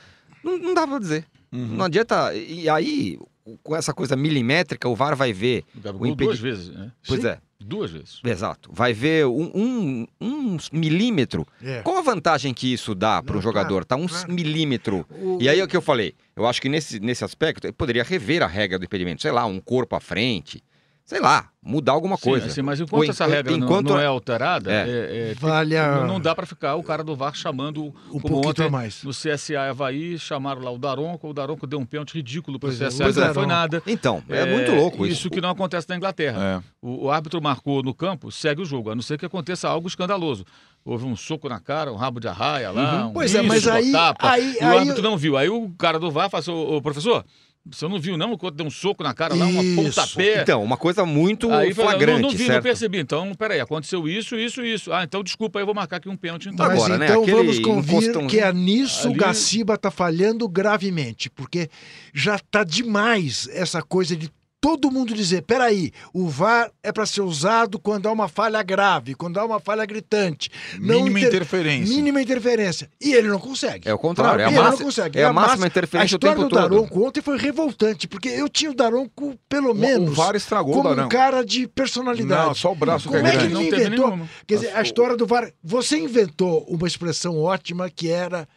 Não, 0.44 0.58
não 0.58 0.74
dava 0.74 0.92
pra 0.94 1.00
dizer. 1.00 1.26
Uhum. 1.52 1.66
Não 1.76 1.86
adianta. 1.86 2.34
E 2.36 2.68
aí, 2.70 3.18
com 3.64 3.76
essa 3.76 3.94
coisa 3.94 4.16
milimétrica, 4.16 4.88
o 4.90 4.96
VAR 4.96 5.16
vai 5.16 5.34
ver. 5.34 5.64
O 5.76 5.80
O 5.80 5.82
Gabigol 5.82 6.08
impedi- 6.08 6.28
duas 6.30 6.40
vezes, 6.40 6.70
né? 6.70 6.92
Pois 7.08 7.22
Sim. 7.22 7.28
é, 7.28 7.38
Duas 7.62 7.92
vezes. 7.92 8.22
exato. 8.24 8.70
Vai 8.74 8.94
ver 8.94 9.26
um, 9.26 9.52
um, 9.54 10.08
um 10.22 10.58
milímetro. 10.72 11.46
É. 11.62 11.82
Qual 11.82 11.98
a 11.98 12.02
vantagem 12.02 12.54
que 12.54 12.72
isso 12.72 12.96
dá 12.96 13.22
para 13.22 13.34
o 13.34 13.36
Não, 13.36 13.42
jogador? 13.42 13.84
tá 13.84 13.96
um 13.98 14.08
claro. 14.08 14.32
milímetro. 14.34 15.06
O- 15.12 15.38
E 15.42 15.50
aí 15.50 15.60
é 15.60 15.64
o 15.64 15.68
que 15.68 15.76
eu 15.76 15.82
falei. 15.82 16.14
Eu 16.36 16.48
acho 16.48 16.62
que 16.62 16.70
nesse, 16.70 17.00
nesse 17.02 17.24
aspecto, 17.26 17.66
ele 17.68 17.74
poderia 17.74 18.04
rever 18.04 18.42
a 18.42 18.48
regra 18.48 18.80
do 18.80 18.86
impedimento. 18.86 19.22
Sei 19.22 19.32
lá, 19.32 19.46
um 19.46 19.60
corpo 19.60 19.96
à 19.96 20.00
frente. 20.00 20.64
Sei 21.10 21.20
lá, 21.20 21.50
mudar 21.64 21.94
alguma 21.94 22.18
Sim, 22.18 22.22
coisa. 22.30 22.46
assim, 22.46 22.62
mas 22.62 22.80
enquanto 22.80 23.06
en- 23.06 23.10
essa 23.10 23.26
regra 23.26 23.58
não- 23.58 23.66
enquanto- 23.66 23.88
não, 23.90 24.00
é 24.00 24.06
alterada, 24.06 24.72
É. 24.72 24.76
é, 24.76 24.82
é, 24.84 25.26
tem- 25.30 25.34
Vale 25.40 25.76
a- 25.76 25.96
não, 26.02 26.08
não 26.08 26.20
dá 26.22 26.36
para 26.36 26.46
ficar 26.46 26.76
o 26.76 26.84
cara 26.84 27.04
do 27.04 27.16
VAR 27.16 27.34
chamando, 27.34 27.92
Um 28.14 28.20
como 28.20 28.48
ontem 28.48 28.68
a 28.68 28.70
mais. 28.70 29.02
no 29.04 29.12
CSA 29.12 29.72
Havaí, 29.72 30.20
chamaram 30.20 30.62
lá 30.62 30.70
o 30.70 30.78
Daronco, 30.78 31.28
o 31.28 31.34
Daronco 31.34 31.66
deu 31.66 31.80
um 31.80 31.86
pênalti 31.86 32.14
ridículo 32.14 32.60
para 32.60 32.70
o 32.70 32.72
é, 32.72 32.76
CSA, 32.76 33.10
o 33.10 33.12
que 33.12 33.20
não 33.22 33.34
foi 33.34 33.48
nada. 33.48 33.82
Então, 33.88 34.22
é, 34.30 34.46
muito 34.54 34.72
louco 34.72 35.04
isso. 35.04 35.22
Isso 35.22 35.30
que 35.32 35.42
não 35.42 35.50
acontece 35.50 35.90
na 35.90 35.96
Inglaterra. 35.96 36.62
É. 36.64 36.64
O, 36.80 37.06
o 37.06 37.10
árbitro 37.12 37.42
marcou 37.42 37.82
no 37.82 37.92
campo, 37.96 38.32
segue 38.32 38.62
o 38.62 38.66
jogo, 38.66 38.92
a 38.92 38.96
não 38.96 39.02
ser 39.02 39.18
que 39.18 39.26
aconteça 39.26 39.68
algo 39.68 39.88
escandaloso. 39.88 40.46
Houve 40.86 41.06
um 41.08 41.16
soco 41.16 41.50
na 41.50 41.60
cara, 41.60 41.92
um 41.92 41.96
rabo 41.96 42.20
de 42.20 42.28
arraia 42.28 42.70
lá. 42.70 43.08
Um 43.08 43.14
Pois 43.14 43.34
é, 43.34 43.40
isso, 43.40 43.48
mas 43.48 43.68
aí- 43.68 43.92
tapa, 43.92 44.30
aí- 44.30 44.58
e 44.62 44.64
o 44.64 44.68
aí- 44.68 44.78
árbitro 44.78 45.02
não 45.02 45.18
viu. 45.18 45.36
Aí 45.36 45.50
o 45.50 45.72
cara 45.72 45.98
do 45.98 46.12
VAR 46.12 46.30
fala 46.30 46.40
assim, 46.42 46.52
ô, 46.52 46.76
ô, 46.78 46.82
professor, 46.84 47.26
você 47.72 47.88
não 47.88 48.00
viu 48.00 48.18
não? 48.18 48.38
Quando 48.38 48.56
deu 48.56 48.66
um 48.66 48.70
soco 48.70 49.04
na 49.04 49.14
cara 49.14 49.34
lá, 49.36 49.46
uma 49.46 49.64
Isso. 49.64 49.76
pontapé. 49.76 50.42
Então, 50.42 50.64
uma 50.64 50.78
coisa 50.78 51.06
muito 51.06 51.52
Aí 51.52 51.74
flagrante, 51.74 52.22
não, 52.22 52.30
não 52.30 52.38
vi, 52.38 52.46
certo? 52.46 52.54
não 52.56 52.62
percebi. 52.62 53.00
Então, 53.00 53.34
peraí, 53.36 53.60
aconteceu 53.60 54.08
isso, 54.08 54.36
isso, 54.36 54.64
isso. 54.64 54.92
Ah, 54.92 55.04
então 55.04 55.24
desculpa 55.24 55.60
aí, 55.60 55.62
eu 55.64 55.66
vou 55.66 55.76
marcar 55.76 55.98
aqui 55.98 56.10
um 56.10 56.18
pênalti 56.18 56.50
então. 56.50 56.66
Mas 56.66 56.76
Agora, 56.76 56.98
né, 56.98 57.06
então 57.08 57.22
aquele 57.24 57.38
vamos 57.38 57.60
convir 57.60 58.28
que 58.28 58.40
é 58.40 58.52
nisso 58.54 59.08
o 59.08 59.12
ali- 59.12 59.20
Gaciba 59.20 59.76
está 59.76 59.92
falhando 59.92 60.48
gravemente, 60.48 61.30
porque 61.30 61.70
já 62.14 62.36
está 62.36 62.64
demais 62.64 63.48
essa 63.52 63.82
coisa 63.82 64.16
de 64.16 64.30
todo 64.62 64.92
mundo 64.92 65.14
dizer, 65.14 65.44
peraí, 65.44 65.92
o 66.14 66.28
VAR 66.28 66.70
é 66.84 66.92
para 66.92 67.06
ser 67.06 67.22
usado 67.22 67.80
quando 67.80 68.08
há 68.08 68.12
uma 68.12 68.28
falha 68.28 68.62
grave, 68.62 69.16
quando 69.16 69.38
há 69.40 69.46
uma 69.46 69.60
falha 69.60 69.86
gritante. 69.86 70.50
Não 70.80 70.96
Mínima 71.00 71.20
inter- 71.20 71.30
interferência. 71.36 71.96
Mínima 71.96 72.22
interferência. 72.22 72.90
E 73.00 73.14
ele 73.14 73.28
não 73.30 73.40
consegue. 73.40 73.88
É 73.88 73.94
o 73.94 73.98
contrário, 73.98 74.42
é 74.42 74.46
a 74.46 74.50
E 74.50 74.54
ele 74.54 74.62
massa- 74.62 74.78
não 74.78 74.86
consegue. 74.86 75.20
é 75.20 75.26
a 75.26 75.30
E 75.30 75.34
máxima 75.34 75.68
interferência 75.68 76.16
A 76.16 76.18
o 76.18 76.20
tempo 76.20 76.34
história 76.44 76.50
do 76.50 76.70
todo. 76.70 76.70
Daronco 76.84 77.08
ontem 77.08 77.22
foi 77.22 77.38
revoltante, 77.38 78.08
porque 78.08 78.28
eu 78.30 78.50
tinha 78.50 78.72
o 78.72 78.76
Daronco, 78.76 79.36
pelo 79.48 79.74
menos, 79.74 80.12
O 80.12 80.14
VAR 80.14 80.36
estragou 80.36 80.74
como 80.74 80.90
o 80.90 81.06
um 81.06 81.10
cara 81.10 81.44
de 81.46 81.68
personalidade. 81.68 82.48
Não, 82.48 82.54
só 82.54 82.72
o 82.72 82.76
braço 82.76 83.08
Como 83.08 83.22
que 83.22 83.26
é 83.26 83.30
é 83.30 83.32
que 83.32 83.38
grande. 83.38 83.54
ele 83.54 83.54
Não 83.54 83.78
inventou? 83.78 84.08
nenhuma. 84.10 84.30
Quer 84.46 84.56
dizer, 84.56 84.76
a 84.76 84.82
história 84.82 85.16
do 85.16 85.26
VAR. 85.26 85.52
Você 85.64 85.98
inventou 85.98 86.66
uma 86.68 86.88
expressão 86.88 87.40
ótima 87.42 87.90
que 87.90 88.10
era, 88.10 88.48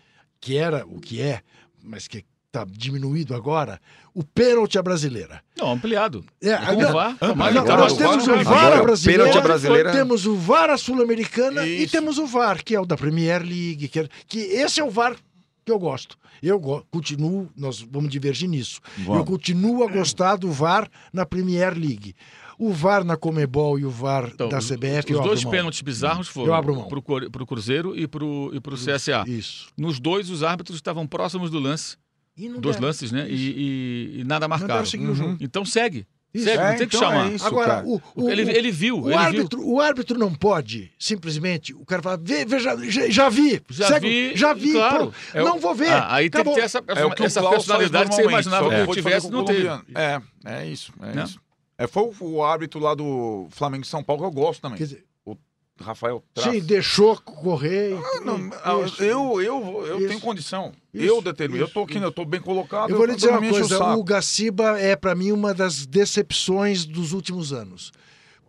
que 0.41 0.57
era 0.57 0.85
o 0.87 1.01
que 1.01 1.21
é, 1.21 1.41
mas 1.83 2.09
que 2.09 2.25
está 2.53 2.67
diminuído 2.71 3.35
agora, 3.35 3.81
o 4.15 4.23
pênalti 4.23 4.79
à 4.79 4.83
brasileira. 4.83 5.43
Não, 5.59 5.73
ampliado. 5.73 6.23
É, 6.43 6.55
o 6.55 6.93
VAR, 6.93 7.17
mais 7.35 7.55
Não, 7.55 7.63
Agora, 7.63 7.77
nós 7.81 7.93
o 7.95 7.97
temos 7.97 8.25
o 8.29 8.31
VAR 8.31 8.39
Agora, 8.67 8.81
o 8.81 8.85
brasileira, 8.85 9.41
brasileira- 9.41 9.93
temos 9.93 10.27
o 10.27 10.37
VAR 10.37 10.79
sul-americana 10.79 11.67
e 11.67 11.87
temos 11.89 12.19
o 12.19 12.27
VAR, 12.27 12.63
que 12.63 12.75
é 12.75 12.81
o 12.81 12.85
da 12.85 12.95
Premier 12.97 13.41
League, 13.43 13.89
que, 13.89 14.01
é- 14.01 14.09
que 14.29 14.39
esse 14.39 14.81
é 14.81 14.85
o 14.85 14.91
VAR 14.91 15.17
que 15.65 15.73
eu 15.73 15.79
gosto. 15.79 16.19
Eu 16.43 16.59
go- 16.61 16.85
continuo, 16.91 17.49
nós 17.57 17.81
vamos 17.81 18.11
divergir 18.11 18.49
nisso. 18.49 18.81
Eu 18.99 19.05
Vamos. 19.05 19.27
continuo 19.27 19.83
a 19.85 19.91
gostar 19.91 20.37
do 20.37 20.51
VAR 20.51 20.91
na 21.13 21.25
Premier 21.25 21.73
League. 21.79 22.15
O 22.59 22.71
VAR 22.73 23.03
na 23.03 23.17
Comebol 23.17 23.79
e 23.79 23.85
o 23.87 23.91
VAR 23.91 24.29
Então, 24.35 24.49
da 24.51 24.59
CBF, 24.59 25.11
Os 25.13 25.19
eu 25.19 25.23
dois 25.23 25.43
pênaltis 25.45 25.81
bizarros 25.81 26.27
Eu 26.29 26.33
foram 26.35 26.53
Cor- 27.03 27.31
pro 27.31 27.47
Cruzeiro 27.47 27.97
e 27.97 28.07
e 28.55 28.61
pro 28.61 28.77
CSA. 28.77 29.25
Isso. 29.27 29.69
Nos 29.79 29.99
dois, 29.99 30.29
os 30.29 30.43
árbitros 30.43 30.77
estavam 30.77 31.07
próximos 31.07 31.49
do 31.51 31.59
lance, 31.59 31.97
dos 32.61 32.77
deram. 32.77 32.87
lances, 32.89 33.13
né? 33.13 33.27
E, 33.29 33.35
e- 33.35 34.21
e 34.21 34.25
nada 34.25 34.49
marcado. 34.49 34.85
jogo. 35.15 35.37
Então 35.41 35.65
segue. 35.65 36.07
Isso. 36.35 36.47
Segue, 36.47 36.63
É, 36.63 36.71
não 36.71 36.79
tem 36.79 36.89
que 36.89 36.97
então 36.97 37.11
chamar. 37.11 37.31
é 37.31 37.35
isso, 37.35 37.47
Agora, 37.47 37.85
o, 37.85 38.01
o, 38.15 38.31
ele, 38.31 38.51
ele 38.57 38.71
viu, 38.71 38.99
o 39.03 39.09
ele 39.11 39.15
árbitro, 39.17 39.69
o 39.69 39.79
árbitro 39.83 40.19
não 40.19 40.33
pode 40.35 40.91
simplesmente 40.99 41.75
o 41.75 41.85
cara 41.85 42.01
fala, 42.01 42.17
"Vê- 42.17 42.47
veja, 42.47 42.75
já, 42.91 43.07
já 43.11 43.29
vi, 43.29 43.61
Já 43.69 43.89
segue- 43.89 44.09
vi, 44.31 44.37
já 44.37 44.55
vi, 44.55 44.73
claro. 44.73 44.97
pronto. 44.97 45.15
É 45.35 45.43
o- 45.43 45.45
não 45.45 45.59
vou 45.61 45.75
ver. 45.75 45.85
viu. 45.89 45.95
Ah, 45.95 46.15
aí 46.15 46.31
tem 46.31 46.41
Acabou. 46.41 46.55
que 46.55 46.61
ter 46.61 46.65
essa, 46.65 46.79
É 46.79 47.05
o 47.05 47.11
que 47.11 47.23
essa 47.23 47.43
personalidade 47.51 48.09
que 48.09 48.15
você 48.17 48.23
imaginava 48.23 48.65
só 48.65 48.69
que 48.71 48.75
ele 48.77 48.87
pode 48.87 49.03
tivesse, 49.03 49.31
não 49.31 49.45
teve. 49.45 49.69
É, 49.95 50.23
é 50.47 50.67
isso, 50.67 50.91
é 51.03 51.23
isso. 51.23 51.39
É, 51.77 51.87
foi 51.87 52.03
o, 52.05 52.15
o 52.25 52.43
árbitro 52.43 52.81
lá 52.81 52.95
do 52.95 53.47
Flamengo 53.51 53.85
e 53.85 53.87
São 53.87 54.03
Paulo 54.03 54.23
que 54.23 54.29
eu 54.29 54.33
gosto 54.33 54.63
também. 54.63 54.79
Quer 54.79 54.85
dizer, 54.85 55.05
Rafael 55.83 56.23
sim, 56.39 56.61
deixou 56.61 57.17
correr. 57.21 57.95
Ah, 57.97 58.21
não, 58.25 58.49
Isso. 58.49 58.57
ah, 58.65 59.05
eu, 59.05 59.43
eu, 59.43 59.87
eu 59.87 59.99
Isso. 59.99 60.09
tenho 60.09 60.21
condição. 60.21 60.73
Isso, 60.93 61.05
eu 61.05 61.23
determino. 61.23 61.63
eu 61.65 61.69
tô 61.69 61.85
isso, 61.85 61.99
aqui, 61.99 62.05
eu 62.05 62.13
tô 62.13 62.25
bem 62.25 62.41
colocado. 62.41 62.91
Eu 62.91 62.97
vou 62.97 63.07
lhe 63.07 63.15
dizer 63.15 63.31
uma 63.31 63.49
coisa, 63.49 63.95
o 63.95 64.05
Gaciba 64.05 64.79
é 64.79 64.97
para 64.97 65.15
mim 65.15 65.33
uma 65.33 65.53
das 65.53 65.87
decepções 65.87 66.85
dos 66.85 67.13
últimos 67.13 67.53
anos. 67.53 67.93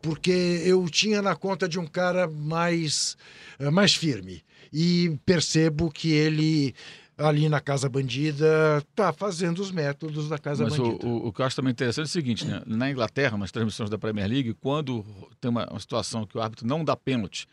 Porque 0.01 0.61
eu 0.65 0.85
tinha 0.89 1.21
na 1.21 1.35
conta 1.35 1.67
de 1.67 1.79
um 1.79 1.87
cara 1.87 2.27
mais, 2.27 3.15
eh, 3.57 3.69
mais 3.71 3.93
firme. 3.93 4.43
E 4.71 5.17
percebo 5.25 5.89
que 5.89 6.11
ele, 6.11 6.75
ali 7.17 7.47
na 7.47 7.59
Casa 7.59 7.87
Bandida, 7.87 8.83
tá 8.95 9.13
fazendo 9.13 9.59
os 9.59 9.71
métodos 9.71 10.29
da 10.29 10.37
Casa 10.37 10.63
Mas 10.63 10.77
o, 10.77 10.83
Bandida. 10.83 11.07
o, 11.07 11.27
o 11.27 11.33
que 11.33 11.41
eu 11.41 11.45
acho 11.45 11.55
também 11.55 11.71
interessante 11.71 12.05
é 12.05 12.09
o 12.09 12.11
seguinte, 12.11 12.45
né? 12.45 12.61
Na 12.65 12.89
Inglaterra, 12.89 13.37
nas 13.37 13.51
transmissões 13.51 13.89
da 13.89 13.97
Premier 13.97 14.27
League, 14.27 14.53
quando 14.55 15.05
tem 15.39 15.49
uma, 15.49 15.67
uma 15.69 15.79
situação 15.79 16.25
que 16.25 16.37
o 16.37 16.41
árbitro 16.41 16.67
não 16.67 16.83
dá 16.83 16.95
pênalti 16.95 17.47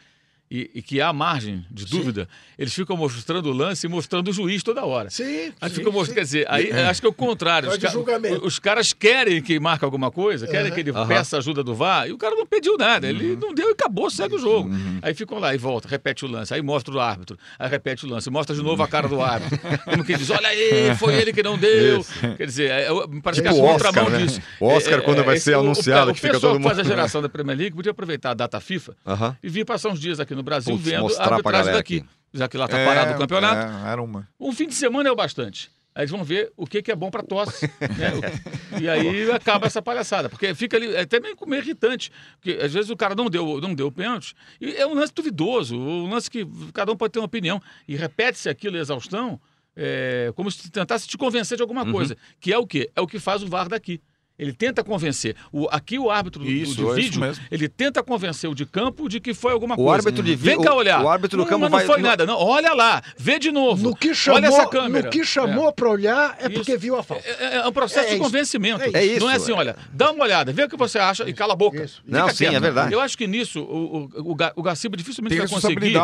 e, 0.50 0.70
e 0.74 0.82
que 0.82 1.00
há 1.00 1.12
margem 1.12 1.64
de 1.70 1.84
dúvida, 1.86 2.28
eles 2.58 2.74
ficam 2.74 2.96
mostrando 2.96 3.50
o 3.50 3.52
lance 3.52 3.86
e 3.86 3.88
mostrando 3.88 4.28
o 4.28 4.32
juiz 4.32 4.62
toda 4.62 4.84
hora. 4.84 5.08
Sim, 5.10 5.52
Aí 5.60 5.70
sim, 5.70 5.76
ficam 5.76 5.92
mostrando, 5.92 6.08
sim. 6.08 6.14
quer 6.14 6.22
dizer, 6.22 6.46
aí 6.48 6.72
acho 6.72 7.00
que 7.00 7.06
é 7.06 7.10
o 7.10 7.12
contrário. 7.12 7.68
Vai 7.68 7.78
Os, 7.78 7.82
ca- 7.84 7.90
julgamento. 7.90 8.44
os 8.46 8.58
caras 8.58 8.92
querem 8.92 9.40
que 9.40 9.60
marque 9.60 9.84
alguma 9.84 10.10
coisa, 10.10 10.46
querem 10.46 10.66
Aham. 10.66 10.74
que 10.74 10.80
ele 10.80 10.90
Aham. 10.90 11.06
peça 11.06 11.38
ajuda 11.38 11.62
do 11.62 11.74
VAR, 11.74 12.08
e 12.08 12.12
o 12.12 12.18
cara 12.18 12.34
não 12.34 12.44
pediu 12.46 12.76
nada. 12.76 13.06
Ele 13.06 13.36
não 13.36 13.54
deu 13.54 13.68
e 13.68 13.72
acabou, 13.72 14.10
segue 14.10 14.34
o 14.34 14.38
jogo. 14.38 14.70
Aí 15.02 15.14
ficam 15.14 15.38
lá 15.38 15.54
e 15.54 15.58
volta, 15.58 15.86
repete 15.88 16.24
o 16.24 16.28
lance, 16.28 16.52
aí 16.52 16.60
mostra 16.62 16.92
o 16.94 16.98
árbitro, 17.00 17.38
aí 17.58 17.68
repete 17.68 18.04
o 18.04 18.08
lance, 18.08 18.28
mostra 18.30 18.54
de 18.56 18.62
novo 18.62 18.82
a 18.82 18.88
cara 18.88 19.06
do 19.06 19.22
árbitro. 19.22 19.58
Como 19.84 20.04
que 20.04 20.16
diz, 20.16 20.28
olha 20.30 20.48
aí, 20.48 20.94
foi 20.96 21.14
ele 21.14 21.32
que 21.32 21.42
não 21.42 21.56
deu. 21.56 22.04
Quer 22.36 22.46
dizer, 22.46 22.70
é, 22.70 22.82
é, 22.88 22.92
parece 23.22 23.40
que 23.40 23.46
é 23.48 23.50
a 23.50 23.54
Tipo 23.54 23.64
o 23.66 23.72
contramão 23.72 24.04
Oscar, 24.04 24.20
né? 24.20 24.26
disso. 24.26 24.40
O 24.58 24.66
Oscar, 24.66 25.02
quando 25.02 25.22
vai 25.22 25.38
ser 25.38 25.56
o- 25.56 25.60
anunciado, 25.60 26.10
o, 26.10 26.14
que 26.14 26.20
fica 26.20 26.40
todo 26.40 26.56
que 26.58 26.62
faz 26.64 26.78
a 26.78 26.82
mundo- 26.82 26.88
geração 26.88 27.22
da 27.22 27.28
Premier 27.28 27.56
League 27.56 27.76
podia 27.76 27.92
aproveitar 27.92 28.30
a 28.30 28.34
data 28.34 28.58
FIFA 28.60 28.96
e 29.42 29.48
vir 29.48 29.64
passar 29.64 29.90
uns 29.90 30.00
dias 30.00 30.18
aqui 30.18 30.34
no 30.34 30.39
Brasil 30.42 30.74
Putz, 30.74 30.84
vendo 30.88 31.16
a 31.18 31.24
arbitragem 31.24 31.72
daqui. 31.72 31.96
aqui. 31.98 32.08
Já 32.32 32.48
que 32.48 32.56
lá 32.56 32.66
está 32.66 32.78
É, 32.78 32.86
parado 32.86 33.12
o 33.14 33.18
campeonato. 33.18 33.86
é, 33.86 33.90
era 33.90 34.00
uma. 34.02 34.28
Um 34.38 34.52
fim 34.52 34.68
de 34.68 34.74
semana 34.74 35.08
é 35.08 35.12
o 35.12 35.16
bastante. 35.16 35.70
Aí 35.92 36.02
eles 36.02 36.10
vão 36.12 36.22
ver 36.22 36.52
o 36.56 36.64
que, 36.66 36.80
que 36.80 36.92
é 36.92 36.94
bom 36.94 37.10
para 37.10 37.22
tosse. 37.24 37.66
né? 37.82 38.80
E 38.80 38.88
aí 38.88 39.28
acaba 39.32 39.66
essa 39.66 39.82
palhaçada. 39.82 40.28
Porque 40.28 40.54
fica 40.54 40.76
ali, 40.76 40.94
é 40.94 41.00
até 41.00 41.18
meio, 41.18 41.36
meio 41.46 41.60
irritante. 41.62 42.12
Porque 42.40 42.62
às 42.62 42.72
vezes 42.72 42.88
o 42.90 42.96
cara 42.96 43.16
não 43.16 43.28
deu, 43.28 43.60
não 43.60 43.74
deu 43.74 43.88
o 43.88 43.92
pênalti. 43.92 44.34
E 44.60 44.72
é 44.76 44.86
um 44.86 44.94
lance 44.94 45.12
duvidoso, 45.12 45.76
um 45.76 46.08
lance 46.08 46.30
que 46.30 46.46
cada 46.72 46.92
um 46.92 46.96
pode 46.96 47.12
ter 47.12 47.18
uma 47.18 47.26
opinião. 47.26 47.60
E 47.88 47.96
repete-se 47.96 48.48
aquilo 48.48 48.76
em 48.76 48.80
exaustão, 48.80 49.40
é, 49.76 50.32
como 50.36 50.48
se 50.52 50.70
tentasse 50.70 51.08
te 51.08 51.18
convencer 51.18 51.56
de 51.56 51.62
alguma 51.62 51.84
coisa. 51.90 52.16
Que 52.38 52.52
é 52.52 52.58
o 52.58 52.66
quê? 52.66 52.88
É 52.94 53.00
o 53.00 53.06
que 53.08 53.18
faz 53.18 53.42
o 53.42 53.48
VAR 53.48 53.68
daqui. 53.68 54.00
Ele 54.40 54.52
tenta 54.54 54.82
convencer. 54.82 55.36
O, 55.52 55.68
aqui 55.70 55.98
o 55.98 56.10
árbitro 56.10 56.42
do, 56.42 56.50
Isso, 56.50 56.74
de 56.76 56.88
é 56.90 56.94
vídeo, 56.94 57.20
mesmo. 57.20 57.44
ele 57.50 57.68
tenta 57.68 58.02
convencer 58.02 58.48
o 58.48 58.54
de 58.54 58.64
campo 58.64 59.08
de 59.08 59.20
que 59.20 59.34
foi 59.34 59.52
alguma 59.52 59.74
O 59.74 59.76
coisa. 59.78 59.92
árbitro 60.08 60.22
de 60.24 60.34
Vem 60.34 60.60
cá 60.60 60.72
olhar. 60.74 61.04
o 61.04 61.08
árbitro 61.08 61.36
do 61.36 61.42
não, 61.42 61.48
campo 61.48 61.60
não 61.64 61.68
vai- 61.70 61.84
foi 61.84 62.00
nada. 62.00 62.24
Não, 62.24 62.38
olha 62.38 62.72
lá, 62.72 63.02
vê 63.18 63.38
de 63.38 63.50
novo. 63.52 63.82
No 63.82 63.94
que 63.94 64.08
olha 64.08 64.14
chamou, 64.14 64.38
essa 64.44 64.66
câmera. 64.66 65.04
no 65.06 65.10
que 65.10 65.24
chamou 65.24 65.70
para 65.72 65.88
olhar 65.90 66.36
é 66.40 66.44
Isso. 66.46 66.52
porque 66.54 66.76
viu 66.76 66.96
a 66.96 67.02
falta. 67.02 67.22
É, 67.28 67.56
é 67.56 67.66
um 67.66 67.72
processo 67.72 68.06
É 68.06 68.08
de 68.08 68.14
isso. 68.14 68.24
convencimento. 68.24 68.82
É 68.96 69.04
isso. 69.04 69.20
Não 69.20 69.30
é 69.30 69.34
assim, 69.36 69.52
olha, 69.52 69.76
dá 69.92 70.10
uma 70.10 70.24
olhada, 70.24 70.52
vê 70.52 70.64
o 70.64 70.68
que 70.68 70.76
você 70.76 70.98
acha 70.98 71.28
e 71.28 71.32
cala 71.34 71.52
a 71.52 71.56
boca. 71.56 71.84
Não, 72.06 72.28
sim, 72.30 72.44
quieto. 72.44 72.54
é 72.54 72.60
verdade. 72.60 72.92
Eu 72.94 73.00
acho 73.00 73.18
que 73.18 73.26
nisso 73.26 73.60
o, 73.60 74.08
o, 74.16 74.30
o, 74.30 74.34
Ga- 74.34 74.52
o 74.56 74.62
Gaciba 74.62 74.96
dificilmente 74.96 75.30
Tem 75.36 75.40
vai 75.40 75.48
conseguir. 75.48 75.94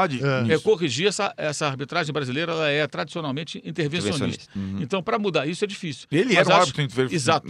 É. 0.51 0.55
é, 0.55 0.59
corrigir 0.59 1.07
essa, 1.09 1.33
essa 1.39 1.67
arbitragem 1.67 2.13
brasileira, 2.13 2.53
ela 2.53 2.69
é 2.69 2.87
tradicionalmente 2.87 3.63
intervencionista. 3.65 4.45
Então, 4.81 5.03
para 5.03 5.19
mudar 5.19 5.47
isso 5.47 5.65
é 5.65 5.67
difícil. 5.67 6.07
Ele 6.13 6.35
Mas 6.35 6.47
era 6.47 6.49
um 6.49 6.61
árbitro 6.61 6.83
interve- 6.83 7.15
Exato. 7.15 7.49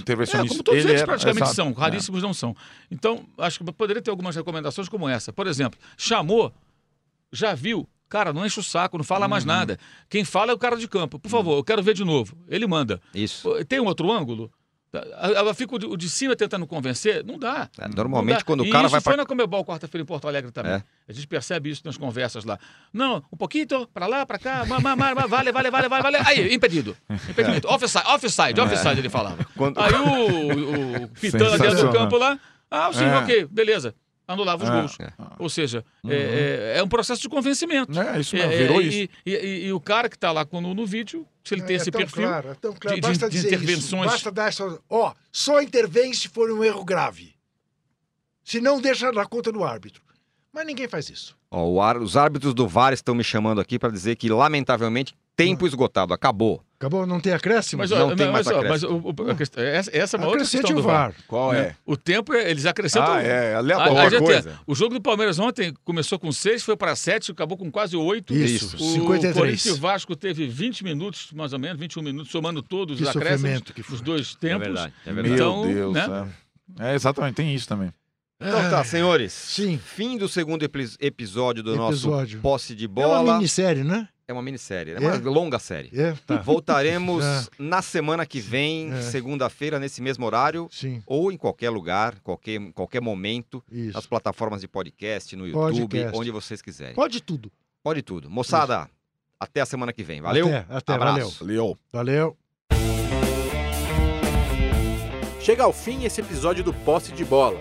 É, 0.79 0.83
todos 0.83 0.91
Ele 0.91 0.93
eles 0.93 1.03
praticamente 1.05 1.55
são, 1.55 1.69
É. 1.71 1.73
raríssimos 1.73 2.23
não 2.23 2.33
são. 2.35 2.55
Então, 2.91 3.25
acho 3.39 3.59
que 3.65 3.73
poderia 3.73 4.03
ter 4.03 4.11
algumas 4.11 4.35
recomendações 4.37 4.89
como 4.89 5.09
essa. 5.09 5.33
Por 5.33 5.47
exemplo, 5.47 5.79
chamou, 5.97 6.53
já 7.33 7.55
viu, 7.55 7.89
cara, 8.09 8.33
não 8.33 8.45
enche 8.47 8.61
o 8.61 8.63
saco, 8.63 8.97
não 8.97 9.05
fala 9.05 9.27
mais 9.29 9.45
Uhum. 9.45 9.49
nada. 9.49 9.79
Quem 10.09 10.25
fala 10.25 10.53
é 10.53 10.55
o 10.55 10.59
cara 10.59 10.77
de 10.77 10.87
campo. 10.89 11.19
Por 11.19 11.29
favor, 11.29 11.57
eu 11.57 11.65
quero 11.65 11.83
ver 11.83 11.95
de 11.95 12.05
novo. 12.05 12.37
Ele 12.49 12.67
manda. 12.67 13.01
Isso. 13.15 13.49
Tem 13.67 13.81
um 13.81 13.87
outro 13.87 14.11
ângulo? 14.13 14.51
Ela 15.21 15.55
fica 15.55 15.75
o 15.75 15.97
de- 15.97 16.09
cima 16.11 16.35
tentando 16.37 16.67
convencer? 16.67 17.25
Não 17.25 17.39
dá. 17.39 17.69
É, 17.79 17.89
Não 17.89 17.95
Normalmente, 17.97 18.39
dá. 18.39 18.45
quando 18.45 18.63
o 18.63 18.71
cara 18.71 18.85
isso 18.87 18.93
vai 18.93 19.01
foi 19.01 19.13
pra... 19.15 19.23
na 19.23 19.27
Comebol 19.27 19.65
quarta-feira 19.65 20.03
em 20.03 20.07
Porto 20.07 20.27
Alegre 20.29 20.51
também. 20.51 20.73
É. 20.73 20.83
A 21.09 21.13
gente 21.13 21.27
percebe 21.27 21.71
isso 21.71 21.83
nas 21.85 21.97
conversas 21.97 22.45
lá. 22.45 22.59
Não, 22.93 23.23
um 23.33 23.37
pouquinho, 23.37 23.67
pra 23.93 24.07
lá, 24.07 24.25
pra 24.27 24.39
cá, 24.39 24.65
ma, 24.67 24.81
ma, 24.81 24.97
ma, 24.97 25.15
vale, 25.27 25.53
vale, 25.53 25.71
vale, 25.71 25.89
vale, 25.89 26.03
vale. 26.03 26.17
Aí, 26.25 26.55
impedido. 26.55 26.97
Impedimento. 27.29 27.69
Offside, 27.69 28.05
offside, 28.07 28.61
offside, 28.61 28.99
ele 29.01 29.09
falava. 29.11 29.45
Quando- 29.57 29.79
Aí 29.81 29.93
o, 29.93 30.07
o, 30.07 31.03
o 31.05 31.09
Pitana 31.09 31.59
dentro 31.59 31.87
do 31.87 31.93
campo 31.93 32.17
lá, 32.17 32.39
ah, 32.71 32.91
sim, 32.93 33.05
É. 33.05 33.17
ok, 33.19 33.47
beleza. 33.51 33.95
Anulava 34.27 34.65
os 34.65 34.71
É. 34.71 34.73
gols. 34.73 34.97
É. 35.01 35.13
Ou 35.39 35.49
seja, 35.49 35.85
Uhum. 36.03 36.11
é, 36.11 36.17
é- 36.17 36.79
é 36.79 36.83
um 36.83 36.89
processo 36.89 37.21
de 37.23 37.29
convencimento. 37.29 37.99
É, 37.99 38.21
isso 38.21 38.37
É, 38.37 38.41
mesmo, 38.41 38.53
é, 38.53 38.57
virou 38.57 38.83
e, 38.83 38.89
isso. 38.89 39.09
E, 39.25 39.31
e- 39.35 39.67
e 39.67 39.73
o 39.73 39.81
cara 39.81 40.09
que 40.09 40.17
está 40.17 40.33
lá 40.33 40.47
no, 40.53 40.75
no 40.75 40.87
vídeo, 40.87 41.27
se 41.45 41.55
ele 41.55 41.63
tem 41.63 41.75
É 41.75 41.77
esse 41.79 41.91
tão 41.91 42.01
perfil, 42.01 42.23
Claro, 42.25 42.49
é 42.51 42.55
tão 42.55 42.73
claro. 42.75 42.95
de- 42.97 43.01
de- 43.03 43.09
basta 43.09 43.29
de 43.29 43.37
dizer 43.37 43.49
intervenções- 43.49 44.07
Isso. 44.07 44.13
Basta 44.13 44.33
dar 44.33 44.49
essa. 44.49 44.81
Ó, 44.91 45.15
só 45.31 45.61
intervém 45.63 46.13
se 46.13 46.29
for 46.29 46.51
um 46.51 46.63
erro 46.65 46.85
grave. 46.85 47.35
Se 48.45 48.61
não, 48.61 48.81
deixa 48.81 49.11
na 49.13 49.27
conta 49.27 49.51
do 49.51 49.65
árbitro. 49.65 50.03
Mas 50.53 50.65
ninguém 50.67 50.89
faz 50.89 51.11
isso. 51.11 51.37
Ó, 51.51 51.65
o 51.69 51.81
ar- 51.83 51.99
os 51.99 52.17
árbitros 52.17 52.55
do 52.55 52.67
VAR 52.67 52.93
estão 52.93 53.15
me 53.15 53.23
chamando 53.25 53.61
aqui 53.61 53.79
para 53.79 53.91
dizer 53.91 54.17
que, 54.17 54.29
lamentavelmente, 54.29 55.15
tempo 55.37 55.67
esgotado, 55.67 56.15
acabou. 56.15 56.63
Acabou, 56.79 57.07
não 57.07 57.19
tem 57.21 57.33
acréscimo? 57.33 57.81
Mas, 57.81 57.91
Não 57.91 58.09
ó, 58.09 58.15
tem 58.15 58.27
mas, 58.31 58.47
mais 58.47 58.47
ó, 58.49 58.63
mas 58.63 58.85
acréscimo. 58.85 59.03
o- 59.17 59.31
o- 59.31 59.35
questão- 59.37 59.63
essa, 59.65 59.97
essa 59.97 60.17
é 60.17 60.19
uma 60.19 60.27
outra 60.27 60.43
Acrescente 60.43 60.61
questão 60.63 60.79
o 60.79 60.83
do 60.83 60.87
VAR. 60.87 61.15
Qual 61.27 61.55
é? 61.55 61.75
O 61.87 61.97
tempo, 61.97 62.35
é- 62.35 62.51
eles 62.51 62.67
acrescentam... 62.67 63.15
Ah, 63.15 63.23
é, 63.23 63.55
A- 63.55 63.59
aleatório. 63.59 63.99
a 63.99 64.11
gente 64.11 64.19
coisa. 64.23 64.43
tem- 64.51 64.59
o 64.67 64.75
jogo 64.75 64.93
do 64.95 65.01
Palmeiras 65.01 65.39
ontem 65.39 65.73
começou 65.85 66.19
com 66.19 66.31
seis, 66.31 66.63
foi 66.63 66.77
para 66.77 66.95
sete, 66.95 67.31
acabou 67.33 67.57
com 67.57 67.71
quase 67.71 67.97
oito. 67.97 68.35
Isso, 68.35 68.77
O 68.77 68.79
53. 68.79 69.35
Corinthians 69.35 69.77
e 69.77 69.81
Vasco 69.81 70.15
teve 70.15 70.47
20 70.47 70.85
minutos, 70.85 71.31
mais 71.33 71.55
ou 71.55 71.59
menos, 71.59 71.79
21 71.81 72.03
minutos, 72.03 72.31
somando 72.31 72.63
todos 72.63 72.99
Que 72.99 73.05
os 73.05 73.09
acréscimos 73.09 73.63
que 73.75 73.83
foi. 73.83 73.93
dos 73.97 74.01
dois 74.03 74.37
É 74.37 74.39
tempos. 74.49 74.67
verdade, 74.67 74.93
é 75.07 75.13
Meu 75.13 75.23
verdade. 75.25 75.35
Então, 75.43 75.67
Deus. 75.67 75.95
né? 75.95 76.29
É. 76.79 76.91
É, 76.93 76.95
exatamente, 76.95 77.37
tem 77.37 77.55
isso 77.55 77.67
também. 77.67 77.91
Então 78.39 78.69
tá, 78.69 78.85
senhores. 78.85 79.33
Sim. 79.33 79.81
Fim 79.83 80.19
do 80.19 80.29
segundo 80.29 80.63
epi- 80.63 80.91
episódio 81.01 81.63
do 81.63 81.75
nosso 81.75 81.93
Episódio. 82.07 82.41
Posse 82.41 82.75
de 82.75 82.85
É 82.85 82.89
Bola. 82.89 83.21
uma 83.23 83.37
minissérie, 83.39 83.83
né? 83.83 84.07
É 84.29 84.33
uma 84.33 84.43
minissérie, 84.43 84.93
é 84.93 84.97
É? 84.97 84.99
uma 84.99 85.31
longa 85.31 85.57
série. 85.57 85.89
É, 85.97 86.13
tá. 86.27 86.39
Voltaremos 86.39 87.23
É. 87.25 87.47
na 87.61 87.81
semana 87.81 88.27
que 88.27 88.41
vem, 88.41 88.93
É. 88.93 89.01
segunda-feira, 89.03 89.79
nesse 89.79 90.03
mesmo 90.03 90.27
horário, 90.27 90.69
Sim, 90.73 91.01
ou 91.07 91.31
em 91.31 91.37
qualquer 91.37 91.71
lugar, 91.71 92.19
qualquer, 92.25 92.61
qualquer 92.73 93.01
momento, 93.01 93.63
isso. 93.71 93.95
nas 93.95 94.05
plataformas 94.05 94.61
de 94.63 94.67
podcast, 94.67 95.37
no 95.37 95.47
YouTube, 95.47 95.83
Podcast. 95.83 96.19
onde 96.19 96.31
vocês 96.33 96.61
quiserem. 96.61 96.95
Pode 96.97 97.23
tudo. 97.23 97.53
Pode 97.85 98.03
tudo. 98.03 98.29
Moçada, 98.29 98.91
até 99.39 99.61
a 99.61 99.67
semana 99.67 99.93
que 99.93 100.03
vem. 100.03 100.21
Valeu? 100.21 100.47
Até, 100.49 100.67
até 100.71 100.93
Abraço. 100.95 101.45
Valeu. 101.45 101.79
valeu. 101.93 102.37
Valeu. 102.37 102.37
Chega 105.41 105.63
ao 105.63 105.73
fim 105.73 106.03
esse 106.05 106.21
episódio 106.21 106.65
do 106.65 106.75
Posse 106.75 107.13
de 107.13 107.25
Bola. 107.25 107.61